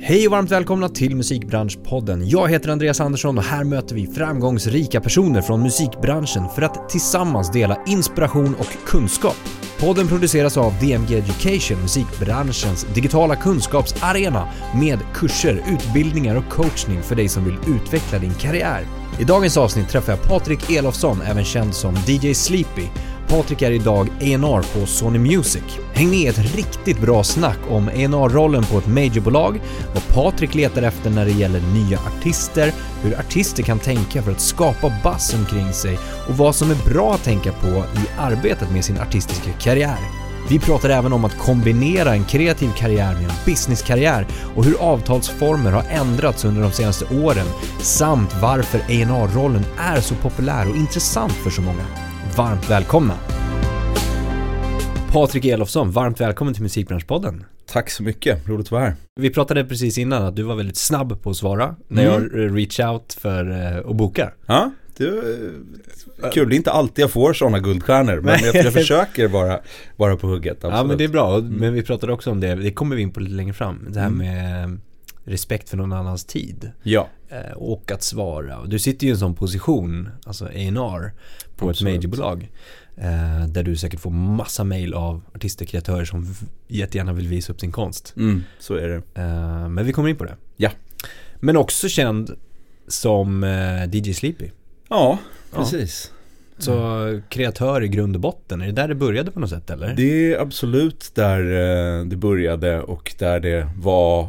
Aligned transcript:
Hej 0.00 0.26
och 0.26 0.32
varmt 0.32 0.50
välkomna 0.50 0.88
till 0.88 1.16
Musikbranschpodden. 1.16 2.28
Jag 2.28 2.48
heter 2.48 2.68
Andreas 2.68 3.00
Andersson 3.00 3.38
och 3.38 3.44
här 3.44 3.64
möter 3.64 3.94
vi 3.94 4.06
framgångsrika 4.06 5.00
personer 5.00 5.42
från 5.42 5.62
musikbranschen 5.62 6.48
för 6.48 6.62
att 6.62 6.88
tillsammans 6.88 7.50
dela 7.52 7.78
inspiration 7.86 8.54
och 8.54 8.86
kunskap. 8.86 9.36
Podden 9.80 10.08
produceras 10.08 10.56
av 10.56 10.72
DMG 10.80 11.14
Education, 11.14 11.82
musikbranschens 11.82 12.86
digitala 12.94 13.36
kunskapsarena 13.36 14.48
med 14.80 14.98
kurser, 15.14 15.64
utbildningar 15.68 16.36
och 16.36 16.48
coachning 16.48 17.02
för 17.02 17.16
dig 17.16 17.28
som 17.28 17.44
vill 17.44 17.76
utveckla 17.76 18.18
din 18.18 18.34
karriär. 18.34 18.86
I 19.20 19.24
dagens 19.24 19.56
avsnitt 19.56 19.88
träffar 19.88 20.12
jag 20.12 20.22
Patrik 20.22 20.70
Elofsson, 20.70 21.22
även 21.22 21.44
känd 21.44 21.74
som 21.74 21.94
DJ 21.94 22.34
Sleepy. 22.34 22.86
Patrik 23.32 23.62
är 23.62 23.70
idag 23.70 24.08
A&R 24.20 24.64
på 24.74 24.86
Sony 24.86 25.18
Music. 25.18 25.62
Häng 25.94 26.10
med 26.10 26.18
i 26.18 26.26
ett 26.26 26.54
riktigt 26.56 27.00
bra 27.00 27.24
snack 27.24 27.58
om 27.70 27.88
A&R-rollen 27.88 28.64
på 28.64 28.78
ett 28.78 28.86
majorbolag, 28.86 29.60
vad 29.94 30.08
Patrik 30.08 30.54
letar 30.54 30.82
efter 30.82 31.10
när 31.10 31.24
det 31.24 31.30
gäller 31.30 31.60
nya 31.60 31.98
artister, 31.98 32.72
hur 33.02 33.18
artister 33.18 33.62
kan 33.62 33.78
tänka 33.78 34.22
för 34.22 34.32
att 34.32 34.40
skapa 34.40 34.92
buzz 35.02 35.34
omkring 35.34 35.72
sig 35.72 35.98
och 36.28 36.36
vad 36.36 36.54
som 36.54 36.70
är 36.70 36.92
bra 36.92 37.14
att 37.14 37.24
tänka 37.24 37.52
på 37.52 37.66
i 37.68 38.18
arbetet 38.18 38.70
med 38.70 38.84
sin 38.84 39.00
artistiska 39.00 39.52
karriär. 39.52 39.98
Vi 40.50 40.58
pratar 40.58 40.90
även 40.90 41.12
om 41.12 41.24
att 41.24 41.38
kombinera 41.38 42.14
en 42.14 42.24
kreativ 42.24 42.70
karriär 42.76 43.14
med 43.14 43.24
en 43.24 43.36
businesskarriär 43.46 44.26
och 44.56 44.64
hur 44.64 44.76
avtalsformer 44.80 45.72
har 45.72 45.84
ändrats 45.90 46.44
under 46.44 46.62
de 46.62 46.72
senaste 46.72 47.04
åren 47.04 47.46
samt 47.80 48.34
varför 48.42 48.78
A&R-rollen 48.78 49.64
är 49.78 50.00
så 50.00 50.14
populär 50.14 50.70
och 50.70 50.76
intressant 50.76 51.32
för 51.32 51.50
så 51.50 51.62
många. 51.62 52.11
Varmt 52.36 52.70
välkomna! 52.70 53.14
Patrik 55.12 55.44
Elofsson, 55.44 55.90
varmt 55.90 56.20
välkommen 56.20 56.54
till 56.54 56.62
Musikbranschpodden. 56.62 57.44
Tack 57.66 57.90
så 57.90 58.02
mycket, 58.02 58.48
roligt 58.48 58.66
att 58.66 58.70
vara 58.72 58.84
här. 58.84 58.94
Vi 59.20 59.30
pratade 59.30 59.64
precis 59.64 59.98
innan 59.98 60.22
att 60.22 60.36
du 60.36 60.42
var 60.42 60.54
väldigt 60.54 60.76
snabb 60.76 61.22
på 61.22 61.30
att 61.30 61.36
svara 61.36 61.76
när 61.88 62.02
Mm. 62.16 62.30
jag 62.34 62.56
reach 62.58 62.80
out 62.80 63.12
för 63.20 63.50
eh, 63.50 63.90
att 63.90 63.96
boka. 63.96 64.32
Ja, 64.46 64.70
det 64.96 65.04
är 65.04 66.30
kul. 66.32 66.48
Det 66.48 66.54
är 66.54 66.56
inte 66.56 66.70
alltid 66.72 67.02
jag 67.02 67.10
får 67.10 67.32
sådana 67.32 67.58
guldstjärnor, 67.58 68.20
men 68.20 68.40
jag, 68.44 68.54
jag 68.54 68.72
försöker 68.72 69.28
vara, 69.28 69.60
vara 69.96 70.16
på 70.16 70.26
hugget. 70.26 70.56
Absolut. 70.56 70.74
Ja 70.76 70.84
men 70.84 70.98
det 70.98 71.04
är 71.04 71.08
bra, 71.08 71.38
men 71.40 71.72
vi 71.74 71.82
pratade 71.82 72.12
också 72.12 72.30
om 72.30 72.40
det, 72.40 72.54
det 72.54 72.70
kommer 72.72 72.96
vi 72.96 73.02
in 73.02 73.12
på 73.12 73.20
lite 73.20 73.34
längre 73.34 73.52
fram. 73.54 73.86
Det 73.90 74.00
här 74.00 74.06
Mm. 74.06 74.18
med 74.18 74.64
eh, 74.64 74.70
respekt 75.24 75.68
för 75.68 75.76
någon 75.76 75.92
annans 75.92 76.24
tid. 76.24 76.70
Ja, 76.82 77.08
eh, 77.28 77.52
och 77.56 77.90
att 77.92 78.02
svara. 78.02 78.64
Du 78.66 78.78
sitter 78.78 79.04
ju 79.06 79.10
i 79.10 79.12
en 79.12 79.18
sån 79.18 79.34
position, 79.34 80.08
alltså 80.26 80.44
A&R 80.44 81.12
på 81.56 81.68
Absolut. 81.70 81.94
ett 81.94 82.02
majorbolag. 82.02 82.50
Eh, 82.96 83.46
där 83.48 83.62
du 83.62 83.76
säkert 83.76 84.00
får 84.00 84.10
massa 84.10 84.64
mail 84.64 84.94
av 84.94 85.22
artister, 85.34 85.64
kreatörer 85.64 86.04
som 86.04 86.34
jättegärna 86.68 87.12
vill 87.12 87.28
visa 87.28 87.52
upp 87.52 87.60
sin 87.60 87.72
konst. 87.72 88.14
mm, 88.16 88.44
så 88.58 88.74
är 88.74 88.88
det. 88.88 89.20
Eh, 89.22 89.68
men 89.68 89.86
vi 89.86 89.92
kommer 89.92 90.08
in 90.08 90.16
på 90.16 90.24
det. 90.24 90.36
Ja. 90.56 90.70
Men 91.40 91.56
också 91.56 91.88
känd 91.88 92.30
som 92.88 93.42
DJ 93.92 94.12
Sleepy. 94.14 94.50
Ja, 94.88 95.18
Ja. 95.52 95.58
precis. 95.58 96.12
Så 96.58 97.20
kreatör 97.28 97.82
i 97.82 97.88
grund 97.88 98.16
och 98.16 98.20
botten, 98.22 98.60
är 98.62 98.66
det 98.66 98.72
där 98.72 98.88
det 98.88 98.94
började 98.94 99.30
på 99.30 99.40
något 99.40 99.50
sätt 99.50 99.70
eller? 99.70 99.94
Det 99.94 100.34
är 100.34 100.38
absolut 100.40 101.10
där 101.14 101.40
det 102.04 102.16
började 102.16 102.80
och 102.82 103.14
där 103.18 103.40
det 103.40 103.68
var 103.76 104.28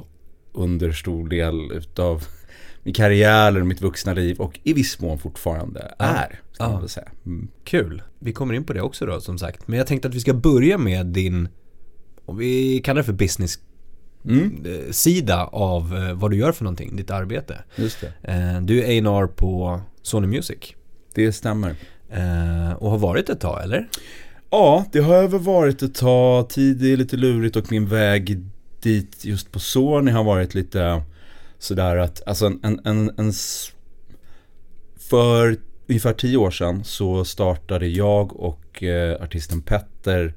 under 0.54 0.92
stor 0.92 1.28
del 1.28 1.72
utav 1.72 2.24
min 2.84 2.94
karriär 2.94 3.48
eller 3.48 3.64
mitt 3.64 3.82
vuxna 3.82 4.14
liv 4.14 4.38
och 4.40 4.60
i 4.64 4.74
viss 4.74 5.00
mån 5.00 5.20
fortfarande 5.20 5.94
Ja. 6.00 6.06
är, 6.06 6.40
Ja. 6.60 6.80
väl 6.80 6.90
säga. 6.90 7.08
Mm. 7.26 7.48
Kul. 7.64 8.02
Vi 8.20 8.34
kommer 8.34 8.54
in 8.54 8.64
på 8.64 8.74
det 8.74 8.82
också 8.82 9.06
då 9.06 9.22
som 9.22 9.38
sagt. 9.38 9.68
Men 9.68 9.78
jag 9.78 9.88
tänkte 9.88 10.08
att 10.08 10.16
vi 10.16 10.20
ska 10.20 10.34
börja 10.34 10.78
med 10.78 11.06
din, 11.06 11.48
om 12.26 12.38
vi 12.38 12.80
kallar 12.84 12.98
det 13.02 13.06
för 13.06 13.14
business 13.14 13.60
Mm, 14.26 14.66
eh, 14.66 14.92
sida 14.92 15.46
av 15.46 15.96
eh, 15.98 16.14
vad 16.14 16.32
du 16.32 16.38
gör 16.38 16.52
för 16.52 16.64
någonting, 16.64 16.96
ditt 16.96 17.12
arbete. 17.12 17.58
just 17.76 18.02
det. 18.02 18.32
Eh, 18.32 18.62
Du 18.62 18.84
är 18.84 18.88
A&R 19.08 19.28
på 19.28 19.82
Sony 20.02 20.28
Music 20.28 20.58
Det 21.14 21.34
stämmer. 21.34 21.76
och 22.78 22.90
har 22.92 22.98
varit 22.98 23.30
ett 23.30 23.40
tag 23.40 23.64
eller? 23.64 23.88
Ja, 24.50 24.86
det 24.92 25.00
har 25.00 25.28
väl 25.28 25.40
varit 25.42 25.82
ett 25.82 25.96
tag. 25.96 26.50
Tid 26.50 26.86
är 26.86 26.98
lite 26.98 27.18
lurigt 27.18 27.56
och 27.56 27.72
min 27.72 27.86
väg 27.88 28.46
dit 28.84 29.26
just 29.26 29.52
på 29.52 29.60
Sony 29.60 30.12
har 30.12 30.24
varit 30.24 30.54
lite 30.54 31.04
sådär 31.60 31.98
att, 31.98 32.22
alltså 32.26 32.46
en, 32.46 32.60
en, 32.64 32.82
en, 32.84 33.12
en 33.18 33.34
för 35.10 35.58
ungefär 35.88 36.14
tio 36.14 36.38
år 36.38 36.52
sedan 36.52 36.84
så 36.84 37.26
startade 37.26 37.88
jag 37.88 38.40
och 38.40 38.84
eh, 38.84 39.24
artisten 39.24 39.62
Petter 39.62 40.34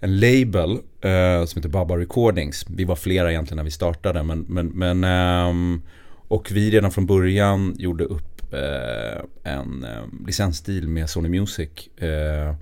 en 0.00 0.20
label 0.20 0.70
eh, 1.00 1.44
som 1.44 1.58
heter 1.58 1.68
Baba 1.68 1.96
Recordings. 1.96 2.66
Vi 2.68 2.84
var 2.84 2.96
flera 2.96 3.30
egentligen 3.30 3.56
när 3.56 3.64
vi 3.64 3.70
startade 3.70 4.22
men, 4.22 4.40
men, 4.48 4.66
men 4.66 5.04
eh, 5.04 5.80
och 6.28 6.52
vi 6.52 6.70
redan 6.70 6.90
från 6.90 7.06
början 7.06 7.74
gjorde 7.78 8.04
upp 8.04 8.52
eh, 8.52 9.52
en 9.52 9.84
eh, 9.84 10.26
licensdeal 10.26 10.88
med 10.88 11.10
Sony 11.10 11.28
Music 11.28 11.88
eh, 11.96 12.54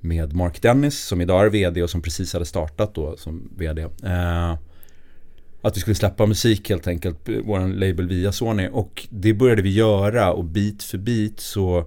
med 0.00 0.32
Mark 0.32 0.62
Dennis 0.62 0.98
som 0.98 1.20
idag 1.20 1.46
är 1.46 1.50
vd 1.50 1.82
och 1.82 1.90
som 1.90 2.02
precis 2.02 2.32
hade 2.32 2.44
startat 2.44 2.94
då 2.94 3.16
som 3.16 3.50
vd. 3.56 3.82
Eh, 3.82 4.56
att 5.62 5.76
vi 5.76 5.80
skulle 5.80 5.94
släppa 5.94 6.26
musik 6.26 6.70
helt 6.70 6.86
enkelt, 6.86 7.28
vår 7.44 7.68
label 7.68 8.08
via 8.08 8.32
Sony. 8.32 8.68
Och 8.72 9.06
det 9.10 9.34
började 9.34 9.62
vi 9.62 9.74
göra 9.74 10.32
och 10.32 10.44
bit 10.44 10.82
för 10.82 10.98
bit 10.98 11.40
så 11.40 11.84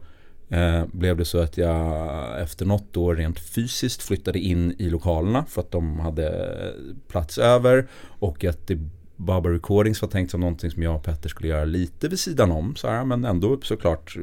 eh, 0.49 0.85
blev 0.91 1.17
det 1.17 1.25
så 1.25 1.39
att 1.39 1.57
jag 1.57 2.41
efter 2.41 2.65
något 2.65 2.97
år 2.97 3.15
rent 3.15 3.39
fysiskt 3.39 4.03
flyttade 4.03 4.39
in 4.39 4.75
i 4.77 4.89
lokalerna 4.89 5.45
för 5.45 5.61
att 5.61 5.71
de 5.71 5.99
hade 5.99 6.27
eh, 6.27 6.95
plats 7.07 7.37
över. 7.37 7.87
Och 8.03 8.45
att 8.45 8.67
det 8.67 8.79
Baba 9.15 9.49
Recordings 9.49 10.01
var 10.01 10.09
tänkt 10.09 10.31
som 10.31 10.39
någonting 10.39 10.71
som 10.71 10.83
jag 10.83 10.95
och 10.95 11.03
Petter 11.03 11.29
skulle 11.29 11.49
göra 11.49 11.65
lite 11.65 12.07
vid 12.07 12.19
sidan 12.19 12.51
om. 12.51 12.75
Så 12.75 12.87
här, 12.87 13.05
men 13.05 13.25
ändå 13.25 13.59
såklart 13.61 14.17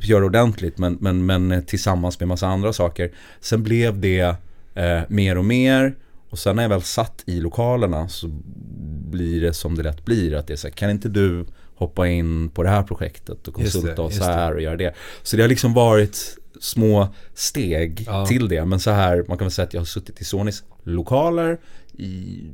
göra 0.00 0.24
ordentligt 0.24 0.78
men, 0.78 0.98
men, 1.00 1.26
men 1.26 1.64
tillsammans 1.66 2.20
med 2.20 2.28
massa 2.28 2.46
andra 2.46 2.72
saker. 2.72 3.10
Sen 3.40 3.62
blev 3.62 4.00
det 4.00 4.36
eh, 4.74 5.00
mer 5.08 5.38
och 5.38 5.44
mer 5.44 5.94
och 6.30 6.38
sen 6.38 6.56
när 6.56 6.62
jag 6.62 6.70
väl 6.70 6.82
satt 6.82 7.22
i 7.26 7.40
lokalerna 7.40 8.08
så 8.08 8.28
blir 9.10 9.40
det 9.40 9.52
som 9.54 9.74
det 9.76 9.82
lätt 9.82 10.04
blir. 10.04 10.34
Att 10.34 10.46
det 10.46 10.52
är 10.52 10.56
så 10.56 10.66
här, 10.68 10.74
kan 10.74 10.90
inte 10.90 11.08
du 11.08 11.46
hoppa 11.74 12.08
in 12.08 12.50
på 12.50 12.62
det 12.62 12.68
här 12.68 12.82
projektet 12.82 13.48
och 13.48 13.60
Just 13.60 13.72
det, 13.72 13.78
konsulta 13.80 14.02
oss 14.02 14.18
här 14.20 14.54
och 14.54 14.60
göra 14.60 14.76
det. 14.76 14.94
Så 15.22 15.36
det 15.36 15.42
har 15.42 15.48
liksom 15.48 15.74
varit 15.74 16.36
små 16.60 17.08
steg 17.34 18.04
Ja. 18.06 18.26
till 18.26 18.48
det. 18.48 18.64
Men 18.64 18.80
så 18.80 18.90
här, 18.90 19.24
man 19.28 19.38
kan 19.38 19.44
väl 19.44 19.50
säga 19.52 19.66
att 19.66 19.74
jag 19.74 19.80
har 19.80 19.86
suttit 19.86 20.20
i 20.20 20.24
Sonys 20.24 20.64
lokaler 20.84 21.58
i 21.92 22.44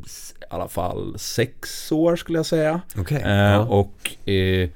i 0.40 0.44
alla 0.50 0.68
fall 0.68 1.18
sex 1.18 1.92
år 1.92 2.16
skulle 2.16 2.38
jag 2.38 2.46
säga. 2.46 2.80
Okej. 2.96 3.22
Eh, 3.24 3.30
ja. 3.30 3.64
och 3.64 4.28
eh, 4.28 4.68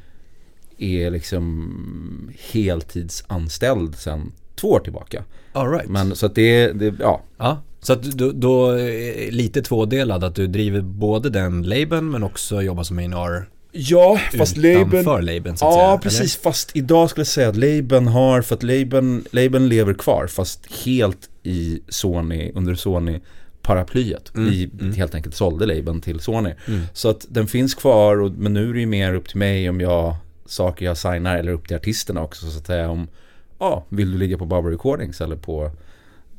är 0.83 1.11
liksom 1.11 2.31
heltidsanställd 2.53 3.97
sedan 3.97 4.33
två 4.55 4.69
år 4.69 4.81
tillbaka. 4.81 5.25
All 5.53 5.71
right. 5.71 5.89
Men 5.89 6.17
så 6.17 6.27
att 6.27 6.35
det, 6.35 6.73
det 6.73 6.95
ja, 7.01 7.23
Ja, 7.39 7.63
så 7.81 7.93
att 7.93 8.03
då, 8.03 8.33
då 8.33 8.71
är 8.71 9.31
lite 9.31 9.63
tvådelad 9.63 10.25
att 10.25 10.35
du 10.35 10.47
driver 10.47 10.81
både 10.81 11.31
den 11.31 11.63
labeln 11.63 12.11
men 12.11 12.23
också 12.23 12.63
jobbar 12.63 12.83
som 12.83 12.99
A&R 12.99 13.47
Ja, 13.73 14.21
fast 14.39 14.57
labeln 14.57 14.89
utanför 14.89 15.23
labeln 15.23 15.57
så 15.57 15.67
att 15.67 15.75
säga. 15.75 15.85
Ja, 15.85 15.91
eller? 15.91 15.99
precis. 15.99 16.37
Fast 16.37 16.77
idag 16.77 17.11
skulle 17.11 17.21
jag 17.21 17.27
säga 17.27 17.49
att 17.49 17.57
labeln 17.57 18.07
har, 18.07 18.43
för 18.43 18.55
att 18.55 18.63
labeln, 18.63 19.25
labeln 19.31 19.69
lever 19.69 19.95
kvar, 19.95 20.27
fast 20.27 20.85
helt 20.85 21.31
i 21.43 21.81
Sony, 21.89 22.53
under 22.55 22.75
Sony 22.75 23.21
paraplyet. 23.63 24.35
Mm, 24.35 24.51
Vi 24.51 24.71
mm. 24.81 24.93
helt 24.93 25.15
enkelt 25.15 25.35
sålde 25.35 25.67
labeln 25.67 26.01
till 26.01 26.21
Sony. 26.21 26.55
Mm. 26.69 26.81
Så 26.93 27.09
att 27.09 27.27
den 27.29 27.47
finns 27.47 27.75
kvar, 27.75 28.21
och, 28.21 28.33
men 28.33 28.53
nu 28.53 28.71
är 28.71 28.75
det 28.75 28.81
ju 28.81 28.87
mer 28.87 29.15
upp 29.15 29.29
till 29.29 29.39
mig 29.39 29.71
om 29.71 29.81
jag, 29.81 30.17
saker 30.51 30.85
jag 30.87 30.97
signar, 30.97 31.37
eller 31.37 31.53
upp 31.53 31.69
till 31.69 31.77
artisterna 31.77 32.23
också 32.23 32.51
så 32.51 32.59
att 32.59 32.67
säga 32.67 32.91
om, 32.91 33.09
ja, 33.59 33.85
vill 33.89 34.13
du 34.13 34.19
ligga 34.19 34.39
på 34.39 34.47
Barbara 34.47 34.73
Recordings 34.73 35.21
eller 35.21 35.37
på 35.37 35.71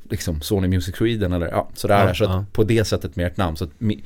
liksom 0.09 0.41
Sony 0.41 0.67
Music 0.67 0.95
Sweden 0.95 1.33
eller 1.33 1.47
ja, 1.47 1.69
sådär. 1.73 2.07
Ja, 2.07 2.13
så 2.13 2.23
ja. 2.23 2.45
på 2.51 2.63
det 2.63 2.85
sättet 2.85 3.15
med 3.15 3.27
ett 3.27 3.37
namn. 3.37 3.57
Så 3.57 3.63
att 3.63 3.71
mi, 3.77 4.03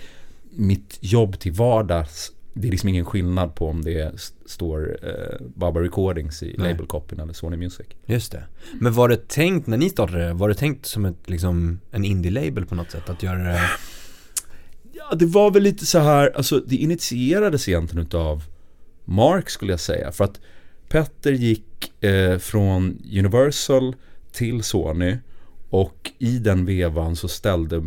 mitt 0.49 0.97
jobb 1.01 1.39
till 1.39 1.51
vardags, 1.51 2.31
det 2.53 2.67
är 2.67 2.71
liksom 2.71 2.89
ingen 2.89 3.05
skillnad 3.05 3.55
på 3.55 3.67
om 3.67 3.81
det 3.81 4.31
står 4.45 4.97
eh, 5.01 5.45
Baba 5.55 5.79
Recordings 5.79 6.43
i 6.43 6.55
Nej. 6.57 6.71
labelcopyn 6.71 7.19
eller 7.19 7.33
Sony 7.33 7.57
Music. 7.57 7.87
Just 8.05 8.31
det. 8.31 8.43
Men 8.73 8.93
var 8.93 9.09
det 9.09 9.27
tänkt, 9.27 9.67
när 9.67 9.77
ni 9.77 9.89
startade 9.89 10.27
det, 10.27 10.33
var 10.33 10.49
det 10.49 10.55
tänkt 10.55 10.85
som 10.85 11.05
ett, 11.05 11.29
liksom, 11.29 11.79
en 11.91 12.05
indie-label 12.05 12.65
på 12.65 12.75
något 12.75 12.91
sätt? 12.91 13.09
Att 13.09 13.23
göra 13.23 13.37
det... 13.37 13.61
Ja, 14.93 15.15
det 15.15 15.25
var 15.25 15.51
väl 15.51 15.63
lite 15.63 15.85
så 15.85 15.99
här, 15.99 16.31
alltså 16.35 16.59
det 16.59 16.75
initierades 16.75 17.67
egentligen 17.67 18.05
utav 18.05 18.43
Mark 19.05 19.49
skulle 19.49 19.73
jag 19.73 19.79
säga. 19.79 20.11
För 20.11 20.23
att 20.23 20.39
Petter 20.89 21.31
gick 21.31 22.03
eh, 22.03 22.37
från 22.37 22.97
Universal 23.19 23.95
till 24.31 24.63
Sony 24.63 25.17
och 25.69 26.11
i 26.19 26.39
den 26.39 26.65
vevan 26.65 27.15
så 27.15 27.27
ställde 27.27 27.83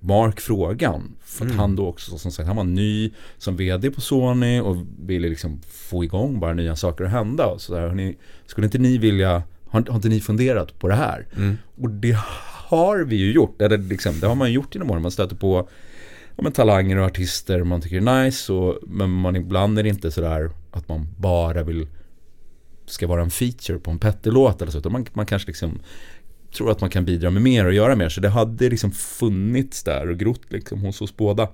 Mark 0.00 0.40
frågan. 0.40 1.16
För 1.24 1.44
att 1.44 1.50
Mm. 1.50 1.58
han 1.58 1.76
då 1.76 1.86
också, 1.86 2.18
som 2.18 2.32
sagt, 2.32 2.46
han 2.46 2.56
var 2.56 2.64
ny 2.64 3.12
som 3.38 3.56
vd 3.56 3.90
på 3.90 4.00
Sony 4.00 4.60
och 4.60 4.76
ville 5.06 5.28
liksom 5.28 5.60
få 5.68 6.04
igång 6.04 6.40
bara 6.40 6.54
nya 6.54 6.76
saker 6.76 7.04
att 7.04 7.10
hända. 7.10 7.46
Och 7.46 7.60
så 7.60 7.74
där, 7.74 8.14
skulle 8.46 8.64
inte 8.64 8.78
ni 8.78 8.98
vilja, 8.98 9.42
har, 9.68 9.84
har 9.88 9.96
inte 9.96 10.08
ni 10.08 10.20
funderat 10.20 10.78
på 10.78 10.88
det 10.88 10.94
här? 10.94 11.26
Mm. 11.36 11.56
Och 11.76 11.90
det 11.90 12.16
har 12.68 12.98
vi 12.98 13.16
ju 13.16 13.32
gjort, 13.32 13.62
eller 13.62 13.78
liksom, 13.78 14.20
det 14.20 14.26
har 14.26 14.34
man 14.34 14.52
gjort 14.52 14.74
genom 14.74 14.90
åren. 14.90 15.02
Man 15.02 15.10
stöter 15.10 15.36
på 15.36 15.68
ja, 16.36 16.42
men 16.42 16.52
talanger 16.52 16.96
och 16.96 17.06
artister 17.06 17.64
man 17.64 17.80
tycker 17.80 17.96
är 17.96 18.24
nice. 18.24 18.52
Och, 18.52 18.78
men 18.82 19.10
man 19.10 19.36
ibland 19.36 19.78
är 19.78 19.82
det 19.82 19.88
inte 19.88 20.10
sådär 20.10 20.50
att 20.70 20.88
man 20.88 21.08
bara 21.18 21.62
vill 21.62 21.86
ska 22.86 23.06
vara 23.06 23.22
en 23.22 23.30
feature 23.30 23.78
på 23.78 23.90
en 23.90 23.98
Petter-låt 23.98 24.62
eller 24.62 24.72
så. 24.72 24.78
Utan 24.78 24.92
man, 24.92 25.06
man 25.12 25.26
kanske 25.26 25.46
liksom 25.46 25.80
tror 26.56 26.70
att 26.70 26.80
man 26.80 26.90
kan 26.90 27.04
bidra 27.04 27.30
med 27.30 27.42
mer 27.42 27.66
och 27.66 27.72
göra 27.72 27.96
mer. 27.96 28.08
Så 28.08 28.20
det 28.20 28.28
hade 28.28 28.68
liksom 28.68 28.92
funnits 28.92 29.82
där 29.82 30.10
och 30.10 30.18
grott 30.18 30.42
liksom 30.48 30.80
hos 30.80 31.00
oss 31.00 31.16
båda. 31.16 31.48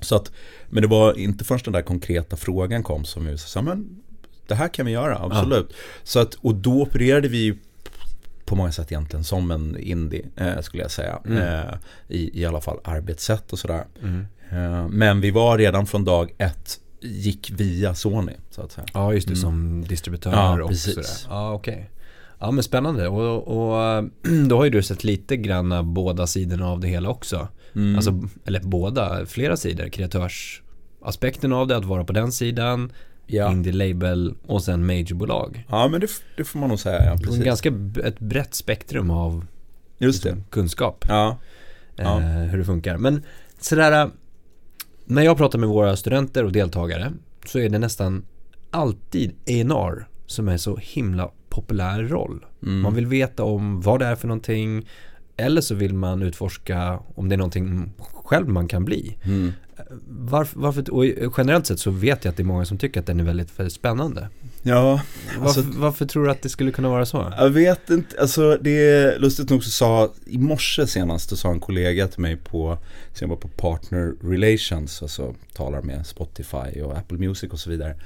Så 0.00 0.16
att, 0.16 0.32
men 0.70 0.82
det 0.82 0.88
var 0.88 1.18
inte 1.18 1.44
först 1.44 1.64
den 1.64 1.72
där 1.72 1.82
konkreta 1.82 2.36
frågan 2.36 2.82
kom 2.82 3.04
som 3.04 3.26
vi 3.26 3.38
sa, 3.38 3.62
men 3.62 4.02
det 4.46 4.54
här 4.54 4.68
kan 4.68 4.86
vi 4.86 4.92
göra, 4.92 5.18
absolut. 5.18 5.66
Ja. 5.70 5.76
Så 6.02 6.18
att, 6.18 6.34
och 6.34 6.54
då 6.54 6.82
opererade 6.82 7.28
vi 7.28 7.58
på 8.44 8.56
många 8.56 8.72
sätt 8.72 8.92
egentligen 8.92 9.24
som 9.24 9.50
en 9.50 9.76
indie, 9.78 10.26
eh, 10.36 10.60
skulle 10.60 10.82
jag 10.82 10.90
säga. 10.90 11.18
Mm. 11.26 11.38
Eh, 11.38 11.74
i, 12.08 12.40
I 12.40 12.44
alla 12.44 12.60
fall 12.60 12.78
arbetssätt 12.84 13.52
och 13.52 13.58
sådär. 13.58 13.84
Mm. 14.02 14.26
Eh, 14.50 14.88
men 14.88 15.20
vi 15.20 15.30
var 15.30 15.58
redan 15.58 15.86
från 15.86 16.04
dag 16.04 16.34
ett 16.38 16.80
gick 17.00 17.50
via 17.50 17.94
Sony, 17.94 18.32
så 18.50 18.62
att 18.62 18.72
säga. 18.72 18.86
Ja, 18.94 19.12
just 19.12 19.26
det, 19.26 19.32
mm. 19.32 19.42
som 19.42 19.84
distributör 19.88 20.32
ja, 20.32 20.62
och 20.62 20.68
precis. 20.68 20.94
sådär. 20.94 21.34
Ja, 21.34 21.52
okej. 21.52 21.74
Okay. 21.74 21.84
Ja, 22.38 22.50
men 22.50 22.64
spännande. 22.64 23.08
Och, 23.08 23.48
och 23.48 24.04
då 24.48 24.56
har 24.56 24.64
ju 24.64 24.70
du 24.70 24.82
sett 24.82 25.04
lite 25.04 25.36
grann 25.36 25.72
av 25.72 25.84
båda 25.84 26.26
sidorna 26.26 26.68
av 26.68 26.80
det 26.80 26.88
hela 26.88 27.08
också. 27.08 27.48
Mm. 27.74 27.96
Alltså, 27.96 28.22
eller 28.44 28.60
båda, 28.60 29.26
flera 29.26 29.56
sidor. 29.56 29.88
Kreatörsaspekten 29.88 31.52
av 31.52 31.66
det, 31.66 31.76
att 31.76 31.84
vara 31.84 32.04
på 32.04 32.12
den 32.12 32.32
sidan. 32.32 32.92
Ja. 33.26 33.52
Indie 33.52 33.72
label 33.72 34.34
och 34.46 34.62
sen 34.62 34.86
majorbolag. 34.86 35.66
Ja 35.68 35.88
men 35.88 36.00
det, 36.00 36.08
det 36.36 36.44
får 36.44 36.58
man 36.58 36.68
nog 36.68 36.78
säga, 36.78 37.04
ja, 37.04 37.16
precis. 37.16 37.44
Ganska 37.44 37.68
ett 38.04 38.18
brett 38.18 38.54
spektrum 38.54 39.10
av 39.10 39.46
Just. 39.98 40.24
Liksom, 40.24 40.44
kunskap. 40.50 41.04
Ja. 41.08 41.38
ja. 41.96 42.20
Eh, 42.20 42.26
hur 42.26 42.58
det 42.58 42.64
funkar. 42.64 42.98
Men 42.98 43.22
sådär, 43.60 44.10
när 45.04 45.22
jag 45.22 45.36
pratar 45.36 45.58
med 45.58 45.68
våra 45.68 45.96
studenter 45.96 46.44
och 46.44 46.52
deltagare 46.52 47.12
så 47.46 47.58
är 47.58 47.68
det 47.68 47.78
nästan 47.78 48.24
alltid 48.70 49.30
A&R 49.30 50.06
som 50.26 50.48
är 50.48 50.56
så 50.56 50.76
himla 50.76 51.30
populär 51.48 52.02
roll. 52.02 52.44
Mm. 52.62 52.80
Man 52.80 52.94
vill 52.94 53.06
veta 53.06 53.44
om 53.44 53.80
vad 53.80 54.00
det 54.00 54.06
är 54.06 54.16
för 54.16 54.28
någonting 54.28 54.88
eller 55.36 55.60
så 55.60 55.74
vill 55.74 55.94
man 55.94 56.22
utforska 56.22 57.00
om 57.14 57.28
det 57.28 57.34
är 57.34 57.36
någonting 57.36 57.92
själv 57.98 58.48
man 58.48 58.68
kan 58.68 58.84
bli. 58.84 59.18
Mm. 59.24 59.52
Varför, 60.08 60.60
varför, 60.60 60.94
och 60.94 61.34
generellt 61.38 61.66
sett 61.66 61.80
så 61.80 61.90
vet 61.90 62.24
jag 62.24 62.30
att 62.30 62.36
det 62.36 62.42
är 62.42 62.44
många 62.44 62.64
som 62.64 62.78
tycker 62.78 63.00
att 63.00 63.06
den 63.06 63.20
är 63.20 63.24
väldigt, 63.24 63.58
väldigt 63.58 63.72
spännande. 63.72 64.28
Ja. 64.62 65.00
Alltså, 65.40 65.60
varför, 65.60 65.78
varför, 65.80 66.06
tror 66.06 66.24
du 66.24 66.30
att 66.30 66.42
det 66.42 66.48
skulle 66.48 66.72
kunna 66.72 66.88
vara 66.88 67.06
så? 67.06 67.32
Jag 67.38 67.50
vet 67.50 67.90
inte, 67.90 68.20
alltså 68.20 68.58
det 68.60 68.70
är 68.70 69.18
lustigt 69.18 69.50
nog 69.50 69.64
så 69.64 69.70
sa, 69.70 70.12
i 70.26 70.38
morse 70.38 70.86
senast, 70.86 71.30
så 71.30 71.36
sa 71.36 71.50
en 71.50 71.60
kollega 71.60 72.08
till 72.08 72.20
mig 72.20 72.36
på, 72.36 72.78
som 73.12 73.28
jobbar 73.28 73.40
på 73.40 73.48
Partner 73.48 74.14
Relations, 74.22 75.02
alltså 75.02 75.34
talar 75.54 75.82
med 75.82 76.06
Spotify 76.06 76.82
och 76.82 76.98
Apple 76.98 77.18
Music 77.18 77.52
och 77.52 77.60
så 77.60 77.70
vidare. 77.70 77.96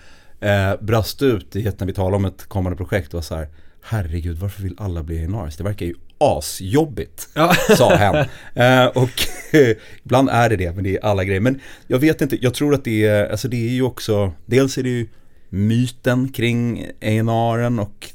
Eh, 0.41 0.81
brast 0.81 1.23
ut 1.23 1.57
i 1.57 1.63
när 1.63 1.87
vi 1.87 1.93
talade 1.93 2.17
om 2.17 2.25
ett 2.25 2.45
kommande 2.45 2.77
projekt 2.77 3.09
och 3.09 3.15
var 3.15 3.23
så 3.23 3.35
här, 3.35 3.49
herregud 3.83 4.39
varför 4.39 4.63
vill 4.63 4.75
alla 4.79 5.03
bli 5.03 5.25
A&Rs? 5.25 5.57
Det 5.57 5.65
verkar 5.65 5.87
ju 5.87 5.95
asjobbigt, 6.19 7.29
ja. 7.35 7.55
sa 7.77 7.95
hen. 7.95 8.27
Eh, 8.55 8.87
och 8.87 9.11
ibland 10.05 10.29
är 10.29 10.49
det 10.49 10.57
det, 10.57 10.75
men 10.75 10.85
det 10.85 10.97
är 10.97 11.05
alla 11.05 11.25
grejer. 11.25 11.41
Men 11.41 11.61
jag 11.87 11.99
vet 11.99 12.21
inte, 12.21 12.39
jag 12.41 12.55
tror 12.55 12.75
att 12.75 12.85
det 12.85 13.07
är, 13.07 13.31
alltså 13.31 13.49
det 13.49 13.69
är 13.69 13.71
ju 13.71 13.83
också, 13.83 14.33
dels 14.47 14.79
är 14.79 14.83
det 14.83 14.89
ju 14.89 15.09
myten 15.49 16.29
kring 16.29 16.87
A&R'n 17.01 17.81
och 17.81 18.11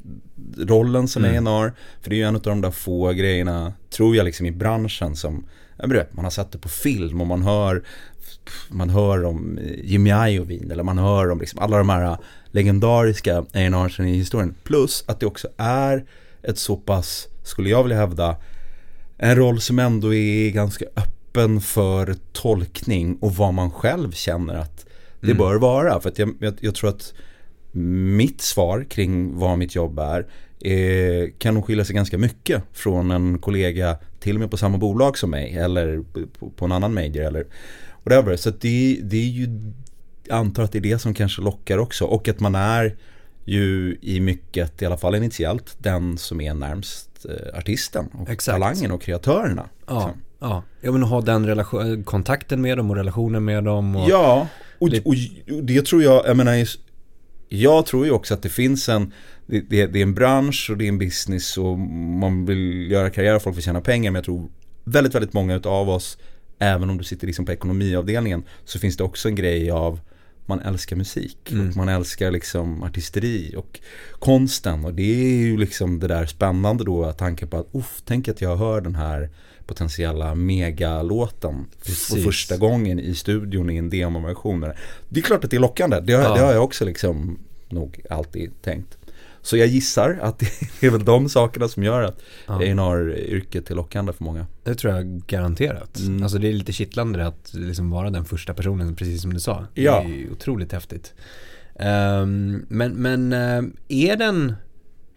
rollen 0.57 1.07
som 1.07 1.25
mm. 1.25 1.47
A&R. 1.47 1.73
För 2.01 2.09
det 2.09 2.15
är 2.15 2.17
ju 2.17 2.23
en 2.23 2.35
av 2.35 2.41
de 2.41 2.61
där 2.61 2.71
få 2.71 3.11
grejerna, 3.11 3.73
tror 3.89 4.15
jag, 4.15 4.25
liksom 4.25 4.45
i 4.45 4.51
branschen 4.51 5.15
som, 5.15 5.45
vet, 5.83 6.13
man 6.13 6.25
har 6.25 6.31
sett 6.31 6.51
det 6.51 6.57
på 6.57 6.69
film 6.69 7.21
och 7.21 7.27
man 7.27 7.43
hör 7.43 7.83
man 8.69 8.89
hör 8.89 9.25
om 9.25 9.59
Jimmy 9.83 10.09
Iovine 10.09 10.71
eller 10.71 10.83
man 10.83 10.97
hör 10.97 11.31
om 11.31 11.39
liksom 11.39 11.59
alla 11.59 11.77
de 11.77 11.89
här 11.89 12.17
legendariska 12.51 13.37
A&R'sen 13.37 14.07
i 14.07 14.17
historien. 14.17 14.55
Plus 14.63 15.03
att 15.07 15.19
det 15.19 15.25
också 15.25 15.47
är 15.57 16.05
ett 16.43 16.57
så 16.57 16.75
pass, 16.75 17.27
skulle 17.43 17.69
jag 17.69 17.83
vilja 17.83 17.97
hävda, 17.97 18.35
en 19.17 19.35
roll 19.35 19.61
som 19.61 19.79
ändå 19.79 20.13
är 20.13 20.51
ganska 20.51 20.85
öppen 20.95 21.61
för 21.61 22.15
tolkning 22.31 23.17
och 23.21 23.35
vad 23.35 23.53
man 23.53 23.71
själv 23.71 24.11
känner 24.11 24.55
att 24.55 24.85
det 25.19 25.31
mm. 25.31 25.37
bör 25.37 25.55
vara. 25.55 25.99
För 25.99 26.13
jag, 26.15 26.35
jag, 26.39 26.53
jag, 26.59 26.75
tror 26.75 26.89
att 26.89 27.13
mitt 27.71 28.41
svar 28.41 28.85
kring 28.89 29.37
vad 29.37 29.57
mitt 29.57 29.75
jobb 29.75 29.99
är, 29.99 30.25
är 30.59 31.29
kan 31.39 31.53
nog 31.53 31.65
skilja 31.65 31.85
sig 31.85 31.95
ganska 31.95 32.17
mycket 32.17 32.63
från 32.73 33.11
en 33.11 33.37
kollega 33.37 33.97
till 34.19 34.35
och 34.35 34.39
med 34.39 34.51
på 34.51 34.57
samma 34.57 34.77
bolag 34.77 35.17
som 35.17 35.29
mig 35.29 35.57
eller 35.57 36.03
på, 36.39 36.49
på 36.49 36.65
en 36.65 36.71
annan 36.71 36.93
major 36.93 37.23
eller 37.23 37.45
whatever. 38.03 38.35
Så 38.35 38.49
det, 38.49 38.99
det 39.03 39.17
är 39.17 39.29
ju, 39.29 39.73
jag 40.27 40.37
antar 40.37 40.63
att 40.63 40.71
det 40.71 40.77
är 40.77 40.81
det 40.81 40.99
som 40.99 41.13
kanske 41.13 41.41
lockar 41.41 41.77
också 41.77 42.05
och 42.05 42.27
att 42.27 42.39
man 42.39 42.55
är 42.55 42.95
ju 43.45 43.97
i 44.01 44.19
mycket, 44.19 44.81
i 44.81 44.85
alla 44.85 44.97
fall 44.97 45.15
initiellt, 45.15 45.75
den 45.77 46.17
som 46.17 46.41
är 46.41 46.53
närmst 46.53 47.25
eh, 47.25 47.57
artisten 47.59 48.09
och 48.13 48.29
Exakt. 48.29 48.55
talangen 48.55 48.91
och 48.91 49.01
kreatörerna. 49.01 49.69
Ja, 49.87 49.93
liksom. 49.93 50.21
ja. 50.39 50.63
jag 50.81 50.91
vill 50.91 51.03
ha 51.03 51.21
den 51.21 51.45
relation, 51.45 52.03
kontakten 52.03 52.61
med 52.61 52.77
dem 52.77 52.89
och 52.89 52.95
relationen 52.95 53.45
med 53.45 53.63
dem. 53.63 53.95
Och 53.95 54.09
ja, 54.09 54.47
och, 54.79 54.87
och, 54.87 54.93
och, 55.05 55.63
det 55.63 55.85
tror 55.85 56.03
jag, 56.03 56.27
jag 56.27 56.37
menar, 56.37 56.67
jag 57.49 57.85
tror 57.85 58.05
ju 58.05 58.11
också 58.11 58.33
att 58.33 58.41
det 58.41 58.49
finns 58.49 58.89
en, 58.89 59.13
det, 59.45 59.59
det, 59.69 59.87
det, 59.87 59.99
är 59.99 60.03
en 60.03 60.13
bransch 60.13 60.69
och 60.71 60.77
det 60.77 60.85
är 60.85 60.89
en 60.89 60.99
business 60.99 61.57
och 61.57 61.79
man 61.79 62.45
vill 62.45 62.91
göra 62.91 63.09
karriär 63.09 63.35
och 63.35 63.41
folk 63.41 63.55
vill 63.55 63.63
tjäna 63.63 63.81
pengar 63.81 64.11
men 64.11 64.15
jag 64.15 64.25
tror 64.25 64.49
väldigt, 64.83 65.15
väldigt 65.15 65.33
många 65.33 65.61
av 65.65 65.89
oss, 65.89 66.17
även 66.59 66.89
om 66.89 66.97
du 66.97 67.03
sitter 67.03 67.27
liksom 67.27 67.45
på 67.45 67.51
ekonomiavdelningen, 67.51 68.43
så 68.65 68.79
finns 68.79 68.97
det 68.97 69.03
också 69.03 69.27
en 69.27 69.35
grej 69.35 69.71
av 69.71 69.99
man 70.45 70.59
älskar 70.59 70.95
musik 70.95 71.51
mm. 71.51 71.69
och 71.69 71.75
man 71.75 71.89
älskar 71.89 72.31
liksom 72.31 72.83
artisteri 72.83 73.53
och 73.57 73.79
konsten 74.19 74.85
och 74.85 74.93
det 74.93 75.03
är 75.03 75.35
ju 75.35 75.57
liksom 75.57 75.99
det 75.99 76.07
där 76.07 76.25
spännande 76.25 76.83
då 76.83 77.11
tanken 77.13 77.47
på 77.47 77.57
att 77.57 77.67
uff, 77.71 78.01
tänk 78.05 78.27
att 78.27 78.41
jag 78.41 78.57
hör 78.57 78.81
den 78.81 78.95
här 78.95 79.29
potentiella 79.65 80.35
megalåten 80.35 81.65
för 81.81 82.21
första 82.23 82.57
gången 82.57 82.99
i 82.99 83.15
studion 83.15 83.69
i 83.69 83.77
en 83.77 83.89
demoversion. 83.89 84.65
Det 85.09 85.19
är 85.19 85.23
klart 85.23 85.43
att 85.43 85.51
det 85.51 85.57
är 85.57 85.61
lockande, 85.61 85.99
det 85.99 86.13
har, 86.13 86.23
ja. 86.23 86.35
det 86.35 86.41
har 86.41 86.53
jag 86.53 86.63
också 86.63 86.85
liksom 86.85 87.39
nog 87.69 88.05
alltid 88.09 88.51
tänkt. 88.61 88.97
Så 89.43 89.57
jag 89.57 89.67
gissar 89.67 90.19
att 90.21 90.39
det 90.79 90.87
är 90.87 90.91
väl 90.91 91.05
de 91.05 91.29
sakerna 91.29 91.67
som 91.67 91.83
gör 91.83 92.01
att 92.01 92.19
ja. 92.47 92.55
A&R-yrket 92.55 93.71
är 93.71 93.75
lockande 93.75 94.13
för 94.13 94.23
många. 94.23 94.47
Det 94.63 94.75
tror 94.75 94.93
jag 94.93 95.21
garanterat. 95.27 95.99
Mm. 95.99 96.23
Alltså 96.23 96.37
det 96.37 96.47
är 96.47 96.53
lite 96.53 96.71
kittlande 96.71 97.27
att 97.27 97.53
liksom 97.53 97.89
vara 97.89 98.09
den 98.09 98.25
första 98.25 98.53
personen, 98.53 98.95
precis 98.95 99.21
som 99.21 99.33
du 99.33 99.39
sa. 99.39 99.65
Ja. 99.73 100.03
Det 100.07 100.23
är 100.23 100.31
otroligt 100.31 100.71
häftigt. 100.71 101.13
Um, 101.75 102.65
men, 102.69 102.93
men 102.93 103.33
uh, 103.33 103.63
är 103.87 104.15
den, 104.15 104.53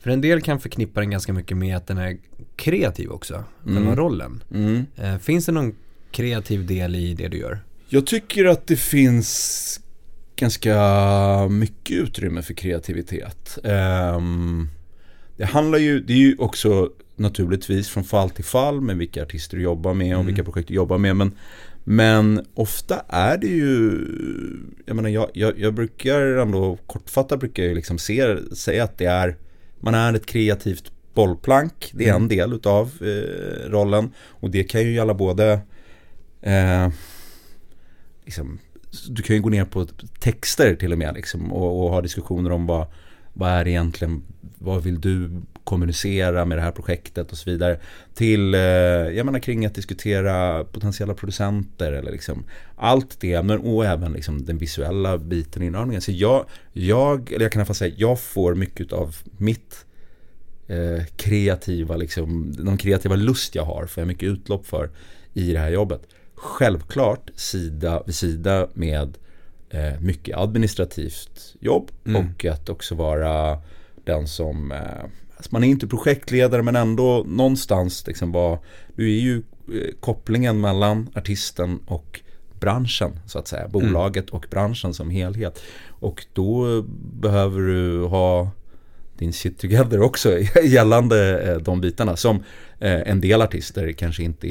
för 0.00 0.10
en 0.10 0.20
del 0.20 0.40
kan 0.40 0.60
förknippa 0.60 1.00
den 1.00 1.10
ganska 1.10 1.32
mycket 1.32 1.56
med 1.56 1.76
att 1.76 1.86
den 1.86 1.98
är 1.98 2.16
kreativ 2.56 3.10
också, 3.10 3.44
mm. 3.66 3.84
den 3.84 3.96
rollen. 3.96 4.42
Mm. 4.54 4.86
Uh, 5.02 5.18
finns 5.18 5.46
det 5.46 5.52
någon 5.52 5.74
kreativ 6.10 6.66
del 6.66 6.94
i 6.94 7.14
det 7.14 7.28
du 7.28 7.38
gör? 7.38 7.60
Jag 7.88 8.06
tycker 8.06 8.44
att 8.44 8.66
det 8.66 8.76
finns 8.76 9.80
ganska 10.36 11.48
mycket 11.50 11.96
utrymme 11.96 12.42
för 12.42 12.54
kreativitet. 12.54 13.58
Um, 13.62 14.68
det 15.36 15.44
handlar 15.44 15.78
ju, 15.78 16.00
det 16.00 16.12
är 16.12 16.18
ju 16.18 16.36
också 16.38 16.90
naturligtvis 17.16 17.88
från 17.88 18.04
fall 18.04 18.30
till 18.30 18.44
fall 18.44 18.80
med 18.80 18.96
vilka 18.96 19.22
artister 19.22 19.56
du 19.56 19.62
jobbar 19.62 19.94
med 19.94 20.06
och 20.06 20.20
mm. 20.20 20.26
vilka 20.26 20.44
projekt 20.44 20.68
du 20.68 20.74
jobbar 20.74 20.98
med. 20.98 21.16
Men, 21.16 21.32
men 21.84 22.46
ofta 22.54 23.02
är 23.08 23.38
det 23.38 23.46
ju, 23.46 24.06
jag 24.86 24.96
menar 24.96 25.08
jag, 25.08 25.30
jag, 25.34 25.58
jag 25.58 25.74
brukar 25.74 26.20
ändå 26.20 26.78
kortfattat 26.86 27.40
brukar 27.40 27.62
jag 27.62 27.74
liksom 27.74 27.98
se, 27.98 28.36
säga 28.54 28.84
att 28.84 28.98
det 28.98 29.06
är, 29.06 29.36
man 29.80 29.94
är 29.94 30.14
ett 30.14 30.26
kreativt 30.26 30.92
bollplank, 31.14 31.92
det 31.94 32.04
är 32.04 32.10
mm. 32.10 32.22
en 32.22 32.28
del 32.28 32.52
utav 32.52 32.92
eh, 33.00 33.70
rollen. 33.70 34.12
Och 34.18 34.50
det 34.50 34.64
kan 34.64 34.82
ju 34.82 34.92
gälla 34.92 35.14
både 35.14 35.60
eh, 36.42 36.88
liksom, 38.24 38.58
du 39.08 39.22
kan 39.22 39.36
ju 39.36 39.42
gå 39.42 39.48
ner 39.48 39.64
på 39.64 39.86
texter 40.20 40.74
till 40.74 40.92
och 40.92 40.98
med 40.98 41.14
liksom, 41.14 41.52
och, 41.52 41.84
och 41.84 41.90
ha 41.90 42.00
diskussioner 42.00 42.52
om 42.52 42.66
vad, 42.66 42.86
vad 43.32 43.50
är 43.50 43.68
egentligen, 43.68 44.22
vad 44.58 44.82
vill 44.82 45.00
du 45.00 45.42
kommunicera 45.66 46.44
med 46.44 46.58
det 46.58 46.62
här 46.62 46.72
projektet 46.72 47.32
och 47.32 47.38
så 47.38 47.50
vidare. 47.50 47.80
Till, 48.14 48.54
eh, 48.54 48.60
jag 48.60 49.26
menar 49.26 49.38
kring 49.38 49.66
att 49.66 49.74
diskutera 49.74 50.64
potentiella 50.64 51.14
producenter 51.14 51.92
eller 51.92 52.12
liksom 52.12 52.44
allt 52.76 53.20
det, 53.20 53.42
men 53.42 53.58
och 53.58 53.84
även 53.84 54.12
liksom 54.12 54.44
den 54.44 54.58
visuella 54.58 55.18
biten 55.18 55.62
i 55.62 55.66
inramningen. 55.66 56.02
Så 56.02 56.12
jag, 56.12 56.46
jag, 56.72 57.32
eller 57.32 57.44
jag 57.44 57.52
kan 57.52 57.60
i 57.60 57.62
alla 57.62 57.66
fall 57.66 57.76
säga, 57.76 57.94
jag 57.98 58.20
får 58.20 58.54
mycket 58.54 58.92
av 58.92 59.16
mitt 59.36 59.86
eh, 60.66 61.04
kreativa, 61.16 61.96
liksom, 61.96 62.54
de 62.58 62.78
kreativa 62.78 63.16
lust 63.16 63.54
jag 63.54 63.64
har, 63.64 63.86
får 63.86 64.00
jag 64.00 64.08
mycket 64.08 64.28
utlopp 64.28 64.66
för 64.66 64.90
i 65.32 65.52
det 65.52 65.58
här 65.58 65.70
jobbet 65.70 66.02
självklart 66.36 67.30
sida 67.34 68.02
vid 68.06 68.14
sida 68.14 68.68
med 68.74 69.18
eh, 69.70 70.00
mycket 70.00 70.36
administrativt 70.36 71.54
jobb 71.60 71.90
mm. 72.04 72.26
och 72.26 72.44
att 72.44 72.68
också 72.68 72.94
vara 72.94 73.58
den 74.04 74.28
som, 74.28 74.72
eh, 74.72 75.04
alltså 75.36 75.48
man 75.52 75.64
är 75.64 75.68
inte 75.68 75.86
projektledare 75.86 76.62
men 76.62 76.76
ändå 76.76 77.24
någonstans 77.28 78.06
liksom 78.06 78.32
var, 78.32 78.58
du 78.94 79.16
är 79.16 79.20
ju 79.20 79.36
eh, 79.36 79.94
kopplingen 80.00 80.60
mellan 80.60 81.08
artisten 81.14 81.80
och 81.86 82.20
branschen 82.60 83.20
så 83.26 83.38
att 83.38 83.48
säga. 83.48 83.68
Bolaget 83.68 84.30
och 84.30 84.46
branschen 84.50 84.94
som 84.94 85.10
helhet. 85.10 85.62
Och 85.88 86.26
då 86.32 86.82
behöver 87.20 87.60
du 87.60 88.04
ha 88.04 88.50
din 89.18 89.32
shit 89.32 89.58
together 89.58 90.00
också 90.00 90.38
gällande 90.64 91.42
eh, 91.42 91.58
de 91.58 91.80
bitarna 91.80 92.16
som 92.16 92.36
eh, 92.78 93.00
en 93.10 93.20
del 93.20 93.42
artister 93.42 93.92
kanske 93.92 94.22
inte 94.22 94.46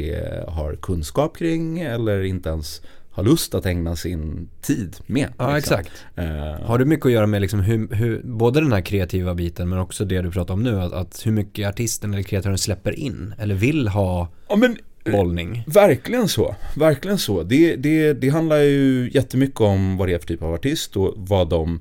har 0.47 0.75
kunskap 0.75 1.37
kring 1.37 1.79
eller 1.79 2.23
inte 2.23 2.49
ens 2.49 2.81
har 3.15 3.23
lust 3.23 3.55
att 3.55 3.65
ägna 3.65 3.95
sin 3.95 4.49
tid 4.61 4.95
med. 5.05 5.29
Ja, 5.37 5.55
liksom. 5.55 5.79
exakt. 5.79 6.05
Uh, 6.19 6.65
har 6.65 6.77
du 6.77 6.85
mycket 6.85 7.05
att 7.05 7.11
göra 7.11 7.27
med 7.27 7.41
liksom 7.41 7.59
hur, 7.59 7.95
hur, 7.95 8.21
både 8.23 8.61
den 8.61 8.71
här 8.71 8.81
kreativa 8.81 9.35
biten 9.35 9.69
men 9.69 9.79
också 9.79 10.05
det 10.05 10.21
du 10.21 10.31
pratar 10.31 10.53
om 10.53 10.63
nu, 10.63 10.81
att, 10.81 10.93
att 10.93 11.25
hur 11.25 11.31
mycket 11.31 11.67
artisten 11.67 12.13
eller 12.13 12.23
kreatören 12.23 12.57
släpper 12.57 12.99
in 12.99 13.33
eller 13.39 13.55
vill 13.55 13.87
ha 13.87 14.29
ja, 14.49 14.55
men, 14.55 14.77
bollning? 15.11 15.63
Verkligen 15.67 16.27
så, 16.27 16.55
verkligen 16.75 17.17
så. 17.17 17.43
Det, 17.43 17.75
det, 17.75 18.13
det 18.13 18.29
handlar 18.29 18.57
ju 18.57 19.09
jättemycket 19.13 19.61
om 19.61 19.97
vad 19.97 20.07
det 20.07 20.13
är 20.13 20.19
för 20.19 20.27
typ 20.27 20.43
av 20.43 20.53
artist 20.53 20.97
och 20.97 21.13
vad 21.17 21.49
de, 21.49 21.79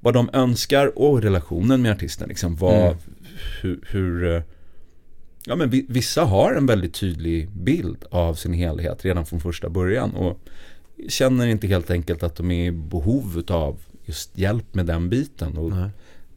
vad 0.00 0.14
de 0.14 0.30
önskar 0.32 0.98
och 0.98 1.22
relationen 1.22 1.82
med 1.82 1.92
artisten. 1.92 2.28
Liksom 2.28 2.56
vad, 2.56 2.86
mm. 2.86 2.96
hur, 3.62 3.80
hur 3.90 4.34
eh, 4.34 4.42
Ja 5.48 5.56
men 5.56 5.70
vissa 5.88 6.24
har 6.24 6.54
en 6.54 6.66
väldigt 6.66 6.94
tydlig 6.94 7.50
bild 7.50 8.04
av 8.10 8.34
sin 8.34 8.52
helhet 8.52 9.04
redan 9.04 9.26
från 9.26 9.40
första 9.40 9.68
början 9.68 10.14
och 10.14 10.40
känner 11.08 11.46
inte 11.46 11.66
helt 11.66 11.90
enkelt 11.90 12.22
att 12.22 12.36
de 12.36 12.50
är 12.50 12.66
i 12.66 12.70
behov 12.70 13.42
av 13.48 13.78
just 14.04 14.38
hjälp 14.38 14.74
med 14.74 14.86
den 14.86 15.08
biten. 15.08 15.58
Och 15.58 15.70
nej. 15.70 15.90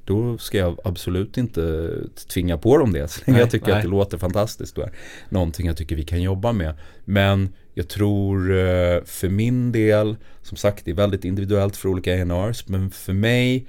Då 0.06 0.38
ska 0.38 0.58
jag 0.58 0.78
absolut 0.84 1.38
inte 1.38 1.92
tvinga 2.34 2.58
på 2.58 2.78
dem 2.78 2.94
det. 2.94 3.08
Så 3.12 3.22
länge 3.26 3.40
jag 3.40 3.52
tycker 3.52 3.68
nej. 3.68 3.76
att 3.76 3.82
det 3.82 3.90
låter 3.90 4.18
fantastiskt. 4.18 4.76
Då 4.76 4.82
är 4.82 4.92
någonting 5.30 5.68
jag 5.68 5.78
tycker 5.78 5.96
vi 5.96 6.04
kan 6.04 6.22
jobba 6.22 6.52
med. 6.52 6.74
Men 7.06 7.50
jag 7.74 7.88
tror 7.88 8.52
eh, 8.52 9.04
för 9.06 9.30
min 9.30 9.72
del, 9.72 10.16
som 10.50 10.58
sagt 10.58 10.86
det 10.86 10.92
är 10.92 10.96
väldigt 10.96 11.26
individuellt 11.26 11.78
för 11.78 11.90
olika 11.90 12.16
ENRs. 12.16 12.68
men 12.68 12.92
för 12.92 13.14
mig, 13.14 13.68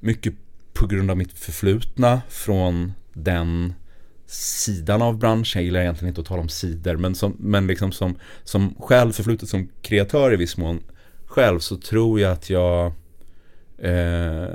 mycket 0.00 0.34
på 0.72 0.86
grund 0.86 1.10
av 1.10 1.16
mitt 1.16 1.32
förflutna 1.32 2.22
från 2.28 2.92
den 3.12 3.74
sidan 4.26 5.02
av 5.02 5.18
branschen, 5.18 5.60
jag 5.60 5.64
gillar 5.64 5.80
egentligen 5.80 6.08
inte 6.08 6.20
att 6.20 6.26
tala 6.26 6.40
om 6.40 6.48
sidor, 6.48 6.96
men, 6.96 7.14
som, 7.14 7.36
men 7.38 7.66
liksom 7.66 7.92
som, 7.92 8.18
som 8.44 8.74
själv 8.78 9.12
förflutet 9.12 9.48
som 9.48 9.68
kreatör 9.82 10.32
i 10.32 10.36
viss 10.36 10.56
mån 10.56 10.82
själv 11.26 11.58
så 11.58 11.76
tror 11.76 12.20
jag 12.20 12.32
att 12.32 12.50
jag 12.50 12.92
eh, 13.78 14.48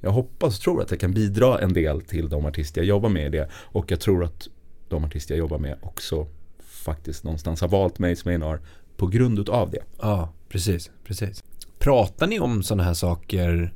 jag 0.00 0.10
hoppas 0.10 0.56
och 0.56 0.62
tror 0.62 0.82
att 0.82 0.90
jag 0.90 1.00
kan 1.00 1.12
bidra 1.12 1.58
en 1.58 1.72
del 1.72 2.00
till 2.00 2.28
de 2.28 2.46
artister 2.46 2.80
jag 2.80 2.88
jobbar 2.88 3.08
med 3.08 3.26
i 3.26 3.28
det 3.28 3.48
och 3.54 3.90
jag 3.90 4.00
tror 4.00 4.24
att 4.24 4.48
de 4.88 5.04
artister 5.04 5.34
jag 5.34 5.38
jobbar 5.38 5.58
med 5.58 5.78
också 5.82 6.26
faktiskt 6.58 7.24
någonstans 7.24 7.60
har 7.60 7.68
valt 7.68 7.98
mig 7.98 8.16
som 8.16 8.30
ENR 8.30 8.60
på 8.96 9.06
grund 9.06 9.48
av 9.48 9.70
det. 9.70 9.82
Ah 9.98 10.28
precis, 10.54 10.90
precis. 11.06 11.42
Pratar 11.78 12.26
ni 12.26 12.40
om 12.40 12.62
sådana 12.62 12.82
här 12.82 12.94
saker 12.94 13.72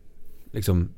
liksom 0.53 0.89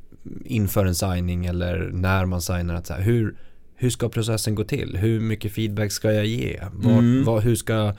inför 0.45 0.87
en 0.87 0.95
signing 0.95 1.47
eller 1.47 1.91
när 1.93 2.25
man 2.25 2.43
signar? 2.43 2.75
Att 2.75 2.87
så 2.87 2.93
här, 2.93 3.01
hur, 3.01 3.37
hur 3.75 3.91
ska 3.91 4.09
processen 4.09 4.55
gå 4.55 4.65
till? 4.65 4.97
Hur 4.97 5.21
mycket 5.21 5.53
feedback 5.53 5.93
ska 5.93 6.13
jag 6.13 6.27
ge? 6.27 6.61
Var, 6.73 6.93
mm. 6.93 7.25
var, 7.25 7.41
hur 7.41 7.57
ska 7.57 7.95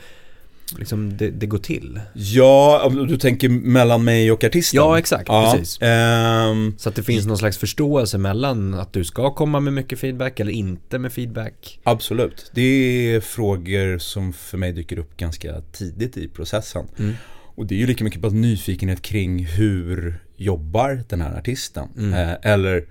liksom 0.78 1.18
det, 1.18 1.30
det 1.30 1.46
gå 1.46 1.58
till? 1.58 2.00
Ja, 2.14 2.92
du 3.08 3.18
tänker 3.18 3.50
mellan 3.50 4.04
mig 4.04 4.32
och 4.32 4.44
artisten? 4.44 4.78
Ja, 4.78 5.00
exakt. 5.00 5.28
Ja, 5.28 5.52
precis. 5.54 5.80
Um, 5.82 6.76
så 6.78 6.90
att 6.90 6.96
det 6.96 7.04
finns 7.04 7.26
någon 7.26 7.38
slags 7.38 7.58
förståelse 7.58 8.18
mellan 8.18 8.74
att 8.74 8.94
du 8.94 9.04
ska 9.04 9.34
komma 9.34 9.60
med 9.60 9.74
mycket 9.74 10.00
feedback 10.00 10.40
eller 10.40 10.52
inte 10.52 11.00
med 11.00 11.14
feedback? 11.14 11.80
Absolut. 11.84 12.52
Det 12.54 12.62
är 12.62 13.20
frågor 13.20 13.98
som 13.98 14.34
för 14.34 14.58
mig 14.58 14.72
dyker 14.72 15.00
upp 15.00 15.18
ganska 15.18 15.62
tidigt 15.72 16.18
i 16.18 16.28
processen. 16.28 16.88
Mm. 17.00 17.14
Och 17.62 17.68
det 17.68 17.76
är 17.76 17.80
ju 17.80 17.88
lika 17.88 18.04
mycket 18.04 18.22
bara 18.22 18.32
nyfikenhet 18.32 19.02
kring 19.02 19.46
hur 19.46 20.16
jobbar 20.36 21.04
den 21.10 21.22
här 21.22 21.38
artisten? 21.38 21.90
Mm. 21.98 22.14
Eh, 22.14 22.36
eller 22.42 22.86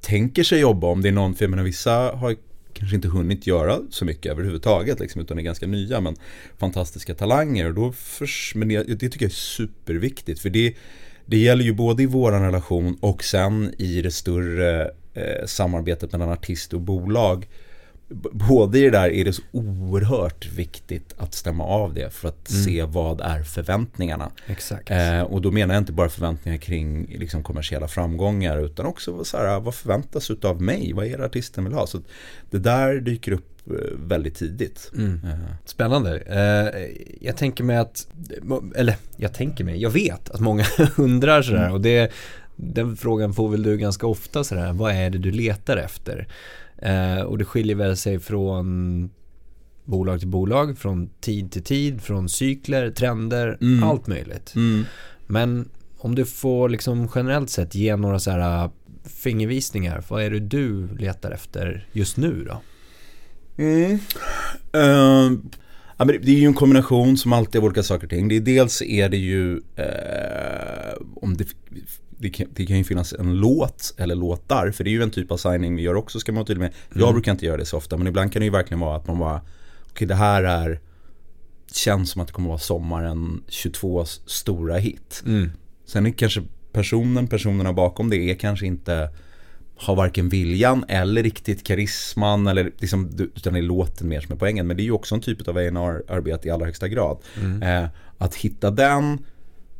tänker 0.00 0.42
sig 0.42 0.60
jobba 0.60 0.86
om 0.86 1.02
det 1.02 1.08
är 1.08 1.12
någon, 1.12 1.34
för 1.34 1.44
jag 1.44 1.50
menar 1.50 1.62
vissa 1.62 1.90
har 1.92 2.36
kanske 2.72 2.96
inte 2.96 3.08
hunnit 3.08 3.46
göra 3.46 3.80
så 3.90 4.04
mycket 4.04 4.32
överhuvudtaget 4.32 5.00
liksom, 5.00 5.20
utan 5.22 5.38
är 5.38 5.42
ganska 5.42 5.66
nya 5.66 6.00
men 6.00 6.16
fantastiska 6.58 7.14
talanger 7.14 7.66
och 7.66 7.74
då 7.74 7.92
förs, 7.92 8.52
men 8.56 8.68
det, 8.68 8.82
det 8.82 9.08
tycker 9.08 9.24
jag 9.24 9.30
är 9.30 9.34
superviktigt 9.34 10.40
för 10.40 10.50
det, 10.50 10.74
det 11.26 11.38
gäller 11.38 11.64
ju 11.64 11.72
både 11.72 12.02
i 12.02 12.06
våran 12.06 12.42
relation 12.42 12.98
och 13.00 13.24
sen 13.24 13.74
i 13.78 14.02
det 14.02 14.10
större 14.10 14.90
eh, 15.14 15.46
samarbetet 15.46 16.12
mellan 16.12 16.28
artist 16.28 16.74
och 16.74 16.80
bolag 16.80 17.46
både 18.32 18.78
i 18.78 18.82
det 18.82 18.90
där 18.90 19.10
är 19.10 19.24
det 19.24 19.32
så 19.32 19.42
oerhört 19.52 20.46
viktigt 20.52 21.14
att 21.18 21.34
stämma 21.34 21.64
av 21.64 21.94
det 21.94 22.14
för 22.14 22.28
att 22.28 22.50
mm. 22.50 22.62
se 22.62 22.82
vad 22.82 23.20
är 23.20 23.42
förväntningarna. 23.42 24.30
Exakt. 24.46 24.90
Eh, 24.90 25.20
och 25.20 25.42
då 25.42 25.50
menar 25.50 25.74
jag 25.74 25.80
inte 25.80 25.92
bara 25.92 26.08
förväntningar 26.08 26.58
kring 26.58 27.16
liksom, 27.18 27.42
kommersiella 27.42 27.88
framgångar 27.88 28.58
utan 28.58 28.86
också 28.86 29.24
så 29.24 29.36
här, 29.36 29.60
vad 29.60 29.74
förväntas 29.74 30.30
av 30.30 30.62
mig? 30.62 30.92
Vad 30.92 31.06
är 31.06 31.18
det 31.18 31.24
artisten 31.24 31.64
vill 31.64 31.72
ha? 31.72 31.86
Så 31.86 32.00
det 32.50 32.58
där 32.58 33.00
dyker 33.00 33.32
upp 33.32 33.70
eh, 33.70 33.74
väldigt 33.96 34.34
tidigt. 34.34 34.90
Mm. 34.94 35.20
Eh. 35.24 35.38
Spännande. 35.64 36.18
Eh, 36.18 36.86
jag 37.20 37.36
tänker 37.36 37.64
mig 37.64 37.76
att, 37.76 38.06
eller 38.74 38.96
jag 39.16 39.34
tänker 39.34 39.64
mig, 39.64 39.82
jag 39.82 39.90
vet 39.90 40.30
att 40.30 40.40
många 40.40 40.64
undrar 40.96 41.42
sådär 41.42 41.62
mm. 41.62 41.72
och 41.72 41.80
det, 41.80 42.12
den 42.56 42.96
frågan 42.96 43.34
får 43.34 43.48
väl 43.48 43.62
du 43.62 43.76
ganska 43.76 44.06
ofta 44.06 44.44
sådär, 44.44 44.72
vad 44.72 44.92
är 44.92 45.10
det 45.10 45.18
du 45.18 45.30
letar 45.30 45.76
efter? 45.76 46.28
Eh, 46.82 47.20
och 47.20 47.38
det 47.38 47.44
skiljer 47.44 47.76
väl 47.76 47.96
sig 47.96 48.18
från 48.18 49.10
bolag 49.84 50.18
till 50.18 50.28
bolag, 50.28 50.78
från 50.78 51.10
tid 51.20 51.52
till 51.52 51.64
tid, 51.64 52.02
från 52.02 52.28
cykler, 52.28 52.90
trender, 52.90 53.58
mm. 53.60 53.82
allt 53.82 54.06
möjligt. 54.06 54.52
Mm. 54.56 54.84
Men 55.26 55.68
om 55.98 56.14
du 56.14 56.24
får 56.24 56.68
liksom 56.68 57.08
generellt 57.14 57.50
sett 57.50 57.74
ge 57.74 57.96
några 57.96 58.18
så 58.18 58.30
här 58.30 58.64
äh, 58.64 58.70
fingervisningar, 59.04 60.04
vad 60.08 60.22
är 60.22 60.30
det 60.30 60.40
du 60.40 60.96
letar 60.96 61.30
efter 61.30 61.86
just 61.92 62.16
nu 62.16 62.44
då? 62.48 62.60
Mm. 63.62 63.92
Uh, 64.76 65.38
det 66.06 66.32
är 66.32 66.38
ju 66.38 66.46
en 66.46 66.54
kombination 66.54 67.18
som 67.18 67.32
alltid 67.32 67.58
av 67.58 67.64
olika 67.64 67.82
saker 67.82 68.04
och 68.04 68.10
ting. 68.10 68.28
Det 68.28 68.36
är, 68.36 68.40
dels 68.40 68.82
är 68.82 69.08
det 69.08 69.16
ju 69.16 69.56
uh, 69.56 71.02
om 71.14 71.36
det 71.36 71.44
det 72.18 72.30
kan, 72.30 72.46
det 72.54 72.66
kan 72.66 72.78
ju 72.78 72.84
finnas 72.84 73.12
en 73.12 73.40
låt 73.40 73.94
eller 73.96 74.14
låtar, 74.14 74.70
för 74.70 74.84
det 74.84 74.90
är 74.90 74.92
ju 74.92 75.02
en 75.02 75.10
typ 75.10 75.32
av 75.32 75.36
signing 75.36 75.76
vi 75.76 75.82
gör 75.82 75.94
också 75.94 76.20
ska 76.20 76.32
man 76.32 76.44
tydlig 76.44 76.60
med. 76.60 76.72
Jag 76.92 77.02
mm. 77.02 77.12
brukar 77.12 77.32
inte 77.32 77.46
göra 77.46 77.56
det 77.56 77.64
så 77.64 77.76
ofta, 77.76 77.96
men 77.96 78.06
ibland 78.06 78.32
kan 78.32 78.40
det 78.40 78.44
ju 78.44 78.52
verkligen 78.52 78.80
vara 78.80 78.96
att 78.96 79.06
man 79.06 79.18
bara, 79.18 79.36
okej 79.36 79.92
okay, 79.92 80.08
det 80.08 80.14
här 80.14 80.42
är, 80.42 80.80
känns 81.72 82.10
som 82.10 82.22
att 82.22 82.28
det 82.28 82.34
kommer 82.34 82.48
vara 82.48 82.58
sommaren 82.58 83.42
22 83.48 84.04
stora 84.04 84.76
hit. 84.76 85.22
Mm. 85.26 85.50
Sen 85.86 86.06
är 86.06 86.10
kanske 86.10 86.42
personen, 86.72 87.26
personerna 87.26 87.72
bakom 87.72 88.10
det 88.10 88.16
är 88.16 88.34
kanske 88.34 88.66
inte 88.66 89.10
har 89.76 89.96
varken 89.96 90.28
viljan 90.28 90.84
eller 90.88 91.22
riktigt 91.22 91.64
karisman 91.64 92.46
eller 92.46 92.72
liksom, 92.78 93.30
utan 93.36 93.52
det 93.52 93.60
är 93.60 93.62
låten 93.62 94.08
mer 94.08 94.20
som 94.20 94.32
är 94.32 94.36
poängen. 94.36 94.66
Men 94.66 94.76
det 94.76 94.82
är 94.82 94.84
ju 94.84 94.92
också 94.92 95.14
en 95.14 95.20
typ 95.20 95.48
av 95.48 95.56
A&R-arbete 95.56 96.48
i 96.48 96.50
allra 96.50 96.66
högsta 96.66 96.88
grad. 96.88 97.18
Mm. 97.40 97.62
Eh, 97.62 97.88
att 98.18 98.34
hitta 98.34 98.70
den 98.70 99.18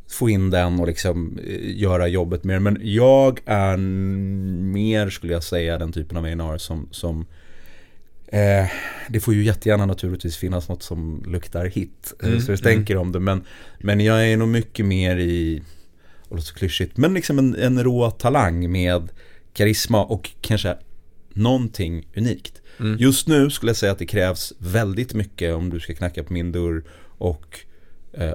få 0.09 0.29
in 0.29 0.49
den 0.49 0.79
och 0.79 0.87
liksom 0.87 1.39
eh, 1.47 1.79
göra 1.79 2.07
jobbet 2.07 2.43
mer. 2.43 2.59
Men 2.59 2.77
jag 2.81 3.39
är 3.45 3.77
mer, 3.77 5.09
skulle 5.09 5.33
jag 5.33 5.43
säga, 5.43 5.77
den 5.77 5.91
typen 5.91 6.17
av 6.17 6.23
A&R 6.23 6.57
som, 6.57 6.87
som 6.91 7.25
eh, 8.27 8.65
det 9.09 9.19
får 9.19 9.33
ju 9.33 9.43
jättegärna 9.43 9.85
naturligtvis 9.85 10.37
finnas 10.37 10.69
något 10.69 10.83
som 10.83 11.23
luktar 11.27 11.65
hit. 11.65 12.13
Eh, 12.23 12.29
mm, 12.29 12.41
så 12.41 12.51
jag 12.51 12.63
tänker 12.63 12.93
mm. 12.93 13.01
om 13.07 13.11
det. 13.11 13.19
Men, 13.19 13.43
men 13.79 13.99
jag 13.99 14.27
är 14.27 14.37
nog 14.37 14.47
mycket 14.47 14.85
mer 14.85 15.17
i, 15.17 15.63
och 16.27 16.35
låter 16.35 16.47
så 16.47 16.55
klyschigt, 16.55 16.97
men 16.97 17.13
liksom 17.13 17.39
en, 17.39 17.55
en 17.55 17.83
rå 17.83 18.11
talang 18.11 18.71
med 18.71 19.09
karisma 19.53 20.05
och 20.05 20.31
kanske 20.41 20.77
någonting 21.33 22.07
unikt. 22.15 22.61
Mm. 22.79 22.97
Just 22.99 23.27
nu 23.27 23.49
skulle 23.49 23.69
jag 23.69 23.77
säga 23.77 23.91
att 23.91 23.99
det 23.99 24.05
krävs 24.05 24.53
väldigt 24.57 25.13
mycket 25.13 25.55
om 25.55 25.69
du 25.69 25.79
ska 25.79 25.93
knacka 25.93 26.23
på 26.23 26.33
min 26.33 26.51
dörr 26.51 26.83
och 27.17 27.59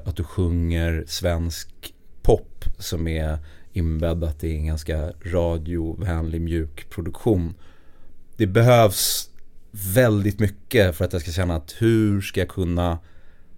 att 0.04 0.16
du 0.16 0.25
sjunger 0.25 1.04
svensk 1.07 1.95
pop 2.23 2.64
som 2.78 3.09
är 3.09 3.38
inbäddat 3.73 4.45
i 4.45 4.57
en 4.57 4.66
ganska 4.66 5.12
radiovänlig 5.25 6.40
mjuk 6.40 6.90
produktion. 6.90 7.54
Det 8.37 8.47
behövs 8.47 9.31
väldigt 9.95 10.38
mycket 10.38 10.97
för 10.97 11.04
att 11.04 11.12
jag 11.12 11.23
ska 11.23 11.31
känna 11.31 11.57
att 11.57 11.75
hur 11.78 12.21
ska 12.21 12.40
jag 12.40 12.49
kunna 12.49 12.99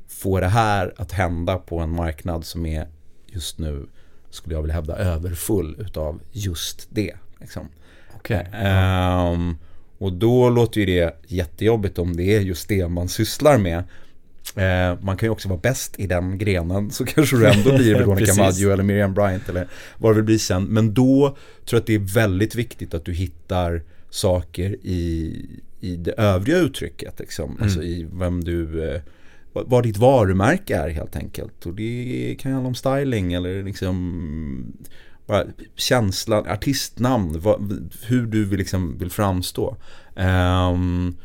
få 0.09 0.41
det 0.41 0.49
här 0.49 0.95
att 0.97 1.13
hända 1.13 1.57
på 1.59 1.79
en 1.79 1.91
marknad 1.91 2.45
som 2.45 2.67
är 2.67 2.89
just 3.27 3.59
nu, 3.59 3.87
skulle 4.31 4.55
jag 4.55 4.63
vilja 4.63 4.75
hävda, 4.75 4.97
överfull 4.97 5.77
utav 5.79 6.21
just 6.33 6.87
det. 6.91 7.15
Liksom. 7.41 7.69
Okay. 8.17 8.45
Um, 8.45 8.55
ehm, 8.55 9.57
och 9.99 10.13
då 10.13 10.51
låter 10.51 10.81
ju 10.81 10.87
det 10.87 11.17
jättejobbigt 11.27 11.99
om 11.99 12.17
det 12.17 12.37
är 12.37 12.41
just 12.41 12.69
det 12.69 12.89
man 12.89 13.09
sysslar 13.09 13.59
med. 13.59 13.85
Eh, 14.55 14.99
man 15.01 15.17
kan 15.17 15.27
ju 15.27 15.31
också 15.31 15.49
vara 15.49 15.61
bäst 15.61 16.01
i 16.01 16.07
den 16.07 16.39
grenen 16.39 16.91
så 16.91 17.05
kanske 17.07 17.37
du 17.37 17.47
ändå 17.47 17.77
blir 17.77 17.95
Veronica 17.99 18.35
Maggio 18.35 18.71
eller 18.71 18.85
Miriam 18.85 19.15
Bryant 19.15 19.49
eller 19.49 19.69
vad 19.99 20.11
det 20.11 20.15
vill 20.15 20.25
bli 20.25 20.39
sen. 20.39 20.65
Men 20.65 20.95
då 20.95 21.37
tror 21.65 21.77
jag 21.77 21.81
att 21.81 21.87
det 21.87 21.95
är 21.95 22.15
väldigt 22.15 22.55
viktigt 22.55 22.95
att 22.95 23.05
du 23.05 23.13
hittar 23.13 23.83
saker 24.11 24.77
i, 24.83 25.35
i 25.81 25.97
det 25.97 26.13
övriga 26.13 26.59
uttrycket. 26.59 27.19
Liksom. 27.19 27.51
Mm. 27.51 27.63
Alltså 27.63 27.83
i 27.83 28.09
vem 28.13 28.45
du, 28.45 28.91
eh, 28.91 29.01
vad, 29.53 29.83
ditt 29.83 29.97
varumärke 29.97 30.77
är 30.77 30.89
helt 30.89 31.17
enkelt. 31.17 31.67
Och 31.67 31.75
det 31.75 32.37
kan 32.41 32.53
handla 32.53 32.69
om 32.69 32.75
styling 32.75 33.33
eller 33.33 33.63
liksom 33.63 34.73
bara 35.27 35.45
känslan, 35.75 36.47
artistnamn, 36.47 37.41
vad, 37.41 37.91
hur 38.03 38.27
du 38.27 38.45
vill, 38.45 38.59
liksom, 38.59 38.99
vill 38.99 39.11
framstå. 39.11 39.77
Um, 40.15 41.17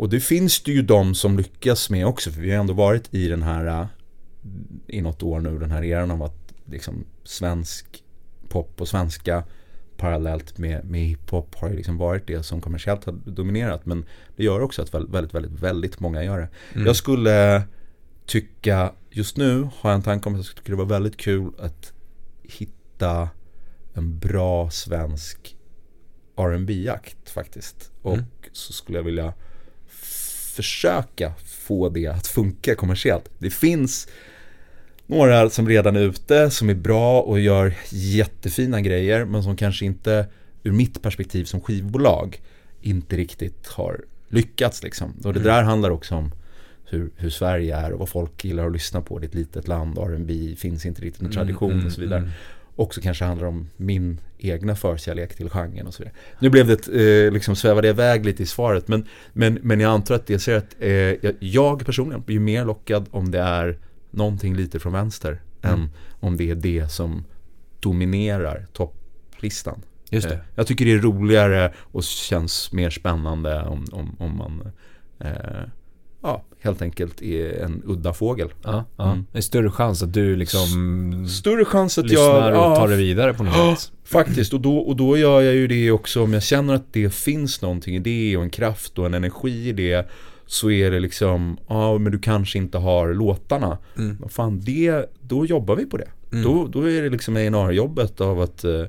och 0.00 0.08
det 0.08 0.20
finns 0.20 0.62
det 0.62 0.72
ju 0.72 0.82
de 0.82 1.14
som 1.14 1.36
lyckas 1.36 1.90
med 1.90 2.06
också, 2.06 2.30
för 2.30 2.40
vi 2.40 2.50
har 2.50 2.60
ändå 2.60 2.72
varit 2.72 3.14
i 3.14 3.28
den 3.28 3.42
här, 3.42 3.88
i 4.86 5.00
något 5.00 5.22
år 5.22 5.40
nu, 5.40 5.58
den 5.58 5.70
här 5.70 5.84
eran 5.84 6.10
av 6.10 6.22
att 6.22 6.54
liksom 6.64 7.04
svensk 7.24 8.04
pop 8.48 8.80
och 8.80 8.88
svenska 8.88 9.44
parallellt 9.96 10.58
med, 10.58 10.84
med 10.84 11.00
hiphop 11.00 11.54
har 11.54 11.68
ju 11.68 11.76
liksom 11.76 11.98
varit 11.98 12.26
det 12.26 12.42
som 12.42 12.60
kommersiellt 12.60 13.04
har 13.04 13.12
dominerat. 13.12 13.86
Men 13.86 14.04
det 14.36 14.44
gör 14.44 14.60
också 14.60 14.82
att 14.82 14.94
väldigt, 14.94 15.34
väldigt, 15.34 15.62
väldigt 15.62 16.00
många 16.00 16.24
gör 16.24 16.38
det. 16.38 16.48
Mm. 16.72 16.86
Jag 16.86 16.96
skulle 16.96 17.62
tycka, 18.26 18.92
just 19.10 19.36
nu 19.36 19.68
har 19.78 19.90
jag 19.90 19.94
en 19.94 20.02
tanke 20.02 20.28
om 20.28 20.34
att 20.34 20.38
jag 20.38 20.44
skulle 20.44 20.60
tycka 20.60 20.72
det 20.72 20.78
var 20.78 20.84
väldigt 20.84 21.16
kul 21.16 21.52
att 21.58 21.92
hitta 22.42 23.28
en 23.94 24.18
bra 24.18 24.70
svensk 24.70 25.56
rb 26.36 26.70
jakt 26.70 27.30
faktiskt. 27.30 27.92
Och 28.02 28.14
mm. 28.14 28.26
så 28.52 28.72
skulle 28.72 28.98
jag 28.98 29.04
vilja 29.04 29.34
försöka 30.50 31.32
få 31.44 31.88
det 31.88 32.06
att 32.06 32.26
funka 32.26 32.74
kommersiellt. 32.74 33.30
Det 33.38 33.50
finns 33.50 34.08
några 35.06 35.50
som 35.50 35.68
redan 35.68 35.96
är 35.96 36.00
ute, 36.00 36.50
som 36.50 36.70
är 36.70 36.74
bra 36.74 37.20
och 37.20 37.40
gör 37.40 37.74
jättefina 37.90 38.80
grejer 38.80 39.24
men 39.24 39.42
som 39.42 39.56
kanske 39.56 39.84
inte 39.84 40.26
ur 40.62 40.72
mitt 40.72 41.02
perspektiv 41.02 41.44
som 41.44 41.60
skivbolag 41.60 42.40
inte 42.80 43.16
riktigt 43.16 43.68
har 43.68 44.00
lyckats 44.28 44.82
liksom. 44.82 45.12
Och 45.24 45.32
det 45.32 45.40
mm. 45.40 45.52
där 45.52 45.62
handlar 45.62 45.90
också 45.90 46.14
om 46.14 46.32
hur, 46.84 47.10
hur, 47.16 47.30
Sverige 47.30 47.76
är 47.76 47.92
och 47.92 47.98
vad 47.98 48.08
folk 48.08 48.44
gillar 48.44 48.66
att 48.66 48.72
lyssna 48.72 49.00
på. 49.00 49.18
Det 49.18 49.24
är 49.24 49.28
ett 49.28 49.34
litet 49.34 49.68
land, 49.68 49.98
R&B 49.98 50.54
finns 50.58 50.86
inte 50.86 51.02
riktigt 51.02 51.22
en 51.22 51.30
tradition 51.30 51.72
mm, 51.72 51.86
och 51.86 51.92
så 51.92 52.00
vidare. 52.00 52.18
Mm. 52.18 52.30
Också 52.76 53.00
kanske 53.00 53.24
handlar 53.24 53.46
om 53.46 53.68
min 53.76 54.20
egna 54.40 54.76
förkärlek 54.76 55.36
till 55.36 55.50
genren 55.50 55.86
och 55.86 55.94
så 55.94 56.02
vidare. 56.02 56.16
Nu 56.38 56.50
blev 56.50 56.66
det, 56.66 56.88
eh, 56.88 57.32
liksom 57.32 57.56
svävade 57.56 57.88
jag 57.88 57.94
iväg 57.94 58.26
lite 58.26 58.42
i 58.42 58.46
svaret 58.46 58.88
men, 58.88 59.06
men, 59.32 59.58
men 59.62 59.80
jag 59.80 59.92
antar 59.92 60.14
att 60.14 60.26
det 60.26 60.38
ser 60.38 60.56
att 60.56 60.76
eh, 60.78 61.32
jag 61.40 61.86
personligen 61.86 62.22
blir 62.22 62.40
mer 62.40 62.64
lockad 62.64 63.06
om 63.10 63.30
det 63.30 63.40
är 63.40 63.78
någonting 64.10 64.56
lite 64.56 64.78
från 64.78 64.92
vänster 64.92 65.40
mm. 65.62 65.80
än 65.80 65.90
om 66.20 66.36
det 66.36 66.50
är 66.50 66.54
det 66.54 66.92
som 66.92 67.24
dominerar 67.80 68.66
topplistan. 68.72 69.82
Just 70.10 70.28
det. 70.28 70.34
Eh, 70.34 70.40
jag 70.54 70.66
tycker 70.66 70.84
det 70.84 70.92
är 70.92 70.98
roligare 70.98 71.72
och 71.78 72.04
känns 72.04 72.72
mer 72.72 72.90
spännande 72.90 73.62
om, 73.62 73.86
om, 73.92 74.16
om 74.18 74.36
man 74.36 74.72
eh, 75.18 75.68
helt 76.60 76.82
enkelt 76.82 77.22
är 77.22 77.62
en 77.62 77.82
udda 77.86 78.12
fågel. 78.12 78.48
Ja, 78.62 78.84
ja. 78.96 79.12
Mm. 79.12 79.26
Det 79.32 79.38
är 79.38 79.42
större 79.42 79.70
chans 79.70 80.02
att 80.02 80.12
du 80.12 80.36
liksom 80.36 81.26
Större 81.28 81.64
chans 81.64 81.98
att 81.98 82.04
lyssnar 82.04 82.52
jag 82.52 82.70
och 82.70 82.76
tar 82.76 82.88
det 82.88 82.96
vidare 82.96 83.34
på 83.34 83.42
något 83.42 83.56
ja, 83.56 83.76
sätt. 83.76 83.92
Faktiskt, 84.04 84.52
och 84.52 84.60
då, 84.60 84.78
och 84.78 84.96
då 84.96 85.16
gör 85.16 85.40
jag 85.40 85.54
ju 85.54 85.66
det 85.66 85.90
också 85.90 86.22
om 86.22 86.32
jag 86.32 86.42
känner 86.42 86.74
att 86.74 86.92
det 86.92 87.14
finns 87.14 87.62
någonting 87.62 87.96
i 87.96 87.98
det 87.98 88.36
och 88.36 88.42
en 88.42 88.50
kraft 88.50 88.98
och 88.98 89.06
en 89.06 89.14
energi 89.14 89.68
i 89.68 89.72
det 89.72 90.08
så 90.46 90.70
är 90.70 90.90
det 90.90 91.00
liksom, 91.00 91.58
ja 91.68 91.98
men 91.98 92.12
du 92.12 92.18
kanske 92.18 92.58
inte 92.58 92.78
har 92.78 93.14
låtarna. 93.14 93.78
Mm. 93.98 94.28
Fan, 94.28 94.60
det, 94.60 95.06
då 95.20 95.46
jobbar 95.46 95.76
vi 95.76 95.86
på 95.86 95.96
det. 95.96 96.08
Mm. 96.32 96.44
Då, 96.44 96.66
då 96.66 96.90
är 96.90 97.02
det 97.02 97.10
liksom 97.10 97.36
A&R-jobbet 97.36 98.20
av 98.20 98.40
att 98.40 98.64
uh, 98.64 98.84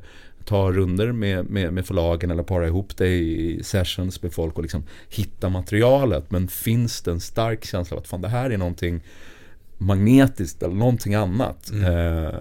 ta 0.45 0.71
runder 0.71 1.11
med, 1.11 1.49
med, 1.49 1.73
med 1.73 1.85
förlagen 1.85 2.31
eller 2.31 2.43
para 2.43 2.67
ihop 2.67 2.97
det 2.97 3.07
i 3.07 3.63
sessions 3.63 4.21
med 4.21 4.33
folk 4.33 4.55
och 4.55 4.61
liksom 4.61 4.83
hitta 5.09 5.49
materialet. 5.49 6.31
Men 6.31 6.47
finns 6.47 7.01
det 7.01 7.11
en 7.11 7.19
stark 7.19 7.65
känsla 7.65 7.97
av 7.97 8.01
att 8.01 8.07
fan 8.07 8.21
det 8.21 8.27
här 8.27 8.49
är 8.49 8.57
någonting 8.57 9.01
magnetiskt 9.77 10.63
eller 10.63 10.75
någonting 10.75 11.15
annat. 11.15 11.71
Mm. 11.71 11.93
Uh, 11.93 12.33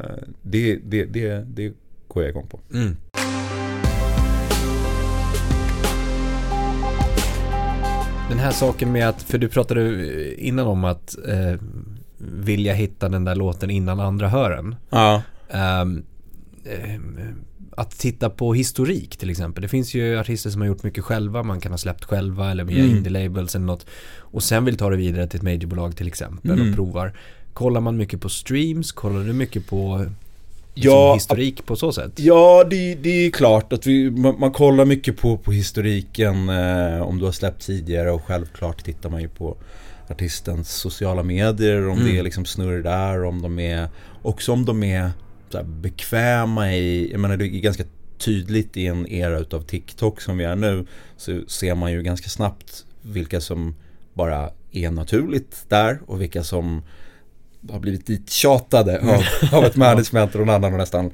det, 0.43 0.77
det, 0.77 1.05
det, 1.05 1.45
det 1.49 1.73
går 2.09 2.23
jag 2.23 2.31
igång 2.31 2.47
på. 2.47 2.61
Mm. 2.73 2.97
Den 8.29 8.39
här 8.39 8.51
saken 8.51 8.93
med 8.93 9.09
att, 9.09 9.23
för 9.23 9.39
du 9.39 9.49
pratade 9.49 10.35
innan 10.35 10.67
om 10.67 10.85
att 10.85 11.17
eh, 11.29 11.61
vilja 12.19 12.75
hitta 12.75 13.09
den 13.09 13.25
där 13.25 13.35
låten 13.35 13.71
innan 13.71 14.01
andra 14.01 14.29
hör 14.29 14.51
den. 14.51 14.75
Ja. 14.91 15.23
Um, 15.83 16.05
eh, 16.65 17.01
att 17.81 17.99
titta 17.99 18.31
på 18.31 18.55
historik 18.55 19.17
till 19.17 19.31
exempel. 19.31 19.63
Det 19.63 19.69
finns 19.69 19.95
ju 19.95 20.19
artister 20.19 20.51
som 20.51 20.61
har 20.61 20.69
gjort 20.69 20.83
mycket 20.83 21.05
själva. 21.05 21.43
Man 21.43 21.61
kan 21.61 21.73
ha 21.73 21.79
släppt 21.79 22.05
själva 22.05 22.51
eller 22.51 22.65
via 22.65 22.85
mm. 22.85 22.97
indie-labels 22.97 23.57
eller 23.57 23.67
något. 23.67 23.87
Och 24.19 24.43
sen 24.43 24.65
vill 24.65 24.77
ta 24.77 24.91
det 24.91 24.97
vidare 24.97 25.27
till 25.27 25.37
ett 25.37 25.43
majorbolag 25.43 25.97
till 25.97 26.09
exempel 26.09 26.51
mm. 26.51 26.69
och 26.69 26.77
provar. 26.77 27.13
Kollar 27.53 27.81
man 27.81 27.97
mycket 27.97 28.21
på 28.21 28.29
streams? 28.29 28.93
Kollar 28.93 29.25
du 29.25 29.33
mycket 29.33 29.67
på 29.67 30.07
liksom 30.75 30.93
ja, 30.93 31.15
historik 31.15 31.67
på 31.67 31.77
så 31.77 31.93
sätt? 31.93 32.13
Ja, 32.17 32.65
det, 32.71 32.95
det 32.95 33.27
är 33.27 33.31
klart 33.31 33.73
att 33.73 33.87
vi, 33.87 34.11
man, 34.11 34.41
man, 34.41 34.53
kollar 34.53 34.85
mycket 34.85 35.17
på, 35.17 35.37
på 35.37 35.53
historiken 35.53 36.49
eh, 36.49 37.03
om 37.03 37.19
du 37.19 37.25
har 37.25 37.33
släppt 37.33 37.67
tidigare 37.67 38.11
och 38.11 38.25
självklart 38.25 38.85
tittar 38.85 39.11
man 39.11 39.21
ju 39.21 39.29
på 39.29 39.57
artistens 40.09 40.71
sociala 40.71 41.23
medier, 41.23 41.89
om 41.89 41.99
mm. 41.99 42.05
det 42.05 42.19
är 42.19 42.23
liksom 42.23 42.45
snurr 42.45 42.83
där, 42.83 43.25
om 43.25 43.43
de 43.43 43.59
är, 43.59 43.89
också 44.23 44.53
om 44.53 44.65
de 44.65 44.83
är 44.83 45.11
så 45.51 45.63
bekväma 45.63 46.73
i, 46.73 47.11
jag 47.11 47.21
menar 47.21 47.37
det 47.37 47.45
är 47.45 47.49
ganska 47.49 47.85
tydligt 48.19 48.77
i 48.77 48.87
en 48.87 49.07
era 49.07 49.39
utav 49.39 49.61
TikTok 49.61 50.21
som 50.21 50.39
vi 50.39 50.45
är 50.45 50.57
nu, 50.57 50.87
så 51.17 51.41
ser 51.47 51.75
man 51.75 51.93
ju 51.93 52.03
ganska 52.03 52.29
snabbt 52.29 52.85
vilka 53.03 53.41
som 53.41 53.75
bara 54.15 54.51
är 54.71 54.91
naturligt 54.91 55.65
där 55.69 56.01
och 56.07 56.21
vilka 56.21 56.45
som 56.45 56.83
har 57.71 57.81
blivit 57.81 58.07
dittjatade 58.07 59.01
av, 59.01 59.25
av 59.59 59.65
ett 59.65 59.77
management 59.87 60.35
och 60.35 60.41
någon 60.41 60.55
annan 60.55 60.73
och 60.73 60.79
nästan 60.79 61.13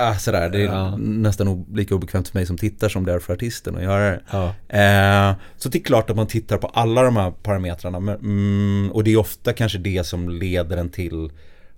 äh, 0.00 0.16
sådär. 0.18 0.48
Det 0.48 0.58
är 0.58 0.64
ja. 0.64 0.96
nästan 0.96 1.66
lika 1.72 1.94
obekvämt 1.94 2.28
för 2.28 2.38
mig 2.38 2.46
som 2.46 2.58
tittar 2.58 2.88
som 2.88 3.06
det 3.06 3.12
är 3.12 3.18
för 3.18 3.34
artisten 3.34 3.76
att 3.76 3.82
göra 3.82 4.10
det. 4.10 4.20
Ja. 4.30 4.44
Eh, 4.78 5.36
så 5.56 5.68
det 5.68 5.78
är 5.78 5.82
klart 5.82 6.10
att 6.10 6.16
man 6.16 6.26
tittar 6.26 6.58
på 6.58 6.66
alla 6.66 7.02
de 7.02 7.16
här 7.16 7.30
parametrarna 7.30 8.00
men, 8.00 8.14
mm, 8.14 8.90
och 8.92 9.04
det 9.04 9.12
är 9.12 9.16
ofta 9.16 9.52
kanske 9.52 9.78
det 9.78 10.06
som 10.06 10.28
leder 10.28 10.76
en 10.76 10.90
till 10.90 11.30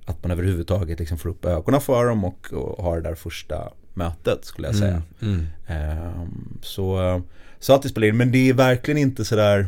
att 0.06 0.22
man 0.22 0.30
överhuvudtaget 0.30 0.98
liksom 0.98 1.18
får 1.18 1.28
upp 1.28 1.44
ögonen 1.44 1.80
för 1.80 2.06
dem 2.06 2.24
och, 2.24 2.52
och 2.52 2.84
har 2.84 2.96
det 2.96 3.08
där 3.08 3.14
första 3.14 3.72
mötet 3.94 4.44
skulle 4.44 4.68
jag 4.68 4.76
säga. 4.76 5.02
Mm, 5.22 5.46
mm. 5.66 5.98
Eh, 5.98 6.22
så, 6.62 7.22
så 7.58 7.74
att 7.74 7.82
det 7.82 7.88
spelar 7.88 8.08
in, 8.08 8.16
men 8.16 8.32
det 8.32 8.48
är 8.48 8.54
verkligen 8.54 8.98
inte 8.98 9.24
sådär 9.24 9.66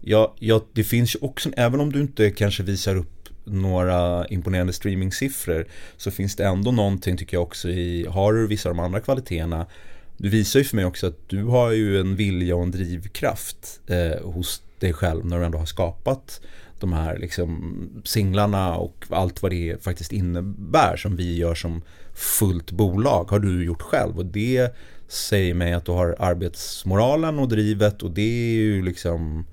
Ja, 0.00 0.34
ja, 0.38 0.64
det 0.72 0.84
finns 0.84 1.14
ju 1.14 1.18
också, 1.22 1.50
även 1.56 1.80
om 1.80 1.92
du 1.92 2.00
inte 2.00 2.30
kanske 2.30 2.62
visar 2.62 2.96
upp 2.96 3.28
några 3.44 4.26
imponerande 4.26 4.72
streamingsiffror 4.72 5.66
så 5.96 6.10
finns 6.10 6.36
det 6.36 6.44
ändå 6.44 6.70
någonting 6.70 7.16
tycker 7.16 7.36
jag 7.36 7.42
också 7.42 7.68
i, 7.68 8.06
har 8.06 8.32
du 8.32 8.46
vissa 8.46 8.68
av 8.68 8.74
de 8.74 8.84
andra 8.84 9.00
kvaliteterna 9.00 9.66
du 10.16 10.28
visar 10.28 10.60
ju 10.60 10.64
för 10.64 10.76
mig 10.76 10.84
också 10.84 11.06
att 11.06 11.28
du 11.28 11.44
har 11.44 11.70
ju 11.70 12.00
en 12.00 12.16
vilja 12.16 12.56
och 12.56 12.62
en 12.62 12.70
drivkraft 12.70 13.80
eh, 13.86 14.22
hos 14.22 14.62
dig 14.78 14.92
själv 14.92 15.26
när 15.26 15.38
du 15.38 15.44
ändå 15.44 15.58
har 15.58 15.66
skapat 15.66 16.40
de 16.80 16.92
här 16.92 17.18
liksom 17.18 18.02
singlarna 18.04 18.76
och 18.76 19.04
allt 19.10 19.42
vad 19.42 19.50
det 19.50 19.84
faktiskt 19.84 20.12
innebär 20.12 20.96
som 20.96 21.16
vi 21.16 21.36
gör 21.36 21.54
som 21.54 21.82
fullt 22.14 22.70
bolag 22.70 23.30
har 23.30 23.38
du 23.38 23.64
gjort 23.64 23.82
själv 23.82 24.18
och 24.18 24.26
det 24.26 24.74
säger 25.08 25.54
mig 25.54 25.72
att 25.72 25.84
du 25.84 25.92
har 25.92 26.16
arbetsmoralen 26.18 27.38
och 27.38 27.48
drivet 27.48 28.02
och 28.02 28.10
det 28.10 28.50
är 28.50 28.54
ju 28.54 28.82
liksom 28.82 29.46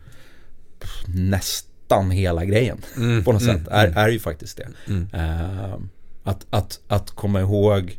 nästan 1.07 2.11
hela 2.11 2.45
grejen 2.45 2.77
mm, 2.97 3.23
på 3.23 3.31
något 3.31 3.41
mm, 3.41 3.57
sätt. 3.57 3.67
Är, 3.71 3.87
mm. 3.87 3.97
är 3.97 4.09
ju 4.09 4.19
faktiskt 4.19 4.57
det. 4.57 4.93
Uh, 4.93 5.77
att, 6.23 6.45
att, 6.49 6.79
att 6.87 7.11
komma 7.11 7.39
ihåg 7.39 7.97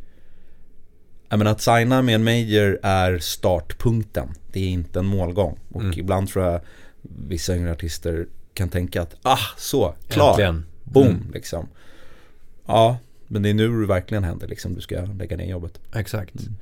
jag 1.29 1.37
menar, 1.37 1.51
att 1.51 1.61
signa 1.61 2.01
med 2.01 2.15
en 2.15 2.23
major 2.23 2.79
är 2.83 3.19
startpunkten. 3.19 4.29
Det 4.51 4.59
är 4.59 4.69
inte 4.69 4.99
en 4.99 5.05
målgång. 5.05 5.59
Och 5.69 5.81
mm. 5.81 5.99
ibland 5.99 6.29
tror 6.29 6.45
jag 6.45 6.61
vissa 7.01 7.55
yngre 7.55 7.71
artister 7.71 8.27
kan 8.59 8.69
tänka 8.69 9.01
att 9.01 9.15
ah, 9.21 9.39
så, 9.57 9.95
klar, 10.07 10.29
Äntligen. 10.29 10.65
boom, 10.83 11.07
mm. 11.07 11.31
liksom. 11.33 11.67
Ja, 12.65 12.97
men 13.27 13.41
det 13.43 13.49
är 13.49 13.53
nu 13.53 13.81
det 13.81 13.87
verkligen 13.87 14.23
händer, 14.23 14.47
liksom. 14.47 14.75
Du 14.75 14.81
ska 14.81 15.01
lägga 15.01 15.37
ner 15.37 15.49
jobbet. 15.49 15.79
Exakt. 15.95 16.35
Mm. 16.39 16.55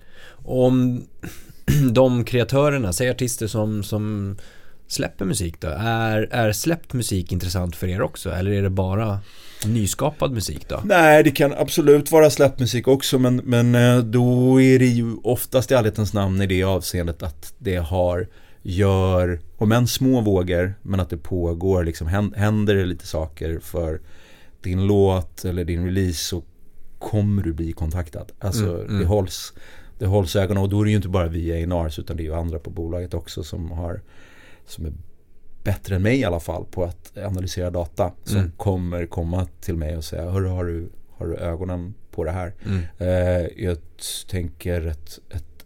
Om 0.46 1.04
de 1.92 2.24
kreatörerna, 2.24 2.94
säg 2.94 3.10
artister 3.10 3.48
som, 3.48 3.84
som 3.84 4.36
släpper 4.88 5.26
musik 5.26 5.60
då? 5.60 5.68
Är, 5.68 6.28
är 6.32 6.52
släppt 6.52 6.94
musik 6.94 7.32
intressant 7.32 7.76
för 7.76 7.88
er 7.88 8.02
också? 8.02 8.32
Eller 8.32 8.52
är 8.52 8.62
det 8.62 8.70
bara 8.70 9.20
nyskapad 9.66 10.32
musik 10.32 10.70
då? 10.70 10.82
Nej, 10.84 11.24
det 11.24 11.32
kan 11.32 11.54
absolut 11.54 12.12
vara 12.12 12.30
släppt 12.30 12.60
musik 12.60 12.88
också 12.88 13.20
men, 13.20 13.36
men 13.36 13.76
eh, 13.76 13.98
då 13.98 14.62
är 14.62 14.80
det 14.80 14.86
ju 14.86 15.16
oftast 15.24 15.72
i 15.72 15.74
ärlighetens 15.74 16.14
namn 16.14 16.42
i 16.42 16.48
det 16.48 16.64
avseendet 16.64 17.24
att 17.24 17.54
det 17.58 17.76
har 17.76 18.28
gör, 18.70 19.40
om 19.58 19.72
än 19.72 19.88
små 19.88 20.22
vågor, 20.22 20.74
men 20.82 21.00
att 21.00 21.10
det 21.10 21.18
pågår, 21.18 21.84
liksom 21.84 22.08
händer 22.36 22.76
det 22.76 22.86
lite 22.86 23.08
saker 23.08 23.60
för 23.60 24.02
din 24.62 24.88
låt 24.88 25.46
eller 25.46 25.66
din 25.66 25.86
release 25.86 26.24
så 26.24 26.44
kommer 27.00 27.44
du 27.44 27.54
bli 27.54 27.74
kontaktad. 27.74 28.26
Alltså 28.40 28.64
mm, 28.64 28.88
mm. 28.88 29.00
det 29.00 29.06
hålls 29.06 29.54
det 30.00 30.06
hålls 30.06 30.36
ögonen 30.36 30.64
och 30.64 30.70
då 30.70 30.82
är 30.82 30.86
det 30.86 30.90
ju 30.90 30.96
inte 30.96 31.10
bara 31.10 31.28
vi 31.28 31.54
i 31.54 31.66
Nars 31.66 32.00
utan 32.00 32.18
det 32.18 32.24
är 32.24 32.26
ju 32.26 32.36
andra 32.36 32.60
på 32.60 32.70
bolaget 32.70 33.14
också 33.14 33.44
som 33.44 33.72
har 33.72 34.02
som 34.66 34.86
är 34.86 34.94
bättre 35.64 35.96
än 35.96 36.02
mig 36.02 36.20
i 36.20 36.24
alla 36.24 36.40
fall 36.40 36.66
på 36.72 36.84
att 36.84 37.18
analysera 37.18 37.70
data 37.70 38.12
som 38.24 38.38
Mm. 38.38 38.52
kommer 38.52 39.06
komma 39.06 39.48
till 39.62 39.76
mig 39.76 39.98
och 39.98 40.04
säga 40.04 40.30
Hörru, 40.30 40.48
har 40.48 40.66
du, 40.66 40.90
har 41.18 41.28
du 41.28 41.36
ögonen 41.36 41.94
på 42.12 42.24
det 42.24 42.32
här? 42.32 42.54
Mm. 42.66 42.84
Eh, 42.98 43.64
jag 43.66 43.78
tänker 44.30 44.88
ett, 44.88 45.20
ett 45.30 45.57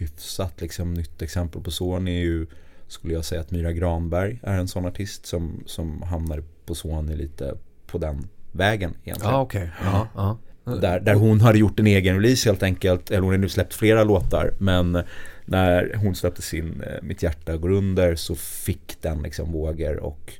hyfsat 0.00 0.60
liksom, 0.60 0.94
nytt 0.94 1.22
exempel 1.22 1.62
på 1.62 1.70
Sony 1.70 2.10
är 2.10 2.24
ju 2.24 2.46
skulle 2.86 3.14
jag 3.14 3.24
säga 3.24 3.40
att 3.40 3.50
Myra 3.50 3.72
Granberg 3.72 4.40
är 4.42 4.58
en 4.58 4.68
sån 4.68 4.86
artist 4.86 5.26
som, 5.26 5.62
som 5.66 6.02
hamnar 6.02 6.42
på 6.66 6.74
Sony 6.74 7.16
lite 7.16 7.54
på 7.86 7.98
den 7.98 8.28
vägen 8.52 8.94
egentligen. 9.04 9.34
Ja, 9.34 9.40
okej. 9.40 9.70
Ja, 9.84 10.08
ja. 10.14 10.38
Där, 10.64 11.00
där 11.00 11.14
hon 11.14 11.40
hade 11.40 11.58
gjort 11.58 11.80
en 11.80 11.86
egen 11.86 12.14
release 12.14 12.48
helt 12.48 12.62
enkelt. 12.62 13.10
Eller 13.10 13.20
hon 13.20 13.30
har 13.30 13.38
nu 13.38 13.48
släppt 13.48 13.74
flera 13.74 14.04
låtar. 14.04 14.54
Men 14.58 15.02
när 15.44 15.94
hon 15.96 16.14
släppte 16.14 16.42
sin 16.42 16.82
eh, 16.82 17.02
Mitt 17.02 17.22
hjärta 17.22 17.56
går 17.56 17.70
under 17.70 18.14
så 18.14 18.34
fick 18.34 19.02
den 19.02 19.22
liksom 19.22 19.52
vågor 19.52 19.96
och 19.96 20.32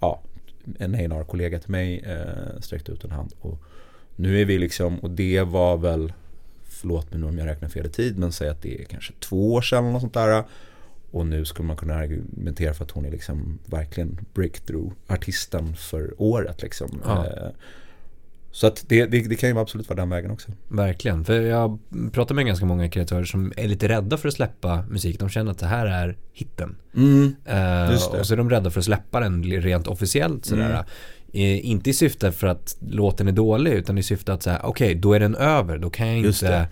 ja, 0.00 0.22
en 0.78 0.94
A&R-kollega 0.94 1.58
till 1.58 1.70
mig 1.70 2.04
eh, 2.06 2.60
sträckte 2.60 2.92
ut 2.92 3.04
en 3.04 3.10
hand. 3.10 3.32
Och 3.40 3.62
nu 4.16 4.40
är 4.40 4.44
vi 4.44 4.58
liksom, 4.58 4.98
och 4.98 5.10
det 5.10 5.42
var 5.42 5.76
väl, 5.76 6.12
förlåt 6.80 7.10
mig 7.10 7.20
nu 7.20 7.26
om 7.26 7.38
jag 7.38 7.46
räknar 7.46 7.68
fel 7.68 7.86
i 7.86 7.88
tid, 7.88 8.18
men 8.18 8.32
säg 8.32 8.48
att 8.48 8.62
det 8.62 8.80
är 8.80 8.84
kanske 8.84 9.12
två 9.20 9.54
år 9.54 9.62
sedan 9.62 9.78
eller 9.84 9.92
något 9.92 10.02
sånt 10.02 10.14
där. 10.14 10.44
Och 11.10 11.26
nu 11.26 11.44
skulle 11.44 11.66
man 11.66 11.76
kunna 11.76 11.94
argumentera 11.94 12.74
för 12.74 12.84
att 12.84 12.90
hon 12.90 13.04
är 13.04 13.10
liksom 13.10 13.58
verkligen 13.66 14.18
breakthrough-artisten 14.34 15.74
för 15.74 16.14
året 16.22 16.62
liksom. 16.62 17.02
Ja. 17.04 17.26
Eh, 17.26 17.50
så 18.50 18.66
att 18.66 18.84
det, 18.88 19.06
det, 19.06 19.28
det 19.28 19.34
kan 19.34 19.48
ju 19.48 19.58
absolut 19.58 19.88
vara 19.88 19.96
den 19.96 20.10
vägen 20.10 20.30
också. 20.30 20.50
Verkligen, 20.68 21.24
för 21.24 21.40
jag 21.40 21.78
pratar 22.12 22.34
med 22.34 22.46
ganska 22.46 22.66
många 22.66 22.88
kreatörer 22.90 23.24
som 23.24 23.52
är 23.56 23.68
lite 23.68 23.88
rädda 23.88 24.16
för 24.16 24.28
att 24.28 24.34
släppa 24.34 24.84
musik. 24.88 25.20
De 25.20 25.28
känner 25.28 25.50
att 25.50 25.58
det 25.58 25.66
här 25.66 25.86
är 25.86 26.16
hitten. 26.32 26.76
Just 27.90 28.12
det. 28.12 28.20
och 28.20 28.26
så 28.26 28.34
är 28.34 28.36
de 28.36 28.50
rädda 28.50 28.70
för 28.70 28.80
att 28.80 28.84
släppa 28.84 29.20
den 29.20 29.42
rent 29.44 29.86
officiellt 29.86 30.44
sådär. 30.44 30.70
Mm. 30.70 30.84
Eh, 31.38 31.66
inte 31.66 31.90
i 31.90 31.92
syfte 31.92 32.32
för 32.32 32.46
att 32.46 32.76
låten 32.80 33.28
är 33.28 33.32
dålig 33.32 33.72
utan 33.72 33.98
i 33.98 34.02
syfte 34.02 34.32
att 34.32 34.42
säga 34.42 34.60
okej 34.64 34.94
då 34.94 35.12
är 35.12 35.20
den 35.20 35.34
över. 35.34 35.78
Då 35.78 35.90
kan 35.90 36.08
jag 36.08 36.18
inte, 36.18 36.68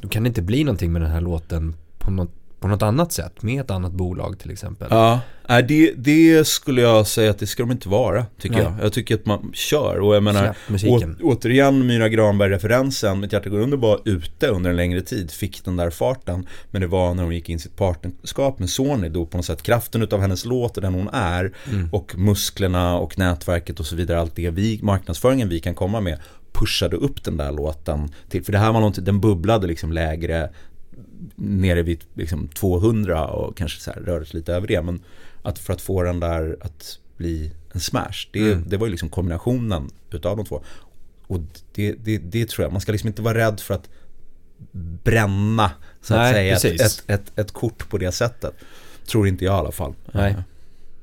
då 0.00 0.08
kan 0.08 0.22
det 0.22 0.26
inte 0.26 0.42
bli 0.42 0.64
någonting 0.64 0.92
med 0.92 1.02
den 1.02 1.10
här 1.10 1.20
låten 1.20 1.76
på 1.98 2.10
något, 2.10 2.34
på 2.60 2.68
något 2.68 2.82
annat 2.82 3.12
sätt. 3.12 3.42
Med 3.42 3.60
ett 3.60 3.70
annat 3.70 3.92
bolag 3.92 4.38
till 4.38 4.50
exempel. 4.50 4.88
Ja, 4.90 5.20
nej, 5.48 5.62
det, 5.62 5.92
det 5.96 6.46
skulle 6.46 6.80
jag 6.80 7.06
säga 7.06 7.30
att 7.30 7.38
det 7.38 7.46
ska 7.46 7.62
de 7.62 7.72
inte 7.72 7.88
vara, 7.88 8.26
tycker 8.40 8.56
Nej. 8.56 8.64
jag. 8.64 8.84
Jag 8.84 8.92
tycker 8.92 9.14
att 9.14 9.26
man 9.26 9.50
kör 9.54 10.00
och 10.00 10.14
jag 10.14 10.22
menar, 10.22 10.54
å, 10.86 11.00
återigen 11.22 11.86
Myra 11.86 12.08
Granberg-referensen, 12.08 13.20
Mitt 13.20 13.32
hjärta 13.32 13.48
går 13.48 13.58
under 13.58 13.76
var 13.76 14.00
ute 14.04 14.46
under 14.46 14.70
en 14.70 14.76
längre 14.76 15.00
tid, 15.00 15.30
fick 15.30 15.64
den 15.64 15.76
där 15.76 15.90
farten. 15.90 16.46
Men 16.70 16.80
det 16.80 16.86
var 16.86 17.14
när 17.14 17.22
hon 17.22 17.34
gick 17.34 17.48
in 17.48 17.56
i 17.56 17.60
sitt 17.60 17.76
partnerskap 17.76 18.58
med 18.58 18.70
Sony 18.70 19.08
då 19.08 19.26
på 19.26 19.36
något 19.36 19.46
sätt 19.46 19.62
kraften 19.62 20.02
utav 20.02 20.20
hennes 20.20 20.44
låt 20.44 20.76
och 20.76 20.82
den 20.82 20.94
hon 20.94 21.08
är 21.12 21.52
Mm. 21.70 21.88
och 21.92 22.18
musklerna 22.18 22.98
och 22.98 23.18
nätverket 23.18 23.80
och 23.80 23.86
så 23.86 23.96
vidare, 23.96 24.20
allt 24.20 24.36
det 24.36 24.50
vi, 24.50 24.80
marknadsföringen 24.82 25.48
vi 25.48 25.60
kan 25.60 25.74
komma 25.74 26.00
med 26.00 26.18
pushade 26.52 26.96
upp 26.96 27.24
den 27.24 27.36
där 27.36 27.52
låten 27.52 28.08
till, 28.28 28.44
för 28.44 28.52
det 28.52 28.58
här 28.58 28.72
var 28.72 28.80
någonting, 28.80 29.04
den 29.04 29.20
bubblade 29.20 29.66
liksom 29.66 29.92
lägre 29.92 30.50
nere 31.36 31.82
vid 31.82 32.04
liksom 32.14 32.48
200 32.48 33.26
och 33.26 33.56
kanske 33.56 33.80
så 33.80 33.90
här 33.90 34.00
rörde 34.00 34.26
sig 34.26 34.36
lite 34.40 34.54
över 34.54 34.66
det. 34.66 34.82
Men 34.82 35.00
att 35.42 35.58
för 35.58 35.72
att 35.72 35.80
få 35.80 36.02
den 36.02 36.20
där 36.20 36.56
att 36.60 36.98
bli 37.16 37.52
en 37.72 37.80
smash, 37.80 38.28
det, 38.32 38.40
Mm. 38.52 38.64
det 38.68 38.76
var 38.76 38.86
ju 38.86 38.90
liksom 38.90 39.08
kombinationen 39.08 39.90
utav 40.10 40.36
de 40.36 40.46
två. 40.46 40.62
Och 41.26 41.40
det, 41.74 41.92
det, 41.92 42.18
det 42.18 42.48
tror 42.48 42.64
jag, 42.64 42.72
man 42.72 42.80
ska 42.80 42.92
liksom 42.92 43.08
inte 43.08 43.22
vara 43.22 43.38
rädd 43.38 43.60
för 43.60 43.74
att 43.74 43.88
bränna 45.04 45.70
så 46.02 46.14
att 46.14 46.20
Nej, 46.20 46.32
säga 46.34 46.56
ett, 46.56 46.62
precis. 46.62 47.02
ett, 47.06 47.10
ett, 47.10 47.38
ett 47.38 47.52
kort 47.52 47.88
på 47.90 47.98
det 47.98 48.12
sättet. 48.12 48.54
Tror 49.10 49.28
inte 49.28 49.44
jag 49.44 49.54
i 49.54 49.58
alla 49.58 49.72
fall. 49.72 49.94
Nej. 50.12 50.36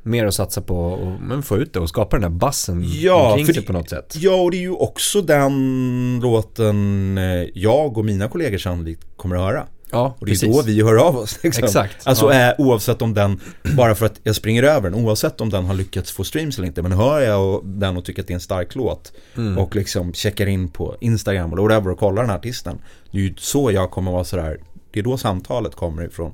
Mer 0.04 0.26
att 0.26 0.34
satsa 0.34 0.62
på 0.62 0.78
och 0.78 1.22
men 1.22 1.44
få 1.44 1.58
ut 1.58 1.74
det 1.74 1.80
och 1.80 1.90
skapa 1.90 2.16
den 2.20 2.32
där 2.32 2.40
bassen 2.40 2.84
Ja, 2.86 3.32
omkring 3.32 3.54
sig 3.54 3.66
på 3.66 3.74
något 3.74 3.90
sätt. 3.90 4.16
Ja, 4.18 4.36
och 4.36 4.52
det 4.52 4.58
är 4.58 4.62
ju 4.62 4.72
också 4.72 5.22
den 5.22 6.20
låten 6.24 7.18
eh, 7.18 7.48
jag 7.54 7.98
och 7.98 8.06
mina 8.06 8.28
kollegor 8.28 8.58
sannolikt 8.58 9.06
kommer 9.18 9.36
att 9.36 9.42
höra. 9.42 9.68
Ja, 9.92 10.16
Och 10.20 10.26
det 10.26 10.30
är 10.30 10.34
precis. 10.34 10.56
då 10.56 10.62
vi 10.62 10.82
hör 10.84 10.96
av 11.08 11.18
oss. 11.18 11.40
Liksom. 11.44 11.64
Exakt. 11.64 12.08
Alltså 12.08 12.34
ja. 12.34 12.50
eh, 12.50 12.56
oavsett 12.58 13.02
om 13.02 13.14
den, 13.14 13.40
bara 13.78 13.96
för 13.96 14.06
att 14.06 14.20
jag 14.24 14.36
springer 14.36 14.64
över 14.64 14.90
den, 14.90 15.06
oavsett 15.06 15.42
om 15.42 15.50
den 15.50 15.66
har 15.66 15.74
lyckats 15.74 16.12
få 16.12 16.24
streams 16.24 16.58
eller 16.58 16.68
inte. 16.68 16.82
Men 16.82 16.92
hör 16.92 17.22
jag 17.22 17.66
den 17.66 17.98
och 17.98 18.06
tycker 18.06 18.22
att 18.22 18.28
det 18.28 18.32
är 18.32 18.36
en 18.36 18.40
stark 18.42 18.76
låt 18.76 19.14
Mm. 19.38 19.58
och 19.58 19.76
liksom 19.76 20.14
checkar 20.14 20.48
in 20.48 20.70
på 20.70 20.96
Instagram 21.00 21.54
eller 21.54 21.62
whatever 21.62 21.92
och 21.92 22.00
kollar 22.00 22.22
den 22.22 22.30
här 22.30 22.38
artisten. 22.38 22.78
Det 23.12 23.18
är 23.18 23.22
ju 23.22 23.34
så 23.38 23.72
jag 23.72 23.92
kommer 23.92 24.12
vara 24.12 24.24
sådär, 24.24 24.60
det 24.92 25.00
är 25.00 25.04
då 25.04 25.18
samtalet 25.18 25.76
kommer 25.76 26.06
ifrån 26.06 26.34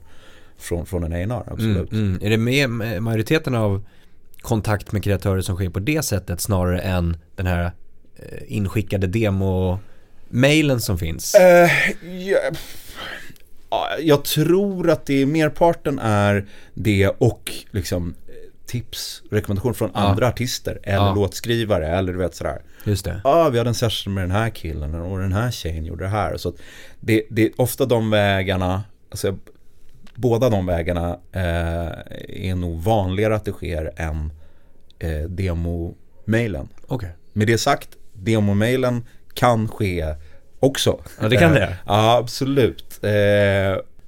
från, 0.57 0.85
från 0.85 1.03
en 1.03 1.31
A&R, 1.31 1.43
absolut. 1.51 1.91
Mm, 1.91 2.05
mm. 2.07 2.19
Är 2.23 2.29
det 2.29 2.37
med 2.37 2.69
majoriteten 3.03 3.55
av 3.55 3.83
kontakt 4.41 4.91
med 4.91 5.03
kreatörer 5.03 5.41
som 5.41 5.55
sker 5.55 5.69
på 5.69 5.79
det 5.79 6.01
sättet 6.05 6.41
snarare 6.41 6.79
än 6.79 7.17
den 7.35 7.47
här 7.47 7.63
eh, 8.15 8.37
inskickade 8.47 9.07
demo-mailen 9.07 10.81
som 10.81 10.97
finns? 10.97 11.35
Eh, 11.35 11.69
ja, 12.01 12.37
ja, 12.43 12.51
jag 14.01 14.23
tror 14.25 14.89
att 14.89 15.05
det 15.05 15.21
är 15.21 15.25
merparten 15.25 15.99
är 15.99 16.45
det 16.73 17.07
och 17.07 17.51
liksom 17.71 18.13
tips, 18.65 19.21
rekommendation 19.31 19.73
från 19.73 19.91
Ja. 19.93 19.99
andra 19.99 20.27
artister 20.27 20.79
eller 20.83 20.97
Ja. 20.97 21.13
låtskrivare 21.15 21.87
eller 21.87 22.13
du 22.13 22.19
vet 22.19 22.35
sådär. 22.35 22.61
Just 22.83 23.05
det. 23.05 23.21
Ja, 23.23 23.29
ah, 23.45 23.49
vi 23.49 23.57
hade 23.57 23.69
en 23.69 23.73
session 23.75 24.13
med 24.13 24.23
den 24.23 24.31
här 24.31 24.49
killen 24.49 24.95
och 24.95 25.19
den 25.19 25.33
här 25.33 25.51
tjejen 25.51 25.85
gjorde 25.85 26.03
det 26.03 26.09
här. 26.09 26.37
Så 26.37 26.53
det, 26.99 27.23
det 27.29 27.41
är 27.45 27.51
ofta 27.57 27.85
de 27.85 28.09
vägarna, 28.09 28.83
alltså 29.09 29.37
båda 30.15 30.49
de 30.49 30.65
vägarna 30.65 31.19
eh, 31.31 31.91
är 32.49 32.55
nog 32.55 32.81
vanligare 32.81 33.35
att 33.35 33.45
det 33.45 33.51
sker 33.51 33.91
än 33.95 34.31
eh, 34.99 35.29
demo-mailen. 35.29 36.67
Okej. 36.87 37.09
Med 37.33 37.47
det 37.47 37.57
sagt, 37.57 37.89
demo-mailen 38.13 39.05
kan 39.33 39.67
ske 39.67 40.15
också. 40.63 40.99
Ja, 41.21 41.29
det 41.29 41.37
kan 41.37 41.49
Eh, 41.49 41.55
det. 41.55 41.77
Ja, 41.85 42.17
absolut. 42.17 42.99
Eh, 43.01 43.09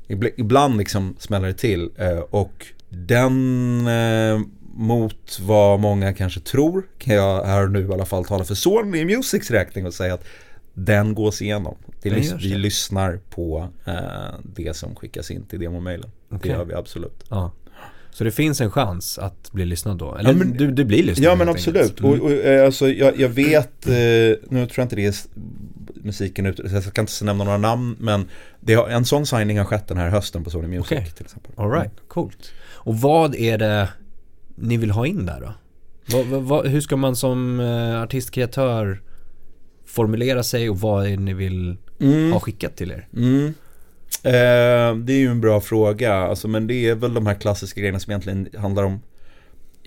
ibl- 0.07 0.33
ibland 0.37 0.77
liksom 0.77 1.15
smäller 1.19 1.47
det 1.47 1.53
till 1.53 1.89
eh, 1.97 2.17
och 2.19 2.65
den 2.89 3.87
eh, 3.87 4.39
mot 4.77 5.39
vad 5.41 5.79
många 5.79 6.13
kanske 6.13 6.39
tror 6.39 6.83
kan 6.97 7.15
jag 7.15 7.43
här 7.45 7.63
och 7.63 7.71
nu 7.71 7.87
i 7.89 7.93
alla 7.93 8.05
fall 8.05 8.25
tala 8.25 8.43
för 8.43 8.55
Sony 8.55 9.05
Musics 9.05 9.51
räkning 9.51 9.85
och 9.85 9.93
säga 9.93 10.13
att 10.13 10.23
den 10.73 11.13
gås 11.15 11.41
igenom. 11.41 11.75
Det 12.01 12.09
lys- 12.09 12.31
görs 12.31 12.43
vi 12.45 12.49
det. 12.49 12.57
lyssnar 12.57 13.19
på 13.29 13.67
eh, 13.85 13.93
det 14.43 14.75
som 14.75 14.95
skickas 14.95 15.31
in 15.31 15.45
till 15.45 15.59
demomailen. 15.59 16.09
Okej. 16.29 16.39
Det 16.51 16.57
gör 16.57 16.65
vi 16.65 16.73
absolut. 16.73 17.23
Ja. 17.29 17.51
Så 18.11 18.23
det 18.23 18.31
finns 18.31 18.61
en 18.61 18.71
chans 18.71 19.17
att 19.19 19.51
bli 19.51 19.65
lyssnad 19.65 19.97
då? 19.97 20.15
Eller 20.15 20.29
Ja, 20.31 20.35
men- 20.37 20.57
du, 20.57 20.71
du 20.71 20.85
blir 20.85 21.03
lyssnad 21.03 21.25
Ja 21.25 21.35
men 21.35 21.49
absolut. 21.49 21.99
Mm. 21.99 22.11
Och, 22.11 22.25
och, 22.25 22.31
eh, 22.31 22.65
alltså, 22.65 22.89
jag, 22.89 23.19
jag 23.19 23.29
vet, 23.29 23.87
eh, 23.87 23.93
nu 23.93 24.37
tror 24.49 24.69
jag 24.75 24.85
inte 24.85 24.95
det 24.95 25.05
är 25.05 25.13
musiken 26.05 26.55
så 26.55 26.63
jag 26.75 26.83
ska 26.83 27.01
inte 27.01 27.25
nämna 27.25 27.43
några 27.43 27.57
namn, 27.57 27.95
men 27.99 28.25
det 28.59 28.73
har, 28.73 28.87
en 28.87 29.05
sån 29.05 29.25
signing 29.25 29.57
har 29.57 29.65
skett 29.65 29.87
den 29.87 29.97
här 29.97 30.09
hösten 30.09 30.43
på 30.43 30.49
Sony 30.49 30.67
Music 30.67 30.85
Okej. 30.91 31.11
till 31.15 31.25
exempel. 31.25 31.51
All 31.57 31.71
right, 31.71 31.91
coolt. 32.07 32.51
Och 32.73 32.97
vad 33.01 33.35
är 33.35 33.57
det 33.57 33.89
ni 34.55 34.77
vill 34.77 34.91
ha 34.91 35.05
in 35.07 35.25
där 35.25 35.41
då? 35.41 35.53
Vad, 36.17 36.25
vad, 36.43 36.67
hur 36.67 36.81
ska 36.81 36.95
man 36.95 37.15
som 37.15 37.59
eh, 37.59 38.01
artistkreatör 38.01 39.01
formulera 39.85 40.43
sig 40.43 40.69
och 40.69 40.79
vad 40.79 41.05
är 41.05 41.09
det 41.09 41.17
ni 41.23 41.33
vill 41.33 41.77
Mm. 41.99 42.31
ha 42.31 42.39
skickat 42.39 42.75
till 42.75 42.91
er? 42.91 43.07
Mm. 43.15 43.53
Eh, 44.23 45.03
det 45.05 45.13
är 45.13 45.17
ju 45.19 45.27
en 45.27 45.41
bra 45.41 45.61
fråga, 45.61 46.13
alltså, 46.15 46.47
men 46.47 46.67
det 46.67 46.89
är 46.89 46.95
väl 46.95 47.13
de 47.13 47.25
här 47.27 47.33
klassiska 47.33 47.79
grejerna 47.79 47.99
som 47.99 48.11
egentligen 48.11 48.47
handlar 48.57 48.83
om 48.83 49.01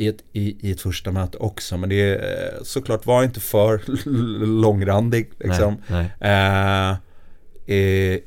i 0.00 0.08
ett, 0.08 0.24
i, 0.32 0.68
i 0.68 0.70
ett 0.72 0.80
första 0.80 1.12
möte 1.12 1.38
också. 1.38 1.76
Men 1.76 1.88
det 1.88 1.94
är 2.00 2.16
eh, 2.56 2.62
såklart, 2.62 3.06
var 3.06 3.24
inte 3.24 3.40
för 3.40 3.80
långrandig 4.60 5.30
liksom. 5.38 5.76
Nej, 5.88 6.10
nej, 6.20 6.96
Eh, 7.68 7.76
eh, 7.76 8.18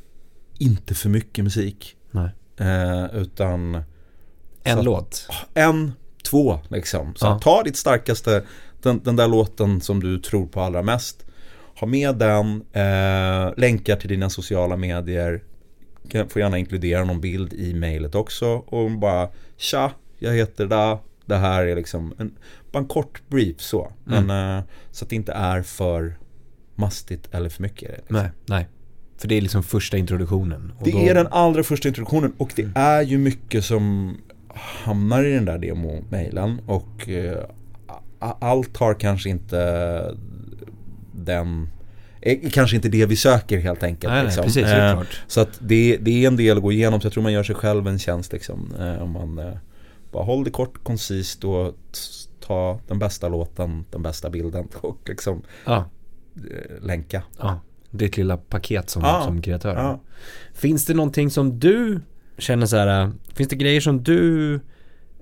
inte 0.57 0.95
för 0.95 1.09
mycket 1.09 1.43
musik. 1.43 1.95
Eh, 2.59 3.05
utan 3.15 3.83
En 4.63 4.77
Så- 4.77 4.83
låt. 4.83 5.27
en, 5.53 5.91
två 6.29 6.59
liksom. 6.69 7.15
Så 7.15 7.25
Ja. 7.25 7.39
ta 7.39 7.63
ditt 7.63 7.77
starkaste, 7.77 8.43
den, 8.81 9.01
den 9.03 9.15
där 9.15 9.27
låten 9.27 9.81
som 9.81 9.99
du 9.99 10.19
tror 10.19 10.45
på 10.47 10.61
allra 10.61 10.81
mest. 10.81 11.25
Ha 11.79 11.87
med 11.87 12.15
den, 12.15 12.61
eh, 12.73 13.53
länkar 13.57 13.95
till 13.95 14.09
dina 14.09 14.29
sociala 14.29 14.77
medier. 14.77 15.43
Får 16.29 16.41
gärna 16.41 16.57
inkludera 16.57 17.03
någon 17.05 17.21
bild 17.21 17.53
i 17.53 17.73
mejlet 17.73 18.15
också. 18.15 18.47
Och 18.47 18.91
bara, 18.91 19.29
tja, 19.57 19.91
jag 20.19 20.33
heter 20.33 20.65
da. 20.65 20.99
Det 21.31 21.37
här 21.37 21.65
är 21.65 21.75
liksom 21.75 22.13
en, 22.17 22.31
bara 22.71 22.79
en 22.79 22.87
kort 22.87 23.21
brief 23.29 23.61
så. 23.61 23.91
Men, 24.03 24.29
eh, 24.57 24.63
så 24.91 25.05
att 25.05 25.09
det 25.09 25.15
inte 25.15 25.31
är 25.31 25.61
för 25.61 26.17
mastigt 26.75 27.29
eller 27.31 27.49
för 27.49 27.61
mycket. 27.63 27.91
Liksom. 27.91 28.15
Nej, 28.15 28.29
nej. 28.45 28.67
För 29.17 29.27
det 29.27 29.35
är 29.35 29.41
liksom 29.41 29.63
första 29.63 29.97
introduktionen. 29.97 30.73
Det 30.83 30.91
då- 30.91 30.99
är 30.99 31.13
den 31.13 31.27
allra 31.27 31.63
första 31.63 31.87
introduktionen 31.87 32.33
och 32.37 32.51
det 32.55 32.67
är 32.75 33.01
ju 33.01 33.17
mycket 33.17 33.65
som 33.65 34.17
hamnar 34.83 35.23
i 35.23 35.33
den 35.33 35.45
där 35.45 35.57
demo-mailen 35.57 36.59
och 36.65 37.09
eh, 37.09 37.43
allt 38.19 38.77
har 38.77 38.93
kanske 38.93 39.29
inte 39.29 40.15
den 41.13 41.67
är 42.21 42.49
kanske 42.49 42.75
inte 42.75 42.89
det 42.89 43.05
vi 43.05 43.15
söker 43.15 43.59
helt 43.59 43.83
enkelt. 43.83 44.11
Nej, 44.13 44.17
nej, 44.17 44.25
liksom. 44.25 44.43
precis, 44.43 44.65
Eh. 44.65 45.01
Så 45.27 45.41
att 45.41 45.59
det, 45.59 45.97
det 46.01 46.23
är 46.23 46.27
en 46.27 46.35
del 46.35 46.57
att 46.57 46.63
gå 46.63 46.71
igenom 46.71 47.01
så 47.01 47.05
jag 47.05 47.13
tror 47.13 47.23
man 47.23 47.33
gör 47.33 47.43
sig 47.43 47.55
själv 47.55 47.87
en 47.87 47.99
tjänst 47.99 48.33
liksom, 48.33 48.73
eh, 48.79 49.01
om 49.03 49.11
man 49.11 49.39
eh, 49.39 49.53
Bara 50.11 50.23
håll 50.23 50.43
det 50.43 50.51
kort, 50.51 50.83
koncist 50.83 51.43
och 51.43 51.75
ta 52.39 52.79
den 52.87 52.99
bästa 52.99 53.29
låten, 53.29 53.85
den 53.91 54.03
bästa 54.03 54.29
bilden 54.29 54.67
och 54.81 54.97
liksom 55.09 55.41
Ja, 55.65 55.85
eh, 56.35 56.83
länka. 56.85 57.23
ja. 57.39 57.59
Ditt 57.91 58.17
lilla 58.17 58.37
paket 58.37 58.89
som, 58.89 59.01
Ja, 59.01 59.23
som 59.25 59.41
kreatör. 59.41 59.75
Ja. 59.75 59.99
Finns 60.53 60.85
det 60.85 60.93
någonting 60.93 61.29
som 61.31 61.59
du 61.59 61.99
känner 62.37 62.65
så 62.65 62.77
här, 62.77 63.03
äh, 63.03 63.09
finns 63.33 63.49
det 63.49 63.55
grejer 63.55 63.81
som 63.81 64.03
du, 64.03 64.53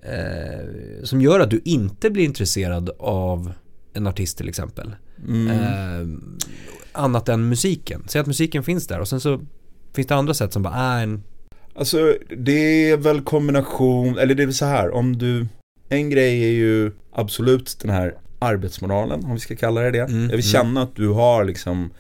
eh, 0.02 1.04
som 1.04 1.21
gör 1.21 1.39
att 1.39 1.49
du 1.49 1.62
inte 1.65 2.10
blir 2.10 2.23
intresserad 2.25 2.89
av 2.99 3.52
en 3.93 4.08
artist 4.08 4.38
till 4.38 4.49
exempel? 4.49 4.95
Mm. 5.28 5.47
Eh, 5.49 6.19
annat 6.91 7.30
än 7.30 7.49
musiken. 7.49 8.04
Säg 8.08 8.21
att 8.21 8.28
musiken 8.28 8.63
finns 8.63 8.88
där 8.88 8.99
och 8.99 9.08
sen 9.08 9.19
så 9.19 9.41
finns 9.93 10.08
det 10.08 10.15
andra 10.15 10.34
sätt 10.34 10.54
som 10.54 10.63
bara 10.63 10.75
är 10.75 11.04
en, 11.04 11.23
Alltså 11.73 12.17
det 12.38 12.89
är 12.89 12.97
väl 12.97 13.21
kombination, 13.21 14.17
eller 14.17 14.36
det 14.36 14.43
är 14.43 14.47
väl 14.47 14.53
så 14.53 14.65
här, 14.65 14.91
om 14.91 15.17
du, 15.17 15.47
en 15.89 16.10
grej 16.10 16.43
är 16.43 16.51
ju 16.51 16.91
absolut 17.12 17.77
den 17.82 17.91
här 17.91 18.15
arbetsmoralen, 18.39 19.25
om 19.25 19.34
vi 19.34 19.39
ska 19.39 19.55
kalla 19.55 19.82
det 19.82 19.91
det. 19.91 19.99
Mm, 19.99 20.21
jag 20.21 20.27
vill 20.27 20.32
mm. 20.32 20.41
känna 20.41 20.82
att 20.82 20.95
du 20.95 21.08
har 21.08 21.45
liksom 21.45 21.91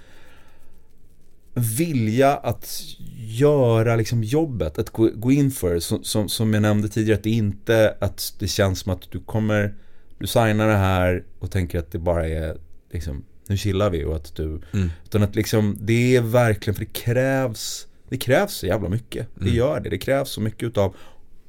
vilja 1.53 2.35
att 2.35 2.81
göra 3.17 3.95
liksom 3.95 4.23
jobbet, 4.23 4.79
att 4.79 4.89
gå, 4.89 5.09
gå 5.15 5.31
in 5.31 5.51
för 5.51 5.73
det. 5.73 5.81
Som, 5.81 6.03
som, 6.03 6.29
som 6.29 6.53
jag 6.53 6.61
nämnde 6.61 6.89
tidigare, 6.89 7.17
att 7.17 7.23
det 7.23 7.29
inte 7.29 7.95
att 7.99 8.35
det 8.39 8.47
känns 8.47 8.79
som 8.79 8.93
att 8.93 9.11
du 9.11 9.19
kommer, 9.19 9.73
du 10.17 10.27
signar 10.27 10.67
det 10.67 10.77
här 10.77 11.23
och 11.39 11.51
tänker 11.51 11.79
att 11.79 11.91
det 11.91 11.99
bara 11.99 12.27
är 12.27 12.57
liksom, 12.91 13.23
nu 13.47 13.57
chillar 13.57 13.89
vi 13.89 14.05
och 14.05 14.15
att 14.15 14.35
du, 14.35 14.61
Mm. 14.73 14.89
utan 15.05 15.23
att 15.23 15.35
liksom, 15.35 15.77
det 15.81 16.15
är 16.15 16.21
verkligen, 16.21 16.75
för 16.75 16.85
det 16.85 16.93
krävs, 16.93 17.87
det 18.09 18.17
krävs 18.17 18.53
så 18.53 18.65
jävla 18.67 18.89
mycket. 18.89 19.27
Det 19.35 19.41
Mm. 19.45 19.55
gör 19.55 19.79
det, 19.79 19.89
det 19.89 19.97
krävs 19.97 20.29
så 20.29 20.41
mycket 20.41 20.63
utav, 20.63 20.95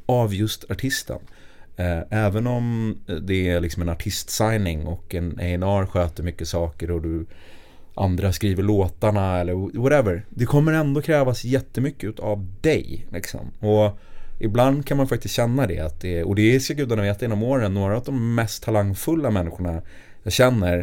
av 0.06 0.34
just 0.34 0.70
artisten. 0.70 1.18
Eh, 1.76 2.00
även 2.10 2.46
om 2.46 2.96
det 3.22 3.48
är 3.50 3.60
liksom 3.60 3.82
en 3.82 3.88
artistsigning 3.88 4.86
och 4.86 5.14
en 5.14 5.32
A&R 5.40 5.86
sköter 5.86 6.22
mycket 6.22 6.48
saker 6.48 6.90
och 6.90 7.02
du 7.02 7.26
andra 7.94 8.32
skriver 8.32 8.62
låtarna 8.62 9.40
eller 9.40 9.78
whatever. 9.80 10.24
Det 10.30 10.46
kommer 10.46 10.72
ändå 10.72 11.02
krävas 11.02 11.44
jättemycket 11.44 12.18
av 12.20 12.46
dig. 12.60 13.06
Liksom. 13.12 13.50
Och 13.58 13.98
ibland 14.38 14.86
kan 14.86 14.96
man 14.96 15.08
faktiskt 15.08 15.34
känna 15.34 15.66
det. 15.66 15.80
Att 15.80 16.00
det 16.00 16.24
och 16.24 16.34
det 16.34 16.60
ska 16.60 16.74
gudarna 16.74 17.02
veta 17.02 17.24
genom 17.24 17.42
åren. 17.42 17.74
Några 17.74 17.96
av 17.96 18.04
de 18.04 18.34
mest 18.34 18.62
talangfulla 18.62 19.30
människorna 19.30 19.82
jag 20.22 20.32
känner 20.32 20.78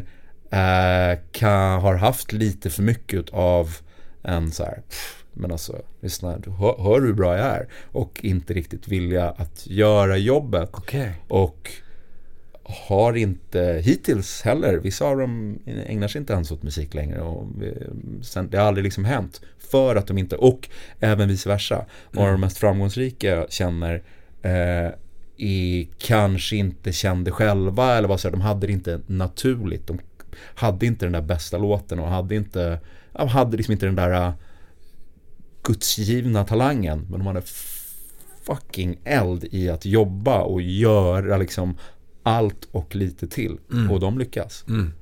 eh, 0.52 1.20
kan, 1.32 1.82
har 1.82 1.96
haft 1.96 2.34
lite 2.34 2.70
för 2.70 2.84
mycket 2.84 3.30
av 3.30 3.76
en 4.24 4.52
så 4.52 4.64
här, 4.64 4.82
pff, 4.90 5.24
men 5.40 5.52
alltså, 5.52 5.82
lyssna, 6.02 6.38
du 6.38 6.50
hör, 6.50 6.84
hör 6.84 7.02
hur 7.02 7.14
bra 7.14 7.38
jag 7.38 7.46
är. 7.46 7.68
Och 7.92 8.20
inte 8.24 8.54
riktigt 8.54 8.88
vilja 8.88 9.30
att 9.30 9.68
göra 9.68 10.18
jobbet. 10.18 10.70
okej. 10.72 11.12
Och 11.28 11.72
har 12.64 13.14
inte 13.18 13.82
hittills 13.86 14.42
heller, 14.42 14.78
vissa 14.78 15.06
av 15.06 15.18
dem 15.18 15.60
ägnar 15.66 16.08
sig 16.08 16.20
inte 16.20 16.34
ens 16.34 16.52
åt 16.52 16.64
musik 16.64 16.94
längre 16.94 17.22
och 17.22 17.64
eh, 17.64 17.88
sen, 18.22 18.50
det 18.50 18.58
har 18.58 18.66
aldrig 18.66 18.84
liksom 18.84 19.06
hänt 19.06 19.42
för 19.58 19.96
att 19.96 20.08
de 20.08 20.18
inte, 20.18 20.36
och 20.36 20.70
även 21.00 21.28
vice 21.28 21.50
versa. 21.50 21.86
Några 22.12 22.28
av 22.28 22.34
de 22.34 22.42
mest 22.42 22.58
framgångsrika 22.58 23.28
jag 23.28 23.52
känner 23.52 24.04
eh, 24.42 24.92
i, 25.38 25.90
kanske 25.98 26.56
inte 26.56 26.92
kände 26.92 27.32
själva 27.32 27.98
eller 27.98 28.08
vad 28.08 28.20
så 28.20 28.30
de 28.30 28.42
hade 28.42 28.68
det 28.68 28.74
inte 28.74 29.02
naturligt. 29.08 29.88
De 29.88 30.00
hade 30.56 30.86
inte 30.86 31.06
den 31.06 31.14
där 31.14 31.22
bästa 31.22 31.58
låten 31.58 32.00
och 32.00 32.08
hade 32.08 32.36
inte, 32.36 32.80
hade 33.14 33.58
liksom 33.58 33.72
inte 33.72 33.86
den 33.86 33.96
där 33.96 34.34
gudsgivna 35.68 36.44
talangen. 36.44 37.06
Men 37.10 37.20
de 37.20 37.28
hade 37.28 37.42
fucking 38.46 39.00
eld 39.04 39.46
i 39.52 39.70
att 39.70 39.86
jobba 39.86 40.42
och 40.42 40.62
göra 40.62 41.38
liksom 41.38 41.78
allt 42.24 42.68
och 42.72 42.96
lite 42.96 43.28
till. 43.28 43.58
Mm. 43.72 43.92
Och 43.92 44.00
de 44.00 44.20
lyckas. 44.20 44.66
Mm. 44.68 44.94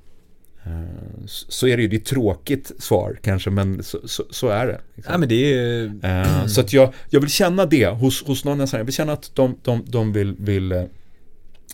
Eh, 0.66 1.26
Så 1.26 1.68
är 1.68 1.78
det 1.78 1.84
ju, 1.84 1.90
det 1.90 1.96
är 1.96 2.00
ett 2.00 2.06
tråkigt 2.06 2.72
svar 2.80 3.20
kanske 3.22 3.50
men 3.50 3.84
så, 3.84 4.08
så, 4.08 4.24
så 4.30 4.48
är 4.48 4.68
det. 4.68 4.82
liksom. 4.96 5.14
Ja 5.14 5.18
men 5.18 5.30
det 5.30 5.36
är 5.54 5.86
Eh, 6.04 6.46
Så 6.46 6.62
att 6.62 6.74
jag, 6.74 6.94
jag 7.10 7.22
vill 7.22 7.30
känna 7.30 7.66
det 7.66 7.88
hos, 7.88 8.24
hos 8.24 8.46
någon 8.46 8.60
jag 8.72 8.84
vill 8.84 8.94
känna 8.94 9.14
att 9.14 9.32
de, 9.36 9.58
de, 9.64 9.84
de 9.88 10.14
vill, 10.14 10.36
vill 10.40 10.72
eh, 10.72 10.84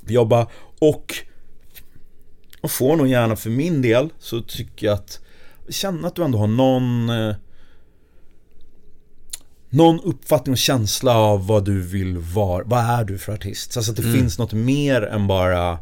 jobba 0.07 0.47
och, 0.79 1.15
och 2.61 2.71
får 2.71 2.95
nog 2.95 3.07
gärna 3.07 3.35
för 3.35 3.49
min 3.49 3.81
del 3.81 4.09
så 4.19 4.41
tycker 4.41 4.87
jag 4.87 4.93
att 4.93 5.19
känna 5.69 6.07
att 6.07 6.15
du 6.15 6.23
ändå 6.23 6.37
har 6.37 6.47
någon 6.47 7.09
någon 9.73 9.99
uppfattning 9.99 10.51
och 10.53 10.57
känsla 10.57 11.17
av 11.17 11.47
vad 11.47 11.65
du 11.65 11.81
vill 11.81 12.17
vara, 12.17 12.63
vad 12.65 12.79
är 12.79 13.03
du 13.03 13.17
för 13.17 13.33
artist? 13.33 13.77
Alltså 13.77 13.91
att 13.91 13.97
det 13.97 14.03
Mm. 14.03 14.15
finns 14.15 14.39
något 14.39 14.53
mer 14.53 15.01
än 15.01 15.27
bara 15.27 15.77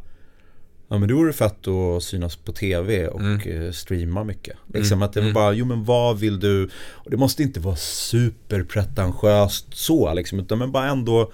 Ja 0.92 0.98
men 0.98 1.10
då 1.10 1.16
vore 1.16 1.30
det 1.30 1.34
fett 1.34 1.68
att 1.68 2.04
synas 2.04 2.36
på 2.36 2.52
tv 2.52 3.08
och 3.08 3.20
Mm. 3.20 3.66
eh, 3.66 3.72
streama 3.72 4.24
mycket. 4.24 4.58
Liksom 4.74 4.94
Mm, 4.98 5.04
att 5.04 5.14
det 5.14 5.20
var 5.20 5.26
mm. 5.26 5.34
bara, 5.34 5.54
jo 5.54 5.66
men 5.66 5.84
vad 5.86 6.20
vill 6.20 6.40
du? 6.40 6.70
Och 6.90 7.12
det 7.12 7.18
måste 7.18 7.44
inte 7.44 7.60
vara 7.60 7.76
superpretentiöst 7.76 9.66
så 9.72 10.14
liksom, 10.14 10.40
utan 10.40 10.58
men 10.58 10.72
bara 10.72 10.88
ändå 10.90 11.32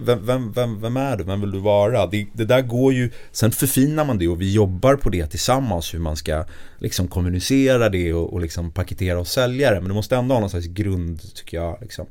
vem, 0.00 0.26
vem, 0.26 0.52
vem, 0.52 0.80
vem 0.80 0.96
är 0.96 1.16
du? 1.16 1.24
Vem 1.24 1.40
vill 1.40 1.50
du 1.50 1.58
vara? 1.58 2.06
Det, 2.06 2.26
det 2.32 2.44
där 2.44 2.60
går 2.62 2.92
ju, 2.92 3.10
sen 3.32 3.52
förfinar 3.52 4.04
man 4.04 4.18
det 4.18 4.28
och 4.28 4.40
vi 4.40 4.52
jobbar 4.52 4.96
på 4.96 5.10
det 5.10 5.26
tillsammans 5.26 5.94
hur 5.94 5.98
man 5.98 6.16
ska 6.16 6.44
liksom 6.78 7.08
kommunicera 7.08 7.88
det 7.88 8.12
och, 8.14 8.32
och 8.32 8.40
liksom 8.40 8.70
paketera 8.72 9.18
och 9.20 9.26
sälja 9.26 9.70
det. 9.70 9.80
Men 9.80 9.88
du 9.88 9.94
måste 9.94 10.16
ändå 10.16 10.34
ha 10.34 10.40
någon 10.40 10.50
slags 10.50 10.66
grund 10.66 11.34
tycker 11.34 11.56
jag. 11.56 11.78
Liksom. 11.80 12.06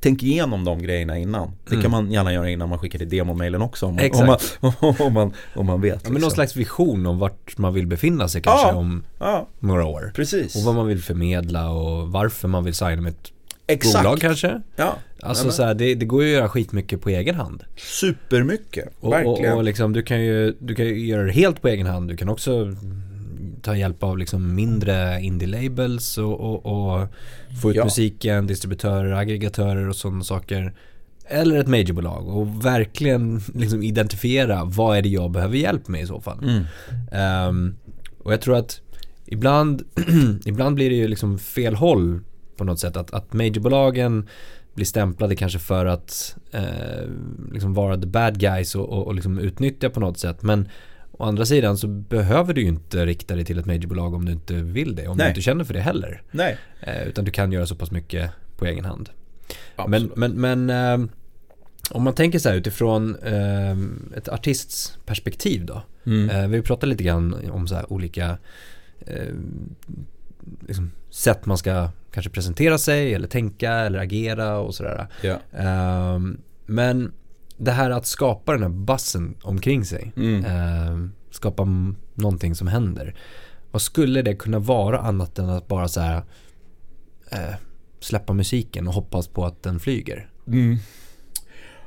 Tänk 0.00 0.22
igenom 0.22 0.64
de 0.64 0.82
grejerna 0.82 1.18
innan. 1.18 1.52
Det 1.64 1.70
Mm. 1.72 1.82
kan 1.82 1.90
man 1.90 2.12
gärna 2.12 2.32
göra 2.32 2.50
innan 2.50 2.68
man 2.68 2.78
skickar 2.78 2.98
till 2.98 3.08
demomailen 3.08 3.62
också. 3.62 3.86
Om 3.86 3.96
man, 3.96 4.10
om 4.60 4.72
man, 4.80 4.94
om 5.06 5.12
man, 5.12 5.32
om 5.54 5.66
man 5.66 5.80
vet. 5.80 5.92
ja, 5.94 5.98
men 6.04 6.12
någon 6.12 6.14
liksom. 6.14 6.30
slags 6.30 6.56
vision 6.56 7.06
om 7.06 7.18
vart 7.18 7.58
man 7.58 7.74
vill 7.74 7.86
befinna 7.86 8.28
sig 8.28 8.42
kanske 8.42 8.66
Ja. 8.68 8.74
om 8.74 9.04
Ja, 9.18 9.48
några 9.58 9.84
år. 9.86 10.12
precis. 10.14 10.56
Och 10.56 10.62
vad 10.62 10.74
man 10.74 10.86
vill 10.86 11.02
förmedla 11.02 11.70
och 11.70 12.08
varför 12.08 12.48
man 12.48 12.64
vill 12.64 12.74
signa 12.74 13.00
med 13.02 13.10
ett 13.12 13.32
Exakt. 13.66 14.04
bolag 14.04 14.20
kanske. 14.20 14.62
Ja, 14.76 14.96
Alltså 15.20 15.50
så 15.50 15.62
här, 15.62 15.74
det, 15.74 15.94
det 15.94 16.06
går 16.06 16.24
ju 16.24 16.28
att 16.30 16.34
göra 16.38 16.48
skitmycket 16.48 17.00
på 17.00 17.08
egen 17.10 17.34
hand. 17.34 17.64
supermycket. 17.76 18.88
Och, 19.00 19.12
Verkligen. 19.12 19.52
och, 19.52 19.58
och 19.58 19.64
liksom, 19.64 19.92
du 19.92 20.02
kan 20.02 20.20
ju 20.24 20.54
du 20.58 20.74
kan 20.74 20.86
ju 20.86 21.06
göra 21.06 21.22
det 21.24 21.32
helt 21.32 21.62
på 21.62 21.68
egen 21.68 21.86
hand. 21.86 22.08
Du 22.08 22.16
kan 22.16 22.28
också 22.28 22.74
ta 23.62 23.76
hjälp 23.76 24.02
av 24.02 24.18
liksom 24.18 24.54
mindre 24.54 25.20
indie-labels 25.20 26.18
och, 26.18 26.40
och, 26.40 26.66
och 26.66 27.08
få 27.62 27.70
ut 27.70 27.76
Ja. 27.76 27.84
musiken, 27.84 28.46
distributörer, 28.46 29.12
aggregatörer 29.12 29.88
och 29.88 29.96
sådana 29.96 30.24
saker. 30.24 30.74
Eller 31.28 31.58
ett 31.58 31.68
majorbolag 31.68 32.28
och 32.28 32.64
verkligen 32.66 33.40
liksom 33.54 33.82
identifiera 33.82 34.64
vad 34.64 34.98
är 34.98 35.02
det 35.02 35.08
jag 35.08 35.30
behöver 35.30 35.56
hjälp 35.56 35.88
med 35.88 36.02
i 36.02 36.06
så 36.06 36.20
fall. 36.20 36.38
Mm. 36.42 36.64
Ehm, 37.12 37.76
och 38.22 38.32
jag 38.32 38.40
tror 38.40 38.56
att 38.56 38.80
ibland, 39.26 39.82
ibland 40.44 40.74
blir 40.76 40.90
det 40.90 40.96
ju 40.96 41.08
liksom 41.08 41.38
fel 41.38 41.74
håll 41.74 42.20
på 42.56 42.64
något 42.64 42.80
sätt. 42.80 42.96
Att, 42.96 43.14
att 43.14 43.32
majorbolagen 43.32 44.28
blir 44.74 44.86
stämplade 44.86 45.36
kanske 45.36 45.58
för 45.58 45.86
att 45.86 46.36
eh, 46.50 47.08
liksom 47.52 47.74
vara 47.74 47.96
the 47.96 48.06
bad 48.06 48.38
guys 48.38 48.74
och, 48.74 48.88
och, 48.88 49.06
och 49.06 49.14
liksom 49.14 49.38
utnyttja 49.38 49.90
på 49.90 50.00
något 50.00 50.18
sätt. 50.18 50.42
Men 50.42 50.68
å 51.12 51.24
andra 51.24 51.46
sidan 51.46 51.78
så 51.78 51.86
behöver 51.86 52.54
du 52.54 52.60
ju 52.60 52.68
inte 52.68 53.06
rikta 53.06 53.34
dig 53.34 53.44
till 53.44 53.58
ett 53.58 53.66
majorbolag 53.66 54.14
om 54.14 54.24
du 54.24 54.32
inte 54.32 54.54
vill 54.54 54.96
det. 54.96 55.08
Om 55.08 55.16
Nej. 55.16 55.24
du 55.24 55.28
inte 55.28 55.40
känner 55.40 55.64
för 55.64 55.74
det 55.74 55.80
heller. 55.80 56.22
Nej. 56.30 56.56
Eh, 56.80 57.08
utan 57.08 57.24
du 57.24 57.30
kan 57.30 57.52
göra 57.52 57.66
så 57.66 57.74
pass 57.74 57.90
mycket 57.90 58.30
på 58.56 58.66
egen 58.66 58.84
hand. 58.84 59.10
Men, 59.76 59.84
Absolut. 59.94 60.16
men, 60.16 60.32
men 60.32 60.70
eh, 60.70 61.08
om 61.90 62.02
man 62.02 62.14
tänker 62.14 62.38
så 62.38 62.48
här 62.48 62.56
utifrån 62.56 63.16
eh, 63.22 63.76
ett 64.16 64.28
artists 64.28 64.98
perspektiv 65.06 65.66
då. 65.66 65.82
Mm. 66.06 66.30
Eh, 66.30 66.48
vi 66.48 66.62
pratar 66.62 66.86
lite 66.86 67.04
grann 67.04 67.50
om 67.50 67.68
så 67.68 67.74
här 67.74 67.92
olika 67.92 68.38
eh, 69.00 69.34
liksom, 70.66 70.90
sätt 71.10 71.46
man 71.46 71.58
ska 71.58 71.90
kanske 72.16 72.30
presentera 72.30 72.78
sig 72.78 73.14
eller 73.14 73.28
tänka 73.28 73.72
eller 73.72 73.98
agera 73.98 74.58
och 74.58 74.74
sådär. 74.74 75.06
Ja. 75.22 75.38
Eh, 75.58 76.20
men 76.66 77.12
det 77.56 77.70
här 77.70 77.90
att 77.90 78.06
skapa 78.06 78.52
den 78.52 78.62
här 78.62 78.68
bassen 78.68 79.34
omkring 79.42 79.84
sig. 79.84 80.12
Mm. 80.16 80.44
Eh, 80.44 81.08
skapa 81.30 81.68
någonting 82.14 82.54
som 82.54 82.66
händer. 82.66 83.14
Vad 83.70 83.82
skulle 83.82 84.22
det 84.22 84.34
kunna 84.34 84.58
vara 84.58 84.98
annat 84.98 85.38
än 85.38 85.48
att 85.48 85.68
bara 85.68 85.88
så 85.88 86.00
här 86.00 86.22
eh, 87.30 87.54
släppa 88.00 88.32
musiken 88.32 88.88
och 88.88 88.94
hoppas 88.94 89.28
på 89.28 89.44
att 89.44 89.62
den 89.62 89.80
flyger? 89.80 90.30
Mm. 90.46 90.76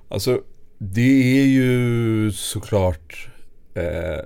Alltså, 0.09 0.41
det 0.77 1.41
är 1.41 1.45
ju 1.45 2.31
såklart 2.31 3.29
eh, 3.73 4.25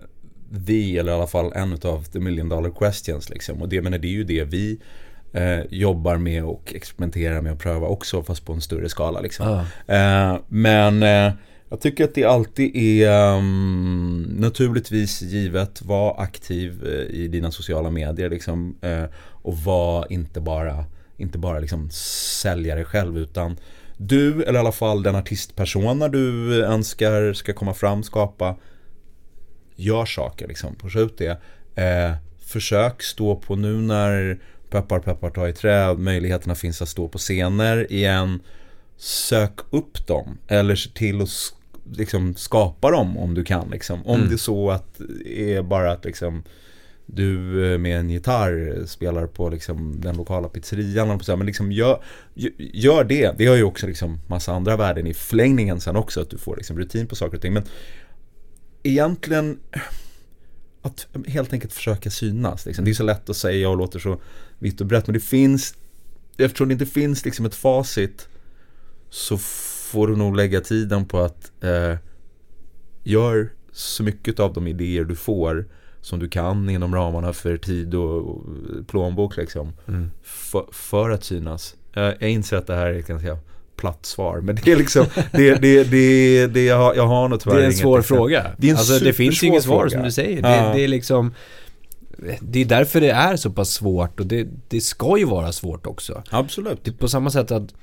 vi, 0.50 0.98
eller 0.98 1.12
i 1.12 1.16
alla 1.16 1.28
fall 1.28 1.54
en 1.56 1.74
av 1.74 2.04
the 2.04 2.20
million 2.20 2.50
dollar 2.50 2.70
questions 2.70 3.30
liksom. 3.30 3.62
Och 3.62 3.70
det, 3.70 3.82
menar, 3.82 3.98
det 3.98 4.08
är 4.08 4.12
ju 4.12 4.24
det 4.24 4.44
vi 4.44 4.80
eh, 5.34 5.60
jobbar 5.70 6.18
med 6.18 6.44
och 6.44 6.74
experimenterar 6.76 7.42
med 7.42 7.52
och 7.52 7.60
prövar 7.60 7.88
också, 7.88 8.24
fast 8.24 8.46
på 8.46 8.54
en 8.54 8.62
större 8.62 8.90
skala 8.90 9.22
liksom. 9.22 9.48
Ah, 9.48 9.94
Eh, 9.96 10.38
men 10.48 11.04
eh, 11.04 11.34
jag 11.70 11.82
tycker 11.82 12.04
att 12.04 12.16
det 12.16 12.24
alltid 12.24 12.76
är 12.76 13.36
um, 13.38 14.22
naturligtvis 14.40 15.22
givet, 15.22 15.82
var 15.82 16.22
aktiv 16.22 16.88
eh, 16.88 17.16
i 17.16 17.28
dina 17.28 17.52
sociala 17.52 17.90
medier 17.90 18.30
liksom. 18.30 18.78
Eh, 18.82 19.04
och 19.20 19.58
var 19.58 20.12
inte 20.12 20.42
bara, 20.42 20.86
inte 21.18 21.38
bara 21.38 21.60
liksom 21.60 21.90
sälja 22.42 22.76
dig 22.76 22.86
själv 22.86 23.18
utan 23.18 23.58
du, 23.98 24.44
eller 24.44 24.54
i 24.54 24.58
alla 24.58 24.72
fall 24.72 25.04
den 25.04 25.16
artistpersona 25.16 26.08
du 26.08 26.64
önskar 26.66 27.34
ska 27.34 27.54
komma 27.54 27.74
fram, 27.74 28.04
skapa, 28.04 28.56
gör 29.76 30.06
saker 30.06 30.48
liksom, 30.48 30.76
pusha 30.76 31.00
ut 31.00 31.18
det. 31.18 31.42
Eh, 31.84 32.16
försök 32.40 33.02
stå 33.04 33.36
på 33.36 33.56
nu 33.56 33.74
när 33.74 34.40
peppar 34.74 35.00
peppar 35.00 35.30
ta 35.30 35.48
i 35.48 35.54
trä, 35.54 35.94
möjligheterna 35.94 36.56
finns 36.56 36.82
att 36.82 36.90
stå 36.90 37.08
på 37.08 37.18
scener 37.18 37.92
igen. 37.92 38.40
Sök 38.98 39.60
upp 39.70 40.08
dem, 40.08 40.38
eller 40.48 40.76
se 40.76 40.90
till 40.90 41.22
att 41.22 41.30
liksom 41.98 42.36
skapa 42.36 42.92
dem 42.92 43.18
om 43.18 43.34
du 43.34 43.44
kan. 43.44 43.70
Liksom. 43.70 44.06
Om 44.06 44.16
mm. 44.16 44.30
det 44.30 44.36
är 44.36 44.38
så 44.38 44.72
att 44.72 45.02
det 45.26 45.54
är 45.54 45.62
bara 45.62 45.92
att 45.92 46.06
liksom 46.06 46.44
du 47.06 47.66
eh, 47.74 47.78
med 47.78 48.00
en 48.00 48.10
gitarr 48.10 48.86
spelar 48.86 49.28
på 49.28 49.50
liksom 49.50 50.02
den 50.02 50.18
lokala 50.18 50.48
pizzerian. 50.48 51.20
Men 51.28 51.46
liksom 51.46 51.72
gör, 51.72 52.04
gör 52.58 53.04
det. 53.04 53.38
Det 53.38 53.46
har 53.46 53.56
ju 53.56 53.64
också 53.64 53.88
liksom 53.88 54.20
massa 54.28 54.54
andra 54.54 54.78
värden 54.78 55.08
i 55.08 55.14
förlängningen 55.14 55.80
sen 55.80 55.96
också. 55.96 56.22
Att 56.22 56.30
du 56.30 56.38
får 56.38 56.56
liksom 56.56 56.78
rutin 56.78 57.08
på 57.08 57.16
saker 57.16 57.36
och 57.36 57.42
ting. 57.42 57.54
Men 57.54 57.64
egentligen 58.84 59.60
att 60.84 61.08
helt 61.28 61.54
enkelt 61.54 61.74
försöka 61.74 62.10
synas. 62.10 62.66
Liksom. 62.66 62.86
Det 62.86 62.92
är 62.92 62.96
så 62.96 63.04
lätt 63.04 63.30
att 63.30 63.38
säga 63.38 63.70
och 63.70 63.78
låter 63.78 64.00
så 64.00 64.22
vitt 64.60 64.82
och 64.82 64.88
brett. 64.88 65.08
Men 65.08 65.14
det 65.14 65.20
finns, 65.20 65.76
eftersom 66.38 66.68
det 66.68 66.72
inte 66.72 66.86
finns 66.86 67.26
liksom 67.26 67.46
ett 67.46 67.56
facit 67.56 68.28
så 69.10 69.38
får 69.38 70.08
du 70.08 70.16
nog 70.16 70.36
lägga 70.36 70.62
tiden 70.62 71.06
på 71.06 71.20
att 71.20 71.52
eh, 71.62 71.98
gör 73.04 73.54
så 73.72 74.04
mycket 74.04 74.40
av 74.40 74.54
de 74.54 74.68
idéer 74.68 75.04
du 75.04 75.16
får 75.16 75.66
som 76.02 76.20
du 76.20 76.30
kan 76.30 76.70
inom 76.70 76.96
ramarna 76.96 77.34
för 77.34 77.58
tid 77.58 77.96
och, 77.96 78.44
plånbok 78.88 79.38
liksom. 79.38 79.74
Mm. 79.88 80.12
För, 80.24 80.66
för, 80.72 81.10
att 81.10 81.24
synas. 81.24 81.76
Jag, 81.94 82.16
jag 82.20 82.30
inser 82.30 82.58
att 82.58 82.68
det 82.68 82.76
här 82.76 82.86
är 82.86 83.02
ganska 83.02 83.38
platt 83.76 84.06
svar. 84.06 84.42
Men 84.42 84.56
det 84.56 84.72
är 84.72 84.76
liksom, 84.76 85.06
det, 85.32 85.56
det, 85.56 85.84
det, 85.84 86.48
det 86.48 86.66
jag, 86.66 86.78
har, 86.78 86.96
jag 86.96 87.08
har 87.08 87.30
nog 87.30 87.40
tyvärr 87.40 87.58
Det 87.58 87.64
är 87.64 87.68
en 87.68 87.74
svår 87.74 88.02
fråga. 88.02 88.52
Det, 88.58 88.68
är 88.68 88.72
en 88.72 88.78
alltså, 88.78 89.04
det 89.04 89.14
finns 89.14 89.44
ju 89.44 89.48
inget 89.48 89.64
svar 89.64 89.88
som 89.88 90.04
du 90.04 90.12
säger. 90.12 90.42
Ja. 90.42 90.68
Det, 90.68 90.74
det 90.74 90.84
är 90.84 90.88
liksom 90.88 91.34
det 92.40 92.60
är 92.60 92.66
därför 92.66 93.02
det 93.02 93.12
är 93.12 93.36
så 93.36 93.52
pass 93.52 93.70
svårt 93.70 94.20
och 94.20 94.26
det, 94.26 94.48
det 94.68 94.82
ska 94.82 95.18
ju 95.18 95.26
vara 95.26 95.52
svårt 95.52 95.88
också. 95.88 96.24
Absolut. 96.30 96.80
Det 96.84 96.92
är 96.92 96.96
på 96.96 97.08
samma 97.08 97.30
sätt 97.30 97.52
att 97.52 97.74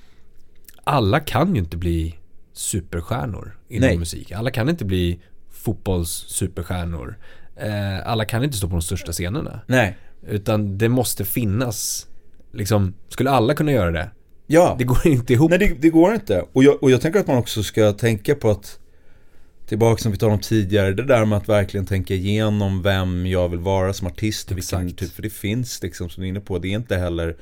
alla 0.84 1.20
kan 1.20 1.54
ju 1.54 1.60
inte 1.60 1.76
bli 1.76 2.16
superstjärnor 2.52 3.56
inom 3.68 3.88
Nej. 3.88 3.98
musik. 3.98 4.32
Alla 4.32 4.50
kan 4.50 4.68
inte 4.68 4.84
bli 4.84 5.20
fotbollssuperstjärnor. 5.50 7.18
Eh, 7.56 8.08
alla 8.08 8.24
kan 8.24 8.44
inte 8.44 8.56
stå 8.56 8.66
på 8.66 8.72
de 8.72 8.82
största 8.82 9.12
scenerna. 9.12 9.60
Nej. 9.66 9.96
Utan 10.28 10.78
det 10.78 10.88
måste 10.88 11.24
finnas, 11.24 12.06
liksom, 12.52 12.94
skulle 13.08 13.30
alla 13.30 13.54
kunna 13.54 13.72
göra 13.72 13.90
det? 13.90 14.10
Ja. 14.52 14.76
Det 14.78 14.84
går 14.84 15.06
inte 15.06 15.32
ihop. 15.32 15.50
Nej, 15.50 15.58
det, 15.58 15.74
det 15.80 15.90
går 15.90 16.14
inte. 16.14 16.44
Och 16.52 16.64
jag, 16.64 16.82
och 16.82 16.90
jag 16.90 17.00
tänker 17.00 17.20
att 17.20 17.26
man 17.26 17.36
också 17.36 17.62
ska 17.62 17.92
tänka 17.92 18.34
på 18.34 18.50
att 18.50 18.78
Tillbaka 19.66 20.02
som 20.02 20.12
vi 20.12 20.18
talade 20.18 20.34
om 20.34 20.40
tidigare, 20.40 20.92
det 20.92 21.04
där 21.04 21.24
med 21.24 21.38
att 21.38 21.48
verkligen 21.48 21.86
tänka 21.86 22.14
igenom 22.14 22.82
vem 22.82 23.26
jag 23.26 23.48
vill 23.48 23.58
vara 23.58 23.92
som 23.92 24.06
artist. 24.06 24.50
Vilken 24.50 24.92
typ, 24.92 25.12
för 25.12 25.22
det 25.22 25.30
finns 25.30 25.82
liksom, 25.82 26.08
som 26.08 26.20
du 26.20 26.26
är 26.26 26.28
inne 26.28 26.40
på, 26.40 26.58
det 26.58 26.68
är 26.68 26.72
inte 26.72 26.96
heller 26.96 27.36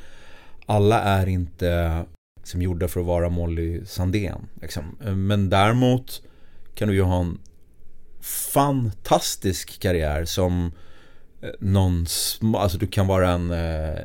Alla 0.66 1.02
är 1.02 1.26
inte 1.26 2.04
som 2.42 2.62
gjorda 2.62 2.88
för 2.88 3.00
att 3.00 3.06
vara 3.06 3.28
Molly 3.28 3.84
Sandén. 3.84 4.46
Liksom. 4.62 4.84
Men 5.14 5.50
däremot 5.50 6.22
kan 6.74 6.88
du 6.88 6.94
ju 6.94 7.02
ha 7.02 7.20
en 7.20 7.38
fantastisk 8.52 9.80
karriär 9.80 10.24
som 10.24 10.72
eh, 11.42 11.48
någon, 11.60 12.06
alltså 12.54 12.78
du 12.78 12.86
kan 12.86 13.06
vara 13.06 13.30
en 13.30 13.50
eh, 13.50 13.98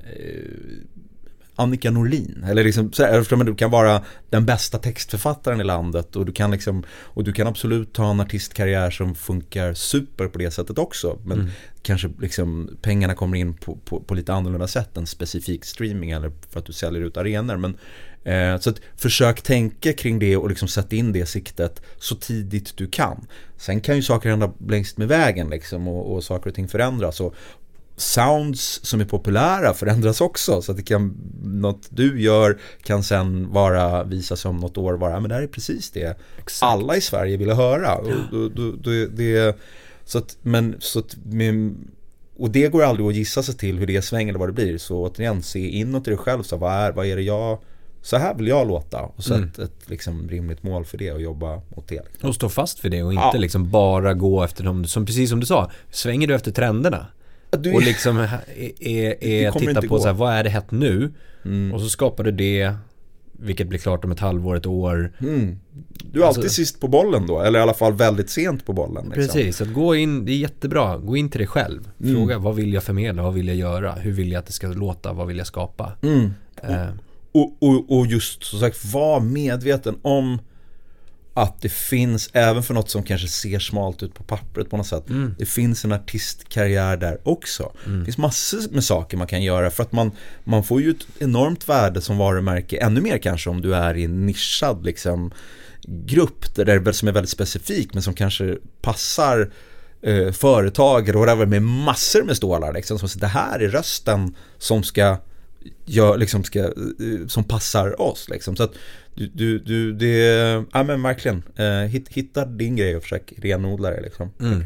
Annika 1.56 1.92
Norlin. 1.92 2.46
Eller 2.50 2.64
liksom, 2.64 2.92
så 2.92 3.04
här, 3.04 3.44
du 3.44 3.56
kan 3.56 3.72
vara 3.72 4.02
den 4.30 4.46
bästa 4.46 4.78
textförfattaren 4.78 5.62
i 5.62 5.64
landet 5.64 6.16
och 6.16 6.26
du 6.26 6.32
kan 6.32 6.52
liksom, 6.52 6.84
och 6.90 7.24
du 7.24 7.34
kan 7.34 7.48
absolut 7.48 7.98
ha 7.98 8.12
en 8.12 8.20
artistkarriär 8.20 8.90
som 8.90 9.16
funkar 9.16 9.74
super 9.74 10.28
på 10.28 10.38
det 10.38 10.52
sättet 10.52 10.78
också. 10.78 11.20
Men 11.24 11.40
mm. 11.40 11.52
kanske 11.82 12.10
liksom 12.20 12.78
pengarna 12.82 13.16
kommer 13.16 13.38
in 13.38 13.54
på, 13.54 13.76
på, 13.76 14.00
på, 14.00 14.16
lite 14.16 14.34
annorlunda 14.34 14.68
sätt 14.68 14.98
än 14.98 15.08
specifik 15.08 15.66
streaming 15.66 16.12
eller 16.12 16.32
för 16.50 16.60
att 16.60 16.66
du 16.66 16.74
säljer 16.74 17.02
ut 17.02 17.18
arenor. 17.18 17.58
Men, 17.58 17.78
eh, 18.24 18.60
så 18.60 18.70
att 18.70 18.82
försök 18.98 19.42
tänka 19.42 19.94
kring 19.94 20.20
det 20.20 20.38
och 20.38 20.50
liksom 20.50 20.68
sätta 20.68 20.96
in 20.96 21.14
det 21.14 21.26
siktet 21.26 21.82
så 21.98 22.16
tidigt 22.16 22.78
du 22.78 22.88
kan. 22.88 23.28
Sen 23.58 23.82
kan 23.82 23.96
ju 23.96 24.02
saker 24.02 24.30
hända 24.30 24.54
längst 24.68 24.98
med 24.98 25.08
vägen 25.08 25.50
liksom 25.50 25.88
och, 25.88 26.14
och 26.14 26.24
saker 26.24 26.50
och 26.50 26.56
ting 26.56 26.68
förändras. 26.68 27.20
Och, 27.20 27.36
sounds 27.96 28.80
som 28.84 29.02
är 29.02 29.06
populära 29.06 29.74
förändras 29.74 30.22
också. 30.22 30.62
Så 30.62 30.72
att 30.72 30.78
det 30.78 30.84
kan, 30.84 31.18
något 31.44 31.88
du 31.90 32.22
gör 32.22 32.60
kan 32.84 33.04
sen 33.04 33.52
vara, 33.52 34.04
visa 34.04 34.36
sig 34.36 34.50
om 34.50 34.58
något 34.58 34.78
år 34.78 34.94
vara, 34.94 35.20
men 35.20 35.30
det 35.30 35.36
här 35.36 35.42
är 35.42 35.48
precis 35.48 35.92
det 35.92 36.18
Exakt. 36.38 36.64
alla 36.64 36.96
i 36.96 37.02
Sverige 37.02 37.38
ville 37.38 37.54
höra. 37.54 37.96
Och, 37.96 38.10
då, 38.32 38.50
då, 38.50 38.72
då, 38.72 38.92
det, 39.12 39.58
så 40.06 40.18
att, 40.18 40.38
men, 40.42 40.76
så 40.80 41.00
att, 41.00 41.16
och 42.38 42.50
det 42.50 42.68
går 42.68 42.84
aldrig 42.84 43.08
att 43.08 43.16
gissa 43.16 43.44
sig 43.44 43.56
till 43.56 43.80
hur 43.80 43.88
det 43.88 44.02
svänger 44.02 44.30
eller 44.30 44.40
vad 44.40 44.50
det 44.50 44.54
blir. 44.54 44.78
Så 44.78 44.98
återigen, 44.98 45.44
se 45.44 45.70
inåt 45.70 46.08
i 46.08 46.10
dig 46.10 46.18
själv. 46.18 46.44
Så 46.44 46.58
vad, 46.58 46.74
är, 46.74 46.92
vad 46.92 47.06
är 47.06 47.16
det 47.16 47.22
jag 47.22 47.60
så 48.02 48.18
här 48.18 48.34
vill 48.34 48.48
jag 48.48 48.68
låta 48.68 49.02
och 49.02 49.24
sätt 49.24 49.58
mm. 49.58 49.64
ett 49.64 49.90
liksom, 49.90 50.30
rimligt 50.30 50.64
mål 50.64 50.86
för 50.86 50.98
det 50.98 51.12
och 51.12 51.22
jobba 51.22 51.62
mot 51.76 51.88
det. 51.88 52.02
Liksom. 52.12 52.30
Och 52.30 52.36
stå 52.36 52.50
fast 52.50 52.80
för 52.80 52.90
det 52.90 53.04
och 53.04 53.14
inte 53.14 53.30
ja. 53.34 53.40
liksom 53.40 53.70
bara 53.70 54.14
gå 54.14 54.44
efter 54.44 54.64
dem, 54.64 54.86
som, 54.86 55.06
precis 55.06 55.30
som 55.30 55.40
du 55.40 55.46
sa, 55.46 55.72
svänger 55.92 56.28
du 56.28 56.36
efter 56.36 56.52
trenderna 56.52 57.08
du... 57.58 57.74
Och 57.74 57.82
liksom 57.82 58.18
är, 58.18 58.40
är, 58.80 59.24
är 59.24 59.52
titta 59.52 59.82
på 59.82 60.00
så 60.00 60.08
här, 60.08 60.14
vad 60.14 60.34
är 60.34 60.44
det 60.44 60.50
hett 60.50 60.72
nu? 60.72 61.12
Mm. 61.46 61.74
Och 61.74 61.82
så 61.82 61.90
skapar 61.90 62.24
du 62.24 62.32
det, 62.32 62.74
vilket 63.32 63.68
blir 63.68 63.80
klart 63.80 64.06
om 64.06 64.12
ett 64.12 64.20
halvår, 64.20 64.56
ett 64.56 64.66
år. 64.66 65.14
Mm. 65.20 65.60
Du 66.12 66.22
är 66.22 66.26
alltså, 66.26 66.40
alltid 66.40 66.52
sist 66.52 66.80
på 66.80 66.88
bollen 66.88 67.28
då, 67.28 67.42
eller 67.42 67.60
i 67.60 67.62
alla 67.62 67.74
fall 67.74 67.94
väldigt 67.94 68.30
sent 68.30 68.66
på 68.66 68.74
bollen. 68.74 69.06
Liksom. 69.06 69.24
Precis, 69.24 69.62
att 69.62 69.74
gå 69.74 69.96
in, 69.96 70.26
det 70.26 70.32
är 70.32 70.38
jättebra. 70.38 70.98
Gå 70.98 71.18
in 71.18 71.30
till 71.30 71.40
dig 71.40 71.48
själv. 71.48 71.90
Mm. 72.02 72.16
Fråga, 72.16 72.38
vad 72.38 72.56
vill 72.56 72.74
jag 72.74 72.84
förmedla? 72.84 73.24
Vad 73.24 73.34
vill 73.34 73.48
jag 73.48 73.58
göra? 73.58 73.92
Hur 73.92 74.12
vill 74.12 74.32
jag 74.32 74.40
att 74.40 74.46
det 74.46 74.54
ska 74.54 74.68
låta? 74.68 75.14
Vad 75.14 75.28
vill 75.28 75.38
jag 75.38 75.48
skapa? 75.48 75.92
Mm. 76.02 76.34
Eh. 76.64 76.88
Och, 77.32 77.58
och, 77.60 77.98
och 77.98 78.08
just 78.08 78.44
som 78.44 78.60
sagt, 78.60 78.94
var 78.94 79.20
medveten 79.20 79.96
om 80.02 80.40
att 81.34 81.62
det 81.62 81.70
finns, 81.70 82.30
även 82.34 82.64
för 82.64 82.74
något 82.74 82.90
som 82.90 83.04
kanske 83.04 83.28
ser 83.28 83.60
smalt 83.60 84.04
ut 84.04 84.14
på 84.14 84.24
pappret 84.24 84.70
på 84.70 84.78
något 84.78 84.88
sätt, 84.88 85.10
mm. 85.10 85.36
det 85.40 85.46
finns 85.46 85.86
en 85.86 85.92
artistkarriär 85.92 86.98
där 86.98 87.20
också. 87.24 87.72
Mm. 87.86 88.00
Det 88.00 88.06
finns 88.06 88.18
massor 88.18 88.60
med 88.72 88.84
saker 88.84 89.18
man 89.18 89.28
kan 89.28 89.44
göra 89.44 89.72
för 89.72 89.84
att 89.84 89.92
man, 89.92 90.12
man 90.44 90.64
får 90.64 90.82
ju 90.82 90.90
ett 90.90 91.06
enormt 91.20 91.70
värde 91.70 92.02
som 92.02 92.18
varumärke, 92.18 92.78
ännu 92.78 93.02
mer 93.02 93.18
kanske 93.18 93.50
om 93.50 93.62
du 93.62 93.76
är 93.76 93.98
i 93.98 94.04
en 94.04 94.26
nischad 94.26 94.86
liksom, 94.86 95.32
grupp 95.88 96.56
där 96.56 96.66
det, 96.66 96.94
som 96.94 97.08
är 97.08 97.12
väldigt 97.12 97.30
specifik 97.30 97.94
men 97.94 98.04
som 98.04 98.14
kanske 98.14 98.58
passar 98.82 99.52
eh, 100.02 100.32
företag 100.32 101.10
eller 101.10 101.20
whatever 101.20 101.46
med 101.46 101.62
massor 101.62 102.24
med 102.24 102.38
stålar. 102.38 102.74
Liksom, 102.74 103.00
som 103.00 103.20
det 103.20 103.28
här 103.28 103.60
är 103.60 103.70
rösten 103.70 104.36
som 104.58 104.84
ska 104.84 105.18
gör, 105.86 106.18
liksom 106.18 106.44
ska, 106.44 106.60
eh, 106.60 107.28
som 107.28 107.44
passar 107.44 108.02
oss. 108.02 108.30
Liksom. 108.30 108.56
Så 108.56 108.64
att 108.64 108.74
du, 109.16 109.28
du, 109.28 109.60
du 109.60 109.94
det, 109.94 110.64
ja 110.74 110.84
men 110.84 111.04
verkligen, 111.04 111.44
eh, 111.56 112.02
hitta 112.10 112.46
din 112.46 112.76
grej 112.76 112.96
och 112.96 113.04
försök 113.04 113.34
renodla 113.38 113.90
det 113.90 114.02
liksom. 114.02 114.32
Mm. 114.40 114.64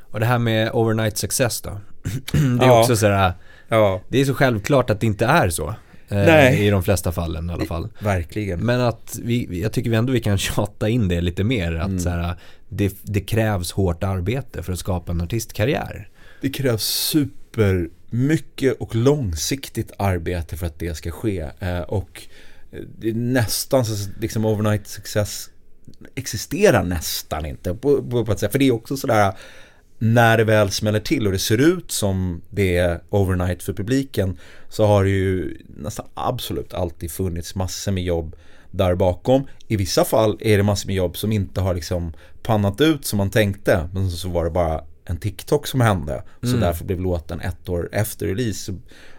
Och 0.00 0.20
det 0.20 0.26
här 0.26 0.38
med 0.38 0.70
overnight 0.72 1.16
success 1.16 1.60
då? 1.60 1.70
det 2.32 2.64
är 2.64 2.66
ja. 2.66 2.80
också 2.80 2.96
sådär, 2.96 3.32
ja. 3.68 4.00
det 4.08 4.20
är 4.20 4.24
så 4.24 4.34
självklart 4.34 4.90
att 4.90 5.00
det 5.00 5.06
inte 5.06 5.26
är 5.26 5.50
så. 5.50 5.74
Eh, 6.08 6.60
I 6.62 6.70
de 6.70 6.82
flesta 6.82 7.12
fallen 7.12 7.50
i 7.50 7.52
alla 7.52 7.64
fall. 7.64 7.88
Verkligen. 7.98 8.60
Men 8.60 8.80
att 8.80 9.18
vi, 9.22 9.60
jag 9.62 9.72
tycker 9.72 9.90
vi 9.90 9.96
ändå 9.96 10.12
vi 10.12 10.20
kan 10.20 10.38
tjata 10.38 10.88
in 10.88 11.08
det 11.08 11.20
lite 11.20 11.44
mer. 11.44 11.74
Att 11.74 11.86
mm. 11.86 11.98
så 11.98 12.34
det, 12.68 12.94
det 13.02 13.20
krävs 13.20 13.72
hårt 13.72 14.04
arbete 14.04 14.62
för 14.62 14.72
att 14.72 14.78
skapa 14.78 15.12
en 15.12 15.20
artistkarriär. 15.20 16.08
Det 16.40 16.48
krävs 16.48 16.82
super 16.82 17.88
mycket 18.10 18.76
och 18.80 18.94
långsiktigt 18.94 19.92
arbete 19.98 20.56
för 20.56 20.66
att 20.66 20.78
det 20.78 20.94
ska 20.94 21.10
ske. 21.10 21.46
Eh, 21.58 21.80
och 21.80 22.22
det 22.98 23.10
är 23.10 23.14
nästan 23.14 23.84
så 23.84 24.10
liksom 24.20 24.44
overnight 24.44 24.86
success 24.86 25.50
existerar 26.14 26.84
nästan 26.84 27.46
inte 27.46 27.74
på, 27.74 28.02
på, 28.02 28.24
på 28.24 28.32
ett 28.32 28.38
sätt. 28.38 28.52
För 28.52 28.58
det 28.58 28.68
är 28.68 28.72
också 28.72 28.96
sådär 28.96 29.34
när 29.98 30.36
det 30.38 30.44
väl 30.44 30.70
smäller 30.70 31.00
till 31.00 31.26
och 31.26 31.32
det 31.32 31.38
ser 31.38 31.58
ut 31.58 31.90
som 31.90 32.42
det 32.50 32.76
är 32.76 33.00
overnight 33.10 33.62
för 33.62 33.72
publiken 33.72 34.38
så 34.68 34.86
har 34.86 35.04
det 35.04 35.10
ju 35.10 35.58
nästan 35.76 36.06
absolut 36.14 36.74
alltid 36.74 37.10
funnits 37.10 37.54
massor 37.54 37.92
med 37.92 38.04
jobb 38.04 38.36
där 38.70 38.94
bakom. 38.94 39.46
I 39.68 39.76
vissa 39.76 40.04
fall 40.04 40.38
är 40.40 40.56
det 40.56 40.62
massor 40.62 40.86
med 40.86 40.96
jobb 40.96 41.16
som 41.16 41.32
inte 41.32 41.60
har 41.60 41.74
liksom 41.74 42.12
pannat 42.42 42.80
ut 42.80 43.04
som 43.04 43.16
man 43.16 43.30
tänkte 43.30 43.88
men 43.92 44.10
så 44.10 44.28
var 44.28 44.44
det 44.44 44.50
bara 44.50 44.84
en 45.04 45.16
TikTok 45.16 45.66
som 45.66 45.80
hände. 45.80 46.22
Så 46.40 46.48
mm. 46.48 46.60
därför 46.60 46.84
blev 46.84 47.00
låten 47.00 47.40
ett 47.40 47.68
år 47.68 47.88
efter 47.92 48.26
release. 48.26 48.74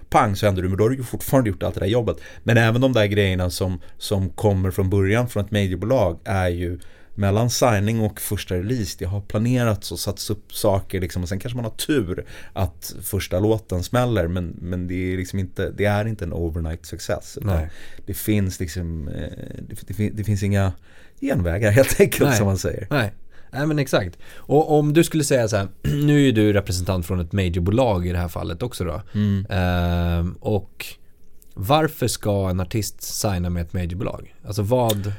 Pang 0.09 0.35
så 0.35 0.45
hände 0.45 0.61
det, 0.61 0.67
men 0.67 0.77
då 0.77 0.83
har 0.83 0.89
du 0.89 0.95
ju 0.95 1.03
fortfarande 1.03 1.49
gjort 1.49 1.63
allt 1.63 1.75
det 1.75 1.79
där 1.79 1.87
jobbet. 1.87 2.17
Men 2.43 2.57
även 2.57 2.81
de 2.81 2.93
där 2.93 3.05
grejerna 3.05 3.49
som, 3.49 3.81
som 3.97 4.29
kommer 4.29 4.71
från 4.71 4.89
början 4.89 5.29
från 5.29 5.45
ett 5.45 5.51
mediebolag 5.51 6.19
är 6.23 6.47
ju 6.49 6.79
mellan 7.17 7.49
signing 7.49 8.01
och 8.01 8.21
första 8.21 8.55
release. 8.55 8.95
Det 8.99 9.05
har 9.05 9.21
planerats 9.21 9.91
och 9.91 9.99
satts 9.99 10.29
upp 10.29 10.53
saker 10.53 11.01
liksom, 11.01 11.23
och 11.23 11.29
sen 11.29 11.39
kanske 11.39 11.55
man 11.55 11.65
har 11.65 11.71
tur 11.71 12.25
att 12.53 12.95
första 13.01 13.39
låten 13.39 13.83
smäller 13.83 14.27
men, 14.27 14.55
men 14.61 14.87
det, 14.87 15.13
är 15.13 15.17
liksom 15.17 15.39
inte, 15.39 15.71
det 15.71 15.85
är 15.85 16.07
inte 16.07 16.25
en 16.25 16.33
overnight 16.33 16.85
success. 16.85 17.37
Det 18.05 18.13
finns 18.13 18.59
liksom, 18.59 19.07
eh, 19.07 19.29
det, 19.59 19.97
det, 19.97 20.09
det, 20.09 20.23
finns 20.23 20.43
inga 20.43 20.73
genvägar 21.21 21.71
helt 21.71 21.99
enkelt 21.99 22.29
Nej. 22.29 22.37
som 22.37 22.45
man 22.45 22.57
säger. 22.57 22.87
Nej. 22.89 23.13
Nej 23.51 23.67
men 23.67 23.79
exakt. 23.79 24.17
Och 24.35 24.79
om 24.79 24.93
du 24.93 25.03
skulle 25.03 25.23
säga 25.23 25.47
så 25.47 25.57
här, 25.57 25.67
nu 25.81 26.15
är 26.15 26.19
ju 26.19 26.31
du 26.31 26.53
representant 26.53 27.05
från 27.05 27.19
ett 27.19 27.31
majorbolag 27.31 28.07
i 28.07 28.11
det 28.11 28.17
här 28.17 28.27
fallet 28.27 28.63
också 28.63 28.83
då. 28.83 29.01
Mm. 29.13 29.45
Ehm, 29.49 30.35
och 30.39 30.85
varför 31.53 32.07
ska 32.07 32.49
en 32.49 32.59
artist 32.59 33.01
signa 33.01 33.49
med 33.49 33.61
ett 33.61 33.73
majorbolag? 33.73 34.35
Alltså 34.45 34.61
vad... 34.61 35.13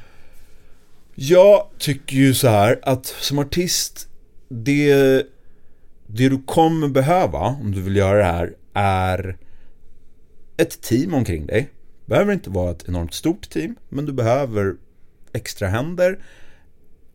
Jag 1.15 1.67
tycker 1.77 2.15
ju 2.15 2.33
så 2.33 2.47
här 2.47 2.79
att 2.83 3.05
som 3.05 3.39
artist, 3.39 4.07
det, 4.49 4.93
det 6.07 6.29
du 6.29 6.41
kommer 6.45 6.87
behöva 6.87 7.39
om 7.39 7.71
du 7.71 7.81
vill 7.81 7.95
göra 7.95 8.17
det 8.17 8.23
här 8.23 8.55
är 8.73 9.37
ett 10.57 10.81
team 10.81 11.13
omkring 11.13 11.45
dig. 11.45 11.69
Det 12.05 12.09
behöver 12.09 12.33
inte 12.33 12.49
vara 12.49 12.71
ett 12.71 12.89
enormt 12.89 13.13
stort 13.13 13.49
team, 13.49 13.75
men 13.89 14.05
du 14.05 14.13
behöver 14.13 14.75
extra 15.33 15.67
händer, 15.67 16.19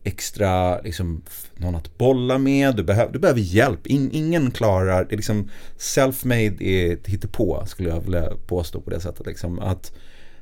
extra 0.05 0.81
liksom, 0.81 1.21
någon 1.55 1.75
att 1.75 1.97
bolla 1.97 2.37
med, 2.37 2.75
du, 2.75 2.83
behöver, 2.83 3.13
du 3.13 3.19
behöver 3.19 3.41
hjälp. 3.41 3.87
In, 3.87 4.09
ingen 4.13 4.51
klarar, 4.51 5.05
det 5.05 5.15
är 5.15 5.17
liksom 5.17 5.49
self-made 5.77 6.63
är 6.63 6.93
ett 6.93 7.07
hittepå 7.07 7.63
skulle 7.65 7.89
jag 7.89 8.01
vilja 8.01 8.31
påstå 8.47 8.81
på 8.81 8.89
det 8.89 8.99
sättet. 8.99 9.25
Liksom, 9.25 9.59
att 9.59 9.93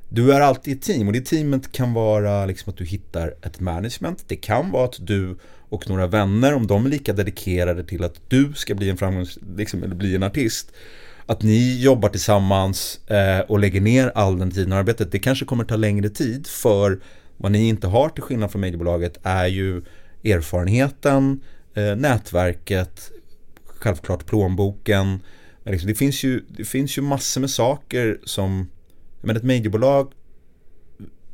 du 0.09 0.34
är 0.34 0.41
alltid 0.41 0.78
ett 0.78 0.82
team 0.82 1.07
och 1.07 1.14
det 1.14 1.22
teamet 1.22 1.72
kan 1.72 1.93
vara 1.93 2.45
liksom 2.45 2.70
att 2.70 2.78
du 2.78 2.86
hittar 2.86 3.34
ett 3.41 3.59
management. 3.59 4.24
Det 4.28 4.36
kan 4.36 4.72
vara 4.72 4.86
att 4.86 5.07
du 5.07 5.38
och 5.70 5.89
några 5.89 6.07
vänner, 6.07 6.53
om 6.53 6.68
de 6.68 6.86
är 6.86 6.89
lika 6.89 7.14
dedikerade 7.14 7.84
till 7.84 8.03
att 8.03 8.22
du 8.28 8.53
ska 8.55 8.76
bli 8.76 8.89
en 8.89 8.97
framgångs, 8.97 9.39
liksom, 9.57 9.84
eller 9.84 9.95
bli 9.95 10.16
en 10.16 10.24
artist, 10.24 10.72
att 11.26 11.41
ni 11.41 11.82
jobbar 11.82 12.09
tillsammans 12.09 12.99
eh, 13.07 13.39
och 13.39 13.59
lägger 13.59 13.82
ner 13.82 14.11
all 14.16 14.39
den 14.39 14.51
tiden 14.51 14.72
och 14.72 14.78
arbetet. 14.78 15.11
Det 15.11 15.20
kanske 15.20 15.45
kommer 15.45 15.64
ta 15.64 15.76
längre 15.76 16.09
tid 16.09 16.47
för 16.47 16.99
vad 17.38 17.51
ni 17.51 17.67
inte 17.67 17.88
har 17.88 18.09
till 18.09 18.23
skillnad 18.23 18.51
från 18.51 18.61
mediebolaget 18.61 19.17
är 19.23 19.47
ju 19.47 19.81
erfarenheten, 20.23 21.41
eh, 21.73 21.95
nätverket, 21.95 23.11
självklart 23.65 24.25
plånboken. 24.25 25.19
Men 25.63 25.71
liksom, 25.71 25.88
det, 25.88 25.95
finns 25.95 26.23
ju, 26.23 26.45
det 26.47 26.65
finns 26.65 26.97
ju 26.97 27.01
massor 27.01 27.41
med 27.41 27.49
saker 27.49 28.19
som, 28.23 28.69
men 29.21 29.38
ett 29.38 29.43
mediebolag, 29.43 30.11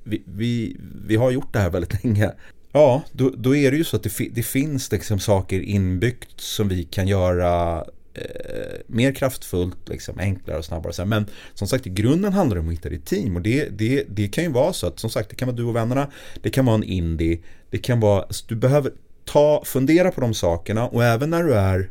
vi, 0.04 0.24
vi, 0.26 0.78
vi 1.06 1.16
har 1.16 1.32
gjort 1.32 1.54
det 1.54 1.60
här 1.60 1.70
väldigt 1.70 2.04
länge. 2.04 2.32
Ja, 2.72 3.04
då, 3.12 3.30
då 3.30 3.56
är 3.56 3.72
det 3.72 3.78
ju 3.78 3.84
så 3.84 3.96
att 3.96 4.04
det, 4.04 4.30
det 4.32 4.44
finns 4.44 4.92
liksom 4.92 5.20
saker 5.20 5.60
inbyggt 5.60 6.42
som 6.42 6.68
vi 6.68 6.84
kan 6.84 7.08
göra 7.08 7.84
eh, 8.20 8.80
mer 8.88 9.12
kraftfullt, 9.12 9.90
liksom, 9.90 10.20
enklare 10.20 10.58
och 10.58 10.66
snabbare. 10.66 10.94
Så 10.94 11.02
här. 11.02 11.10
Men 11.10 11.26
som 11.54 11.68
sagt, 11.68 11.88
i 11.88 11.90
grunden 11.90 12.34
handlar 12.34 12.56
det 12.56 12.62
om 12.62 12.68
att 12.68 12.74
hitta 12.74 12.90
ditt 12.90 13.06
team. 13.06 13.36
Och 13.36 13.42
det, 13.42 13.70
det, 13.70 14.06
det 14.10 14.28
kan 14.28 14.44
ju 14.44 14.50
vara 14.50 14.74
så 14.74 14.88
att, 14.88 15.00
som 15.00 15.10
sagt, 15.10 15.30
det 15.30 15.36
kan 15.36 15.48
vara 15.48 15.58
du 15.58 15.64
och 15.64 15.76
vännerna, 15.76 16.12
det 16.42 16.50
kan 16.50 16.66
vara 16.66 16.76
en 16.76 16.84
indie, 16.84 17.40
det 17.70 17.78
kan 17.78 18.00
vara, 18.00 18.26
du 18.48 18.56
behöver 18.56 18.92
ta, 19.26 19.64
fundera 19.66 20.12
på 20.12 20.22
de 20.22 20.34
sakerna 20.34 20.88
och 20.88 21.04
även 21.04 21.30
när 21.30 21.44
du 21.44 21.54
är 21.54 21.90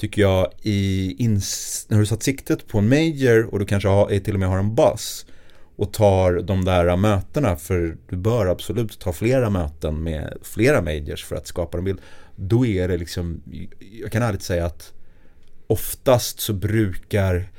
tycker 0.00 0.22
jag, 0.22 0.52
i 0.62 1.14
ins 1.18 1.86
när 1.88 1.98
du 1.98 2.06
satt 2.06 2.22
siktet 2.22 2.66
på 2.66 2.78
en 2.78 2.88
major 2.88 3.54
och 3.54 3.58
du 3.58 3.66
kanske 3.66 3.88
har, 3.88 4.18
till 4.18 4.34
och 4.34 4.40
med 4.40 4.48
har 4.48 4.58
en 4.58 4.74
buzz 4.74 5.26
och 5.76 5.92
tar 5.92 6.32
de 6.32 6.64
där 6.64 6.96
mötena, 6.96 7.56
för 7.56 7.96
du 8.08 8.16
bör 8.16 8.46
absolut 8.46 8.98
ta 8.98 9.12
flera 9.12 9.50
möten 9.50 10.02
med 10.02 10.38
flera 10.42 10.82
majors 10.82 11.24
för 11.24 11.36
att 11.36 11.46
skapa 11.46 11.78
en 11.78 11.84
bild. 11.84 12.00
Då 12.36 12.66
är 12.66 12.88
det 12.88 12.96
liksom, 12.96 13.42
jag 14.00 14.12
kan 14.12 14.22
ärligt 14.22 14.42
säga 14.42 14.66
att 14.66 14.92
oftast 15.70 16.40
så 16.40 16.52
brukar 16.52 17.50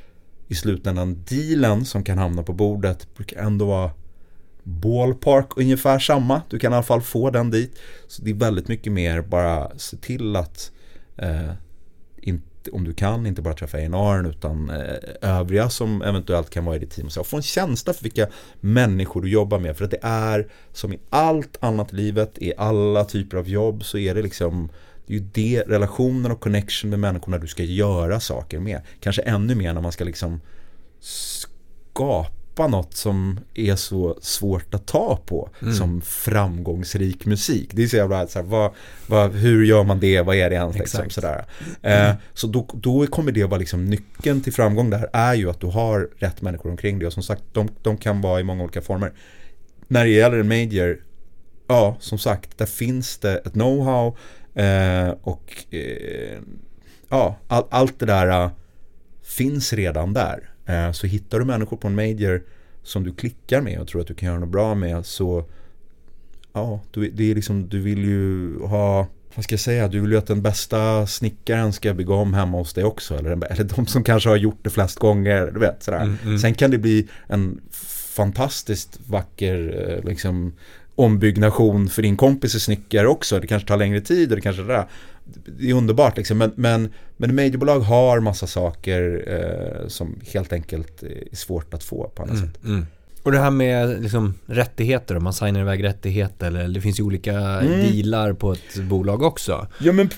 i 0.47 0.55
slutändan 0.55 1.23
dealen 1.29 1.85
som 1.85 2.03
kan 2.03 2.17
hamna 2.17 2.43
på 2.43 2.53
bordet 2.53 3.15
brukar 3.15 3.41
ändå 3.41 3.65
vara 3.65 3.91
ballpark 4.63 5.57
ungefär 5.57 5.99
samma. 5.99 6.41
Du 6.49 6.59
kan 6.59 6.71
i 6.71 6.75
alla 6.75 6.83
fall 6.83 7.01
få 7.01 7.29
den 7.29 7.51
dit. 7.51 7.79
Så 8.07 8.21
det 8.21 8.29
är 8.31 8.35
väldigt 8.35 8.67
mycket 8.67 8.93
mer 8.93 9.21
bara 9.21 9.77
se 9.77 9.97
till 9.97 10.35
att 10.35 10.71
eh, 11.17 11.51
inte, 12.17 12.71
om 12.71 12.83
du 12.83 12.93
kan 12.93 13.25
inte 13.25 13.41
bara 13.41 13.53
träffa 13.53 13.77
A&R 13.77 14.29
utan 14.29 14.69
eh, 14.69 14.95
övriga 15.21 15.69
som 15.69 16.01
eventuellt 16.01 16.49
kan 16.49 16.65
vara 16.65 16.75
i 16.75 16.79
ditt 16.79 16.91
team. 16.91 17.09
Så 17.09 17.23
få 17.23 17.37
en 17.37 17.43
känsla 17.43 17.93
för 17.93 18.03
vilka 18.03 18.27
människor 18.59 19.21
du 19.21 19.29
jobbar 19.29 19.59
med. 19.59 19.77
För 19.77 19.85
att 19.85 19.91
det 19.91 19.99
är 20.01 20.51
som 20.73 20.93
i 20.93 20.99
allt 21.09 21.57
annat 21.59 21.93
i 21.93 21.95
livet, 21.95 22.37
i 22.37 22.53
alla 22.57 23.05
typer 23.05 23.37
av 23.37 23.49
jobb 23.49 23.83
så 23.83 23.97
är 23.97 24.15
det 24.15 24.21
liksom 24.21 24.69
det 25.11 25.41
är 25.41 25.45
ju 25.45 25.55
det, 25.55 25.63
relationen 25.67 26.31
och 26.31 26.39
connection 26.39 26.89
med 26.89 26.99
människorna 26.99 27.37
du 27.37 27.47
ska 27.47 27.63
göra 27.63 28.19
saker 28.19 28.59
med. 28.59 28.81
Kanske 28.99 29.21
ännu 29.21 29.55
mer 29.55 29.73
när 29.73 29.81
man 29.81 29.91
ska 29.91 30.03
liksom 30.03 30.41
skapa 30.99 32.67
något 32.67 32.93
som 32.93 33.39
är 33.53 33.75
så 33.75 34.17
svårt 34.21 34.73
att 34.73 34.85
ta 34.85 35.19
på 35.25 35.49
mm. 35.61 35.73
som 35.73 36.01
framgångsrik 36.01 37.25
musik. 37.25 37.69
Det 37.73 37.83
är 37.83 37.87
så 37.87 37.95
jävla 37.95 38.27
så 38.27 38.39
här, 38.39 38.45
vad, 38.45 38.71
vad, 39.07 39.31
hur 39.31 39.65
gör 39.65 39.83
man 39.83 39.99
det, 39.99 40.21
vad 40.21 40.35
är 40.35 40.49
det 40.49 40.55
ens 40.55 40.77
liksom, 40.77 41.09
sådär. 41.09 41.45
Mm. 41.81 42.09
Eh, 42.09 42.15
så 42.33 42.47
då, 42.47 42.67
då 42.73 43.07
kommer 43.07 43.31
det 43.31 43.43
vara 43.43 43.59
liksom 43.59 43.85
nyckeln 43.85 44.41
till 44.41 44.53
framgång 44.53 44.89
där 44.89 45.09
är 45.13 45.33
ju 45.33 45.49
att 45.49 45.59
du 45.59 45.67
har 45.67 46.09
rätt 46.17 46.41
människor 46.41 46.69
omkring 46.69 46.99
dig 46.99 47.07
och 47.07 47.13
som 47.13 47.23
sagt 47.23 47.43
de, 47.53 47.69
de 47.81 47.97
kan 47.97 48.21
vara 48.21 48.39
i 48.39 48.43
många 48.43 48.63
olika 48.63 48.81
former. 48.81 49.13
När 49.87 50.03
det 50.05 50.11
gäller 50.11 50.37
en 50.37 50.47
major, 50.47 51.03
ja 51.67 51.97
som 51.99 52.17
sagt, 52.17 52.57
där 52.57 52.65
finns 52.65 53.17
det 53.17 53.37
ett 53.37 53.53
know-how 53.53 54.15
Eh, 54.53 55.09
och 55.21 55.73
eh, 55.73 56.39
ja, 57.09 57.35
all, 57.47 57.63
allt 57.69 57.99
det 57.99 58.05
där 58.05 58.43
uh, 58.43 58.51
finns 59.23 59.73
redan 59.73 60.13
där. 60.13 60.49
Eh, 60.65 60.91
så 60.91 61.07
hittar 61.07 61.39
du 61.39 61.45
människor 61.45 61.77
på 61.77 61.87
en 61.87 61.95
major 61.95 62.43
som 62.83 63.03
du 63.03 63.13
klickar 63.13 63.61
med 63.61 63.79
och 63.79 63.87
tror 63.87 64.01
att 64.01 64.07
du 64.07 64.13
kan 64.13 64.29
göra 64.29 64.39
något 64.39 64.49
bra 64.49 64.75
med 64.75 65.05
så 65.05 65.45
ja, 66.53 66.81
du, 66.91 67.09
det 67.09 67.31
är 67.31 67.35
liksom, 67.35 67.69
du 67.69 67.79
vill 67.79 68.05
ju 68.05 68.59
ha 68.59 69.07
vad 69.35 69.43
ska 69.43 69.53
jag 69.53 69.59
säga, 69.59 69.87
du 69.87 69.99
vill 69.99 70.11
ju 70.11 70.17
att 70.17 70.27
den 70.27 70.41
bästa 70.41 71.07
snickaren 71.07 71.73
ska 71.73 71.93
bygga 71.93 72.13
om 72.13 72.33
hemma 72.33 72.57
hos 72.57 72.73
dig 72.73 72.83
också. 72.83 73.17
Eller, 73.17 73.31
eller 73.31 73.63
de 73.63 73.87
som 73.87 74.03
kanske 74.03 74.29
har 74.29 74.35
gjort 74.35 74.59
det 74.61 74.69
flest 74.69 74.99
gånger. 74.99 75.51
Du 75.53 75.59
vet, 75.59 75.83
sådär. 75.83 76.01
Mm, 76.01 76.17
mm. 76.23 76.39
Sen 76.39 76.53
kan 76.53 76.71
det 76.71 76.77
bli 76.77 77.07
en 77.27 77.61
fantastiskt 78.11 78.99
vacker 79.07 79.87
eh, 79.89 80.09
liksom, 80.09 80.53
ombyggnation 80.95 81.89
för 81.89 82.01
din 82.01 82.17
kompis 82.17 82.55
är 82.55 82.59
snickare 82.59 83.07
också. 83.07 83.39
Det 83.39 83.47
kanske 83.47 83.67
tar 83.67 83.77
längre 83.77 84.01
tid 84.01 84.29
och 84.29 84.35
det 84.35 84.41
kanske 84.41 84.63
det 84.63 84.87
Det 85.45 85.69
är 85.69 85.73
underbart 85.73 86.17
liksom. 86.17 86.37
Men, 86.37 86.51
men, 86.55 86.93
men 87.17 87.35
majorbolag 87.35 87.79
har 87.79 88.19
massa 88.19 88.47
saker 88.47 89.23
eh, 89.27 89.87
som 89.87 90.19
helt 90.33 90.53
enkelt 90.53 91.03
är 91.03 91.35
svårt 91.35 91.73
att 91.73 91.83
få 91.83 92.11
på 92.15 92.23
annat 92.23 92.35
mm, 92.35 92.47
sätt. 92.47 92.63
Mm. 92.63 92.85
Och 93.23 93.31
det 93.31 93.39
här 93.39 93.51
med 93.51 94.01
liksom, 94.01 94.33
rättigheter, 94.45 95.17
om 95.17 95.23
man 95.23 95.33
signar 95.33 95.61
iväg 95.61 95.83
rättigheter 95.83 96.47
eller 96.47 96.67
det 96.67 96.81
finns 96.81 96.99
ju 96.99 97.03
olika 97.03 97.33
mm. 97.33 97.79
dealar 97.79 98.33
på 98.33 98.51
ett 98.51 98.75
bolag 98.75 99.21
också. 99.21 99.67
Ja 99.79 99.91
men, 99.91 100.09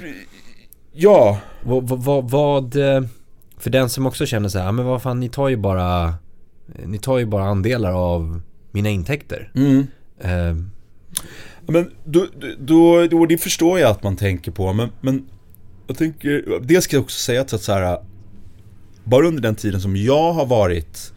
ja. 0.93 1.39
Vad, 1.63 1.89
vad, 1.89 2.31
vad, 2.31 2.75
eh, 2.75 3.01
för 3.57 3.69
den 3.69 3.89
som 3.89 4.05
också 4.05 4.25
känner 4.25 4.49
så 4.49 4.59
här, 4.59 4.71
men 4.71 4.85
vad 4.85 5.01
fan 5.01 5.19
ni 5.19 5.29
tar 5.29 5.49
ju 5.49 5.55
bara, 5.55 6.13
ni 6.85 6.97
tar 6.97 7.17
ju 7.17 7.25
bara 7.25 7.43
andelar 7.43 7.93
av 7.93 8.41
mina 8.71 8.89
intäkter. 8.89 9.51
Mm. 9.55 9.87
Eh, 10.19 10.55
men 11.65 11.91
då, 12.03 12.27
då, 12.59 13.07
då, 13.07 13.25
det 13.25 13.37
förstår 13.37 13.79
jag 13.79 13.91
att 13.91 14.03
man 14.03 14.15
tänker 14.15 14.51
på, 14.51 14.73
men, 14.73 14.89
men 15.01 15.25
jag 15.87 15.97
tänker, 15.97 16.59
det 16.61 16.81
ska 16.81 16.95
jag 16.95 17.03
också 17.03 17.19
säga 17.19 17.41
att 17.41 17.61
så 17.61 17.73
här, 17.73 17.97
bara 19.03 19.27
under 19.27 19.41
den 19.41 19.55
tiden 19.55 19.81
som 19.81 19.95
jag 19.95 20.33
har 20.33 20.45
varit 20.45 21.13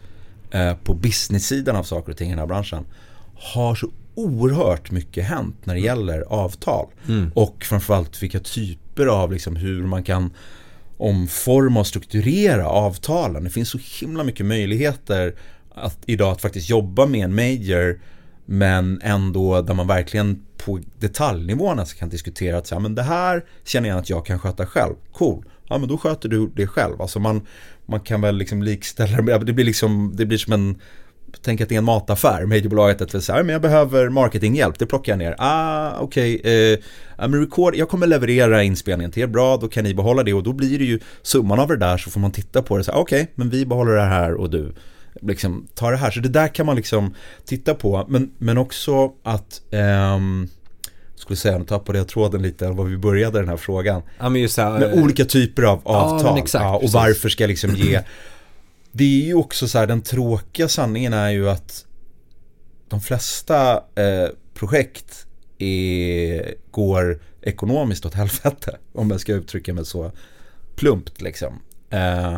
eh, 0.51 0.75
på 0.75 0.93
business-sidan 0.93 1.75
av 1.75 1.83
saker 1.83 2.11
och 2.11 2.17
ting 2.17 2.27
i 2.27 2.31
den 2.31 2.39
här 2.39 2.47
branschen 2.47 2.85
har 3.35 3.75
så 3.75 3.89
oerhört 4.15 4.91
mycket 4.91 5.25
hänt 5.25 5.55
när 5.63 5.73
det 5.73 5.79
gäller 5.79 6.21
avtal. 6.21 6.87
Mm. 7.07 7.31
Och 7.35 7.63
framförallt 7.63 8.23
vilka 8.23 8.39
typer 8.39 9.05
av 9.05 9.33
liksom 9.33 9.55
hur 9.55 9.83
man 9.83 10.03
kan 10.03 10.31
omforma 10.97 11.79
och 11.79 11.87
strukturera 11.87 12.67
avtalen. 12.67 13.43
Det 13.43 13.49
finns 13.49 13.69
så 13.69 13.79
himla 14.01 14.23
mycket 14.23 14.45
möjligheter 14.45 15.35
att, 15.69 15.97
idag 16.05 16.31
att 16.31 16.41
faktiskt 16.41 16.69
jobba 16.69 17.05
med 17.05 17.23
en 17.23 17.35
major 17.35 17.99
men 18.45 19.01
ändå 19.03 19.61
där 19.61 19.73
man 19.73 19.87
verkligen 19.87 20.43
på 20.57 20.79
detaljnivåerna 20.99 21.85
kan 21.85 22.09
diskutera 22.09 22.57
att 22.57 22.67
säga, 22.67 22.79
men 22.79 22.95
det 22.95 23.03
här 23.03 23.45
känner 23.65 23.89
jag 23.89 23.97
att 23.97 24.09
jag 24.09 24.25
kan 24.25 24.39
sköta 24.39 24.65
själv. 24.65 24.93
Cool. 25.13 25.45
Ja 25.69 25.77
men 25.77 25.89
då 25.89 25.97
sköter 25.97 26.29
du 26.29 26.51
det 26.55 26.67
själv. 26.67 27.01
Alltså 27.01 27.19
man, 27.19 27.41
man 27.85 27.99
kan 27.99 28.21
väl 28.21 28.37
liksom 28.37 28.63
likställa 28.63 29.21
det. 29.21 29.53
blir 29.53 29.65
liksom, 29.65 30.11
det 30.15 30.25
blir 30.25 30.37
som 30.37 30.53
en 30.53 30.81
Tänk 31.41 31.61
att 31.61 31.69
det 31.69 31.75
är 31.75 31.77
en 31.77 31.83
mataffär, 31.83 32.45
mediebolaget 32.45 33.15
att 33.15 33.23
säga, 33.23 33.43
men 33.43 33.53
jag 33.53 33.61
behöver 33.61 34.09
marketinghjälp, 34.09 34.79
det 34.79 34.85
plockar 34.85 35.11
jag 35.11 35.19
ner. 35.19 35.35
Ah, 35.37 35.99
okej, 35.99 36.35
okay, 36.39 36.73
eh, 37.17 37.29
record, 37.29 37.75
jag 37.75 37.89
kommer 37.89 38.07
leverera 38.07 38.63
inspelningen 38.63 39.11
till 39.11 39.23
er, 39.23 39.27
bra, 39.27 39.57
då 39.57 39.67
kan 39.67 39.83
ni 39.83 39.93
behålla 39.93 40.23
det 40.23 40.33
och 40.33 40.43
då 40.43 40.53
blir 40.53 40.79
det 40.79 40.85
ju 40.85 40.99
summan 41.21 41.59
av 41.59 41.67
det 41.67 41.77
där 41.77 41.97
så 41.97 42.09
får 42.09 42.19
man 42.19 42.31
titta 42.31 42.61
på 42.61 42.77
det 42.77 42.83
så 42.83 42.91
okej, 42.91 43.21
okay, 43.21 43.33
men 43.35 43.49
vi 43.49 43.65
behåller 43.65 43.91
det 43.91 44.01
här 44.01 44.33
och 44.33 44.49
du 44.49 44.73
liksom 45.21 45.67
ta 45.75 45.91
det 45.91 45.97
här. 45.97 46.11
Så 46.11 46.19
det 46.19 46.29
där 46.29 46.47
kan 46.47 46.65
man 46.65 46.75
liksom 46.75 47.15
titta 47.45 47.73
på. 47.73 48.05
Men, 48.09 48.31
men 48.37 48.57
också 48.57 49.11
att 49.23 49.61
um, 50.15 50.49
skulle 51.15 51.37
säga, 51.37 51.57
nu 51.57 51.65
tappade 51.65 51.97
jag 51.97 52.07
tråden 52.07 52.41
lite, 52.41 52.67
var 52.67 52.85
vi 52.85 52.97
började 52.97 53.39
den 53.39 53.49
här 53.49 53.57
frågan. 53.57 54.01
Ja, 54.19 54.29
men 54.29 54.41
just 54.41 54.55
så 54.55 54.61
här, 54.61 54.79
Med 54.79 55.03
olika 55.03 55.25
typer 55.25 55.63
av 55.63 55.81
avtal. 55.83 56.33
men 56.33 56.43
exakt, 56.43 56.63
ja, 56.63 56.75
och 56.75 56.81
precis. 56.81 56.95
varför 56.95 57.29
ska 57.29 57.43
jag 57.43 57.49
liksom 57.49 57.75
ge 57.75 58.01
Det 58.97 59.21
är 59.21 59.25
ju 59.25 59.33
också 59.33 59.67
så 59.67 59.77
här, 59.77 59.87
den 59.87 60.01
tråkiga 60.01 60.67
sanningen 60.67 61.13
är 61.13 61.29
ju 61.29 61.49
att 61.49 61.85
De 62.87 63.01
flesta 63.01 63.83
eh, 63.95 64.29
projekt 64.53 65.27
är, 65.57 66.55
går 66.71 67.21
ekonomiskt 67.41 68.05
åt 68.05 68.13
helvete 68.13 68.77
Om 68.93 69.11
jag 69.11 69.19
ska 69.19 69.33
uttrycka 69.33 69.73
mig 69.73 69.85
så 69.85 70.11
plumpt 70.75 71.21
liksom 71.21 71.59
eh, 71.89 72.37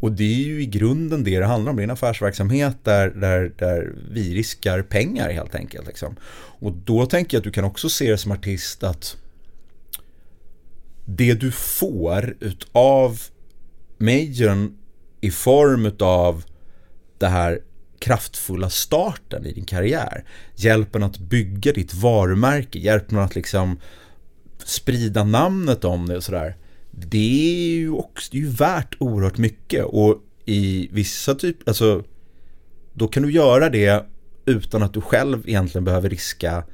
Och 0.00 0.12
det 0.12 0.24
är 0.24 0.44
ju 0.44 0.62
i 0.62 0.66
grunden 0.66 1.24
det 1.24 1.40
det 1.40 1.46
handlar 1.46 1.70
om, 1.70 1.76
det 1.76 1.82
är 1.82 1.84
en 1.84 1.90
affärsverksamhet 1.90 2.76
där, 2.82 3.10
där, 3.10 3.52
där 3.58 3.94
vi 4.10 4.34
riskar 4.34 4.82
pengar 4.82 5.30
helt 5.30 5.54
enkelt 5.54 5.86
liksom. 5.86 6.16
Och 6.60 6.72
då 6.72 7.06
tänker 7.06 7.36
jag 7.36 7.40
att 7.40 7.44
du 7.44 7.52
kan 7.52 7.64
också 7.64 7.88
se 7.88 8.10
det 8.10 8.18
som 8.18 8.32
artist 8.32 8.82
att 8.82 9.16
det 11.04 11.34
du 11.34 11.52
får 11.52 12.36
utav 12.40 13.20
majorn 13.98 14.76
i 15.20 15.30
form 15.30 15.92
av 16.00 16.44
det 17.18 17.26
här 17.26 17.60
kraftfulla 17.98 18.70
starten 18.70 19.46
i 19.46 19.52
din 19.52 19.64
karriär. 19.64 20.24
Hjälpen 20.54 21.02
att 21.02 21.18
bygga 21.18 21.72
ditt 21.72 21.94
varumärke, 21.94 22.78
hjälpen 22.78 23.18
att 23.18 23.34
liksom 23.34 23.80
sprida 24.64 25.24
namnet 25.24 25.84
om 25.84 26.06
det 26.08 26.16
och 26.16 26.24
sådär. 26.24 26.56
Det 26.90 27.64
är 27.64 27.76
ju 27.76 27.90
också, 27.90 28.28
det 28.32 28.38
är 28.38 28.42
ju 28.42 28.50
värt 28.50 28.96
oerhört 28.98 29.38
mycket 29.38 29.84
och 29.84 30.22
i 30.44 30.88
vissa 30.92 31.34
typ, 31.34 31.68
alltså 31.68 32.04
då 32.92 33.08
kan 33.08 33.22
du 33.22 33.32
göra 33.32 33.70
det 33.70 34.06
utan 34.44 34.82
att 34.82 34.94
du 34.94 35.00
själv 35.00 35.48
egentligen 35.48 35.84
behöver 35.84 36.10
riska 36.10 36.64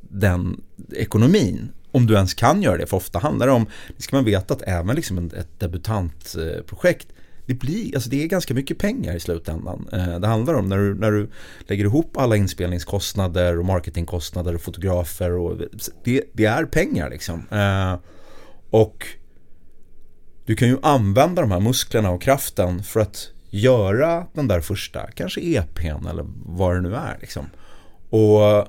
den 0.00 0.62
ekonomin. 0.92 1.72
Om 1.90 2.06
du 2.06 2.14
ens 2.14 2.34
kan 2.34 2.62
göra 2.62 2.76
det, 2.76 2.86
för 2.86 2.96
ofta 2.96 3.18
handlar 3.18 3.46
det 3.46 3.52
om, 3.52 3.66
det 3.96 4.02
ska 4.02 4.16
man 4.16 4.24
veta 4.24 4.54
att 4.54 4.62
även 4.62 4.96
liksom 4.96 5.18
ett 5.18 5.60
debutantprojekt, 5.60 7.08
det 7.52 7.58
blir, 7.58 7.94
alltså 7.94 8.10
det 8.10 8.22
är 8.22 8.26
ganska 8.26 8.54
mycket 8.54 8.78
pengar 8.78 9.16
i 9.16 9.20
slutändan. 9.20 9.88
Eh, 9.92 10.18
det 10.18 10.26
handlar 10.26 10.54
om 10.54 10.68
när 10.68 10.78
du, 10.78 10.94
när 10.94 11.10
du 11.10 11.30
lägger 11.66 11.84
ihop 11.84 12.16
alla 12.16 12.36
inspelningskostnader 12.36 13.58
och 13.58 13.64
marketingkostnader 13.64 14.54
och 14.54 14.60
fotografer 14.60 15.32
och 15.32 15.58
det, 16.04 16.24
det 16.32 16.44
är 16.44 16.64
pengar 16.64 17.10
liksom. 17.10 17.46
Eh, 17.50 17.98
och 18.70 19.06
du 20.46 20.56
kan 20.56 20.68
ju 20.68 20.78
använda 20.82 21.42
de 21.42 21.50
här 21.50 21.60
musklerna 21.60 22.10
och 22.10 22.22
kraften 22.22 22.82
för 22.82 23.00
att 23.00 23.28
göra 23.50 24.26
den 24.32 24.48
där 24.48 24.60
första, 24.60 25.10
kanske 25.10 25.40
EPn 25.40 26.06
eller 26.06 26.26
vad 26.44 26.74
det 26.74 26.80
nu 26.80 26.94
är 26.94 27.18
liksom. 27.20 27.46
Och 28.10 28.68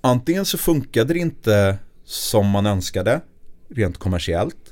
antingen 0.00 0.44
så 0.44 0.58
funkade 0.58 1.14
det 1.14 1.20
inte 1.20 1.78
som 2.04 2.50
man 2.50 2.66
önskade 2.66 3.20
rent 3.68 3.98
kommersiellt. 3.98 4.63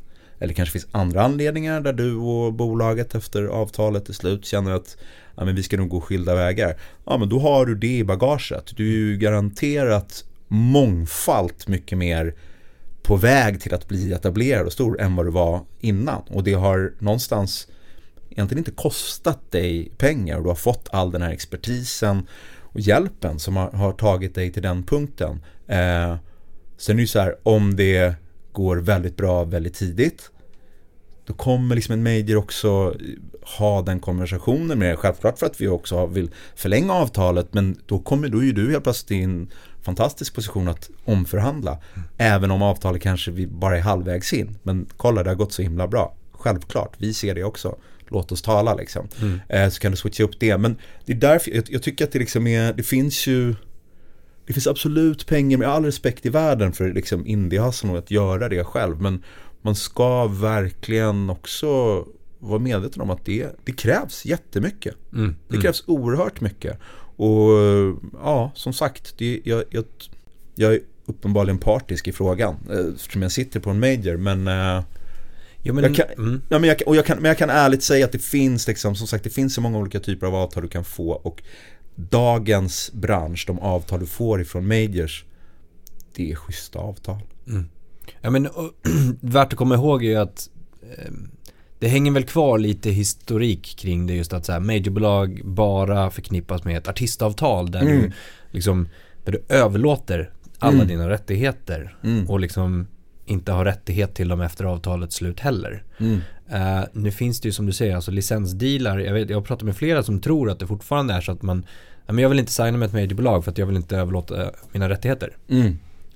Eller 0.42 0.54
kanske 0.54 0.72
finns 0.72 0.86
andra 0.90 1.22
anledningar 1.22 1.80
där 1.80 1.92
du 1.92 2.14
och 2.14 2.52
bolaget 2.52 3.14
efter 3.14 3.44
avtalet 3.44 4.08
är 4.08 4.12
slut 4.12 4.44
känner 4.44 4.72
att 4.72 4.96
ja, 5.36 5.44
men 5.44 5.54
vi 5.54 5.62
ska 5.62 5.76
nog 5.76 5.88
gå 5.88 6.00
skilda 6.00 6.34
vägar. 6.34 6.76
Ja 7.04 7.18
men 7.18 7.28
då 7.28 7.38
har 7.38 7.66
du 7.66 7.74
det 7.74 7.96
i 7.98 8.04
bagaget. 8.04 8.76
Du 8.76 8.86
är 8.86 8.96
ju 8.96 9.16
garanterat 9.16 10.24
mångfalt 10.48 11.68
mycket 11.68 11.98
mer 11.98 12.34
på 13.02 13.16
väg 13.16 13.60
till 13.60 13.74
att 13.74 13.88
bli 13.88 14.12
etablerad 14.12 14.66
och 14.66 14.72
stor 14.72 15.00
än 15.00 15.16
vad 15.16 15.26
du 15.26 15.30
var 15.30 15.64
innan. 15.80 16.22
Och 16.28 16.44
det 16.44 16.52
har 16.52 16.92
någonstans 16.98 17.68
egentligen 18.30 18.58
inte 18.58 18.70
kostat 18.70 19.50
dig 19.50 19.92
pengar 19.98 20.36
och 20.36 20.42
du 20.42 20.48
har 20.48 20.56
fått 20.56 20.88
all 20.92 21.10
den 21.10 21.22
här 21.22 21.30
expertisen 21.30 22.26
och 22.60 22.80
hjälpen 22.80 23.38
som 23.38 23.56
har, 23.56 23.70
har 23.70 23.92
tagit 23.92 24.34
dig 24.34 24.52
till 24.52 24.62
den 24.62 24.82
punkten. 24.82 25.44
Eh, 25.66 26.16
sen 26.76 26.94
är 26.94 26.94
det 26.94 27.00
ju 27.00 27.06
så 27.06 27.20
här, 27.20 27.36
om 27.42 27.76
det 27.76 28.14
går 28.52 28.76
väldigt 28.76 29.16
bra 29.16 29.44
väldigt 29.44 29.74
tidigt 29.74 30.30
då 31.26 31.34
kommer 31.34 31.74
liksom 31.74 31.92
en 31.92 32.02
major 32.02 32.36
också 32.36 32.96
ha 33.42 33.82
den 33.82 34.00
konversationen 34.00 34.78
med 34.78 34.88
dig. 34.88 34.96
Självklart 34.96 35.38
för 35.38 35.46
att 35.46 35.60
vi 35.60 35.68
också 35.68 36.06
vill 36.06 36.30
förlänga 36.56 36.92
avtalet 36.92 37.54
men 37.54 37.76
då 37.86 37.98
kommer 37.98 38.28
då 38.28 38.42
ju 38.42 38.52
du 38.52 38.70
helt 38.70 38.84
plötsligt 38.84 39.10
i 39.10 39.22
en 39.22 39.50
fantastisk 39.82 40.34
position 40.34 40.68
att 40.68 40.90
omförhandla. 41.04 41.78
Även 42.18 42.50
om 42.50 42.62
avtalet 42.62 43.02
kanske 43.02 43.30
vi 43.30 43.46
bara 43.46 43.76
är 43.76 43.80
halvvägs 43.80 44.32
in. 44.32 44.58
Men 44.62 44.86
kolla 44.96 45.22
det 45.22 45.30
har 45.30 45.34
gått 45.34 45.52
så 45.52 45.62
himla 45.62 45.88
bra. 45.88 46.14
Självklart, 46.32 46.92
vi 46.98 47.14
ser 47.14 47.34
det 47.34 47.44
också. 47.44 47.76
Låt 48.08 48.32
oss 48.32 48.42
tala 48.42 48.74
liksom. 48.74 49.08
Eh, 49.48 49.68
så 49.68 49.80
kan 49.80 49.90
du 49.90 49.96
switcha 49.96 50.24
upp 50.24 50.40
det. 50.40 50.58
Men 50.58 50.76
det 51.04 51.12
är 51.12 51.16
därför 51.16 51.50
jag, 51.50 51.64
jag 51.68 51.82
tycker 51.82 52.04
att 52.04 52.12
det 52.12 52.18
liksom 52.18 52.46
är, 52.46 52.72
det 52.72 52.82
finns 52.82 53.26
ju 53.26 53.54
det 54.46 54.52
finns 54.52 54.66
absolut 54.66 55.26
pengar 55.26 55.58
med 55.58 55.68
all 55.68 55.84
respekt 55.84 56.26
i 56.26 56.28
världen 56.28 56.72
för 56.72 56.92
liksom 56.92 57.26
indie-hustlen 57.26 57.90
och 57.92 57.98
att 57.98 58.10
göra 58.10 58.48
det 58.48 58.64
själv. 58.64 59.00
Men 59.00 59.22
man 59.62 59.74
ska 59.74 60.26
verkligen 60.26 61.30
också 61.30 61.66
vara 62.38 62.58
medveten 62.58 63.02
om 63.02 63.10
att 63.10 63.24
det, 63.24 63.46
det 63.64 63.72
krävs 63.72 64.24
jättemycket. 64.24 64.94
Mm. 65.12 65.36
Det 65.48 65.56
krävs 65.56 65.84
oerhört 65.86 66.40
mycket. 66.40 66.78
Och 67.16 67.50
ja, 68.22 68.52
som 68.54 68.72
sagt, 68.72 69.14
det, 69.18 69.40
jag, 69.44 69.64
jag, 69.70 69.84
jag 70.54 70.74
är 70.74 70.80
uppenbarligen 71.06 71.58
partisk 71.58 72.08
i 72.08 72.12
frågan. 72.12 72.56
eh, 72.70 72.94
Eftersom 72.94 73.22
jag 73.22 73.32
sitter 73.32 73.60
på 73.60 73.70
en 73.70 73.80
major. 73.80 74.16
Men, 74.16 74.48
eh, 74.48 74.82
Jo, 75.64 75.74
men, 75.74 75.84
jag 75.84 75.94
kan, 75.94 76.06
mm. 76.18 76.42
ja, 76.48 76.58
men, 76.58 76.68
jag, 76.68 76.78
kan- 76.78 76.86
och 76.88 76.96
jag 76.96 77.06
kan, 77.06 77.16
men 77.18 77.24
jag 77.28 77.38
kan 77.38 77.50
ärligt 77.50 77.82
säga 77.82 78.04
att 78.04 78.12
det 78.12 78.18
finns 78.22 78.68
liksom, 78.68 78.96
som 78.96 79.06
sagt, 79.06 79.24
det 79.24 79.30
finns 79.30 79.54
så 79.54 79.60
många 79.60 79.78
olika 79.78 80.00
typer 80.00 80.26
av 80.26 80.34
avtal 80.34 80.62
du 80.62 80.68
kan 80.68 80.84
få. 80.84 81.10
Och 81.10 81.42
dagens 81.94 82.92
bransch, 82.92 83.44
de 83.46 83.58
avtal 83.58 84.00
du 84.00 84.06
får 84.06 84.40
ifrån 84.40 84.66
majors, 84.68 85.24
det 86.16 86.30
är 86.32 86.34
schyssta 86.36 86.78
avtal. 86.78 87.18
Ja, 88.20 88.30
men, 88.30 88.46
och, 88.46 88.70
värt 89.20 89.52
att 89.52 89.58
komma 89.58 89.74
ihåg 89.74 90.04
är 90.04 90.08
ju 90.10 90.16
att 90.16 90.50
eh, 90.98 91.12
det 91.78 91.88
hänger 91.88 92.12
väl 92.12 92.24
kvar 92.24 92.58
lite 92.58 92.90
historik 92.90 93.74
kring 93.78 94.06
det 94.06 94.14
just 94.14 94.32
att 94.32 94.46
så 94.46 94.52
här, 94.52 94.60
majorbolag 94.60 95.40
bara 95.44 96.10
förknippas 96.10 96.64
med 96.64 96.76
ett 96.78 96.88
artistavtal 96.88 97.70
där 97.70 97.80
Mm. 97.80 98.00
du 98.02 98.12
liksom 98.50 98.88
där 99.24 99.32
du 99.32 99.42
överlåter 99.48 100.30
alla 100.58 100.74
Mm. 100.74 100.86
dina 100.88 101.08
rättigheter 101.10 101.96
Mm. 102.04 102.30
och 102.30 102.40
liksom 102.40 102.86
inte 103.26 103.52
har 103.52 103.64
rättighet 103.64 104.14
till 104.14 104.28
dem 104.28 104.40
efter 104.40 104.64
avtalets 104.64 105.16
slut 105.16 105.40
heller. 105.40 105.84
Eh, 106.52 106.80
nu 106.92 107.10
finns 107.10 107.40
det 107.40 107.48
ju 107.48 107.52
som 107.52 107.66
du 107.66 107.72
säger, 107.72 107.94
alltså 107.94 108.10
licensdealar. 108.10 108.98
Jag, 108.98 109.14
vet, 109.14 109.30
jag 109.30 109.36
har 109.36 109.42
pratat 109.42 109.62
med 109.66 109.76
flera 109.76 110.02
som 110.02 110.20
tror 110.20 110.50
att 110.50 110.58
det 110.58 110.66
fortfarande 110.66 111.14
är 111.14 111.20
så 111.20 111.32
att 111.32 111.42
man, 111.42 111.66
men 112.06 112.18
jag 112.18 112.28
vill 112.28 112.38
inte 112.38 112.52
signa 112.52 112.78
med 112.78 112.86
ett 112.86 112.92
majorbolag 112.92 113.44
för 113.44 113.50
att 113.50 113.58
jag 113.58 113.66
vill 113.66 113.76
inte 113.76 113.96
överlåta 113.96 114.50
mina 114.72 114.88
rättigheter. 114.88 115.36
Mm. 115.48 115.66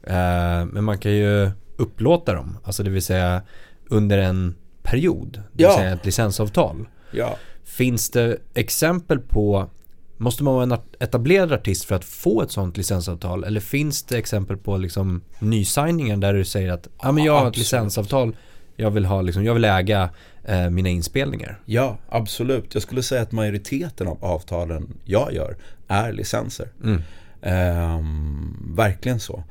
Eh, 0.03 0.67
men 0.73 0.85
man 0.85 0.99
kan 0.99 1.13
ju 1.13 1.51
upplåta 1.77 2.35
dem, 2.35 2.59
alltså 2.65 2.83
det 2.83 2.91
vill 2.91 3.03
säga 3.03 3.43
under 3.89 4.19
en 4.19 4.55
period, 4.83 5.33
det 5.33 5.41
vill 5.53 5.65
Ja. 5.65 5.77
säga 5.77 5.93
ett 5.93 6.05
licensavtal. 6.07 6.89
Ja. 7.11 7.37
Finns 7.65 8.11
det 8.11 8.37
exempel 8.55 9.19
på, 9.19 9.71
måste 10.17 10.45
man 10.45 10.55
vara 10.55 10.63
en 10.63 10.79
etablerad 10.99 11.53
artist 11.53 11.85
för 11.85 11.95
att 11.95 12.05
få 12.05 12.43
ett 12.43 12.51
sånt 12.51 12.77
licensavtal? 12.77 13.45
Eller 13.45 13.61
finns 13.61 14.03
det 14.03 14.19
exempel 14.19 14.57
på 14.57 14.77
liksom 14.77 15.21
nysigningar 15.39 16.17
där 16.17 16.35
du 16.35 16.45
säger 16.45 16.73
att 16.73 16.89
ja 17.03 17.13
men 17.13 17.25
jag 17.25 17.39
har 17.41 17.49
ett 17.49 17.57
licensavtal, 17.57 18.37
jag 18.77 18.91
vill, 18.91 19.05
ha 19.05 19.23
liksom, 19.23 19.45
jag 19.45 19.55
vill 19.55 19.65
äga 19.65 20.11
eh, 20.45 20.71
mina 20.71 20.89
inspelningar. 20.89 21.61
ja, 21.65 21.99
absolut. 22.09 22.75
Jag 22.75 22.83
skulle 22.83 23.03
säga 23.03 23.23
att 23.23 23.33
majoriteten 23.33 24.09
av 24.09 24.25
avtalen 24.25 24.89
jag 25.05 25.33
gör 25.33 25.57
är 25.89 26.13
licenser. 26.13 26.69
Mm. 26.85 27.03
Ehm, 27.43 28.75
verkligen 28.77 29.21
så. 29.21 29.45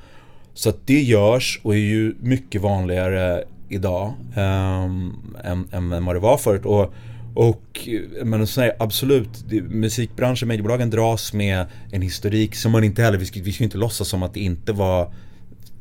Så 0.54 0.70
att 0.70 0.88
det 0.88 1.02
görs 1.02 1.60
och 1.64 1.74
är 1.74 1.80
ju 1.80 2.16
mycket 2.20 2.62
vanligare 2.62 3.44
idag 3.70 4.14
ehm, 4.36 5.14
än, 5.44 5.94
än 5.94 6.06
vad 6.06 6.16
det 6.16 6.20
var 6.20 6.38
förut. 6.38 6.66
Och, 6.66 6.94
och 7.36 7.90
men 8.24 8.48
så 8.48 8.62
här, 8.62 8.74
absolut, 8.80 9.30
det, 9.50 9.62
musikbranschen, 9.62 10.48
mediebolagen 10.48 10.90
dras 10.90 11.34
med 11.34 11.66
en 11.92 12.02
historik 12.02 12.56
som 12.56 12.72
man 12.72 12.84
inte 12.84 13.02
heller, 13.02 13.18
vi 13.18 13.26
ska, 13.26 13.40
vi 13.44 13.54
ska 13.54 13.64
inte 13.64 13.78
låtsas 13.78 14.08
som 14.08 14.24
att 14.24 14.34
det 14.34 14.40
inte 14.40 14.74
var 14.74 15.14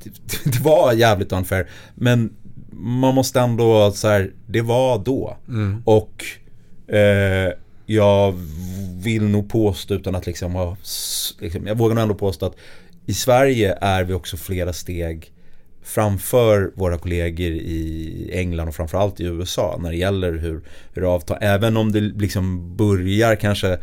det, 0.04 0.10
det 0.52 0.60
var 0.60 0.92
jävligt 0.92 1.32
unfair. 1.32 1.68
Men 1.94 2.30
man 2.84 3.14
måste 3.14 3.40
ändå 3.40 3.92
så 3.92 4.08
här, 4.08 4.32
det 4.46 4.60
var 4.60 4.98
då. 4.98 5.36
Mm. 5.48 5.82
Och 5.84 6.24
eh, 6.94 7.52
jag 7.86 8.34
vill 9.02 9.22
nog 9.22 9.48
påstå 9.48 9.94
utan 9.94 10.14
att 10.14 10.26
liksom 10.26 10.54
ha, 10.54 10.76
liksom, 11.40 11.66
jag 11.66 11.78
vågar 11.78 11.94
nog 11.94 12.02
ändå 12.02 12.14
påstå 12.14 12.46
att 12.46 12.56
i 13.06 13.14
Sverige 13.14 13.78
är 13.80 14.04
vi 14.04 14.14
också 14.14 14.36
flera 14.36 14.72
steg 14.72 15.32
framför 15.82 16.72
våra 16.74 16.98
kollegor 16.98 17.52
i 17.52 18.30
England 18.32 18.68
och 18.68 18.74
framförallt 18.74 19.20
i 19.20 19.24
USA 19.24 19.78
när 19.80 19.90
det 19.90 19.96
gäller 19.96 20.32
hur, 20.32 20.62
hur 20.94 21.14
avtal, 21.14 21.38
även 21.40 21.76
om 21.76 21.92
det 21.92 22.00
liksom 22.00 22.76
börjar 22.76 23.36
kanske 23.36 23.78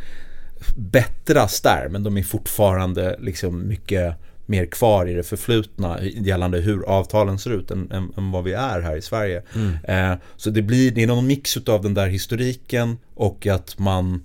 bättras 0.76 1.60
där 1.60 1.88
men 1.90 2.02
de 2.02 2.16
är 2.16 2.22
fortfarande 2.22 3.16
liksom 3.20 3.68
mycket 3.68 4.16
mer 4.52 4.66
kvar 4.66 5.06
i 5.06 5.14
det 5.14 5.22
förflutna 5.22 6.02
gällande 6.02 6.58
hur 6.58 6.82
avtalen 6.82 7.38
ser 7.38 7.50
ut 7.50 7.70
än, 7.70 7.90
än, 7.92 8.12
än 8.16 8.30
vad 8.30 8.44
vi 8.44 8.52
är 8.52 8.80
här 8.80 8.96
i 8.96 9.02
Sverige. 9.02 9.42
Eh, 9.84 10.14
så 10.36 10.50
det 10.50 10.62
blir 10.62 10.90
det 10.90 11.02
är 11.02 11.06
någon 11.06 11.26
mix 11.26 11.56
av 11.56 11.82
den 11.82 11.94
där 11.94 12.06
historiken 12.06 12.98
och 13.14 13.46
att 13.46 13.78
man 13.78 14.24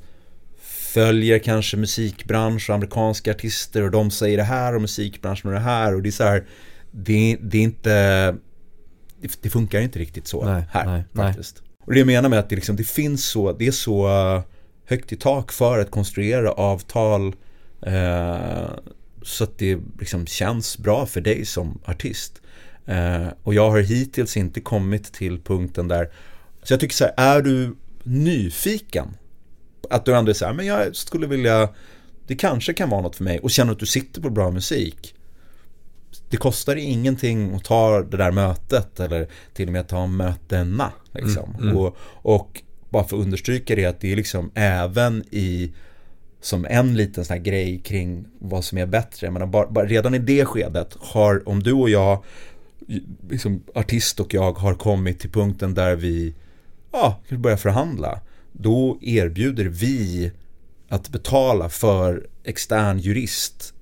följer 0.94 1.40
kanske 1.40 1.78
musikbransch 1.78 2.70
och 2.70 2.76
amerikanska 2.76 3.32
artister 3.32 3.84
och 3.84 3.92
de 3.92 4.12
säger 4.12 4.38
det 4.38 4.44
här 4.44 4.76
och 4.76 4.82
musikbranschen 4.82 5.48
och 5.48 5.54
det 5.54 5.60
här 5.60 5.96
och 5.96 6.02
det 6.02 6.10
är 6.10 6.12
så 6.12 6.24
här 6.24 6.44
det, 6.92 7.38
det 7.42 7.58
är 7.58 7.62
inte, 7.62 7.92
det, 9.22 9.42
det, 9.42 9.50
funkar 9.50 9.82
inte 9.82 10.00
riktigt 10.00 10.28
så 10.28 10.46
nej, 10.46 10.64
här 10.72 10.86
nej, 10.86 11.04
faktiskt. 11.16 11.62
Nej. 11.62 11.86
Och 11.86 11.94
det 11.94 12.00
jag 12.00 12.08
menar 12.08 12.30
med 12.30 12.40
att 12.40 12.50
det, 12.50 12.56
liksom, 12.56 12.76
det 12.76 12.84
finns 12.84 13.26
så, 13.26 13.54
det 13.54 13.68
är 13.68 13.72
så 13.72 14.08
högt 14.86 15.12
i 15.12 15.16
tak 15.16 15.52
för 15.52 15.80
att 15.80 15.92
konstruera 15.92 16.52
avtal 16.52 17.36
eh, 17.82 18.66
så 19.28 19.44
att 19.44 19.58
det 19.58 19.80
liksom 20.00 20.26
känns 20.26 20.78
bra 20.78 21.06
för 21.06 21.22
dig 21.22 21.46
som 21.46 21.80
artist. 21.86 22.42
Eh, 22.86 23.28
och 23.44 23.54
jag 23.54 23.72
har 23.72 23.80
hittills 23.80 24.38
inte 24.38 24.62
kommit 24.62 25.14
till 25.14 25.42
punkten 25.42 25.88
där, 25.88 26.10
så 26.64 26.74
jag 26.74 26.80
tycker 26.80 26.96
så 26.96 27.04
här, 27.04 27.14
är 27.18 27.42
du 27.42 27.76
nyfiken? 28.04 29.08
Att 29.90 30.06
du 30.06 30.16
ändå 30.16 30.30
är 30.30 30.34
så 30.34 30.46
här, 30.46 30.54
men 30.54 30.66
jag 30.66 30.96
skulle 30.96 31.28
vilja, 31.28 31.70
det 32.28 32.36
kanske 32.36 32.74
kan 32.74 32.90
vara 32.90 33.02
något 33.02 33.16
för 33.16 33.24
mig 33.24 33.40
och 33.40 33.52
känner 33.52 33.72
att 33.72 33.80
du 33.80 33.86
sitter 33.86 34.22
på 34.22 34.30
bra 34.30 34.52
musik. 34.52 35.16
Det 36.30 36.38
kostar 36.38 36.76
ingenting 36.76 37.56
att 37.56 37.64
ta 37.64 38.02
det 38.02 38.18
där 38.18 38.32
mötet 38.32 39.00
eller 39.00 39.28
till 39.54 39.68
och 39.68 39.74
med 39.74 39.88
ta 39.88 40.08
mötena. 40.08 40.92
Liksom. 41.12 41.56
Mm, 41.56 41.64
mm. 41.64 41.78
Och, 41.78 41.98
och 42.12 42.62
bara 42.90 43.04
för 43.04 43.18
att 43.18 43.24
understryka 43.24 43.76
det 43.76 43.86
att 43.86 44.02
det 44.02 44.12
är 44.12 44.16
liksom 44.16 44.52
även 44.54 45.24
i 45.32 45.74
som 46.42 46.66
en 46.70 46.98
liten 46.98 47.26
sån 47.26 47.34
här 47.34 47.44
grej 47.44 47.80
kring 47.80 48.26
vad 48.40 48.64
som 48.64 48.78
är 48.78 48.86
bättre. 48.86 49.32
Men 49.32 49.52
bara, 49.52 49.68
bara, 49.68 49.86
redan 49.86 50.16
i 50.16 50.20
det 50.20 50.46
skedet 50.46 50.94
har, 51.00 51.50
om 51.50 51.64
du 51.64 51.74
och 51.74 51.90
jag, 51.90 52.24
liksom 53.30 53.64
artist 53.76 54.20
och 54.20 54.34
jag 54.34 54.52
har 54.52 54.74
kommit 54.74 55.20
till 55.20 55.30
punkten 55.30 55.74
där 55.74 55.96
vi 55.96 56.34
ja, 56.92 57.20
börjar 57.30 57.58
förhandla. 57.58 58.22
Då 58.52 58.98
erbjuder 59.02 59.66
vi 59.66 60.32
att 60.90 61.10
betala 61.10 61.70
för 61.70 62.28
extern 62.44 63.00
jurist 63.00 63.74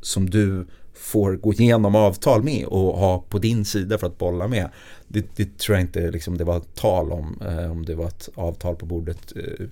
som 0.00 0.30
du 0.30 0.66
får 0.94 1.36
gå 1.36 1.52
igenom 1.52 1.94
avtal 1.94 2.42
med 2.42 2.66
och 2.66 2.98
ha 2.98 3.24
på 3.28 3.38
din 3.38 3.64
sida 3.64 3.98
för 3.98 4.06
att 4.06 4.18
bolla 4.18 4.48
med. 4.48 4.68
Det, 5.08 5.26
det 5.36 5.58
tror 5.58 5.76
jag 5.76 5.84
inte 5.84 6.10
liksom 6.10 6.38
det 6.38 6.44
var 6.44 6.60
tal 6.60 7.12
om, 7.12 7.38
eh, 7.46 7.70
om 7.70 7.84
det 7.84 7.94
var 7.94 8.06
ett 8.06 8.28
avtal 8.34 8.76
på 8.76 8.86
bordet 8.86 9.32
eh, 9.36 9.66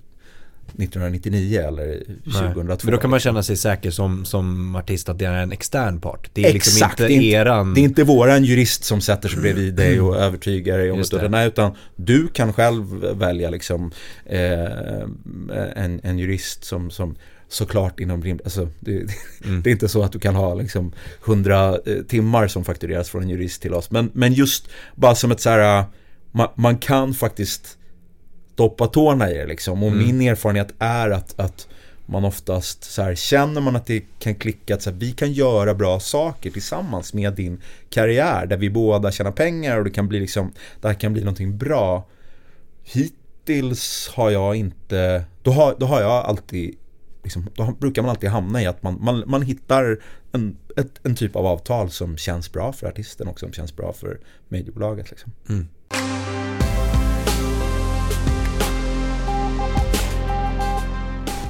1999 0.77 1.61
eller 1.61 1.99
2002. 2.23 2.61
Nej, 2.63 2.77
men 2.83 2.91
då 2.91 2.97
kan 2.97 3.09
man 3.09 3.19
känna 3.19 3.43
sig 3.43 3.57
säker 3.57 3.91
som, 3.91 4.25
som 4.25 4.75
artist 4.75 5.09
att 5.09 5.19
det 5.19 5.25
är 5.25 5.33
en 5.33 5.51
extern 5.51 6.01
part. 6.01 6.29
Det 6.33 6.45
är 6.45 6.53
liksom 6.53 6.77
Exakt, 6.77 6.99
liksom 6.99 7.13
inte, 7.13 7.25
det 7.25 7.35
är 7.35 7.41
eran... 7.41 7.73
Det 7.73 7.81
är 7.81 7.83
inte 7.83 8.03
våran 8.03 8.43
jurist 8.43 8.83
som 8.83 9.01
sätter 9.01 9.29
sig 9.29 9.41
bredvid 9.41 9.73
dig 9.73 10.01
och 10.01 10.15
övertygar 10.15 10.77
dig 10.77 10.91
om 10.91 10.97
Just 10.97 11.11
det. 11.11 11.29
Nej, 11.29 11.47
utan 11.47 11.75
du 11.95 12.27
kan 12.27 12.53
själv 12.53 12.85
välja 13.17 13.49
liksom 13.49 13.91
eh, 14.25 15.01
en, 15.75 15.99
en 16.03 16.19
jurist 16.19 16.63
som, 16.63 16.91
som 16.91 17.15
såklart 17.47 17.99
inom 17.99 18.23
rimligt, 18.23 18.45
alltså 18.45 18.69
det, 18.79 18.91
mm. 19.43 19.61
det, 19.61 19.69
är 19.69 19.71
inte 19.71 19.89
så 19.89 20.03
att 20.03 20.11
du 20.11 20.19
kan 20.19 20.35
ha 20.35 20.53
liksom 20.53 20.93
100 21.25 21.77
eh, 21.85 21.95
timmar 22.07 22.47
som 22.47 22.63
faktureras 22.63 23.09
från 23.09 23.23
en 23.23 23.29
jurist 23.29 23.61
till 23.61 23.73
oss. 23.73 23.91
Men, 23.91 24.11
men 24.13 24.33
just 24.33 24.67
bara 24.95 25.15
som 25.15 25.31
ett 25.31 25.41
så 25.41 25.49
här, 25.49 25.83
man, 26.31 26.47
man 26.55 26.77
kan 26.77 27.13
faktiskt 27.13 27.77
stoppa 28.53 28.87
tårna 28.87 29.31
i 29.31 29.33
det 29.33 29.45
liksom. 29.45 29.83
Och 29.83 29.91
mm. 29.91 30.05
min 30.05 30.21
erfarenhet 30.21 30.73
är 30.79 31.09
att, 31.09 31.39
att 31.39 31.67
man 32.05 32.25
oftast 32.25 32.83
så 32.83 33.01
här, 33.01 33.15
känner 33.15 33.61
man 33.61 33.75
att 33.75 33.85
det 33.85 34.03
kan 34.19 34.35
klicka 34.35 34.75
att 34.75 34.81
så 34.81 34.89
här, 34.89 34.97
vi 34.97 35.11
kan 35.11 35.31
göra 35.31 35.73
bra 35.73 35.99
saker 35.99 36.51
tillsammans 36.51 37.13
med 37.13 37.33
din 37.33 37.61
karriär 37.89 38.45
där 38.45 38.57
vi 38.57 38.69
båda 38.69 39.11
tjänar 39.11 39.31
pengar 39.31 39.77
och 39.77 39.83
det 39.83 39.89
kan 39.89 40.07
bli 40.07 40.19
liksom, 40.19 40.51
det 40.81 40.87
här 40.87 40.95
kan 40.95 41.13
bli 41.13 41.21
någonting 41.21 41.57
bra. 41.57 42.07
Hittills 42.83 44.11
har 44.13 44.29
jag 44.29 44.55
inte, 44.55 45.23
då 45.43 45.51
har, 45.51 45.75
då 45.79 45.85
har 45.85 46.01
jag 46.01 46.25
alltid 46.25 46.75
Liksom, 47.23 47.49
då 47.55 47.71
brukar 47.79 48.01
man 48.01 48.09
alltid 48.09 48.29
hamna 48.29 48.61
i 48.61 48.65
att 48.65 48.83
man, 48.83 48.97
man, 49.01 49.23
man 49.27 49.41
hittar 49.41 49.97
en, 50.31 50.57
ett, 50.77 50.99
en 51.03 51.15
typ 51.15 51.35
av 51.35 51.45
avtal 51.45 51.91
som 51.91 52.17
känns 52.17 52.51
bra 52.51 52.73
för 52.73 52.87
artisten 52.87 53.27
och 53.27 53.39
som 53.39 53.53
känns 53.53 53.75
bra 53.75 53.93
för 53.93 54.19
mediebolaget. 54.49 55.09
Liksom. 55.09 55.31
Mm. 55.49 55.67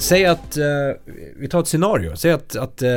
Säg 0.02 0.26
att, 0.26 0.58
eh, 0.58 0.66
vi 1.36 1.48
tar 1.48 1.60
ett 1.60 1.68
scenario, 1.68 2.16
säg 2.16 2.32
att, 2.32 2.56
att 2.56 2.82
eh, 2.82 2.90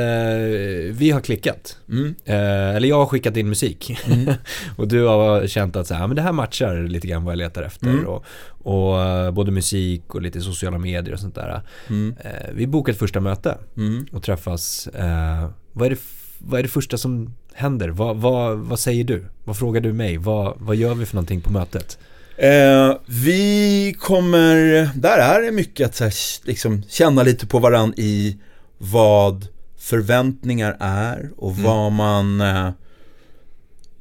vi 0.91 1.11
har 1.13 1.21
klickat. 1.21 1.77
Mm. 1.89 2.15
Eh, 2.25 2.75
eller 2.75 2.87
jag 2.87 2.95
har 2.95 3.05
skickat 3.05 3.37
in 3.37 3.49
musik. 3.49 3.97
Mm. 4.07 4.33
och 4.77 4.87
du 4.87 5.03
har 5.03 5.47
känt 5.47 5.75
att 5.75 5.87
så 5.87 5.93
här, 5.93 6.07
men 6.07 6.15
det 6.15 6.21
här 6.21 6.31
matchar 6.31 6.87
lite 6.87 7.07
grann 7.07 7.23
vad 7.23 7.31
jag 7.31 7.37
letar 7.37 7.63
efter. 7.63 7.87
Mm. 7.87 8.05
Och, 8.05 8.25
och 8.47 9.01
eh, 9.01 9.31
både 9.31 9.51
musik 9.51 10.15
och 10.15 10.21
lite 10.21 10.41
sociala 10.41 10.77
medier 10.77 11.13
och 11.13 11.19
sånt 11.19 11.35
där. 11.35 11.61
Mm. 11.89 12.15
Eh, 12.19 12.49
vi 12.53 12.67
bokar 12.67 12.93
ett 12.93 12.99
första 12.99 13.19
möte 13.19 13.57
mm. 13.77 14.05
och 14.11 14.23
träffas. 14.23 14.87
Eh, 14.87 15.49
vad, 15.73 15.85
är 15.85 15.89
det, 15.89 15.99
vad 16.37 16.59
är 16.59 16.63
det 16.63 16.69
första 16.69 16.97
som 16.97 17.33
händer? 17.53 17.89
Vad, 17.89 18.17
vad, 18.17 18.57
vad 18.57 18.79
säger 18.79 19.03
du? 19.03 19.25
Vad 19.43 19.57
frågar 19.57 19.81
du 19.81 19.93
mig? 19.93 20.17
Vad, 20.17 20.53
vad 20.59 20.75
gör 20.75 20.95
vi 20.95 21.05
för 21.05 21.15
någonting 21.15 21.41
på 21.41 21.51
mötet? 21.51 21.97
Eh, 22.37 22.97
vi 23.05 23.95
kommer, 23.99 24.89
där 24.95 25.17
är 25.17 25.41
det 25.41 25.51
mycket 25.51 25.87
att 25.87 25.99
här, 25.99 26.13
liksom, 26.47 26.83
känna 26.83 27.23
lite 27.23 27.47
på 27.47 27.59
varann 27.59 27.93
i 27.97 28.37
vad 28.77 29.47
förväntningar 29.77 30.77
är 30.79 31.31
och 31.37 31.51
mm. 31.51 31.63
vad 31.63 31.91
man 31.91 32.41
eh, 32.41 32.69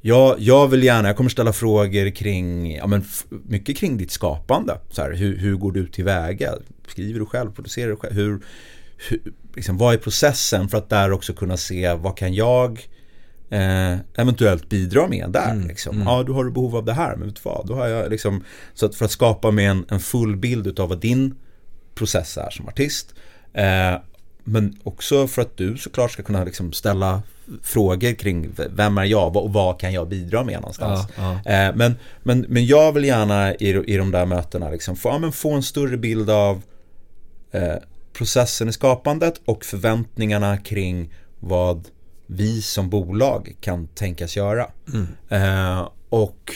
jag, 0.07 0.41
jag 0.41 0.69
vill 0.69 0.83
gärna, 0.83 1.09
jag 1.09 1.17
kommer 1.17 1.31
ställa 1.31 1.53
frågor 1.53 2.11
kring, 2.11 2.77
ja 2.77 2.87
men 2.87 3.05
mycket 3.29 3.77
kring 3.77 3.97
ditt 3.97 4.11
skapande. 4.11 4.79
Så 4.91 5.03
här, 5.03 5.13
hur, 5.13 5.39
hur 5.39 5.57
går 5.57 5.73
du 5.73 5.89
tillväga? 5.89 6.55
Skriver 6.89 7.21
du 7.21 7.27
själv? 7.27 7.53
Producerar 7.53 7.91
du 7.91 7.97
själv? 7.97 8.15
Hur, 8.15 8.41
hur, 9.09 9.21
liksom, 9.55 9.79
vad 9.79 9.95
är 9.95 9.99
processen 9.99 10.69
för 10.69 10.79
att 10.79 10.91
där 10.91 11.13
också 11.13 11.33
kunna 11.33 11.57
se 11.57 11.95
vad 11.95 12.17
kan 12.17 12.35
jag 12.35 12.89
eh, 13.51 13.97
eventuellt 14.15 14.69
bidra 14.69 15.09
med 15.09 15.31
där. 15.31 15.51
Mm, 15.51 15.69
liksom. 15.69 15.97
mm. 15.97 16.09
Ja, 16.09 16.23
du 16.23 16.33
har 16.33 16.51
behov 16.51 16.77
av 16.77 16.85
det 16.85 16.93
här, 16.93 17.17
men 17.17 17.27
vet 17.27 17.37
du 17.37 17.41
vad? 17.45 17.67
Då 17.67 17.75
har 17.75 17.87
jag 17.87 18.11
liksom, 18.11 18.45
så 18.75 18.87
att 18.87 18.95
för 18.95 19.05
att 19.05 19.11
skapa 19.11 19.51
med 19.51 19.71
en, 19.71 19.85
en 19.89 20.01
full 20.01 20.37
bild 20.37 20.81
av 20.81 20.89
vad 20.89 21.01
din 21.01 21.35
process 21.95 22.39
är 22.39 22.51
som 22.51 22.69
artist. 22.69 23.15
Eh, 23.53 23.95
men 24.45 24.79
också 24.83 25.27
för 25.27 25.43
att 25.43 25.57
du 25.57 25.77
såklart 25.77 26.13
ska 26.13 26.23
kunna 26.23 26.45
liksom 26.45 26.73
ställa 26.73 27.23
frågor 27.63 28.15
kring 28.15 28.49
vem 28.71 28.99
är 28.99 29.05
jag 29.05 29.37
och 29.37 29.53
vad 29.53 29.81
kan 29.81 29.93
jag 29.93 30.09
bidra 30.09 30.45
med 30.45 30.61
någonstans. 30.61 31.07
Ja, 31.17 31.41
ja. 31.45 31.51
Eh, 31.51 31.75
men, 31.77 31.95
men, 32.23 32.47
men 32.49 32.67
jag 32.67 32.93
vill 32.93 33.05
gärna 33.05 33.55
i, 33.55 33.69
i 33.69 33.97
de 33.97 34.11
där 34.11 34.27
mötena 34.27 34.71
liksom 34.71 34.97
få, 34.97 35.09
ja, 35.09 35.33
få 35.33 35.53
en 35.53 35.63
större 35.63 35.97
bild 35.97 36.31
av 36.31 36.63
eh, 37.53 37.75
processen 38.13 38.69
i 38.69 38.73
skapandet 38.73 39.41
och 39.45 39.65
förväntningarna 39.65 40.57
kring 40.57 41.15
vad 41.41 41.89
vi 42.27 42.63
som 42.63 42.91
bolag 42.91 43.57
kan 43.61 43.87
tänkas 43.87 44.37
göra. 44.37 44.71
Mm. 44.93 45.07
Eh, 45.29 45.89
och 46.09 46.53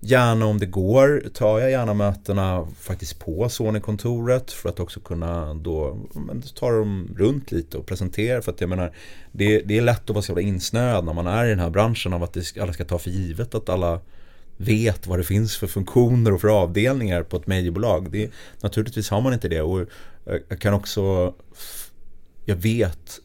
gärna 0.00 0.46
om 0.46 0.58
det 0.58 0.66
går 0.66 1.22
tar 1.34 1.58
jag 1.58 1.70
gärna 1.70 1.94
mötena 1.94 2.66
faktiskt 2.80 3.18
på 3.18 3.48
Sony-kontoret 3.48 4.52
för 4.52 4.68
att 4.68 4.80
också 4.80 5.00
kunna 5.00 5.54
då 5.54 5.98
men, 6.14 6.42
ta 6.42 6.70
dem 6.70 7.14
runt 7.16 7.52
lite 7.52 7.78
och 7.78 7.86
presentera. 7.86 8.42
För 8.42 8.52
att 8.52 8.60
jag 8.60 8.70
menar, 8.70 8.92
det, 9.32 9.60
det 9.60 9.78
är 9.78 9.82
lätt 9.82 10.10
att 10.10 10.10
vara 10.10 10.22
så 10.22 10.30
jävla 10.30 10.42
insnöad 10.42 11.04
när 11.04 11.12
man 11.12 11.26
är 11.26 11.46
i 11.46 11.48
den 11.48 11.58
här 11.58 11.70
branschen 11.70 12.12
av 12.12 12.22
att 12.22 12.32
det, 12.32 12.56
alla 12.60 12.72
ska 12.72 12.84
ta 12.84 12.98
för 12.98 13.10
givet 13.10 13.54
att 13.54 13.68
alla 13.68 14.00
vet 14.56 15.06
vad 15.06 15.18
det 15.18 15.24
finns 15.24 15.56
för 15.56 15.66
funktioner 15.66 16.32
och 16.32 16.40
för 16.40 16.62
avdelningar 16.62 17.22
på 17.22 17.36
ett 17.36 17.46
mediebolag. 17.46 18.10
Det, 18.10 18.30
naturligtvis 18.60 19.10
har 19.10 19.20
man 19.20 19.32
inte 19.32 19.48
det 19.48 19.62
och 19.62 19.86
jag 20.48 20.60
kan 20.60 20.74
också 20.74 21.34
jag 22.44 22.56
vet 22.56 23.20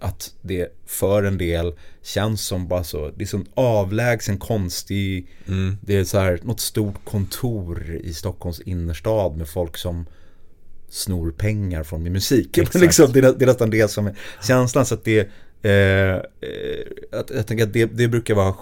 att 0.00 0.34
det 0.42 0.68
för 0.86 1.22
en 1.22 1.38
del 1.38 1.72
känns 2.02 2.42
som 2.42 2.68
bara 2.68 2.84
så, 2.84 3.10
det 3.16 3.24
är 3.24 3.26
sån 3.26 3.46
avlägsen 3.54 4.38
konstig, 4.38 5.26
mm. 5.48 5.76
det 5.80 5.96
är 5.96 6.04
så 6.04 6.18
här 6.18 6.40
något 6.42 6.60
stort 6.60 7.04
kontor 7.04 8.00
i 8.02 8.14
Stockholms 8.14 8.60
innerstad 8.60 9.36
med 9.36 9.48
folk 9.48 9.76
som 9.76 10.06
snor 10.88 11.30
pengar 11.30 11.82
från 11.82 12.02
min 12.02 12.12
musik. 12.12 12.56
liksom, 12.74 13.12
det, 13.12 13.18
är, 13.18 13.32
det 13.32 13.44
är 13.44 13.46
nästan 13.46 13.70
det 13.70 13.90
som 13.90 14.06
är 14.06 14.18
känslan. 14.46 14.86
Så 14.86 14.94
att 14.94 15.04
det, 15.04 15.28
eh, 15.62 15.72
eh, 15.72 16.20
att, 17.12 17.30
jag 17.30 17.46
tänker 17.46 17.64
att 17.64 17.72
det, 17.72 17.84
det 17.84 18.08
brukar 18.08 18.34
vara 18.34 18.54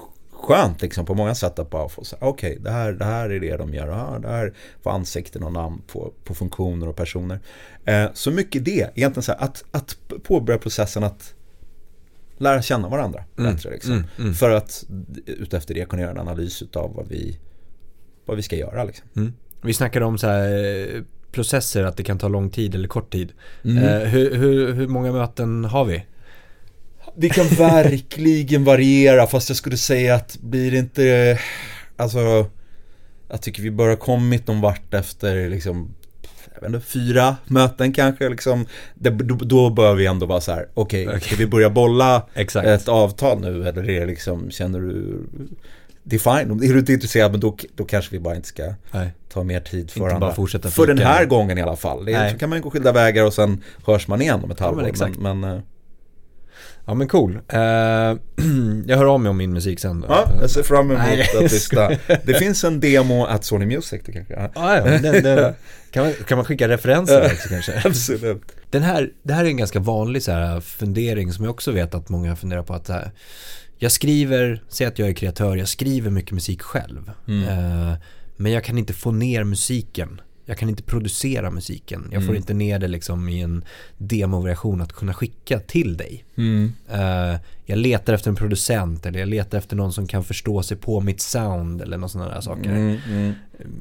skönt 0.46 0.82
liksom 0.82 1.06
på 1.06 1.14
många 1.14 1.34
sätt 1.34 1.58
att 1.58 1.70
bara 1.70 1.88
få 1.88 2.04
säga 2.04 2.18
okej 2.22 2.50
okay, 2.50 2.62
det, 2.62 2.70
här, 2.70 2.92
det 2.92 3.04
här 3.04 3.30
är 3.30 3.40
det 3.40 3.56
de 3.56 3.74
gör, 3.74 3.88
ah, 3.88 4.18
det 4.18 4.28
här 4.28 4.54
får 4.82 4.90
ansikten 4.90 5.42
och 5.42 5.52
namn 5.52 5.82
på, 5.86 6.12
på 6.24 6.34
funktioner 6.34 6.88
och 6.88 6.96
personer. 6.96 7.40
Eh, 7.84 8.06
så 8.14 8.30
mycket 8.30 8.64
det, 8.64 8.90
egentligen 8.94 9.22
så 9.22 9.32
här, 9.32 9.44
att, 9.44 9.64
att 9.70 9.96
påbörja 10.22 10.58
processen 10.58 11.04
att 11.04 11.34
lära 12.38 12.62
känna 12.62 12.88
varandra 12.88 13.24
mm, 13.38 13.54
bättre. 13.54 13.70
Liksom. 13.70 13.92
Mm, 13.92 14.04
mm. 14.18 14.34
För 14.34 14.50
att 14.50 14.84
utefter 15.26 15.74
det 15.74 15.88
kunna 15.88 16.02
göra 16.02 16.10
en 16.10 16.18
analys 16.18 16.62
av 16.74 16.94
vad 16.94 17.08
vi, 17.08 17.38
vad 18.26 18.36
vi 18.36 18.42
ska 18.42 18.56
göra. 18.56 18.84
Liksom. 18.84 19.08
Mm. 19.16 19.32
Vi 19.62 19.74
snackade 19.74 20.04
om 20.04 20.18
så 20.18 20.26
här, 20.26 21.04
processer, 21.32 21.84
att 21.84 21.96
det 21.96 22.04
kan 22.04 22.18
ta 22.18 22.28
lång 22.28 22.50
tid 22.50 22.74
eller 22.74 22.88
kort 22.88 23.12
tid. 23.12 23.32
Mm. 23.64 23.84
Eh, 23.84 24.08
hur, 24.08 24.34
hur, 24.34 24.72
hur 24.72 24.88
många 24.88 25.12
möten 25.12 25.64
har 25.64 25.84
vi? 25.84 26.04
Det 27.18 27.28
kan 27.28 27.46
verkligen 27.46 28.64
variera 28.64 29.26
fast 29.26 29.48
jag 29.48 29.56
skulle 29.56 29.76
säga 29.76 30.14
att 30.14 30.38
blir 30.40 30.70
det 30.70 30.78
inte 30.78 31.38
Alltså 31.96 32.46
Jag 33.28 33.42
tycker 33.42 33.62
vi 33.62 33.70
bara 33.70 33.96
kommit 33.96 34.46
någon 34.46 34.60
vart 34.60 34.94
efter 34.94 35.50
liksom 35.50 35.94
jag 36.54 36.60
vet 36.60 36.74
inte, 36.74 36.86
fyra 36.86 37.36
möten 37.44 37.92
kanske 37.92 38.28
liksom. 38.28 38.66
Det, 38.94 39.10
då, 39.10 39.34
då 39.34 39.70
bör 39.70 39.94
vi 39.94 40.06
ändå 40.06 40.26
vara 40.26 40.40
så 40.40 40.52
här, 40.52 40.68
okej, 40.74 41.06
okay, 41.06 41.16
okay. 41.16 41.28
ska 41.28 41.36
vi 41.36 41.46
börja 41.46 41.70
bolla 41.70 42.26
ett 42.34 42.88
avtal 42.88 43.40
nu 43.40 43.68
eller 43.68 43.90
är 43.90 44.00
det 44.00 44.06
liksom, 44.06 44.50
känner 44.50 44.80
du 44.80 45.22
det 46.02 46.16
är 46.16 46.20
fine, 46.20 46.62
är 46.62 46.72
du 46.72 46.78
inte 46.78 46.92
intresserad 46.92 47.30
men 47.30 47.40
då, 47.40 47.56
då 47.74 47.84
kanske 47.84 48.10
vi 48.12 48.20
bara 48.20 48.36
inte 48.36 48.48
ska 48.48 48.74
Nej. 48.90 49.10
ta 49.28 49.42
mer 49.42 49.60
tid 49.60 49.90
för 49.90 50.00
varandra. 50.00 50.34
För 50.70 50.86
den 50.86 50.98
här 50.98 51.24
gången 51.24 51.58
i 51.58 51.62
alla 51.62 51.76
fall. 51.76 52.04
Det 52.04 52.12
är, 52.12 52.30
så 52.30 52.38
kan 52.38 52.50
man 52.50 52.60
gå 52.60 52.70
skilda 52.70 52.92
vägar 52.92 53.24
och 53.24 53.34
sen 53.34 53.62
hörs 53.86 54.08
man 54.08 54.22
igen 54.22 54.44
om 54.44 54.50
ett 54.50 54.60
halvår. 54.60 54.90
Ja, 54.98 55.08
men, 55.08 55.12
men, 55.22 55.40
men, 55.40 55.62
Ja 56.86 56.94
men 56.94 57.08
cool. 57.08 57.32
Uh, 57.32 57.58
jag 58.86 58.96
hör 58.96 59.04
av 59.04 59.20
mig 59.20 59.30
om 59.30 59.36
min 59.36 59.52
musik 59.52 59.80
sen 59.80 60.00
då. 60.00 60.06
Ja, 60.08 60.28
jag 60.40 60.50
ser 60.50 60.62
fram 60.62 60.90
emot 60.90 60.98
Nej, 60.98 61.28
att 61.36 61.42
lyssna. 61.42 61.90
Det 62.24 62.34
finns 62.34 62.64
en 62.64 62.80
demo 62.80 63.24
at 63.24 63.44
Sony 63.44 63.66
Music 63.66 64.02
det 64.04 64.12
kanske. 64.12 64.34
Ja, 64.34 64.50
ja 64.54 64.84
den, 64.84 65.22
den, 65.22 65.54
kan, 65.90 66.04
man, 66.04 66.12
kan 66.12 66.38
man 66.38 66.44
skicka 66.44 66.68
referenser 66.68 67.24
också 67.24 67.48
kanske? 67.48 67.82
Absolut. 67.84 68.42
Den 68.70 68.82
här, 68.82 69.10
det 69.22 69.32
här 69.32 69.44
är 69.44 69.48
en 69.48 69.56
ganska 69.56 69.80
vanlig 69.80 70.22
så 70.22 70.32
här 70.32 70.60
fundering 70.60 71.32
som 71.32 71.44
jag 71.44 71.52
också 71.52 71.72
vet 71.72 71.94
att 71.94 72.08
många 72.08 72.36
funderar 72.36 72.62
på 72.62 72.74
att 72.74 72.88
här, 72.88 73.10
jag 73.78 73.92
skriver, 73.92 74.62
säg 74.68 74.86
att 74.86 74.98
jag 74.98 75.08
är 75.08 75.12
kreatör, 75.12 75.56
jag 75.56 75.68
skriver 75.68 76.10
mycket 76.10 76.32
musik 76.32 76.62
själv. 76.62 77.10
Mm. 77.28 77.42
Uh, 77.48 77.94
men 78.36 78.52
jag 78.52 78.64
kan 78.64 78.78
inte 78.78 78.92
få 78.92 79.10
ner 79.10 79.44
musiken 79.44 80.20
jag 80.48 80.58
kan 80.58 80.68
inte 80.68 80.82
producera 80.82 81.50
musiken. 81.50 82.08
Jag 82.12 82.22
får 82.22 82.28
mm. 82.28 82.36
inte 82.36 82.54
ner 82.54 82.78
det 82.78 82.88
liksom 82.88 83.28
i 83.28 83.40
en 83.40 83.64
demoversion 83.98 84.80
att 84.80 84.92
kunna 84.92 85.14
skicka 85.14 85.58
till 85.58 85.96
dig. 85.96 86.24
Mm. 86.36 86.72
Uh, 86.92 87.36
jag 87.64 87.78
letar 87.78 88.12
efter 88.14 88.30
en 88.30 88.36
producent 88.36 89.06
eller 89.06 89.18
jag 89.18 89.28
letar 89.28 89.58
efter 89.58 89.76
någon 89.76 89.92
som 89.92 90.06
kan 90.06 90.24
förstå 90.24 90.62
sig 90.62 90.76
på 90.76 91.00
mitt 91.00 91.20
sound 91.20 91.82
eller 91.82 91.98
något 91.98 92.10
sådana 92.10 92.34
där 92.34 92.40
saker. 92.40 92.70
Mm, 92.70 92.96
mm. 93.08 93.34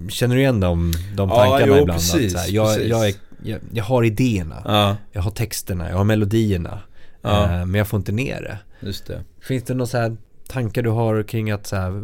Känner 0.09 0.35
du 0.35 0.41
igen 0.41 0.59
de, 0.59 0.93
de 1.15 1.29
tankarna 1.29 1.59
ja, 1.59 1.67
jo, 1.67 1.77
ibland? 1.77 1.99
Precis, 1.99 2.35
här, 2.35 2.53
jag, 2.53 2.67
precis. 2.67 2.89
Jag, 2.89 3.07
är, 3.07 3.15
jag, 3.43 3.59
jag, 3.73 3.83
har 3.83 4.03
idéerna, 4.03 4.61
ja. 4.65 4.97
jag 5.11 5.21
har 5.21 5.31
texterna, 5.31 5.89
jag 5.89 5.97
har 5.97 6.03
melodierna. 6.03 6.79
Ja. 7.21 7.43
Uh, 7.43 7.65
men 7.65 7.75
jag 7.75 7.87
får 7.87 7.97
inte 7.97 8.11
ner 8.11 8.41
det. 8.41 8.85
Just 8.87 9.07
det. 9.07 9.23
Finns 9.39 9.63
det 9.63 9.73
några 9.73 9.87
så 9.87 9.97
här 9.97 10.17
tankar 10.47 10.81
du 10.81 10.89
har 10.89 11.23
kring 11.23 11.51
att 11.51 11.67
så 11.67 11.75
här, 11.75 12.01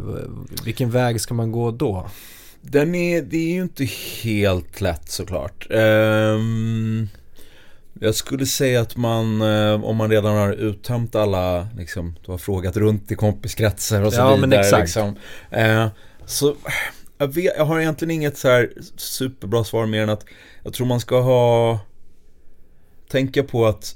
vilken 0.65 0.91
väg 0.91 1.21
ska 1.21 1.33
man 1.33 1.51
gå 1.51 1.71
då? 1.71 2.09
Den 2.61 2.95
är, 2.95 3.21
det 3.21 3.37
är 3.37 3.53
ju 3.53 3.61
inte 3.61 3.85
helt 4.23 4.81
lätt 4.81 5.09
såklart. 5.09 5.67
Um, 5.69 7.09
jag 7.99 8.15
skulle 8.15 8.45
säga 8.45 8.81
att 8.81 8.97
man, 8.97 9.41
uh, 9.41 9.83
om 9.83 9.95
man 9.95 10.09
redan 10.09 10.35
har 10.35 10.53
uttömt 10.53 11.15
alla, 11.15 11.67
liksom, 11.77 12.15
du 12.25 12.31
har 12.31 12.37
frågat 12.37 12.77
runt 12.77 13.11
i 13.11 13.15
kompiskretsar 13.15 14.01
och 14.01 14.13
så 14.13 14.19
ja, 14.19 14.35
vidare. 14.35 14.47
Men 14.47 14.59
exakt. 14.59 14.81
Liksom, 14.81 15.15
uh, 15.57 15.87
så 16.25 16.55
jag, 17.17 17.27
vet, 17.27 17.53
jag 17.57 17.65
har 17.65 17.79
egentligen 17.79 18.11
inget 18.11 18.37
så 18.37 18.47
här 18.47 18.71
superbra 18.97 19.63
svar 19.63 19.85
mer 19.85 20.03
än 20.03 20.09
att 20.09 20.25
jag 20.63 20.73
tror 20.73 20.87
man 20.87 20.99
ska 20.99 21.21
ha, 21.21 21.79
tänka 23.11 23.43
på 23.43 23.65
att 23.67 23.95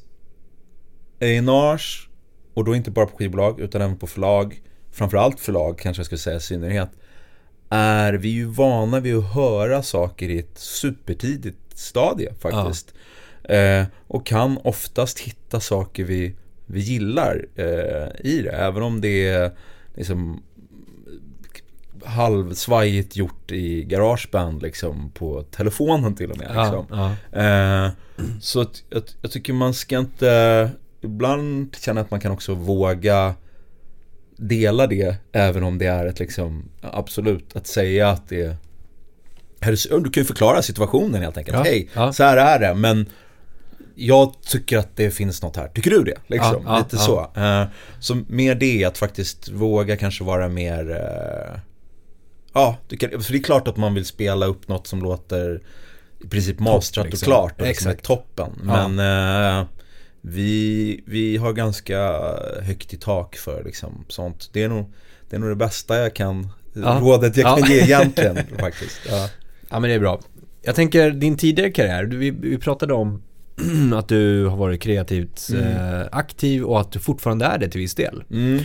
A&Rs 1.22 2.10
och 2.54 2.64
då 2.64 2.76
inte 2.76 2.92
bara 2.92 3.06
på 3.06 3.18
skivbolag 3.18 3.60
utan 3.60 3.82
även 3.82 3.98
på 3.98 4.08
förlag, 4.08 4.62
framförallt 4.92 5.40
förlag 5.40 5.80
kanske 5.80 6.00
jag 6.00 6.06
skulle 6.06 6.20
säga 6.20 6.38
i 6.38 6.42
synnerhet, 6.42 6.90
är 7.70 8.14
vi 8.14 8.30
ju 8.30 8.46
vana 8.46 9.00
vid 9.00 9.16
att 9.16 9.34
höra 9.34 9.84
saker 9.84 10.30
i 10.30 10.40
ett 10.40 10.58
supertidigt 10.58 11.78
stadie 11.78 12.34
faktiskt. 12.40 12.94
Ja. 13.42 13.54
Eh, 13.54 13.86
och 14.08 14.26
kan 14.26 14.58
oftast 14.64 15.20
hitta 15.20 15.60
saker 15.60 16.04
vi, 16.04 16.36
vi 16.66 16.80
gillar 16.80 17.46
eh, 17.56 18.26
i 18.32 18.42
det. 18.42 18.52
Även 18.52 18.84
om 18.84 19.02
det 19.02 19.28
är 19.28 19.52
liksom 19.96 20.44
halvsvajigt 22.06 23.16
gjort 23.16 23.52
i 23.52 23.84
Garageband 23.84 24.62
liksom 24.62 25.12
på 25.12 25.44
telefonen 25.44 26.16
till 26.16 26.32
och 26.32 26.38
med. 26.38 26.48
Liksom. 26.48 26.86
Ja, 26.90 27.16
ja. 27.32 27.86
Eh, 27.86 27.92
så 28.42 28.62
att, 28.62 28.84
jag, 28.90 29.04
jag 29.22 29.32
tycker 29.32 29.54
man 29.54 29.74
ska 29.74 29.98
inte 29.98 30.72
Ibland 31.02 31.76
känna 31.80 32.02
att 32.02 32.12
man 32.12 32.20
kan 32.20 32.32
också 32.32 32.54
våga 32.54 33.36
dela 34.38 34.88
det 34.88 35.16
även 35.32 35.64
om 35.64 35.78
det 35.78 35.86
är 35.86 36.06
ett 36.06 36.20
liksom 36.20 36.70
absolut 36.82 37.56
att 37.56 37.68
säga 37.68 38.10
att 38.10 38.30
det 38.30 38.42
är 38.42 38.56
du 40.00 40.10
kan 40.10 40.22
ju 40.22 40.26
förklara 40.26 40.62
situationen 40.62 41.22
helt 41.22 41.38
enkelt. 41.38 41.58
Ja, 41.58 41.64
Hej, 41.64 41.90
ja. 41.94 42.14
så 42.14 42.24
här 42.24 42.38
är 42.38 42.60
det 42.60 42.76
men 42.76 43.10
jag 43.96 44.42
tycker 44.42 44.78
att 44.78 44.96
det 44.96 45.12
finns 45.12 45.42
något 45.42 45.56
här. 45.56 45.68
Tycker 45.68 45.92
du 45.92 46.04
det? 46.04 46.18
Liksom, 46.28 46.64
ja, 46.66 46.78
lite 46.78 46.98
så. 46.98 47.32
Uh, 47.38 47.64
så 48.00 48.22
mer 48.28 48.56
det, 48.56 48.86
att 48.86 48.98
faktiskt 48.98 49.50
våga 49.50 49.98
kanske 49.98 50.24
vara 50.24 50.50
mer 50.50 50.90
uh, 50.90 51.60
Ja, 52.56 52.78
kan, 53.00 53.10
för 53.10 53.32
det 53.32 53.38
är 53.38 53.44
klart 53.44 53.68
att 53.68 53.78
man 53.78 53.94
vill 53.94 54.06
spela 54.06 54.46
upp 54.46 54.68
något 54.68 54.88
som 54.88 55.02
låter 55.02 55.62
i 56.24 56.28
princip 56.28 56.60
mastrat 56.60 57.06
liksom. 57.06 57.26
och 57.26 57.36
klart 57.36 57.62
och 57.62 57.68
liksom 57.68 57.92
är 57.92 57.96
toppen. 57.96 58.52
Men 58.64 59.00
uh, 59.00 59.66
vi, 60.28 61.04
vi 61.06 61.38
har 61.38 61.54
ganska 61.54 62.20
högt 62.62 62.94
i 62.94 62.98
tak 62.98 63.36
för 63.36 63.64
liksom 63.64 64.06
sånt. 64.08 64.50
Det 64.54 64.64
är 64.64 64.70
nog 64.70 64.94
det, 65.30 65.36
är 65.36 65.40
nog 65.40 65.50
det 65.50 65.56
bästa 65.56 65.98
jag 65.98 66.16
kan, 66.16 66.48
ja. 66.74 67.00
rådet 67.02 67.38
jag 67.38 67.60
kan 67.60 67.70
ge 67.70 67.80
egentligen 67.84 68.38
faktiskt. 68.60 69.02
Ja. 69.10 69.30
ja 69.70 69.80
men 69.80 69.90
det 69.90 69.96
är 69.96 70.00
bra. 70.00 70.20
Jag 70.62 70.76
tänker 70.76 71.12
din 71.12 71.38
tidigare 71.38 71.72
karriär, 71.72 72.04
vi, 72.04 72.32
vi 72.32 72.58
pratade 72.58 72.94
om 72.94 73.24
att 73.96 74.08
du 74.08 74.46
har 74.46 74.58
varit 74.58 74.82
kreativt 74.82 75.50
mm. 75.50 75.64
eh, 75.64 76.08
aktiv 76.12 76.64
och 76.64 76.82
att 76.82 76.92
du 76.92 77.00
fortfarande 77.00 77.46
är 77.46 77.58
det 77.58 77.70
till 77.70 77.82
viss 77.82 77.96
del. 77.96 78.24
Mm. 78.32 78.58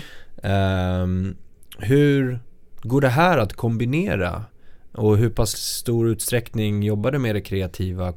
Eh, 0.43 1.35
hur 1.79 2.41
går 2.83 3.01
det 3.01 3.09
här 3.09 3.39
att 3.39 3.53
kombinera? 3.53 4.45
Och 4.93 5.17
hur 5.17 5.31
pass 5.31 5.51
stor 5.51 6.09
utsträckning 6.09 6.83
jobbar 6.83 7.11
du 7.11 7.19
med 7.19 7.35
det 7.35 7.41
kreativa 7.41 8.15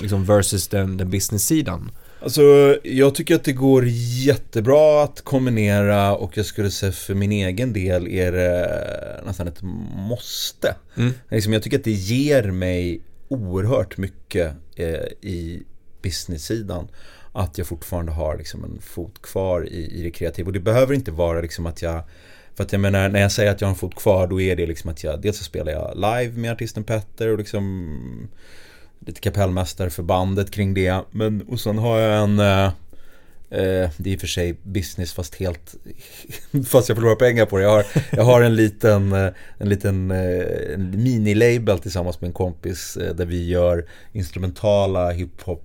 liksom 0.00 0.24
versus 0.24 0.68
den, 0.68 0.96
den 0.96 1.10
business-sidan? 1.10 1.90
Alltså, 2.20 2.76
jag 2.82 3.14
tycker 3.14 3.34
att 3.34 3.44
det 3.44 3.52
går 3.52 3.84
jättebra 4.26 5.02
att 5.04 5.20
kombinera 5.20 6.16
och 6.16 6.36
jag 6.36 6.46
skulle 6.46 6.70
säga 6.70 6.92
för 6.92 7.14
min 7.14 7.32
egen 7.32 7.72
del 7.72 8.08
är 8.08 8.32
det 8.32 9.22
nästan 9.26 9.48
ett 9.48 9.62
måste. 10.08 10.74
Mm. 10.96 11.12
Liksom, 11.30 11.52
jag 11.52 11.62
tycker 11.62 11.78
att 11.78 11.84
det 11.84 11.90
ger 11.90 12.42
mig 12.42 13.00
oerhört 13.28 13.96
mycket 13.96 14.52
eh, 14.76 15.06
i 15.20 15.62
business-sidan. 16.02 16.88
Att 17.32 17.58
jag 17.58 17.66
fortfarande 17.66 18.12
har 18.12 18.36
liksom 18.36 18.64
en 18.64 18.80
fot 18.80 19.22
kvar 19.22 19.68
i, 19.68 20.00
i 20.00 20.02
det 20.02 20.10
kreativa. 20.10 20.46
Och 20.46 20.52
det 20.52 20.60
behöver 20.60 20.94
inte 20.94 21.10
vara 21.10 21.40
liksom 21.40 21.66
att 21.66 21.82
jag 21.82 22.02
för 22.54 22.64
att 22.64 22.72
jag 22.72 22.80
menar, 22.80 23.08
när 23.08 23.20
jag 23.20 23.32
säger 23.32 23.50
att 23.50 23.60
jag 23.60 23.68
har 23.68 23.72
en 23.72 23.78
fot 23.78 23.94
kvar 23.94 24.26
då 24.26 24.40
är 24.40 24.56
det 24.56 24.66
liksom 24.66 24.90
att 24.90 25.04
jag, 25.04 25.20
dels 25.20 25.38
så 25.38 25.44
spelar 25.44 25.72
jag 25.72 25.94
live 25.96 26.40
med 26.40 26.52
artisten 26.52 26.84
Petter 26.84 27.28
och 27.28 27.38
liksom 27.38 28.28
lite 29.06 29.20
kapellmästare 29.20 29.90
för 29.90 30.02
bandet 30.02 30.50
kring 30.50 30.74
det. 30.74 31.02
Men, 31.10 31.42
och 31.42 31.60
sen 31.60 31.78
har 31.78 31.98
jag 31.98 32.22
en 32.22 32.38
eh, 32.38 32.64
eh, 33.50 33.90
det 33.96 34.10
är 34.10 34.12
i 34.12 34.16
och 34.16 34.20
för 34.20 34.26
sig 34.26 34.56
business 34.62 35.12
fast 35.12 35.34
helt 35.34 35.74
Fast 36.66 36.88
jag 36.88 36.96
förlorar 36.96 37.16
pengar 37.16 37.46
på 37.46 37.56
det. 37.56 37.62
Jag 37.62 37.70
har, 37.70 37.84
jag 38.10 38.24
har 38.24 38.42
en 38.42 38.56
liten, 38.56 39.12
eh, 39.12 39.32
en 39.58 39.68
liten 39.68 40.10
eh, 40.10 40.74
en 40.74 41.02
mini-label 41.02 41.78
tillsammans 41.78 42.20
med 42.20 42.28
en 42.28 42.34
kompis 42.34 42.98
där 43.14 43.26
vi 43.26 43.48
gör 43.48 43.86
instrumentala 44.12 45.10
hiphop 45.10 45.64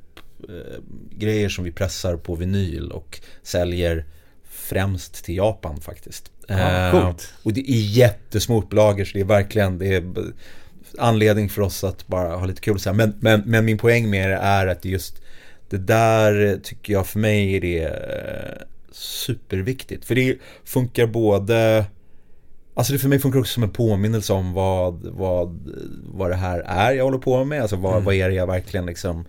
grejer 1.12 1.50
som 1.50 1.64
vi 1.64 1.72
pressar 1.72 2.18
på 2.18 2.36
vinyl 2.36 2.92
och 2.92 3.22
säljer 3.44 4.06
främst 4.44 5.26
till 5.26 5.36
Japan 5.36 5.82
faktiskt. 5.82 6.32
Ja, 6.48 6.92
coolt. 6.92 7.34
och 7.44 7.54
det 7.54 7.72
är 7.72 7.98
jättesmå 7.98 8.60
upplagor 8.60 9.06
så 9.06 9.14
det 9.14 9.20
är 9.20 9.26
verkligen 9.26 9.78
det 9.78 9.96
är 9.96 10.14
anledning 11.00 11.50
för 11.50 11.62
oss 11.62 11.84
att 11.84 12.08
bara 12.08 12.36
ha 12.36 12.46
lite 12.46 12.62
kul 12.62 12.80
så 12.80 12.90
här. 12.90 12.96
Men, 12.98 13.16
men, 13.20 13.44
men 13.46 13.66
min 13.66 13.78
poäng 13.78 14.10
med 14.10 14.30
det 14.30 14.36
är 14.36 14.68
att 14.68 14.86
just 14.86 15.22
det 15.70 15.78
där 15.78 16.60
tycker 16.64 16.94
jag 16.94 17.08
för 17.08 17.20
mig 17.20 17.56
är 17.56 17.62
det 17.62 17.84
eh, 17.84 18.66
superviktigt. 18.92 20.06
För 20.06 20.16
det 20.16 20.38
funkar 20.64 21.08
både 21.08 21.86
Alltså 22.76 22.94
det 22.94 23.00
för 23.00 23.10
mig 23.10 23.20
funkar 23.20 23.40
också 23.40 23.54
som 23.54 23.64
en 23.64 23.70
påminnelse 23.70 24.34
om 24.34 24.54
vad, 24.54 25.04
vad, 25.04 25.60
vad 26.04 26.30
det 26.30 26.36
här 26.36 26.60
är 26.60 26.92
jag 26.92 27.04
håller 27.04 27.18
på 27.18 27.44
med. 27.46 27.62
Alltså 27.62 27.76
vad, 27.76 27.94
mm. 27.94 28.06
vad 28.06 28.16
är 28.16 28.30
det 28.30 28.36
jag 28.36 28.48
verkligen 28.48 28.86
liksom 28.86 29.26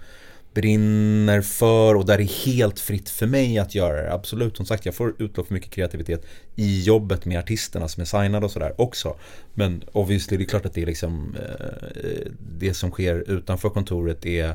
brinner 0.54 1.40
för 1.40 1.94
och 1.94 2.06
där 2.06 2.18
det 2.18 2.24
är 2.24 2.46
helt 2.46 2.80
fritt 2.80 3.08
för 3.08 3.26
mig 3.26 3.58
att 3.58 3.74
göra 3.74 4.02
det. 4.02 4.12
Absolut, 4.12 4.56
som 4.56 4.66
sagt 4.66 4.86
jag 4.86 4.94
får 4.94 5.14
utlopp 5.18 5.46
för 5.46 5.54
mycket 5.54 5.70
kreativitet 5.70 6.26
i 6.54 6.82
jobbet 6.82 7.24
med 7.24 7.38
artisterna 7.38 7.88
som 7.88 8.00
är 8.00 8.04
signade 8.04 8.46
och 8.46 8.52
sådär 8.52 8.80
också. 8.80 9.16
Men 9.54 9.84
obviously 9.92 10.36
det 10.36 10.44
är 10.44 10.46
klart 10.46 10.66
att 10.66 10.74
det 10.74 10.82
är 10.82 10.86
liksom 10.86 11.36
eh, 11.36 12.32
det 12.58 12.74
som 12.74 12.90
sker 12.90 13.30
utanför 13.30 13.70
kontoret 13.70 14.26
är 14.26 14.54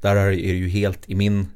där 0.00 0.16
är 0.16 0.30
det 0.30 0.36
ju 0.36 0.68
helt 0.68 1.10
i 1.10 1.14
min 1.14 1.46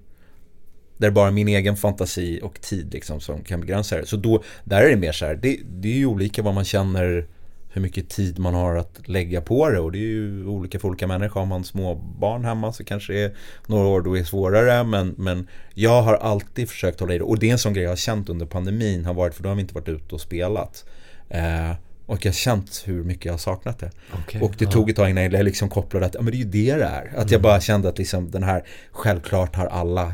där 0.96 1.08
är 1.08 1.12
bara 1.12 1.30
min 1.30 1.48
egen 1.48 1.76
fantasi 1.76 2.40
och 2.42 2.60
tid 2.60 2.92
liksom 2.92 3.20
som 3.20 3.44
kan 3.44 3.60
begränsa 3.60 3.96
det. 3.96 4.06
Så 4.06 4.16
då, 4.16 4.42
där 4.64 4.82
är 4.82 4.90
det 4.90 4.96
mer 4.96 5.12
så 5.12 5.26
här, 5.26 5.34
det, 5.34 5.58
det 5.64 5.88
är 5.88 5.96
ju 5.96 6.06
olika 6.06 6.42
vad 6.42 6.54
man 6.54 6.64
känner 6.64 7.26
hur 7.72 7.82
mycket 7.82 8.08
tid 8.08 8.38
man 8.38 8.54
har 8.54 8.76
att 8.76 9.08
lägga 9.08 9.40
på 9.40 9.70
det 9.70 9.80
och 9.80 9.92
det 9.92 9.98
är 9.98 10.02
ju 10.02 10.46
olika 10.46 10.78
för 10.78 10.88
olika 10.88 11.06
människor. 11.06 11.40
Har 11.40 11.46
man 11.46 11.64
småbarn 11.64 12.44
hemma 12.44 12.72
så 12.72 12.84
kanske 12.84 13.12
det 13.12 13.20
är 13.20 13.36
några 13.66 13.88
år 13.88 14.00
då 14.00 14.18
är 14.18 14.24
svårare 14.24 14.84
men, 14.84 15.14
men 15.18 15.48
jag 15.74 16.02
har 16.02 16.14
alltid 16.14 16.68
försökt 16.68 17.00
hålla 17.00 17.14
i 17.14 17.18
det 17.18 17.24
och 17.24 17.38
det 17.38 17.48
är 17.48 17.52
en 17.52 17.58
sån 17.58 17.72
grej 17.72 17.82
jag 17.82 17.90
har 17.90 17.96
känt 17.96 18.28
under 18.28 18.46
pandemin 18.46 19.04
har 19.04 19.14
varit 19.14 19.34
för 19.34 19.42
då 19.42 19.48
har 19.48 19.56
vi 19.56 19.62
inte 19.62 19.74
varit 19.74 19.88
ute 19.88 20.14
och 20.14 20.20
spelat. 20.20 20.84
Eh, 21.28 21.72
och 22.08 22.24
jag 22.24 22.30
har 22.30 22.34
känt 22.34 22.82
hur 22.86 23.04
mycket 23.04 23.24
jag 23.24 23.32
har 23.32 23.38
saknat 23.38 23.78
det. 23.78 23.90
Okay, 24.24 24.40
och 24.40 24.54
det 24.58 24.64
ja. 24.64 24.70
tog 24.70 24.90
ett 24.90 24.96
tag 24.96 25.10
innan 25.10 25.24
jag 25.30 25.44
liksom 25.44 25.68
kopplade 25.68 26.06
att 26.06 26.14
ja, 26.14 26.22
men 26.22 26.30
det 26.30 26.36
är 26.36 26.38
ju 26.38 26.44
det 26.44 26.74
det 26.74 26.84
är. 26.84 27.06
Att 27.06 27.14
mm. 27.14 27.28
jag 27.28 27.42
bara 27.42 27.60
kände 27.60 27.88
att 27.88 27.98
liksom 27.98 28.30
den 28.30 28.42
här, 28.42 28.64
självklart 28.92 29.56
har 29.56 29.66
alla 29.66 30.12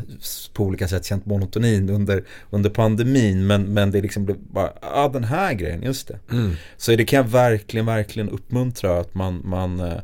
på 0.52 0.64
olika 0.64 0.88
sätt 0.88 1.04
känt 1.04 1.26
monotonin 1.26 1.90
under, 1.90 2.24
under 2.50 2.70
pandemin. 2.70 3.46
Men, 3.46 3.62
men 3.62 3.90
det 3.90 4.00
liksom 4.00 4.24
blev 4.24 4.36
bara, 4.38 4.72
ja 4.80 5.10
den 5.12 5.24
här 5.24 5.54
grejen, 5.54 5.82
just 5.82 6.08
det. 6.08 6.18
Mm. 6.30 6.54
Så 6.76 6.96
det 6.96 7.04
kan 7.04 7.16
jag 7.16 7.28
verkligen, 7.28 7.86
verkligen 7.86 8.28
uppmuntra 8.28 9.00
att 9.00 9.14
man, 9.14 9.42
man 9.44 9.80
eh, 9.80 9.98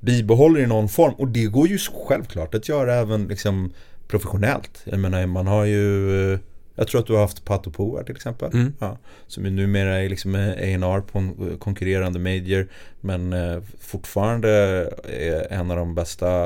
bibehåller 0.00 0.60
i 0.60 0.66
någon 0.66 0.88
form. 0.88 1.14
Och 1.14 1.28
det 1.28 1.44
går 1.44 1.68
ju 1.68 1.78
självklart 1.78 2.54
att 2.54 2.68
göra 2.68 2.94
även 2.94 3.28
liksom 3.28 3.72
professionellt. 4.08 4.82
Jag 4.84 4.98
menar, 4.98 5.26
man 5.26 5.46
har 5.46 5.64
ju 5.64 6.32
eh, 6.32 6.38
jag 6.80 6.88
tror 6.88 7.00
att 7.00 7.06
du 7.06 7.12
har 7.12 7.20
haft 7.20 7.44
Pato 7.44 7.70
Poar 7.70 8.02
till 8.02 8.16
exempel. 8.16 8.52
Mm. 8.52 8.72
Ja, 8.78 8.98
som 9.26 9.44
ju 9.44 9.50
numera 9.50 10.02
är 10.02 10.08
liksom 10.08 10.34
A&R 10.34 11.00
på 11.00 11.18
en 11.18 11.58
konkurrerande 11.58 12.18
major. 12.18 12.68
Men 13.00 13.32
eh, 13.32 13.62
fortfarande 13.80 14.50
är 15.08 15.52
en 15.52 15.70
av 15.70 15.76
de 15.76 15.94
bästa 15.94 16.44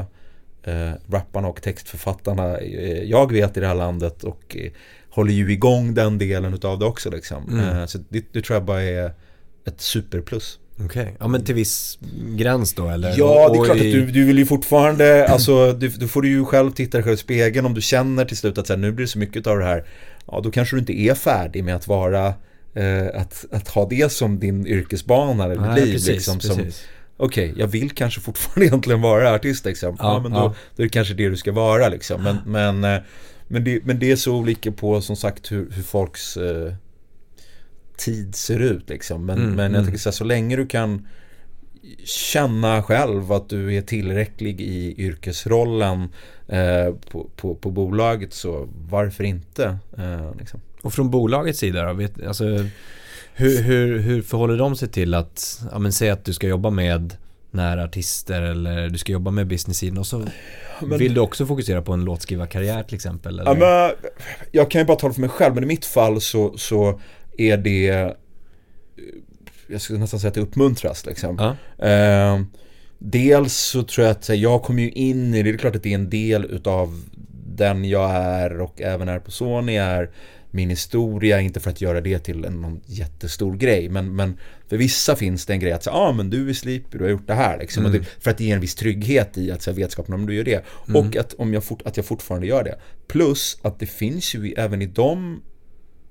eh, 0.63 0.93
rapparna 1.11 1.49
och 1.49 1.63
textförfattarna 1.63 2.59
eh, 2.59 3.03
jag 3.03 3.33
vet 3.33 3.57
i 3.57 3.61
det 3.61 3.67
här 3.67 3.75
landet. 3.75 4.25
Och 4.25 4.57
eh, 4.57 4.71
håller 5.09 5.33
ju 5.33 5.53
igång 5.53 5.95
den 5.95 6.19
delen 6.19 6.59
av 6.63 6.79
det 6.79 6.85
också 6.85 7.11
liksom. 7.11 7.49
Mm. 7.49 7.79
Eh, 7.79 7.87
så 7.87 7.99
det, 8.09 8.25
det 8.33 8.43
tror 8.43 8.57
jag 8.57 8.65
bara 8.65 8.83
är 8.83 9.13
ett 9.65 9.81
superplus. 9.81 10.59
Okej, 10.75 10.87
okay. 10.87 11.15
ja 11.21 11.29
men 11.29 11.45
till 11.45 11.55
viss 11.55 11.99
gräns 12.37 12.75
då 12.75 12.89
eller? 12.89 13.15
Ja, 13.19 13.49
det 13.49 13.59
är 13.59 13.65
klart 13.65 13.77
att 13.77 13.83
du, 13.83 14.07
du 14.07 14.25
vill 14.25 14.39
ju 14.39 14.47
fortfarande, 14.47 15.29
alltså 15.29 15.73
du, 15.73 15.89
då 15.89 16.09
får 16.09 16.23
du 16.23 16.29
ju 16.29 16.45
själv 16.45 16.71
titta 16.71 16.99
dig 16.99 17.05
själv 17.05 17.15
i 17.15 17.17
spegeln 17.17 17.67
om 17.67 17.75
du 17.75 17.81
känner 17.81 18.25
till 18.25 18.37
slut 18.37 18.59
att 18.59 18.67
så 18.67 18.73
här, 18.73 18.81
nu 18.81 18.93
blir 18.93 19.07
det 19.07 19.11
så 19.11 19.19
mycket 19.19 19.47
av 19.47 19.59
det 19.59 19.65
här 19.65 19.85
ja 20.27 20.41
då 20.41 20.51
kanske 20.51 20.77
du 20.77 20.81
inte 20.81 21.01
är 21.01 21.15
färdig 21.15 21.65
med 21.65 21.77
att 21.77 21.89
vara 21.89 22.35
eh, 22.75 23.07
att, 23.15 23.45
att 23.51 23.69
ha 23.69 23.89
det 23.89 24.13
som 24.13 24.39
din 24.39 24.67
yrkesbana 24.67 25.45
eller 25.45 25.57
Nej, 25.57 25.81
liv. 25.81 25.93
Precis, 25.93 26.09
liksom, 26.09 26.39
precis. 26.39 26.85
Okej, 27.17 27.51
okay, 27.51 27.61
jag 27.61 27.67
vill 27.67 27.91
kanske 27.91 28.21
fortfarande 28.21 28.67
egentligen 28.67 29.01
vara 29.01 29.35
artist 29.35 29.65
liksom. 29.65 29.97
Ja, 29.99 30.15
ja 30.15 30.23
men 30.23 30.33
då, 30.33 30.39
ja. 30.39 30.55
då 30.77 30.83
är 30.83 30.87
det 30.87 30.93
kanske 30.93 31.15
det 31.15 31.29
du 31.29 31.37
ska 31.37 31.53
vara 31.53 31.89
liksom. 31.89 32.23
Men, 32.23 32.37
men, 32.47 32.85
eh, 32.85 33.03
men, 33.49 33.65
det, 33.65 33.85
men 33.85 33.99
det 33.99 34.11
är 34.11 34.17
så 34.17 34.37
olika 34.37 34.73
på 34.73 35.01
som 35.01 35.17
sagt 35.17 35.53
hur, 35.53 35.71
hur 35.71 35.83
folks 35.83 36.37
eh, 36.37 36.75
tid 37.97 38.35
ser 38.35 38.59
ut 38.59 38.89
liksom. 38.91 39.27
Men, 39.27 39.39
mm, 39.39 39.55
men 39.55 39.73
jag 39.73 39.81
mm. 39.81 39.87
tycker 39.87 39.99
så, 39.99 40.09
här, 40.09 40.15
så 40.15 40.25
länge 40.25 40.57
du 40.57 40.67
kan 40.67 41.07
känna 42.05 42.83
själv 42.83 43.33
att 43.33 43.49
du 43.49 43.75
är 43.75 43.83
tillräcklig 43.83 44.61
i 44.61 44.95
yrkesrollen 44.99 46.09
eh, 46.49 46.95
på, 47.11 47.29
på, 47.37 47.55
på, 47.55 47.71
bolaget 47.71 48.33
så 48.33 48.69
varför 48.89 49.25
inte? 49.25 49.79
Eh, 49.99 50.37
liksom. 50.39 50.61
Och 50.83 50.93
från 50.93 51.11
bolagets 51.11 51.59
sida 51.59 51.85
då? 51.85 51.93
Vet, 51.93 52.27
alltså, 52.27 52.45
hur, 53.35 53.63
hur, 53.63 53.99
hur 53.99 54.23
förhåller 54.23 54.57
de 54.57 54.77
sig 54.77 54.89
till 54.89 55.15
att, 55.15 55.63
ja 55.73 55.79
men 55.79 55.93
säg 55.93 56.11
att 56.11 56.25
du 56.25 56.33
ska 56.33 56.47
jobba 56.47 56.71
med 56.71 57.17
nära 57.51 57.85
artister 57.85 58.43
eller 58.43 58.89
du 58.89 58.99
ska 58.99 59.13
jobba 59.13 59.31
med 59.31 59.47
business 59.47 59.83
och 59.99 60.07
så 60.07 60.25
men, 60.81 60.99
vill 60.99 61.15
du 61.15 61.21
också 61.21 61.47
fokusera 61.47 61.83
på 61.83 61.93
en 61.93 62.05
låtskrivarkarriär 62.05 62.83
till 62.83 62.95
exempel? 62.95 63.41
Eller? 63.41 63.51
Ja, 63.51 63.57
men, 63.59 64.11
jag 64.53 64.71
kan 64.71 64.81
ju 64.81 64.85
bara 64.85 64.97
tala 64.97 65.15
för 65.15 65.21
mig 65.21 65.31
själv 65.31 65.55
men 65.55 65.65
i 65.65 65.67
mitt 65.67 65.85
fall 65.85 66.21
så, 66.21 66.59
så 66.59 67.01
är 67.39 67.57
det 67.57 68.15
jag 69.67 69.81
skulle 69.81 69.99
nästan 69.99 70.21
säga 70.21 70.29
att 70.29 70.35
det 70.35 70.41
uppmuntras 70.41 71.07
liksom. 71.07 71.57
Ja. 71.79 71.87
Eh, 71.87 72.41
dels 72.99 73.55
så 73.55 73.83
tror 73.83 74.07
jag 74.07 74.13
att 74.13 74.29
jag 74.29 74.63
kommer 74.63 74.83
ju 74.83 74.91
in 74.91 75.35
i 75.35 75.43
det, 75.43 75.51
det 75.51 75.57
är 75.57 75.59
klart 75.59 75.77
att 75.77 75.83
det 75.83 75.91
är 75.91 75.95
en 75.95 76.11
del 76.11 76.45
utav 76.45 77.05
den 77.47 77.85
jag 77.85 78.11
är 78.11 78.61
och 78.61 78.81
även 78.81 79.09
är 79.09 79.19
på 79.19 79.31
Sony 79.31 79.77
är 79.77 80.11
min 80.51 80.71
historia, 80.71 81.41
inte 81.41 81.61
för 81.61 81.71
att 81.71 81.81
göra 81.81 82.01
det 82.01 82.19
till 82.19 82.45
en 82.45 82.61
någon 82.61 82.81
jättestor 82.87 83.57
grej 83.57 83.89
men, 83.89 84.17
men 84.17 84.39
för 84.69 84.77
vissa 84.77 85.17
finns 85.17 85.47
det 85.47 85.53
en 85.53 85.61
grej 85.61 85.73
att 85.73 85.85
säga, 85.85 85.95
ah, 85.95 86.13
men 86.13 86.31
du 86.31 86.49
är 86.49 86.53
Sleepy, 86.53 86.99
du 86.99 87.05
har 87.05 87.11
gjort 87.11 87.27
det 87.27 87.35
här 87.35 87.59
liksom. 87.59 87.87
Mm. 87.87 87.99
Det, 87.99 88.09
för 88.21 88.31
att 88.31 88.39
det 88.39 88.45
ger 88.45 88.55
en 88.55 88.61
viss 88.61 88.75
trygghet 88.75 89.39
i 89.39 89.51
att 89.51 89.63
säga 89.63 89.75
vetskapen 89.75 90.15
om 90.15 90.27
du 90.27 90.35
gör 90.35 90.45
det. 90.45 90.65
Mm. 90.89 91.07
Och 91.07 91.17
att, 91.17 91.35
om 91.35 91.55
jag 91.55 91.65
fort, 91.65 91.83
att 91.85 91.97
jag 91.97 92.07
fortfarande 92.07 92.47
gör 92.47 92.65
det. 92.65 92.79
Plus 93.09 93.59
att 93.63 93.79
det 93.79 93.87
finns 93.87 94.35
ju 94.35 94.53
även 94.53 94.83
i 94.83 94.87
de 94.87 95.43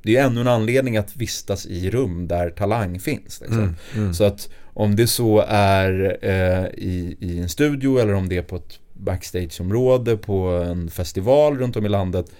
det 0.04 0.18
är 0.18 0.26
ännu 0.26 0.42
en 0.42 0.48
anledning 0.48 0.98
att 0.98 1.16
vistas 1.16 1.66
i 1.66 1.90
rum 1.90 2.28
där 2.28 2.50
talang 2.50 3.00
finns. 3.00 3.42
Liksom. 3.42 3.60
Mm, 3.60 3.76
mm. 3.96 4.14
Så 4.14 4.24
att 4.24 4.50
om 4.74 4.96
det 4.96 5.08
så 5.08 5.44
är 5.48 6.18
eh, 6.22 6.66
i, 6.66 7.18
i 7.20 7.40
en 7.40 7.50
studio 7.50 8.00
eller 8.00 8.14
om 8.14 8.30
det 8.30 8.38
är 8.38 8.42
på 8.42 8.56
ett 8.56 8.80
backstageområde 8.94 10.18
på 10.18 10.48
en 10.48 10.90
festival 10.90 11.58
runt 11.58 11.76
om 11.76 11.86
i 11.86 11.90
landet 11.90 12.32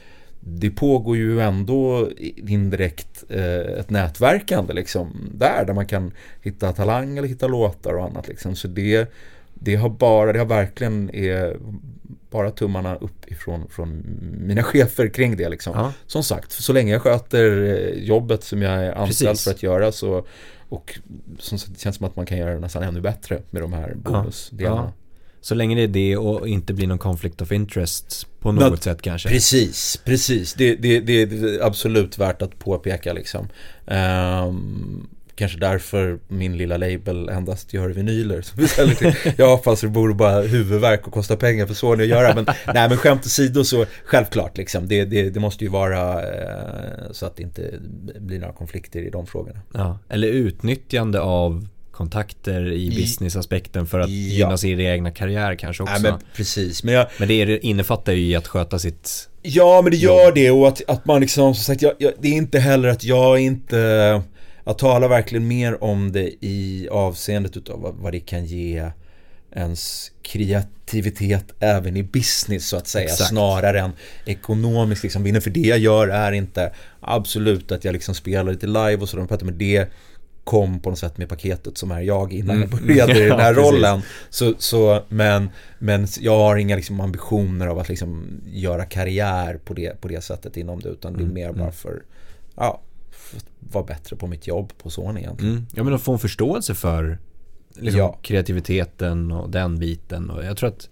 det 0.46 0.70
pågår 0.70 1.18
ju 1.18 1.42
ändå 1.42 2.10
indirekt 2.36 3.24
eh, 3.30 3.80
ett 3.80 3.90
nätverkande 3.90 4.74
liksom 4.74 5.30
där, 5.34 5.66
där 5.66 5.74
man 5.74 5.86
kan 5.86 6.12
hitta 6.42 6.74
talang 6.74 7.18
eller 7.18 7.28
hitta 7.28 7.48
låtar 7.48 7.94
och 7.94 8.06
annat 8.06 8.28
liksom. 8.28 8.56
Så 8.56 8.68
det, 8.68 9.12
det 9.54 9.76
har 9.76 9.90
bara, 9.90 10.34
det 10.34 10.40
har 10.40 10.46
verkligen 10.46 11.16
är 11.16 11.58
bara 12.30 12.52
tummarna 12.52 12.96
upp 12.96 13.32
ifrån 13.32 13.68
från 13.70 14.04
mina 14.40 14.64
chefer 14.64 15.08
kring 15.08 15.38
det 15.38 15.50
liksom. 15.50 15.74
Ja. 15.76 15.94
Som 16.08 16.24
sagt, 16.24 16.52
så 16.52 16.74
länge 16.74 16.92
jag 16.92 17.02
sköter 17.02 17.64
eh, 17.64 18.04
jobbet 18.04 18.44
som 18.44 18.62
jag 18.62 18.74
är 18.74 18.92
anställd 18.92 19.30
Precis. 19.30 19.44
för 19.44 19.52
att 19.52 19.64
göra 19.64 19.92
så 19.92 20.26
och 20.74 21.00
som 21.40 21.60
sagt, 21.60 21.74
det 21.74 21.80
känns 21.80 21.96
som 21.96 22.06
att 22.06 22.16
man 22.16 22.26
kan 22.26 22.38
göra 22.38 22.54
det 22.54 22.60
nästan 22.60 22.84
ännu 22.84 23.02
bättre 23.02 23.42
med 23.50 23.62
de 23.62 23.74
här 23.74 23.94
bonusdelarna. 23.96 24.82
Ja. 24.82 24.92
Så 25.42 25.56
länge 25.56 25.76
det 25.76 25.82
är 25.82 25.88
det 25.88 26.18
och 26.18 26.48
inte 26.48 26.74
blir 26.74 26.88
någon 26.88 26.98
conflict 26.98 27.42
of 27.42 27.52
interest 27.52 28.28
på 28.40 28.52
något 28.52 28.72
Not, 28.72 28.84
sätt 28.84 29.02
kanske. 29.02 29.30
Precis, 29.30 29.98
precis. 30.06 30.54
Det, 30.54 30.76
det, 30.76 31.00
det, 31.00 31.26
det, 31.26 31.56
är 31.56 31.66
absolut 31.66 32.18
värt 32.18 32.42
att 32.42 32.60
påpeka 32.60 33.14
liksom. 33.14 33.48
Um, 33.86 35.10
Kanske 35.36 35.58
därför 35.58 36.20
min 36.28 36.58
lilla 36.58 36.78
label 36.78 37.30
endast 37.30 37.74
gör 37.74 37.90
vinyler 37.90 38.42
som 38.42 38.62
vi 38.62 38.68
säljer 38.68 38.96
till 38.96 39.14
Japan 39.38 39.78
så 39.78 39.86
det 39.86 39.92
borde 39.92 40.14
bara 40.14 40.42
huvudvärk 40.42 41.08
och 41.08 41.14
kosta 41.14 41.36
pengar 41.36 41.66
för 41.66 41.74
Sony 41.74 42.04
att 42.04 42.10
göra. 42.10 42.36
Men, 42.36 42.46
nej 42.74 42.90
men 42.90 42.98
skämt 42.98 43.26
åsido 43.26 43.64
så 43.64 43.86
självklart 44.06 44.58
liksom. 44.58 44.88
Det, 44.88 45.06
det, 45.06 45.30
det 45.30 45.40
måste 45.40 45.64
ju 45.64 45.70
vara 45.70 46.22
eh, 46.22 47.12
så 47.12 47.26
att 47.26 47.36
det 47.36 47.44
inte 47.44 47.74
blir 48.20 48.40
några 48.40 48.54
konflikter 48.54 49.00
i 49.00 49.10
de 49.10 49.28
frågorna. 49.28 49.60
Ja, 49.74 50.00
eller 50.10 50.28
utnyttjande 50.28 51.20
av 51.22 51.68
kontakter 51.92 52.72
i 52.72 52.90
businessaspekten 52.90 53.88
för 53.88 54.00
att 54.00 54.10
ja. 54.10 54.16
gynna 54.16 54.58
sin 54.58 54.80
egna 54.80 55.12
karriär 55.12 55.56
kanske 55.56 55.84
också. 55.84 55.94
Nej, 55.94 56.12
men 56.12 56.20
precis. 56.36 56.84
Men, 56.84 56.94
jag, 56.94 57.08
men 57.18 57.28
det 57.28 57.66
innefattar 57.66 58.14
ju 58.14 58.26
i 58.26 58.36
att 58.36 58.48
sköta 58.48 58.80
sitt 58.80 59.30
Ja 59.42 59.82
men 59.82 59.92
det 59.92 59.98
gör 59.98 60.26
jobb. 60.26 60.36
det 60.36 60.52
och 60.52 60.68
att, 60.68 60.82
att 60.88 61.06
man 61.06 61.22
liksom 61.22 61.56
som 61.56 61.64
sagt 61.64 61.82
jag, 61.82 61.94
jag, 61.98 62.14
det 62.20 62.28
är 62.28 62.34
inte 62.34 62.60
heller 62.60 62.90
att 62.90 63.04
jag 63.04 63.40
inte 63.40 64.22
jag 64.66 64.78
talar 64.78 65.08
verkligen 65.08 65.48
mer 65.48 65.84
om 65.84 66.12
det 66.12 66.46
i 66.46 66.88
avseendet 66.92 67.58
utav 67.58 67.96
vad 68.00 68.12
det 68.12 68.20
kan 68.20 68.46
ge 68.46 68.92
ens 69.56 70.12
kreativitet 70.22 71.46
även 71.60 71.98
i 71.98 72.04
business 72.04 72.68
så 72.68 72.78
att 72.78 72.88
säga 72.88 73.06
Exakt. 73.06 73.30
snarare 73.30 73.80
än 73.80 73.92
ekonomisk 74.26 75.04
liksom 75.04 75.24
vinner. 75.24 75.40
För 75.40 75.50
det 75.50 75.60
jag 75.60 75.80
gör 75.80 76.08
är 76.08 76.32
inte 76.32 76.74
absolut 77.00 77.72
att 77.72 77.86
jag 77.86 77.94
liksom 77.94 78.16
spelar 78.16 78.52
lite 78.52 78.68
live 78.68 78.98
och 78.98 79.10
sådär 79.10 79.46
men 79.46 79.58
det 79.58 79.88
kom 80.44 80.80
på 80.80 80.90
något 80.90 81.00
sätt 81.00 81.18
med 81.18 81.30
paketet 81.30 81.78
som 81.78 81.92
är 81.92 82.02
jag 82.02 82.34
innan 82.34 82.60
jag 82.60 82.74
mm. 82.74 82.88
började 82.88 83.26
i 83.26 83.30
den 83.30 83.40
här 83.40 83.54
ja, 83.54 83.62
rollen. 83.62 84.02
Så, 84.30 84.54
så, 84.58 85.04
men, 85.10 85.50
men 85.80 86.08
jag 86.20 86.38
har 86.38 86.56
inga 86.56 86.76
liksom 86.76 87.02
ambitioner 87.02 87.68
av 87.68 87.80
att 87.80 87.90
liksom 87.90 88.42
göra 88.46 88.86
karriär 88.86 89.60
på 89.66 89.74
det, 89.74 90.02
på 90.02 90.08
det 90.08 90.24
sättet 90.24 90.58
inom 90.58 90.80
det 90.80 90.90
utan 90.90 91.14
det 91.14 91.20
är 91.20 91.24
mm, 91.24 91.34
mer 91.34 91.52
bara 91.52 91.62
mm. 91.62 91.74
för 91.74 92.04
ja, 92.56 92.82
vara 93.60 93.84
bättre 93.84 94.16
på 94.16 94.28
mitt 94.28 94.48
jobb 94.48 94.74
på 94.78 94.90
Sony 94.90 95.20
egentligen. 95.20 95.54
Mm. 95.54 95.68
Ja 95.74 95.84
men 95.84 95.94
att 95.94 96.02
få 96.02 96.14
en 96.14 96.20
förståelse 96.20 96.76
för 96.76 97.20
liksom, 97.76 98.00
ja. 98.00 98.20
kreativiteten 98.22 99.32
och 99.32 99.50
den 99.50 99.80
biten. 99.80 100.30
Och 100.30 100.46
jag 100.46 100.58
tror 100.58 100.70
att 100.70 100.90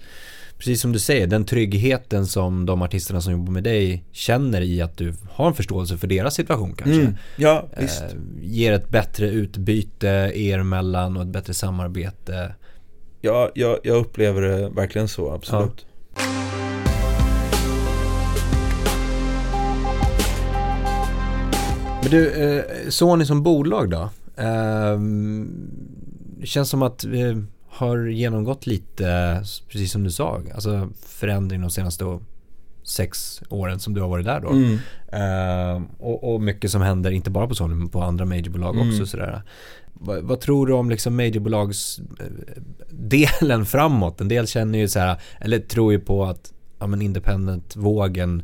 precis 0.57 0.82
som 0.82 0.91
du 0.91 0.99
säger, 0.99 1.28
den 1.28 1.45
tryggheten 1.45 2.28
som 2.28 2.65
de 2.65 2.82
artisterna 2.82 3.22
som 3.22 3.32
jobbar 3.32 3.53
med 3.53 3.63
dig 3.63 4.03
känner 4.11 4.61
i 4.61 4.82
att 4.82 4.97
du 4.97 5.13
har 5.32 5.47
en 5.47 5.53
förståelse 5.53 5.97
för 5.97 6.07
deras 6.07 6.36
situation 6.36 6.76
kanske. 6.76 7.01
Mm, 7.01 7.15
ja. 7.36 7.69
Eh, 7.78 7.89
ger 8.41 8.74
ett 8.74 8.89
bättre 8.89 9.30
utbyte 9.30 10.32
er 10.36 10.59
emellan 10.59 11.17
och 11.17 11.24
ett 11.24 11.30
bättre 11.30 11.53
samarbete. 11.53 12.55
Ja, 13.22 13.51
jag, 13.55 13.80
jag 13.84 13.97
upplever 13.97 14.41
det 14.41 14.69
verkligen 14.69 15.07
så, 15.07 15.32
absolut. 15.32 15.86
Ja. 16.15 16.51
Men 22.02 22.12
du, 22.12 22.30
eh, 22.30 22.64
Sony 22.89 23.26
som 23.26 23.43
bolag 23.43 23.89
då? 23.89 24.10
Eh, 24.36 24.99
känns 26.43 26.70
som 26.70 26.82
att 26.82 27.04
vi 27.04 27.43
har 27.70 28.06
genomgått 28.06 28.68
lite, 28.68 29.36
precis 29.70 29.91
som 29.91 30.04
du 30.04 30.12
sa, 30.12 30.41
alltså 30.54 30.89
förändring 31.06 31.62
de 31.62 31.70
senaste 31.70 32.20
sex 32.84 33.41
åren 33.49 33.80
som 33.80 33.93
du 33.93 34.02
har 34.02 34.08
varit 34.08 34.26
där 34.26 34.39
då. 34.39 34.49
Mm. 34.49 34.78
Eh, 35.08 35.82
och, 35.99 36.34
och, 36.34 36.41
mycket 36.41 36.72
som 36.72 36.82
händer, 36.82 37.12
inte 37.12 37.30
bara 37.30 37.47
på 37.47 37.56
Sony, 37.56 37.76
men 37.76 37.89
på 37.89 38.02
andra 38.02 38.26
majorbolag 38.26 38.76
mm. 38.76 38.89
också. 38.89 39.06
Sådär. 39.06 39.41
Vad, 39.93 40.24
vad, 40.24 40.39
tror 40.39 40.68
du 40.68 40.74
om 40.74 40.89
liksom 40.89 41.16
majorbolagsdelen 41.16 43.62
eh, 43.62 43.64
framåt? 43.66 44.22
En 44.22 44.28
del 44.28 44.47
känner 44.47 44.80
ju 44.80 44.88
så 44.88 44.99
här, 44.99 45.22
eller 45.39 45.60
tror 45.60 45.93
ju 45.93 45.99
på 45.99 46.26
att 46.26 46.54
ja, 46.80 46.88
men 46.88 47.02
independent-vågen 47.02 48.43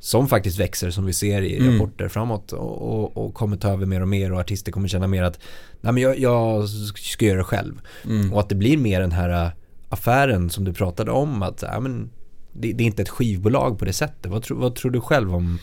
som 0.00 0.28
faktiskt 0.28 0.60
växer 0.60 0.90
som 0.90 1.06
vi 1.06 1.12
ser 1.12 1.42
i 1.42 1.58
Mm. 1.58 1.72
rapporter 1.72 2.08
framåt 2.08 2.52
och, 2.52 2.82
och, 2.82 3.16
och 3.16 3.34
kommer 3.34 3.56
ta 3.56 3.72
över 3.72 3.86
mer 3.86 4.00
och 4.00 4.08
mer 4.08 4.32
och 4.32 4.40
artister 4.40 4.72
kommer 4.72 4.88
känna 4.88 5.06
mer 5.06 5.22
att 5.22 5.38
nej 5.80 5.92
men 5.92 6.02
jag, 6.02 6.18
jag 6.18 6.68
ska 6.94 7.24
göra 7.26 7.38
det 7.38 7.44
själv. 7.44 7.80
Mm. 8.04 8.32
Och 8.32 8.40
att 8.40 8.48
det 8.48 8.54
blir 8.54 8.76
mer 8.76 9.00
den 9.00 9.12
här 9.12 9.44
äh, 9.44 9.50
affären 9.88 10.50
som 10.50 10.64
du 10.64 10.72
pratade 10.72 11.10
om 11.10 11.42
att 11.42 11.62
ja, 11.62 11.80
men, 11.80 12.10
det, 12.52 12.72
det 12.72 12.84
är 12.84 12.86
inte 12.86 13.02
ett 13.02 13.08
skivbolag 13.08 13.78
på 13.78 13.84
det 13.84 13.92
sättet. 13.92 14.30
Vad, 14.30 14.42
tro, 14.42 14.56
vad 14.56 14.74
tror 14.74 14.90
du 14.90 15.00
själv 15.00 15.34
om 15.34 15.58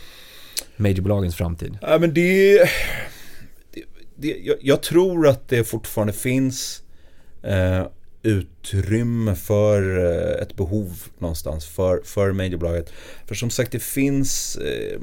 majorbolagens 0.78 1.36
framtid? 1.36 1.78
Ja 1.82 1.98
men 2.00 2.14
det, 2.14 2.58
det, 3.74 3.84
det 4.16 4.28
jag, 4.28 4.58
jag 4.62 4.82
tror 4.82 5.28
att 5.28 5.50
det 5.50 5.64
fortfarande 5.64 6.14
finns 6.14 6.82
eh, 7.44 7.86
utrymme 8.26 9.36
för 9.36 9.98
eh, 9.98 10.42
ett 10.42 10.56
behov 10.56 11.04
någonstans 11.18 11.66
för, 11.66 12.02
för 12.04 12.32
majorbolaget. 12.32 12.94
För 13.26 13.36
som 13.36 13.50
sagt 13.50 13.72
det 13.72 13.84
finns 13.84 14.56
eh, 14.56 15.00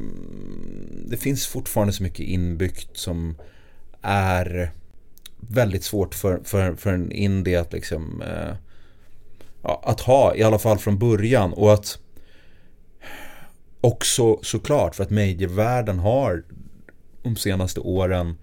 Det 1.06 1.16
finns 1.16 1.46
fortfarande 1.46 1.92
så 1.92 2.02
mycket 2.02 2.26
inbyggt 2.26 2.96
som 2.96 3.36
är 4.02 4.72
väldigt 5.40 5.84
svårt 5.84 6.14
för, 6.14 6.40
för, 6.44 6.74
för 6.74 6.92
en 6.92 7.12
indie 7.12 7.60
att 7.60 7.72
liksom 7.72 8.22
eh, 8.22 8.54
ja, 9.62 9.82
att 9.84 10.00
ha 10.00 10.34
i 10.36 10.42
alla 10.42 10.58
fall 10.58 10.78
från 10.78 10.98
början 10.98 11.52
och 11.52 11.72
att 11.72 11.98
också 13.80 14.38
såklart 14.42 14.94
för 14.94 15.02
att 15.02 15.10
medievärlden 15.10 15.98
har 15.98 16.42
de 17.22 17.36
senaste 17.36 17.80
åren 17.80 18.36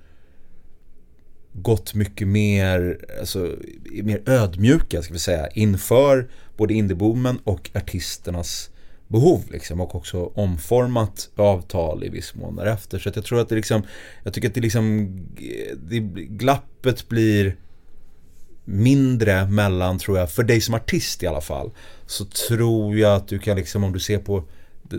gått 1.53 1.93
mycket 1.93 2.27
mer, 2.27 3.05
alltså, 3.19 3.55
mer 4.03 4.21
ödmjuka 4.25 5.01
ska 5.01 5.13
vi 5.13 5.19
säga 5.19 5.47
inför 5.47 6.29
både 6.57 6.73
indieboomen 6.73 7.39
och 7.43 7.69
artisternas 7.73 8.69
behov 9.07 9.43
liksom 9.51 9.81
och 9.81 9.95
också 9.95 10.31
omformat 10.35 11.29
avtal 11.35 12.03
i 12.03 12.09
viss 12.09 12.35
mån 12.35 12.55
därefter. 12.55 12.99
Så 12.99 13.09
att 13.09 13.15
jag 13.15 13.25
tror 13.25 13.39
att 13.39 13.49
det 13.49 13.55
liksom, 13.55 13.83
jag 14.23 14.33
tycker 14.33 14.47
att 14.47 14.53
det 14.53 14.61
liksom, 14.61 15.07
det, 15.89 15.99
glappet 16.27 17.09
blir 17.09 17.55
mindre 18.65 19.47
mellan 19.47 19.99
tror 19.99 20.17
jag, 20.17 20.31
för 20.31 20.43
dig 20.43 20.61
som 20.61 20.73
artist 20.73 21.23
i 21.23 21.27
alla 21.27 21.41
fall, 21.41 21.71
så 22.05 22.25
tror 22.25 22.97
jag 22.97 23.15
att 23.15 23.27
du 23.27 23.39
kan 23.39 23.57
liksom 23.57 23.83
om 23.83 23.93
du 23.93 23.99
ser 23.99 24.17
på 24.17 24.43
the, 24.89 24.97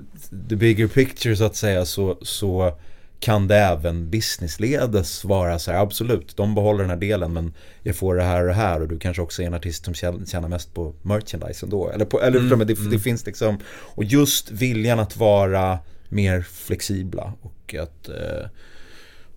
the 0.49 0.57
bigger 0.57 0.87
picture 0.87 1.37
så 1.37 1.45
att 1.45 1.57
säga 1.57 1.85
så, 1.85 2.19
så 2.23 2.79
kan 3.21 3.49
det 3.49 3.57
även 3.57 4.11
businessledes 4.11 5.25
vara 5.25 5.59
så 5.59 5.73
här, 5.73 5.79
absolut, 5.79 6.37
de 6.37 6.55
behåller 6.55 6.81
den 6.81 6.91
här 6.91 6.97
delen 6.97 7.33
men 7.33 7.55
jag 7.83 7.97
får 7.97 8.15
det 8.15 8.23
här 8.23 8.41
och 8.41 8.47
det 8.47 8.55
här 8.55 8.81
och 8.81 8.89
du 8.89 8.99
kanske 8.99 9.23
också 9.23 9.43
är 9.43 9.47
en 9.47 9.55
artist 9.55 9.85
som 9.85 9.95
tjänar 9.95 10.49
mest 10.49 10.75
på 10.75 10.95
merchandise 11.03 11.67
ändå. 11.67 11.91
Eller, 11.91 12.05
på, 12.05 12.21
eller 12.21 12.39
Mm, 12.41 12.67
det, 12.67 12.79
mm. 12.79 12.91
det 12.91 12.99
finns 12.99 13.27
liksom, 13.27 13.59
och 13.69 14.05
just 14.05 14.51
viljan 14.51 14.99
att 14.99 15.17
vara 15.17 15.79
mer 16.09 16.43
flexibla 16.43 17.33
och 17.43 17.75
att 17.75 18.09
eh, 18.09 18.49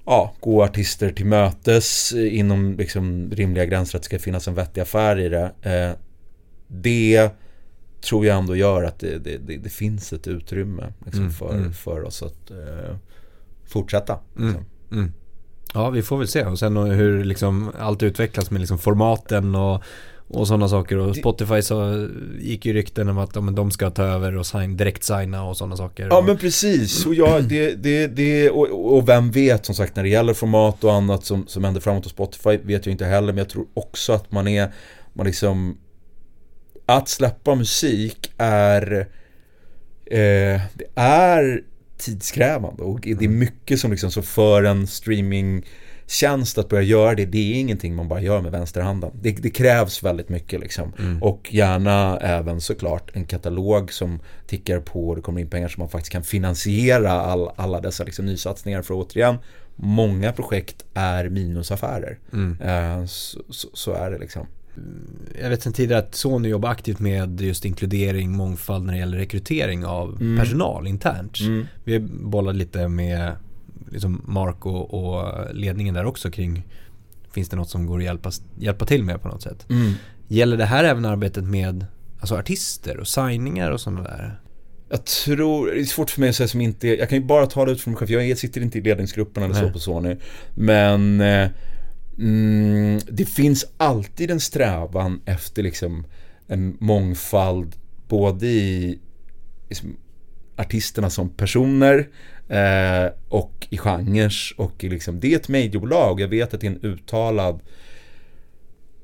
ja, 0.05 0.33
gå 0.39 0.63
artister 0.63 1.11
till 1.11 1.25
mötes 1.25 2.13
inom 2.13 2.77
liksom 2.77 3.31
rimliga 3.31 3.65
gränser 3.65 3.97
att 3.97 4.03
det 4.03 4.05
ska 4.05 4.19
finnas 4.19 4.47
en 4.47 4.55
vettig 4.55 4.81
affär 4.81 5.19
i 5.19 5.29
det. 5.29 5.51
Eh, 5.61 5.99
det 6.67 7.29
tror 8.01 8.25
jag 8.25 8.37
ändå 8.37 8.55
gör 8.55 8.83
att 8.83 8.99
det, 8.99 9.17
det, 9.17 9.37
det, 9.37 9.57
det 9.57 9.69
finns 9.69 10.13
ett 10.13 10.27
utrymme 10.27 10.93
liksom, 11.05 11.21
Mm, 11.21 11.33
för, 11.33 11.53
mm. 11.53 11.73
för 11.73 12.03
oss 12.03 12.23
att 12.23 12.51
eh, 12.51 12.95
fortsätta. 13.73 14.19
Mm. 14.37 14.47
Liksom. 14.47 14.65
Mm. 14.91 15.13
Ja, 15.73 15.89
vi 15.89 16.01
får 16.01 16.17
väl 16.17 16.27
se. 16.27 16.45
Och 16.45 16.59
sen 16.59 16.77
hur 16.77 17.23
liksom 17.23 17.71
allt 17.79 18.03
utvecklas 18.03 18.51
med 18.51 18.59
liksom 18.61 18.77
formaten 18.77 19.55
och, 19.55 19.83
och 20.27 20.47
sådana 20.47 20.67
saker. 20.69 20.97
Och 20.97 21.15
Spotify 21.15 21.61
så 21.61 22.07
gick 22.39 22.65
ju 22.65 22.73
rykten 22.73 23.09
om 23.09 23.17
att 23.17 23.43
men 23.43 23.55
de 23.55 23.71
ska 23.71 23.89
ta 23.89 24.03
över 24.03 24.37
och 24.37 24.45
sign, 24.45 24.77
direkt 24.77 25.03
signa 25.03 25.43
och 25.43 25.57
sådana 25.57 25.77
saker. 25.77 26.07
Ja 26.07 26.17
Och- 26.17 26.25
men 26.25 26.37
precis, 26.37 27.05
och, 27.05 27.15
ja, 27.15 27.39
det, 27.39 27.75
det, 27.75 28.07
det, 28.07 28.49
och, 28.49 28.95
och 28.97 29.09
vem 29.09 29.31
vet 29.31 29.65
som 29.65 29.75
sagt 29.75 29.95
när 29.95 30.03
det 30.03 30.09
gäller 30.09 30.33
format 30.33 30.83
och 30.83 30.93
annat 30.93 31.25
som, 31.25 31.47
som 31.47 31.63
händer 31.63 31.81
framåt 31.81 32.03
hos 32.03 32.11
Spotify 32.13 32.57
vet 32.57 32.85
jag 32.85 32.93
inte 32.93 33.05
heller 33.05 33.27
men 33.27 33.37
jag 33.37 33.49
tror 33.49 33.65
också 33.73 34.13
att 34.13 34.31
man 34.31 34.47
är, 34.47 34.71
man 35.13 35.25
liksom 35.25 35.77
Att 36.85 37.09
släppa 37.09 37.55
musik 37.55 38.33
är 38.37 39.07
eh, 40.05 40.61
Det 40.73 40.85
är 40.95 41.61
tidskrävande 42.05 42.83
och 42.83 42.99
det 43.01 43.25
är 43.25 43.29
mycket 43.29 43.79
som 43.79 43.91
liksom 43.91 44.11
så 44.11 44.21
för 44.21 44.63
en 44.63 44.87
streamingtjänst 44.87 46.57
att 46.57 46.69
börja 46.69 46.83
göra 46.83 47.15
det, 47.15 47.25
det 47.25 47.37
är 47.37 47.59
ingenting 47.59 47.95
man 47.95 48.07
bara 48.07 48.21
gör 48.21 48.41
med 48.41 48.51
vänsterhanden. 48.51 49.11
Det, 49.21 49.31
det 49.31 49.49
krävs 49.49 50.03
väldigt 50.03 50.29
mycket 50.29 50.59
liksom. 50.59 50.93
Mm. 50.99 51.23
Och 51.23 51.53
gärna 51.53 52.17
även 52.17 52.61
såklart 52.61 53.11
en 53.13 53.25
katalog 53.25 53.93
som 53.93 54.19
tickar 54.47 54.79
på 54.79 55.09
och 55.09 55.15
det 55.15 55.21
kommer 55.21 55.41
in 55.41 55.49
pengar 55.49 55.67
som 55.67 55.81
man 55.81 55.89
faktiskt 55.89 56.11
kan 56.11 56.23
finansiera 56.23 57.11
all, 57.11 57.49
alla 57.55 57.81
dessa 57.81 58.03
liksom 58.03 58.25
nysatsningar. 58.25 58.81
För 58.81 58.93
återigen, 58.93 59.37
många 59.75 60.31
projekt 60.31 60.85
är 60.93 61.29
minusaffärer. 61.29 62.19
Mm. 62.33 62.61
Eh, 62.61 63.05
så, 63.05 63.41
så, 63.49 63.67
så 63.73 63.93
är 63.93 64.11
det 64.11 64.17
liksom. 64.17 64.47
Jag 65.41 65.49
vet 65.49 65.63
sen 65.63 65.73
tidigare 65.73 65.99
att 66.01 66.15
Sony 66.15 66.49
jobbar 66.49 66.69
aktivt 66.69 66.99
med 66.99 67.41
just 67.41 67.65
inkludering, 67.65 68.31
mångfald 68.31 68.85
när 68.85 68.93
det 68.93 68.99
gäller 68.99 69.17
rekrytering 69.17 69.85
av 69.85 70.21
Mm. 70.21 70.37
personal 70.37 70.87
internt. 70.87 71.39
Mm. 71.39 71.65
Vi 71.83 71.99
bollade 71.99 72.57
lite 72.57 72.87
med 72.87 73.31
liksom 73.91 74.21
Mark 74.27 74.65
och, 74.65 74.93
och 74.93 75.45
ledningen 75.53 75.93
där 75.93 76.05
också 76.05 76.31
kring 76.31 76.63
Finns 77.31 77.49
det 77.49 77.55
något 77.55 77.69
som 77.69 77.85
går 77.85 77.97
att 77.97 78.03
hjälpa, 78.03 78.31
hjälpa 78.59 78.85
till 78.85 79.03
med 79.03 79.21
på 79.21 79.27
något 79.27 79.41
sätt? 79.41 79.65
Mm. 79.69 79.91
Gäller 80.27 80.57
det 80.57 80.65
här 80.65 80.83
även 80.83 81.05
arbetet 81.05 81.43
med 81.43 81.85
alltså 82.19 82.35
artister 82.35 82.97
och 82.97 83.07
signingar 83.07 83.71
och 83.71 83.81
sådana 83.81 84.03
där? 84.03 84.39
Jag 84.89 85.05
tror, 85.05 85.67
det 85.67 85.79
är 85.79 85.83
svårt 85.83 86.09
för 86.09 86.19
mig 86.19 86.29
att 86.29 86.35
säga 86.35 86.47
som 86.47 86.61
inte 86.61 86.87
Jag 86.87 87.09
kan 87.09 87.17
ju 87.17 87.23
bara 87.23 87.45
tala 87.45 87.71
ut 87.71 87.81
från 87.81 87.93
mig 87.93 87.99
själv, 88.07 88.11
jag 88.21 88.37
sitter 88.37 88.61
inte 88.61 88.77
i 88.77 88.81
ledningsgruppen 88.81 89.43
eller 89.43 89.53
så 89.53 89.61
Nej. 89.61 89.73
på 89.73 89.79
Sony 89.79 90.15
Men 90.55 91.21
eh, 91.21 91.49
mm, 92.17 92.99
Det 93.07 93.25
finns 93.25 93.65
alltid 93.77 94.31
en 94.31 94.39
strävan 94.39 95.21
efter 95.25 95.63
liksom 95.63 96.05
En 96.47 96.77
mångfald 96.79 97.75
Både 98.07 98.47
i 98.47 98.99
liksom, 99.69 99.97
Artisterna 100.55 101.09
som 101.09 101.29
personer 101.29 102.09
eh, 102.47 103.11
Och 103.29 103.67
i 103.69 103.77
genrer 103.77 104.33
och 104.57 104.83
i 104.83 104.89
liksom 104.89 105.19
Det 105.19 105.33
är 105.33 105.35
ett 105.35 105.49
majorbolag, 105.49 106.19
jag 106.19 106.27
vet 106.27 106.53
att 106.53 106.61
det 106.61 106.67
är 106.67 106.71
en 106.71 106.83
uttalad 106.83 107.59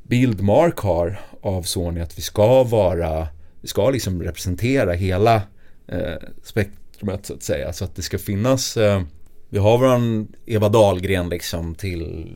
Bild 0.03 0.41
Mark 0.41 0.77
har 0.77 1.19
av 1.41 1.63
Sony 1.63 2.01
att 2.01 2.17
vi 2.17 2.21
ska 2.21 2.63
vara 2.63 3.27
Vi 3.61 3.67
ska 3.67 3.89
liksom 3.89 4.23
representera 4.23 4.93
hela 4.93 5.41
eh, 5.87 6.15
spektrumet 6.43 7.25
så 7.25 7.33
att 7.33 7.43
säga. 7.43 7.73
Så 7.73 7.85
att 7.85 7.95
det 7.95 8.01
ska 8.01 8.17
finnas 8.17 8.77
eh, 8.77 9.01
vi 9.49 9.57
har 9.57 9.77
våran 9.77 10.27
Eva 10.45 10.69
Dahlgren 10.69 11.29
liksom 11.29 11.75
till 11.75 12.35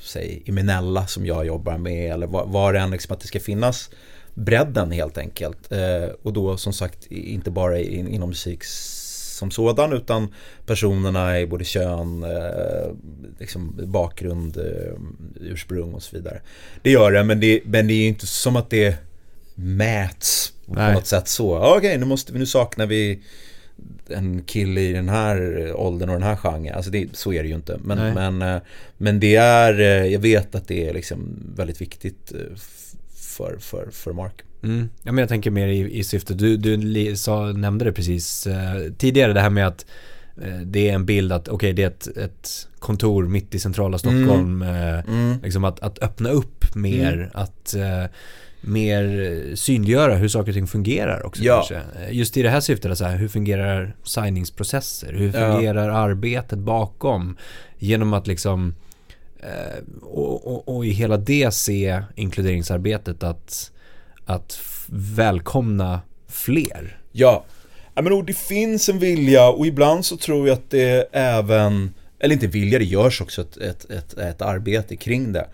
Säg 0.00 0.42
Imenella 0.44 1.06
som 1.06 1.26
jag 1.26 1.46
jobbar 1.46 1.78
med 1.78 2.12
eller 2.12 2.26
vad, 2.26 2.74
det 2.74 2.80
än 2.80 2.90
liksom 2.90 3.14
att 3.14 3.20
det 3.20 3.26
ska 3.26 3.40
finnas 3.40 3.90
Bredden 4.34 4.90
helt 4.90 5.18
enkelt 5.18 5.72
eh, 5.72 6.08
Och 6.22 6.32
då 6.32 6.56
som 6.56 6.72
sagt 6.72 7.06
inte 7.06 7.50
bara 7.50 7.78
in, 7.78 8.08
inom 8.08 8.28
musik 8.28 8.64
som 8.64 9.50
sådan 9.50 9.92
utan 9.92 10.34
personerna 10.66 11.40
i 11.40 11.46
både 11.46 11.64
kön, 11.64 12.22
eh, 12.22 12.92
liksom 13.38 13.80
bakgrund, 13.84 14.56
eh, 14.56 14.94
ursprung 15.40 15.94
och 15.94 16.02
så 16.02 16.16
vidare. 16.16 16.40
Det 16.82 16.90
gör 16.90 17.12
det 17.12 17.24
men 17.24 17.40
det, 17.40 17.60
men 17.64 17.86
det 17.86 17.94
är 17.94 17.98
ju 17.98 18.06
inte 18.06 18.26
som 18.26 18.56
att 18.56 18.70
det 18.70 18.96
mäts 19.54 20.52
på 20.66 20.74
Nej. 20.74 20.94
något 20.94 21.06
sätt 21.06 21.28
så. 21.28 21.76
Okej, 21.76 21.98
nu 21.98 22.04
måste 22.04 22.32
vi, 22.32 22.38
nu 22.38 22.46
saknar 22.46 22.86
vi 22.86 23.22
en 24.08 24.42
kille 24.42 24.80
i 24.80 24.92
den 24.92 25.08
här 25.08 25.72
åldern 25.76 26.08
och 26.08 26.14
den 26.14 26.22
här 26.28 26.36
genren. 26.36 26.74
Alltså 26.74 26.90
det, 26.90 27.08
så 27.12 27.32
är 27.32 27.42
det 27.42 27.48
ju 27.48 27.54
inte. 27.54 27.80
Nej. 27.84 27.96
Men, 28.14 28.38
men, 28.38 28.54
eh, 28.56 28.62
men 28.96 29.20
det 29.20 29.36
är, 29.36 29.80
eh, 29.80 30.12
jag 30.12 30.20
vet 30.20 30.54
att 30.54 30.68
det 30.68 30.88
är 30.88 30.94
liksom 30.94 31.36
väldigt 31.56 31.80
viktigt 31.80 32.32
eh, 32.32 32.56
för, 33.36 33.56
för, 33.60 33.88
för 33.92 34.12
Mark. 34.12 34.34
Mm. 34.62 34.88
Ja, 35.02 35.12
men 35.12 35.22
jag 35.22 35.28
tänker 35.28 35.50
mer 35.50 35.66
i, 35.66 35.98
i 35.98 36.04
syfte, 36.04 36.34
du, 36.34 36.56
du 36.56 37.16
sa, 37.16 37.52
nämnde 37.52 37.84
det 37.84 37.92
precis 37.92 38.46
eh, 38.46 38.92
tidigare 38.98 39.32
det 39.32 39.40
här 39.40 39.50
med 39.50 39.66
att 39.66 39.86
eh, 40.42 40.60
det 40.64 40.88
är 40.88 40.94
en 40.94 41.06
bild 41.06 41.32
att 41.32 41.48
okej 41.48 41.72
det 41.72 41.82
är 41.82 41.86
ett, 41.86 42.16
ett 42.16 42.68
kontor 42.78 43.24
mitt 43.28 43.54
i 43.54 43.58
centrala 43.58 43.98
Stockholm. 43.98 44.62
Eh, 44.62 44.94
Mm. 45.08 45.38
liksom 45.42 45.64
att, 45.64 45.80
att 45.80 46.02
öppna 46.02 46.30
upp 46.30 46.74
mer, 46.74 47.30
att 47.34 47.74
eh, 47.74 48.04
mer 48.66 49.56
synliggöra 49.56 50.14
hur 50.14 50.28
saker 50.28 50.48
och 50.50 50.54
ting 50.54 50.66
fungerar 50.66 51.26
också 51.26 51.42
Ja. 51.42 51.54
kanske. 51.56 51.74
Eh, 52.04 52.12
Just 52.16 52.36
i 52.36 52.42
det 52.42 52.50
här 52.50 52.60
syftet, 52.60 52.98
så 52.98 53.04
här, 53.04 53.16
hur 53.16 53.28
fungerar 53.28 53.96
signingsprocesser? 54.04 55.12
Hur 55.12 55.26
Ja. 55.26 55.52
fungerar 55.54 55.88
arbetet 55.88 56.58
bakom? 56.58 57.36
Genom 57.78 58.12
att 58.12 58.26
liksom 58.26 58.74
eh, 59.42 60.02
och, 60.02 60.46
och, 60.46 60.76
och 60.76 60.86
i 60.86 60.90
hela 60.90 61.16
det 61.16 61.54
se 61.54 62.02
inkluderingsarbetet 62.14 63.22
att, 63.22 63.70
att 64.24 64.60
välkomna 64.88 66.00
fler. 66.28 66.98
Ja, 67.12 67.44
ja 67.94 68.02
men 68.02 68.12
och 68.12 68.24
det 68.24 68.36
finns 68.36 68.88
en 68.88 68.98
vilja 68.98 69.48
och 69.48 69.66
ibland 69.66 70.04
så 70.04 70.16
tror 70.16 70.48
jag 70.48 70.54
att 70.54 70.70
det 70.70 71.08
även, 71.12 71.94
eller 72.18 72.34
inte 72.34 72.46
vilja, 72.46 72.78
det 72.78 72.84
görs 72.84 73.20
också 73.20 73.40
ett, 73.42 73.56
ett, 73.56 73.90
ett, 73.90 74.14
ett 74.18 74.42
arbete 74.42 74.96
kring 74.96 75.32
det. 75.32 75.46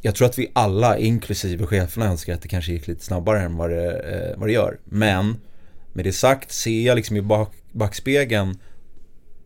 Jag 0.00 0.14
tror 0.14 0.28
att 0.28 0.38
vi 0.38 0.50
alla, 0.52 0.98
inklusive 0.98 1.66
cheferna, 1.66 2.06
önskar 2.06 2.34
att 2.34 2.42
det 2.42 2.48
kanske 2.48 2.72
gick 2.72 2.86
lite 2.86 3.04
snabbare 3.04 3.40
än 3.40 3.56
vad 3.56 3.70
det, 3.70 3.92
eh, 3.92 4.38
vad 4.38 4.48
det 4.48 4.52
gör. 4.52 4.78
Men 4.84 5.36
med 5.92 6.04
det 6.04 6.12
sagt 6.12 6.52
ser 6.52 6.80
jag 6.80 6.96
liksom 6.96 7.16
i 7.16 7.22
bak, 7.22 7.52
backspegeln 7.72 8.58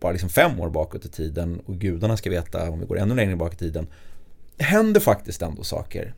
bara 0.01 0.13
liksom 0.13 0.29
fem 0.29 0.61
år 0.61 0.71
bakåt 0.71 1.05
i 1.05 1.09
tiden 1.09 1.61
och 1.67 1.75
gudarna 1.75 2.17
ska 2.17 2.31
veta 2.31 2.71
om 2.71 2.81
vi 2.81 2.87
går 2.87 2.99
ännu 2.99 3.15
längre 3.15 3.37
bak 3.37 3.55
i 3.55 3.57
tiden. 3.57 3.87
Det 4.57 4.65
händer 4.65 5.01
faktiskt 5.01 5.43
ändå 5.43 5.63
saker. 5.63 6.15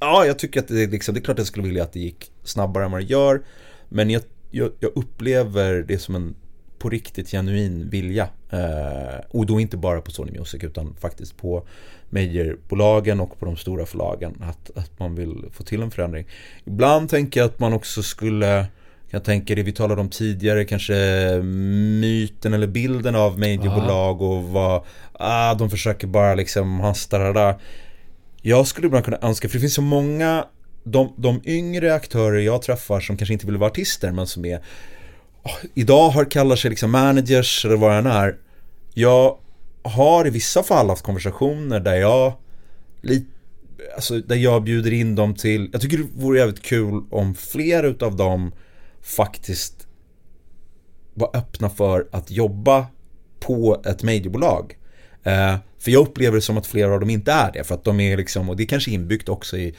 Ja, 0.00 0.26
jag 0.26 0.38
tycker 0.38 0.60
att 0.60 0.68
det, 0.68 0.86
liksom, 0.86 1.14
det 1.14 1.20
är 1.20 1.22
klart 1.22 1.34
att 1.34 1.38
jag 1.38 1.46
skulle 1.46 1.66
vilja 1.66 1.82
att 1.82 1.92
det 1.92 2.00
gick 2.00 2.32
snabbare 2.44 2.84
än 2.84 2.90
vad 2.90 3.00
det 3.00 3.04
gör. 3.04 3.42
Men 3.88 4.10
jag, 4.10 4.22
jag, 4.50 4.72
jag 4.80 4.92
upplever 4.94 5.82
det 5.88 5.98
som 5.98 6.14
en 6.14 6.34
på 6.78 6.90
riktigt 6.90 7.30
genuin 7.30 7.88
vilja. 7.90 8.28
Eh, 8.50 9.20
och 9.28 9.46
då 9.46 9.60
inte 9.60 9.76
bara 9.76 10.00
på 10.00 10.10
Sony 10.10 10.32
Music 10.38 10.64
utan 10.64 10.94
faktiskt 10.94 11.36
på 11.36 11.66
majorbolagen 12.12 13.20
och 13.20 13.38
på 13.38 13.44
de 13.44 13.56
stora 13.56 13.86
förlagen. 13.86 14.42
Att, 14.42 14.70
att 14.78 14.98
man 14.98 15.14
vill 15.14 15.44
få 15.52 15.62
till 15.62 15.82
en 15.82 15.90
förändring. 15.90 16.26
Ibland 16.64 17.10
tänker 17.10 17.40
jag 17.40 17.46
att 17.46 17.58
man 17.58 17.72
också 17.72 18.02
skulle 18.02 18.66
jag 19.14 19.24
tänker 19.24 19.56
det 19.56 19.62
vi 19.62 19.72
talade 19.72 20.00
om 20.00 20.08
tidigare, 20.08 20.64
kanske 20.64 20.94
myten 22.00 22.54
eller 22.54 22.66
bilden 22.66 23.14
av 23.14 23.38
majorbolag 23.38 24.22
och 24.22 24.42
vad, 24.42 24.82
ah, 25.12 25.54
de 25.54 25.70
försöker 25.70 26.06
bara 26.06 26.34
liksom 26.34 26.80
hasta 26.80 27.18
det 27.18 27.32
där. 27.32 27.54
Jag 28.42 28.66
skulle 28.66 28.86
ibland 28.86 29.04
kunna 29.04 29.18
önska, 29.22 29.48
för 29.48 29.56
det 29.56 29.60
finns 29.60 29.74
så 29.74 29.82
många, 29.82 30.44
de, 30.84 31.14
de 31.16 31.40
yngre 31.44 31.94
aktörer 31.94 32.38
jag 32.38 32.62
träffar 32.62 33.00
som 33.00 33.16
kanske 33.16 33.32
inte 33.32 33.46
vill 33.46 33.56
vara 33.56 33.70
artister 33.70 34.12
men 34.12 34.26
som 34.26 34.44
är 34.44 34.56
oh, 35.42 35.56
Idag 35.74 36.10
har 36.10 36.24
kallar 36.24 36.56
sig 36.56 36.70
liksom 36.70 36.90
managers 36.90 37.64
eller 37.64 37.76
vad 37.76 37.90
det 37.90 37.96
än 37.96 38.06
är. 38.06 38.36
Jag 38.94 39.36
har 39.82 40.26
i 40.26 40.30
vissa 40.30 40.62
fall 40.62 40.88
haft 40.88 41.04
konversationer 41.04 41.80
där 41.80 41.94
jag 41.94 42.32
Alltså 43.94 44.18
där 44.18 44.36
jag 44.36 44.64
bjuder 44.64 44.92
in 44.92 45.14
dem 45.14 45.34
till, 45.34 45.68
jag 45.72 45.80
tycker 45.80 45.98
det 45.98 46.08
vore 46.14 46.38
jävligt 46.38 46.62
kul 46.62 47.04
om 47.10 47.34
fler 47.34 47.82
utav 47.82 48.16
dem 48.16 48.52
faktiskt 49.02 49.86
var 51.14 51.36
öppna 51.36 51.70
för 51.70 52.08
att 52.12 52.30
jobba 52.30 52.86
på 53.40 53.82
ett 53.86 54.02
majorbolag. 54.02 54.78
Eh, 55.22 55.56
för 55.78 55.90
jag 55.90 56.02
upplever 56.02 56.36
det 56.36 56.42
som 56.42 56.58
att 56.58 56.66
flera 56.66 56.94
av 56.94 57.00
dem 57.00 57.10
inte 57.10 57.32
är 57.32 57.52
det. 57.52 57.64
För 57.64 57.74
att 57.74 57.84
de 57.84 58.00
är 58.00 58.16
liksom, 58.16 58.48
och 58.48 58.56
det 58.56 58.62
är 58.62 58.66
kanske 58.66 58.90
inbyggt 58.90 59.28
också 59.28 59.56
i 59.56 59.74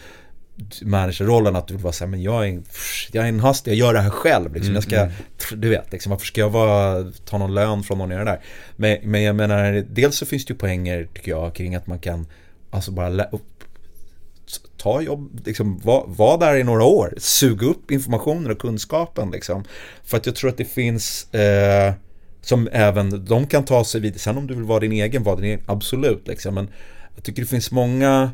managerrollen 0.81 1.55
att 1.55 1.67
du 1.67 1.73
vill 1.73 1.83
vara 1.83 1.93
såhär, 1.93 2.11
men 2.11 2.21
jag 2.21 2.43
är, 2.45 2.49
en, 2.49 2.63
jag 3.11 3.23
är 3.23 3.29
en 3.29 3.39
hast, 3.39 3.67
jag 3.67 3.75
gör 3.75 3.93
det 3.93 3.99
här 3.99 4.09
själv 4.09 4.53
liksom. 4.53 4.73
Jag 4.73 4.83
ska, 4.83 4.95
mm, 4.95 5.11
mm. 5.49 5.61
du 5.61 5.69
vet, 5.69 5.91
liksom, 5.91 6.09
varför 6.09 6.25
ska 6.25 6.41
jag 6.41 6.49
vara, 6.49 7.11
ta 7.25 7.37
någon 7.37 7.53
lön 7.53 7.83
från 7.83 7.97
någon 7.97 8.11
göra 8.11 8.23
det 8.23 8.31
där? 8.31 8.41
Men, 8.75 8.97
men 9.03 9.23
jag 9.23 9.35
menar, 9.35 9.85
dels 9.89 10.17
så 10.17 10.25
finns 10.25 10.45
det 10.45 10.53
ju 10.53 10.57
poänger 10.57 11.07
tycker 11.13 11.31
jag 11.31 11.55
kring 11.55 11.75
att 11.75 11.87
man 11.87 11.99
kan 11.99 12.25
Alltså 12.73 12.91
bara 12.91 13.29
ta 14.77 15.01
jobb, 15.01 15.41
liksom, 15.45 15.79
var, 15.83 16.05
var 16.07 16.37
där 16.37 16.55
i 16.55 16.63
några 16.63 16.83
år, 16.83 17.13
suga 17.17 17.67
upp 17.67 17.91
informationen 17.91 18.51
och 18.51 18.59
kunskapen 18.59 19.31
liksom. 19.31 19.63
För 20.03 20.17
att 20.17 20.25
jag 20.25 20.35
tror 20.35 20.49
att 20.49 20.57
det 20.57 20.65
finns 20.65 21.33
eh, 21.33 21.93
som 22.41 22.69
även 22.71 23.25
de 23.25 23.47
kan 23.47 23.65
ta 23.65 23.83
sig 23.85 24.01
vidare. 24.01 24.19
Sen 24.19 24.37
om 24.37 24.47
du 24.47 24.53
vill 24.53 24.63
vara 24.63 24.79
din 24.79 24.91
egen, 24.91 25.23
var 25.23 25.35
din 25.35 25.45
egen, 25.45 25.61
absolut 25.65 26.27
liksom. 26.27 26.55
Men 26.55 26.67
jag 27.15 27.23
tycker 27.23 27.41
det 27.41 27.47
finns 27.47 27.71
många 27.71 28.31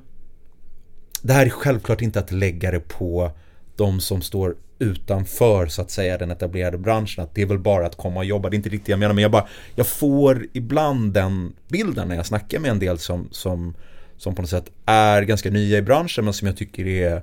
Det 1.22 1.34
här 1.34 1.46
är 1.46 1.50
självklart 1.50 2.02
inte 2.02 2.20
att 2.20 2.32
lägga 2.32 2.72
det 2.72 2.80
på 2.80 3.32
de 3.76 4.00
som 4.00 4.22
står 4.22 4.56
utanför 4.80 5.68
så 5.68 5.82
att 5.82 5.92
säga 5.92 6.18
den 6.18 6.32
etablerade 6.32 6.78
branschen 6.78 7.24
att 7.24 7.36
det 7.36 7.42
är 7.42 7.46
väl 7.46 7.60
bara 7.60 7.86
att 7.86 7.96
komma 7.96 8.20
och 8.20 8.26
jobba. 8.26 8.50
Det 8.50 8.56
är 8.56 8.58
inte 8.58 8.70
riktigt 8.70 8.86
det 8.86 8.92
jag 8.92 9.00
menar 9.00 9.14
men 9.14 9.22
jag 9.22 9.32
bara 9.32 9.48
Jag 9.76 9.88
får 9.88 10.48
ibland 10.54 11.14
den 11.14 11.54
bilden 11.68 12.08
när 12.08 12.16
jag 12.16 12.26
snackar 12.26 12.60
med 12.60 12.72
en 12.72 12.80
del 12.80 12.98
som, 12.98 13.28
som 13.32 13.74
som 14.20 14.36
på 14.36 14.42
något 14.42 14.50
sätt 14.50 14.72
är 14.86 15.22
ganska 15.22 15.50
nya 15.50 15.78
i 15.78 15.82
branschen 15.82 16.26
men 16.26 16.34
som 16.34 16.48
jag 16.48 16.58
tycker 16.58 16.88
är 16.88 17.22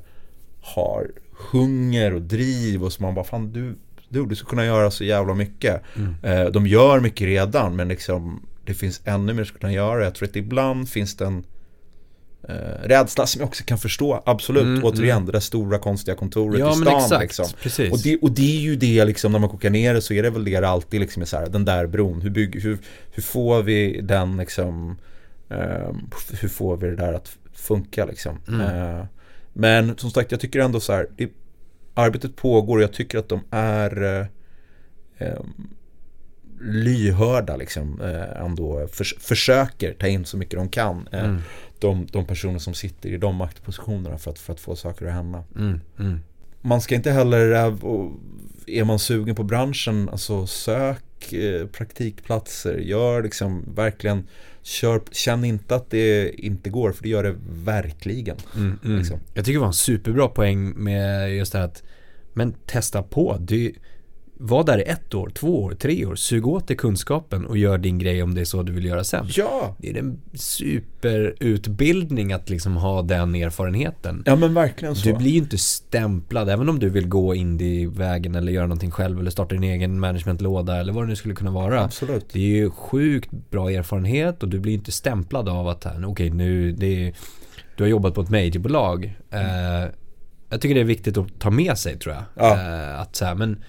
har 0.61 1.11
hunger 1.51 2.14
och 2.14 2.22
driv 2.22 2.84
och 2.84 2.92
som 2.92 3.03
man 3.03 3.14
bara 3.14 3.24
fan 3.24 3.53
du, 3.53 3.74
du, 4.09 4.26
du 4.26 4.36
ska 4.36 4.49
kunna 4.49 4.64
göra 4.64 4.90
så 4.90 5.05
jävla 5.05 5.34
mycket. 5.34 5.82
Mm. 5.97 6.14
Eh, 6.22 6.53
de 6.53 6.66
gör 6.66 7.01
mycket 7.01 7.26
redan 7.26 7.76
men 7.76 7.88
liksom 7.88 8.47
det 8.64 8.74
finns 8.74 9.01
ännu 9.05 9.32
mer 9.32 9.42
att 9.42 9.61
kunna 9.61 9.72
göra. 9.72 10.05
Jag 10.05 10.14
tror 10.14 10.28
att 10.28 10.36
ibland 10.36 10.88
finns 10.88 11.16
det 11.16 11.24
en 11.24 11.44
eh, 12.49 12.55
rädsla 12.82 13.26
som 13.26 13.41
jag 13.41 13.49
också 13.49 13.64
kan 13.64 13.78
förstå. 13.78 14.22
Absolut, 14.26 14.62
mm, 14.62 14.84
återigen 14.84 15.16
mm. 15.16 15.26
det 15.26 15.32
där 15.32 15.41
stora 15.41 15.78
konstiga 15.78 16.16
kontoret 16.16 16.61
ja, 16.61 16.72
i 16.72 16.74
stan. 16.74 16.97
Exakt, 16.97 17.22
liksom. 17.22 17.47
precis. 17.62 17.93
Och, 17.93 17.99
det, 17.99 18.16
och 18.16 18.30
det 18.30 18.57
är 18.57 18.61
ju 18.61 18.76
det 18.76 19.05
liksom 19.05 19.32
när 19.32 19.39
man 19.39 19.49
kokar 19.49 19.70
ner 19.70 19.95
det 19.95 20.03
så 20.03 20.14
är 20.14 20.22
det 20.22 20.30
väl 20.30 20.45
det 20.45 20.68
alltid 20.68 21.01
liksom 21.01 21.22
är 21.22 21.26
så 21.26 21.37
här, 21.37 21.47
den 21.47 21.64
där 21.64 21.87
bron. 21.87 22.20
Hur, 22.20 22.30
bygger, 22.30 22.61
hur, 22.61 22.78
hur 23.11 23.22
får 23.22 23.62
vi 23.62 24.01
den 24.01 24.37
liksom 24.37 24.97
Ehm, 25.49 26.11
hur 26.41 26.49
får 26.49 26.76
vi 26.76 26.87
det 26.87 26.97
där 26.97 27.12
att 27.12 27.37
funka 27.53 28.05
liksom? 28.05 28.39
Mm. 28.49 28.61
Ehm, 28.61 29.07
men 29.53 29.99
som 29.99 30.11
sagt, 30.11 30.30
jag 30.30 30.41
tycker 30.41 30.61
ändå 30.61 30.80
så 30.80 30.93
här, 30.93 31.09
det, 31.16 31.30
arbetet 31.95 32.37
pågår 32.37 32.76
och 32.76 32.82
jag 32.82 32.93
tycker 32.93 33.18
att 33.18 33.28
de 33.28 33.41
är 33.51 34.03
eh, 34.03 34.26
ehm, 35.18 35.68
lyhörda 36.61 37.57
liksom 37.57 38.00
eh, 38.00 38.44
ändå 38.44 38.88
för, 38.92 39.04
försöker 39.20 39.92
ta 39.92 40.07
in 40.07 40.24
så 40.24 40.36
mycket 40.36 40.59
de 40.59 40.68
kan. 40.68 41.09
Eh, 41.12 41.24
mm. 41.24 41.40
de, 41.78 42.07
de 42.12 42.26
personer 42.26 42.59
som 42.59 42.74
sitter 42.74 43.09
i 43.09 43.16
de 43.16 43.36
maktpositionerna 43.36 44.18
för 44.18 44.30
att, 44.30 44.38
för 44.38 44.52
att 44.52 44.61
få 44.61 44.76
saker 44.76 45.07
att 45.07 45.12
hända. 45.12 45.44
Mm. 45.57 45.80
Mm. 45.98 46.20
Man 46.61 46.80
ska 46.80 46.94
inte 46.94 47.11
heller, 47.11 47.38
är 48.66 48.84
man 48.84 48.98
sugen 48.98 49.34
på 49.34 49.42
branschen, 49.42 50.09
alltså 50.09 50.46
sök 50.46 51.02
praktikplatser, 51.72 52.78
gör 52.78 53.22
liksom 53.22 53.74
verkligen 53.74 54.26
Kör, 54.66 55.00
känn 55.12 55.44
inte 55.44 55.74
att 55.74 55.90
det 55.90 56.30
inte 56.30 56.70
går, 56.70 56.92
för 56.92 57.02
det 57.02 57.09
gör 57.09 57.22
det 57.22 57.36
verkligen. 57.50 58.36
Mm, 58.57 58.78
mm. 58.84 58.98
Liksom. 58.98 59.18
Jag 59.34 59.44
tycker 59.44 59.54
det 59.54 59.61
var 59.61 59.66
en 59.66 59.72
superbra 59.72 60.28
poäng 60.28 60.70
med 60.70 61.36
just 61.36 61.52
det 61.52 61.59
här 61.59 61.64
att, 61.64 61.82
men 62.32 62.52
testa 62.52 63.02
på. 63.02 63.36
Du, 63.40 63.74
var 64.39 64.64
där 64.64 64.78
i 64.78 64.82
ett 64.82 65.14
år, 65.14 65.30
två 65.34 65.62
år, 65.62 65.74
tre 65.74 66.07
år, 66.07 66.14
sug 66.14 66.47
åt 66.47 66.68
dig 66.68 66.76
kunskapen 66.76 67.47
och 67.47 67.59
gör 67.59 67.78
din 67.78 67.99
grej 67.99 68.22
om 68.22 68.34
det 68.34 68.41
är 68.41 68.45
så 68.45 68.62
du 68.62 68.72
vill 68.72 68.84
göra 68.84 69.05
sen. 69.05 69.26
Ja! 69.28 69.76
Det 69.78 69.91
är 69.91 69.99
en 69.99 70.20
superutbildning 70.34 72.32
att 72.32 72.51
liksom 72.51 72.76
ha 72.76 73.03
den 73.03 73.34
erfarenheten. 73.34 74.22
Ja 74.26 74.37
men 74.37 74.55
verkligen 74.55 74.97
så. 74.97 75.09
Du 75.09 75.14
blir 75.14 75.30
ju 75.30 75.39
inte 75.39 75.59
stämplad, 75.59 76.49
även 76.49 76.68
om 76.68 76.78
du 76.78 76.89
vill 76.89 77.09
gå 77.09 77.34
indie-vägen 77.34 78.34
eller 78.34 78.53
göra 78.53 78.66
någonting 78.66 78.91
själv 78.91 79.20
eller 79.20 79.30
starta 79.30 79.55
din 79.55 79.64
egen 79.64 80.01
managementlåda 80.01 80.76
eller 80.76 80.93
vad 80.93 81.05
det 81.05 81.09
nu 81.09 81.16
skulle 81.16 81.34
kunna 81.34 81.51
vara. 81.51 81.84
Absolut. 81.84 82.26
Det 82.32 82.39
är 82.39 82.57
ju 82.57 82.70
sjukt 82.70 83.30
bra 83.51 83.70
erfarenhet 83.70 84.43
och 84.43 84.49
du 84.49 84.59
blir 84.59 84.74
inte 84.74 84.93
stämplad 84.93 85.49
av 85.49 85.68
att, 85.68 85.87
okej 85.87 86.07
okay, 86.07 86.30
nu, 86.30 86.72
det 86.72 87.07
är, 87.07 87.14
du 87.76 87.84
har 87.84 87.89
jobbat 87.89 88.14
på 88.14 88.20
ett 88.20 88.30
majorbolag. 88.30 89.16
Mm. 89.30 89.82
Eh, 89.82 89.91
jag 90.51 90.61
tycker 90.61 90.74
det 90.74 90.80
är 90.80 90.84
viktigt 90.84 91.16
att 91.16 91.41
ta 91.41 91.51
med 91.51 91.78
sig 91.78 91.99
tror 91.99 92.14
jag. 92.14 92.24
Ja. 92.34 92.55
Eh, 92.55 93.01
att 93.01 93.16
så 93.16 93.24
här, 93.24 93.34
men 93.34 93.62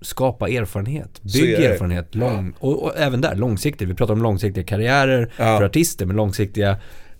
skapa 0.00 0.48
erfarenhet. 0.48 1.22
Bygg 1.22 1.52
erfarenhet. 1.52 2.14
Lång, 2.14 2.54
och, 2.58 2.82
och, 2.82 2.92
även 2.96 3.20
där, 3.20 3.34
långsiktigt. 3.34 3.88
Vi 3.88 3.94
pratar 3.94 4.14
om 4.14 4.22
långsiktiga 4.22 4.64
karriärer 4.64 5.32
ja. 5.36 5.58
för 5.58 5.64
artister, 5.64 6.06
men 6.06 6.16
långsiktiga 6.16 6.76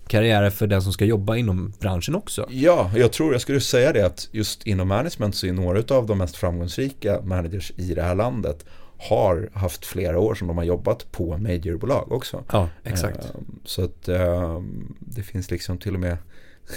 karriärer 0.07 0.49
för 0.49 0.67
den 0.67 0.81
som 0.81 0.93
ska 0.93 1.05
jobba 1.05 1.35
inom 1.35 1.73
branschen 1.79 2.15
också. 2.15 2.47
Ja, 2.49 2.91
jag 2.95 3.11
tror 3.11 3.31
jag 3.31 3.41
skulle 3.41 3.61
säga 3.61 3.93
det 3.93 4.05
att 4.05 4.29
just 4.31 4.67
inom 4.67 4.87
management 4.87 5.35
så 5.35 5.47
är 5.47 5.53
några 5.53 5.95
av 5.95 6.05
de 6.05 6.17
mest 6.17 6.35
framgångsrika 6.35 7.21
managers 7.21 7.71
i 7.75 7.93
det 7.93 8.01
här 8.01 8.15
landet 8.15 8.65
har 8.97 9.49
haft 9.53 9.85
flera 9.85 10.19
år 10.19 10.35
som 10.35 10.47
de 10.47 10.57
har 10.57 10.63
jobbat 10.63 11.11
på 11.11 11.37
majorbolag 11.37 12.11
också. 12.11 12.43
Ja, 12.51 12.69
exakt. 12.83 13.25
Ehm, 13.25 13.59
så 13.65 13.83
att 13.83 14.07
ehm, 14.07 14.95
det 14.99 15.23
finns 15.23 15.51
liksom 15.51 15.77
till 15.77 15.93
och 15.93 15.99
med 15.99 16.17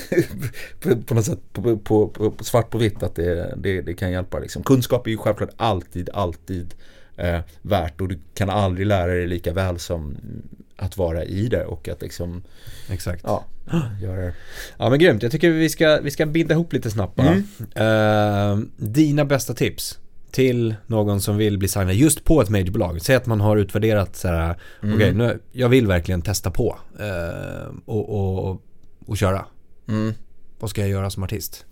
på 1.07 1.15
något 1.15 1.25
sätt 1.25 1.39
på, 1.53 1.77
på, 1.77 2.09
på, 2.09 2.45
svart 2.45 2.71
på 2.71 2.79
vitt 2.79 3.03
att 3.03 3.15
det, 3.15 3.55
det, 3.57 3.81
det, 3.81 3.95
kan 3.95 4.13
hjälpa. 4.13 4.39
Liksom. 4.39 4.63
Kunskap 4.63 5.07
är 5.07 5.11
ju 5.11 5.17
självklart 5.17 5.51
alltid, 5.57 6.11
alltid 6.15 6.75
eh, 7.17 7.41
värt 7.63 8.01
och 8.01 8.09
du 8.09 8.19
kan 8.35 8.51
aldrig 8.51 8.87
lära 8.87 9.13
dig 9.13 9.27
lika 9.27 9.53
väl 9.53 9.79
som 9.79 10.17
att 10.77 10.97
vara 10.97 11.25
i 11.25 11.49
det 11.49 11.65
och 11.65 11.89
att 11.89 12.03
liksom 12.03 12.43
Exakt 12.91 13.23
Ja, 13.25 13.45
göra 14.03 14.33
Ja 14.77 14.91
men 14.91 14.99
grymt, 14.99 15.23
jag 15.23 15.33
tycker 15.33 15.51
vi 15.51 15.69
ska, 15.69 16.01
vi 16.03 16.11
ska 16.11 16.27
binda 16.27 16.55
ihop 16.55 16.73
lite 16.73 16.91
snabbt 16.91 17.17
bara 17.17 17.43
mm. 17.77 18.61
uh, 18.61 18.67
Dina 18.77 19.25
bästa 19.25 19.55
tips 19.55 19.99
till 20.31 20.75
någon 20.87 21.21
som 21.21 21.37
vill 21.37 21.59
bli 21.59 21.69
signad 21.69 21.95
just 21.95 22.25
på 22.25 22.43
ett 22.43 22.49
majorbolag. 22.49 23.03
Säg 23.03 23.17
att 23.17 23.27
man 23.27 23.41
har 23.41 23.57
utvärderat 23.57 24.17
så 24.17 24.29
här, 24.29 24.59
mm. 24.83 24.95
okej 24.95 25.15
okay, 25.15 25.39
jag 25.53 25.69
vill 25.69 25.87
verkligen 25.87 26.23
testa 26.23 26.51
på 26.51 26.79
uh, 27.01 27.75
och, 27.85 28.09
och, 28.49 28.63
och 29.07 29.17
köra. 29.17 29.45
Mm. 29.89 30.15
Vad 30.59 30.71
ska 30.71 30.81
jag 30.81 30.91
göra 30.91 31.11
som 31.11 31.23
artist? 31.23 31.65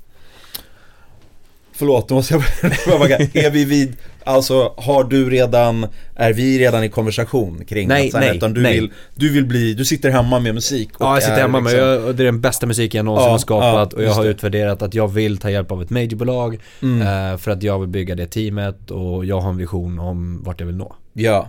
Förlåt, 1.81 2.09
då 2.09 2.15
måste 2.15 2.35
jag 2.35 2.45
fråga. 2.73 3.19
är 3.35 3.51
vi 3.51 3.65
vid, 3.65 3.97
alltså 4.25 4.75
har 4.77 5.05
du 5.05 5.31
redan, 5.31 5.87
är 6.15 6.33
vi 6.33 6.59
redan 6.59 6.85
i 6.85 6.89
konversation 6.89 7.65
kring 7.65 7.89
nej, 7.89 8.09
att, 8.09 8.21
nej, 8.21 8.37
utan 8.37 8.55
du 8.55 8.63
nej. 8.63 8.75
vill, 8.75 8.93
du 9.15 9.33
vill 9.33 9.47
bli, 9.47 9.75
du 9.75 9.85
sitter 9.85 10.11
hemma 10.11 10.39
med 10.39 10.55
musik 10.55 10.89
och 10.95 11.07
Ja, 11.07 11.15
jag 11.15 11.23
sitter 11.23 11.41
hemma 11.41 11.61
liksom... 11.61 11.79
med, 11.79 11.89
jag, 11.89 12.17
det 12.17 12.23
är 12.23 12.25
den 12.25 12.41
bästa 12.41 12.67
musiken 12.67 12.99
jag 12.99 13.05
någonsin 13.05 13.27
ja, 13.27 13.31
har 13.31 13.39
skapat 13.39 13.93
ja, 13.93 13.99
och 13.99 14.05
jag 14.05 14.11
har 14.13 14.25
det. 14.25 14.31
utvärderat 14.31 14.83
att 14.83 14.95
jag 14.95 15.09
vill 15.09 15.39
ta 15.39 15.51
hjälp 15.51 15.73
av 15.73 15.83
ett 15.83 15.91
majorbolag 15.91 16.59
mm. 16.83 17.33
eh, 17.33 17.39
för 17.39 17.51
att 17.51 17.63
jag 17.63 17.79
vill 17.79 17.89
bygga 17.89 18.15
det 18.15 18.27
teamet 18.27 18.91
och 18.91 19.25
jag 19.25 19.41
har 19.41 19.51
en 19.51 19.57
vision 19.57 19.99
om 19.99 20.43
vart 20.45 20.61
jag 20.61 20.67
vill 20.67 20.77
nå. 20.77 20.95
Ja. 21.13 21.49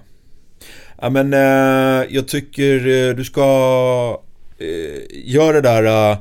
Ja 1.01 1.09
men 1.09 1.33
eh, 1.33 2.07
jag 2.09 2.27
tycker 2.27 2.87
eh, 2.87 3.15
du 3.15 3.23
ska 3.23 4.21
eh, 4.57 5.21
göra 5.25 5.53
det 5.53 5.61
där 5.61 6.11
eh, 6.11 6.17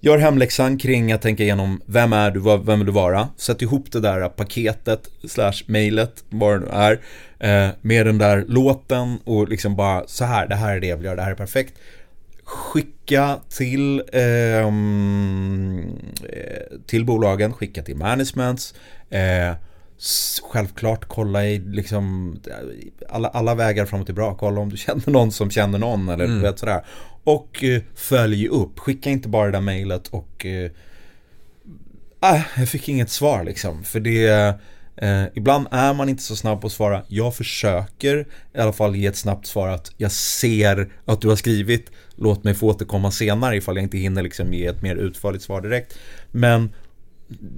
Gör 0.00 0.18
hemläxan 0.18 0.78
kring 0.78 1.12
att 1.12 1.22
tänka 1.22 1.42
igenom 1.42 1.80
vem 1.86 2.12
är 2.12 2.30
du, 2.30 2.40
vem 2.40 2.78
vill 2.78 2.86
du 2.86 2.92
vara? 2.92 3.28
Sätt 3.36 3.62
ihop 3.62 3.92
det 3.92 4.00
där 4.00 4.28
paketet 4.28 5.08
slash 5.24 5.62
mejlet, 5.66 6.24
vad 6.30 6.60
det 6.60 6.66
nu 6.66 6.72
är, 6.72 6.92
eh, 7.38 7.70
med 7.80 8.06
den 8.06 8.18
där 8.18 8.44
låten 8.48 9.18
och 9.24 9.48
liksom 9.48 9.76
bara 9.76 10.06
så 10.06 10.24
här, 10.24 10.46
det 10.46 10.54
här 10.54 10.76
är 10.76 10.80
det 10.80 10.86
jag 10.86 10.96
vill 10.96 11.06
göra, 11.06 11.16
det 11.16 11.22
här 11.22 11.30
är 11.30 11.34
perfekt. 11.34 11.74
Skicka 12.44 13.38
till, 13.48 14.02
ehm, 14.12 15.86
eh, 16.28 16.78
till 16.86 17.04
bolagen, 17.04 17.52
skicka 17.52 17.82
till 17.82 17.96
managements. 17.96 18.74
Eh, 19.10 19.54
självklart 20.52 21.04
kolla 21.08 21.46
i 21.46 21.58
liksom 21.58 22.36
alla, 23.08 23.28
alla 23.28 23.54
vägar 23.54 23.86
fram 23.86 24.00
och 24.00 24.06
tillbaka. 24.06 24.36
Kolla 24.38 24.60
om 24.60 24.68
du 24.68 24.76
känner 24.76 25.10
någon 25.10 25.32
som 25.32 25.50
känner 25.50 25.78
någon 25.78 26.08
eller 26.08 26.24
mm. 26.24 26.42
vet 26.42 26.58
sådär. 26.58 26.84
Och 27.24 27.64
eh, 27.64 27.82
följ 27.94 28.48
upp. 28.48 28.78
Skicka 28.78 29.10
inte 29.10 29.28
bara 29.28 29.46
det 29.46 29.52
där 29.52 29.60
mejlet 29.60 30.08
och 30.08 30.46
eh, 30.46 30.70
äh, 32.22 32.40
jag 32.56 32.68
fick 32.68 32.88
inget 32.88 33.10
svar 33.10 33.44
liksom. 33.44 33.84
För 33.84 34.00
det 34.00 34.28
eh, 34.96 35.24
ibland 35.34 35.66
är 35.70 35.94
man 35.94 36.08
inte 36.08 36.22
så 36.22 36.36
snabb 36.36 36.60
på 36.60 36.66
att 36.66 36.72
svara. 36.72 37.02
Jag 37.08 37.34
försöker 37.34 38.26
i 38.54 38.58
alla 38.58 38.72
fall 38.72 38.96
ge 38.96 39.06
ett 39.06 39.16
snabbt 39.16 39.46
svar 39.46 39.68
att 39.68 39.92
jag 39.96 40.12
ser 40.12 40.92
att 41.04 41.20
du 41.20 41.28
har 41.28 41.36
skrivit. 41.36 41.90
Låt 42.16 42.44
mig 42.44 42.54
få 42.54 42.66
återkomma 42.66 43.10
senare 43.10 43.56
ifall 43.56 43.76
jag 43.76 43.82
inte 43.82 43.98
hinner 43.98 44.22
liksom 44.22 44.54
ge 44.54 44.66
ett 44.66 44.82
mer 44.82 44.96
utförligt 44.96 45.44
svar 45.44 45.60
direkt. 45.60 45.98
Men 46.30 46.70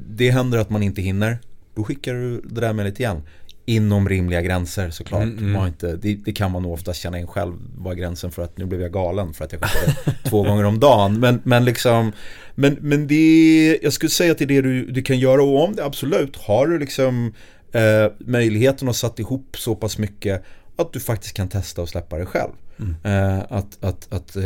det 0.09 0.31
händer 0.31 0.59
att 0.59 0.71
man 0.71 0.83
inte 0.83 1.03
hinner. 1.03 1.39
Då 1.81 1.85
skickar 1.85 2.15
du 2.15 2.41
det 2.41 2.61
där 2.61 2.73
mejlet 2.73 3.01
igen. 3.01 3.23
Inom 3.65 4.09
rimliga 4.09 4.43
gränser 4.43 4.91
såklart. 4.91 5.23
Mm, 5.23 5.39
mm. 5.39 5.67
Inte, 5.67 5.97
det, 5.97 6.15
det, 6.15 6.33
kan 6.33 6.51
man 6.51 6.63
nog 6.63 6.73
oftast 6.73 7.01
känna 7.01 7.19
in 7.19 7.27
själv. 7.27 7.55
Vad 7.79 7.97
gränsen 7.97 8.31
för 8.31 8.43
att 8.43 8.59
nu 8.59 8.65
blev 8.65 8.81
jag 8.81 8.93
galen 8.93 9.33
för 9.33 9.45
att 9.45 9.53
jag 9.53 9.63
skickade 9.63 10.19
två 10.29 10.43
gånger 10.43 10.65
om 10.65 10.81
dagen. 10.81 11.21
Men, 11.21 11.41
men 11.45 11.65
liksom 11.65 12.13
Men, 12.55 12.77
men 12.81 13.07
det, 13.07 13.79
jag 13.83 13.93
skulle 13.93 14.11
säga 14.11 14.33
att 14.33 14.39
det 14.39 14.45
är 14.45 14.47
det 14.47 14.63
du, 14.63 14.87
du 14.87 15.03
kan 15.03 15.19
göra 15.19 15.43
och 15.43 15.65
om 15.65 15.77
det 15.77 15.85
absolut. 15.85 16.37
Har 16.37 16.67
du 16.67 16.79
liksom 16.79 17.33
eh, 17.73 18.13
möjligheten 18.19 18.89
att 18.89 18.97
satt 18.97 19.19
ihop 19.19 19.57
så 19.59 19.75
pass 19.75 19.99
mycket 19.99 20.45
att 20.77 20.93
du 20.93 21.01
faktiskt 21.01 21.35
kan 21.35 21.49
testa 21.49 21.83
och 21.83 21.89
släppa 21.89 22.19
det 22.19 22.27
själv. 22.27 22.53
Mm. 22.79 22.95
Eh, 23.05 23.45
att 23.49 23.85
att, 23.85 24.13
att 24.13 24.37
eh, 24.37 24.43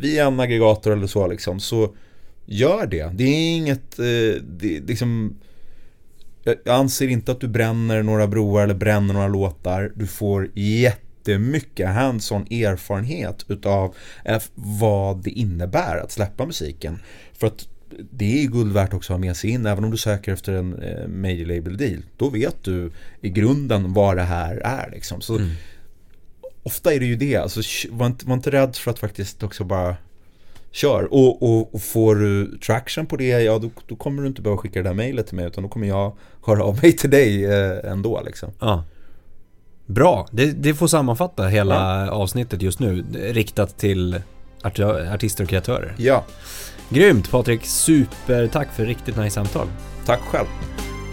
via 0.00 0.26
en 0.26 0.40
aggregator 0.40 0.92
eller 0.92 1.06
så 1.06 1.26
liksom, 1.26 1.60
så 1.60 1.94
gör 2.46 2.86
det. 2.86 3.10
Det 3.14 3.24
är 3.24 3.56
inget, 3.56 3.98
eh, 3.98 4.42
det, 4.42 4.80
liksom 4.86 5.36
jag 6.46 6.74
anser 6.74 7.08
inte 7.08 7.32
att 7.32 7.40
du 7.40 7.48
bränner 7.48 8.02
några 8.02 8.26
broar 8.26 8.62
eller 8.62 8.74
bränner 8.74 9.14
några 9.14 9.28
låtar. 9.28 9.92
Du 9.94 10.06
får 10.06 10.50
jättemycket 10.54 11.88
hands-on 11.88 12.46
erfarenhet 12.50 13.44
utav 13.48 13.94
eh, 14.24 14.42
vad 14.54 15.22
det 15.22 15.30
innebär 15.30 15.96
att 15.96 16.12
släppa 16.12 16.46
musiken. 16.46 16.98
För 17.32 17.46
att 17.46 17.68
det 18.10 18.44
är 18.44 18.46
guld 18.46 18.72
värt 18.72 18.94
också 18.94 19.12
att 19.12 19.18
ha 19.18 19.26
med 19.26 19.36
sig 19.36 19.50
in, 19.50 19.66
även 19.66 19.84
om 19.84 19.90
du 19.90 19.96
söker 19.96 20.32
efter 20.32 20.52
en 20.52 20.82
eh, 20.82 21.08
major 21.08 21.46
label 21.46 21.76
deal. 21.76 22.02
Då 22.16 22.30
vet 22.30 22.64
du 22.64 22.90
i 23.20 23.30
grunden 23.30 23.92
vad 23.92 24.16
det 24.16 24.22
här 24.22 24.56
är 24.56 24.90
liksom. 24.90 25.20
Så 25.20 25.36
mm. 25.36 25.50
Ofta 26.62 26.94
är 26.94 27.00
det 27.00 27.06
ju 27.06 27.16
det, 27.16 27.36
alltså, 27.36 27.60
var, 27.90 28.06
inte, 28.06 28.26
var 28.26 28.34
inte 28.34 28.50
rädd 28.50 28.76
för 28.76 28.90
att 28.90 28.98
faktiskt 28.98 29.42
också 29.42 29.64
bara 29.64 29.96
kör. 30.76 31.08
Och, 31.14 31.42
och, 31.42 31.74
och, 31.74 31.82
får 31.82 32.16
du 32.16 32.58
traction 32.58 33.06
på 33.06 33.16
det, 33.16 33.28
ja 33.28 33.58
då, 33.58 33.70
då, 33.86 33.96
kommer 33.96 34.22
du 34.22 34.28
inte 34.28 34.42
behöva 34.42 34.62
skicka 34.62 34.82
det 34.82 34.88
där 34.88 34.94
mejlet 34.94 35.26
till 35.26 35.36
mig 35.36 35.46
utan 35.46 35.62
då 35.62 35.68
kommer 35.68 35.86
jag 35.86 36.16
höra 36.46 36.64
av 36.64 36.78
mig 36.82 36.92
till 36.92 37.10
dig 37.10 37.44
eh, 37.44 37.92
ändå 37.92 38.22
liksom. 38.26 38.50
Ja. 38.60 38.84
Bra, 39.86 40.28
det, 40.30 40.52
det 40.52 40.74
får 40.74 40.86
sammanfatta 40.86 41.46
hela 41.46 42.06
ja. 42.06 42.10
avsnittet 42.10 42.62
just 42.62 42.80
nu, 42.80 43.04
riktat 43.12 43.78
till 43.78 44.20
art 44.62 44.80
artister 45.14 45.44
och 45.44 45.50
kreatörer. 45.50 45.94
Ja. 45.98 46.24
Grymt 46.88 47.30
Patrik, 47.30 47.66
supertack 47.66 48.68
för 48.72 48.86
riktigt 48.86 49.16
nice 49.16 49.34
samtal. 49.34 49.66
Tack 50.06 50.20
själv. 50.20 50.46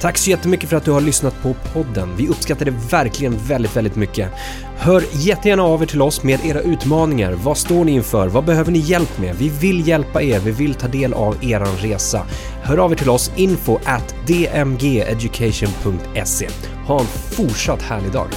Tack 0.03 0.17
så 0.17 0.29
jättemycket 0.29 0.69
för 0.69 0.77
att 0.77 0.85
du 0.85 0.91
har 0.91 1.01
lyssnat 1.01 1.41
på 1.41 1.55
podden. 1.73 2.15
Vi 2.17 2.27
uppskattar 2.27 2.65
det 2.65 2.73
verkligen 2.91 3.37
väldigt, 3.47 3.75
väldigt 3.75 3.95
mycket. 3.95 4.29
Hör 4.77 5.03
jättegärna 5.13 5.63
av 5.63 5.81
er 5.81 5.85
till 5.85 6.01
oss 6.01 6.23
med 6.23 6.45
era 6.45 6.59
utmaningar. 6.59 7.33
Vad 7.33 7.57
står 7.57 7.85
ni 7.85 7.91
inför? 7.91 8.27
Vad 8.27 8.45
behöver 8.45 8.71
ni 8.71 8.79
hjälp 8.79 9.19
med? 9.19 9.35
Vi 9.35 9.49
vill 9.49 9.87
hjälpa 9.87 10.21
er. 10.21 10.39
Vi 10.39 10.51
vill 10.51 10.73
ta 10.73 10.87
del 10.87 11.13
av 11.13 11.43
eran 11.43 11.77
resa. 11.77 12.25
Hör 12.63 12.77
av 12.77 12.91
er 12.91 12.95
till 12.95 13.09
oss 13.09 13.31
info 13.35 13.79
at 13.85 14.15
dmgeducation.se. 14.27 16.47
Ha 16.87 16.99
en 16.99 17.05
fortsatt 17.05 17.81
härlig 17.81 18.11
dag. 18.11 18.27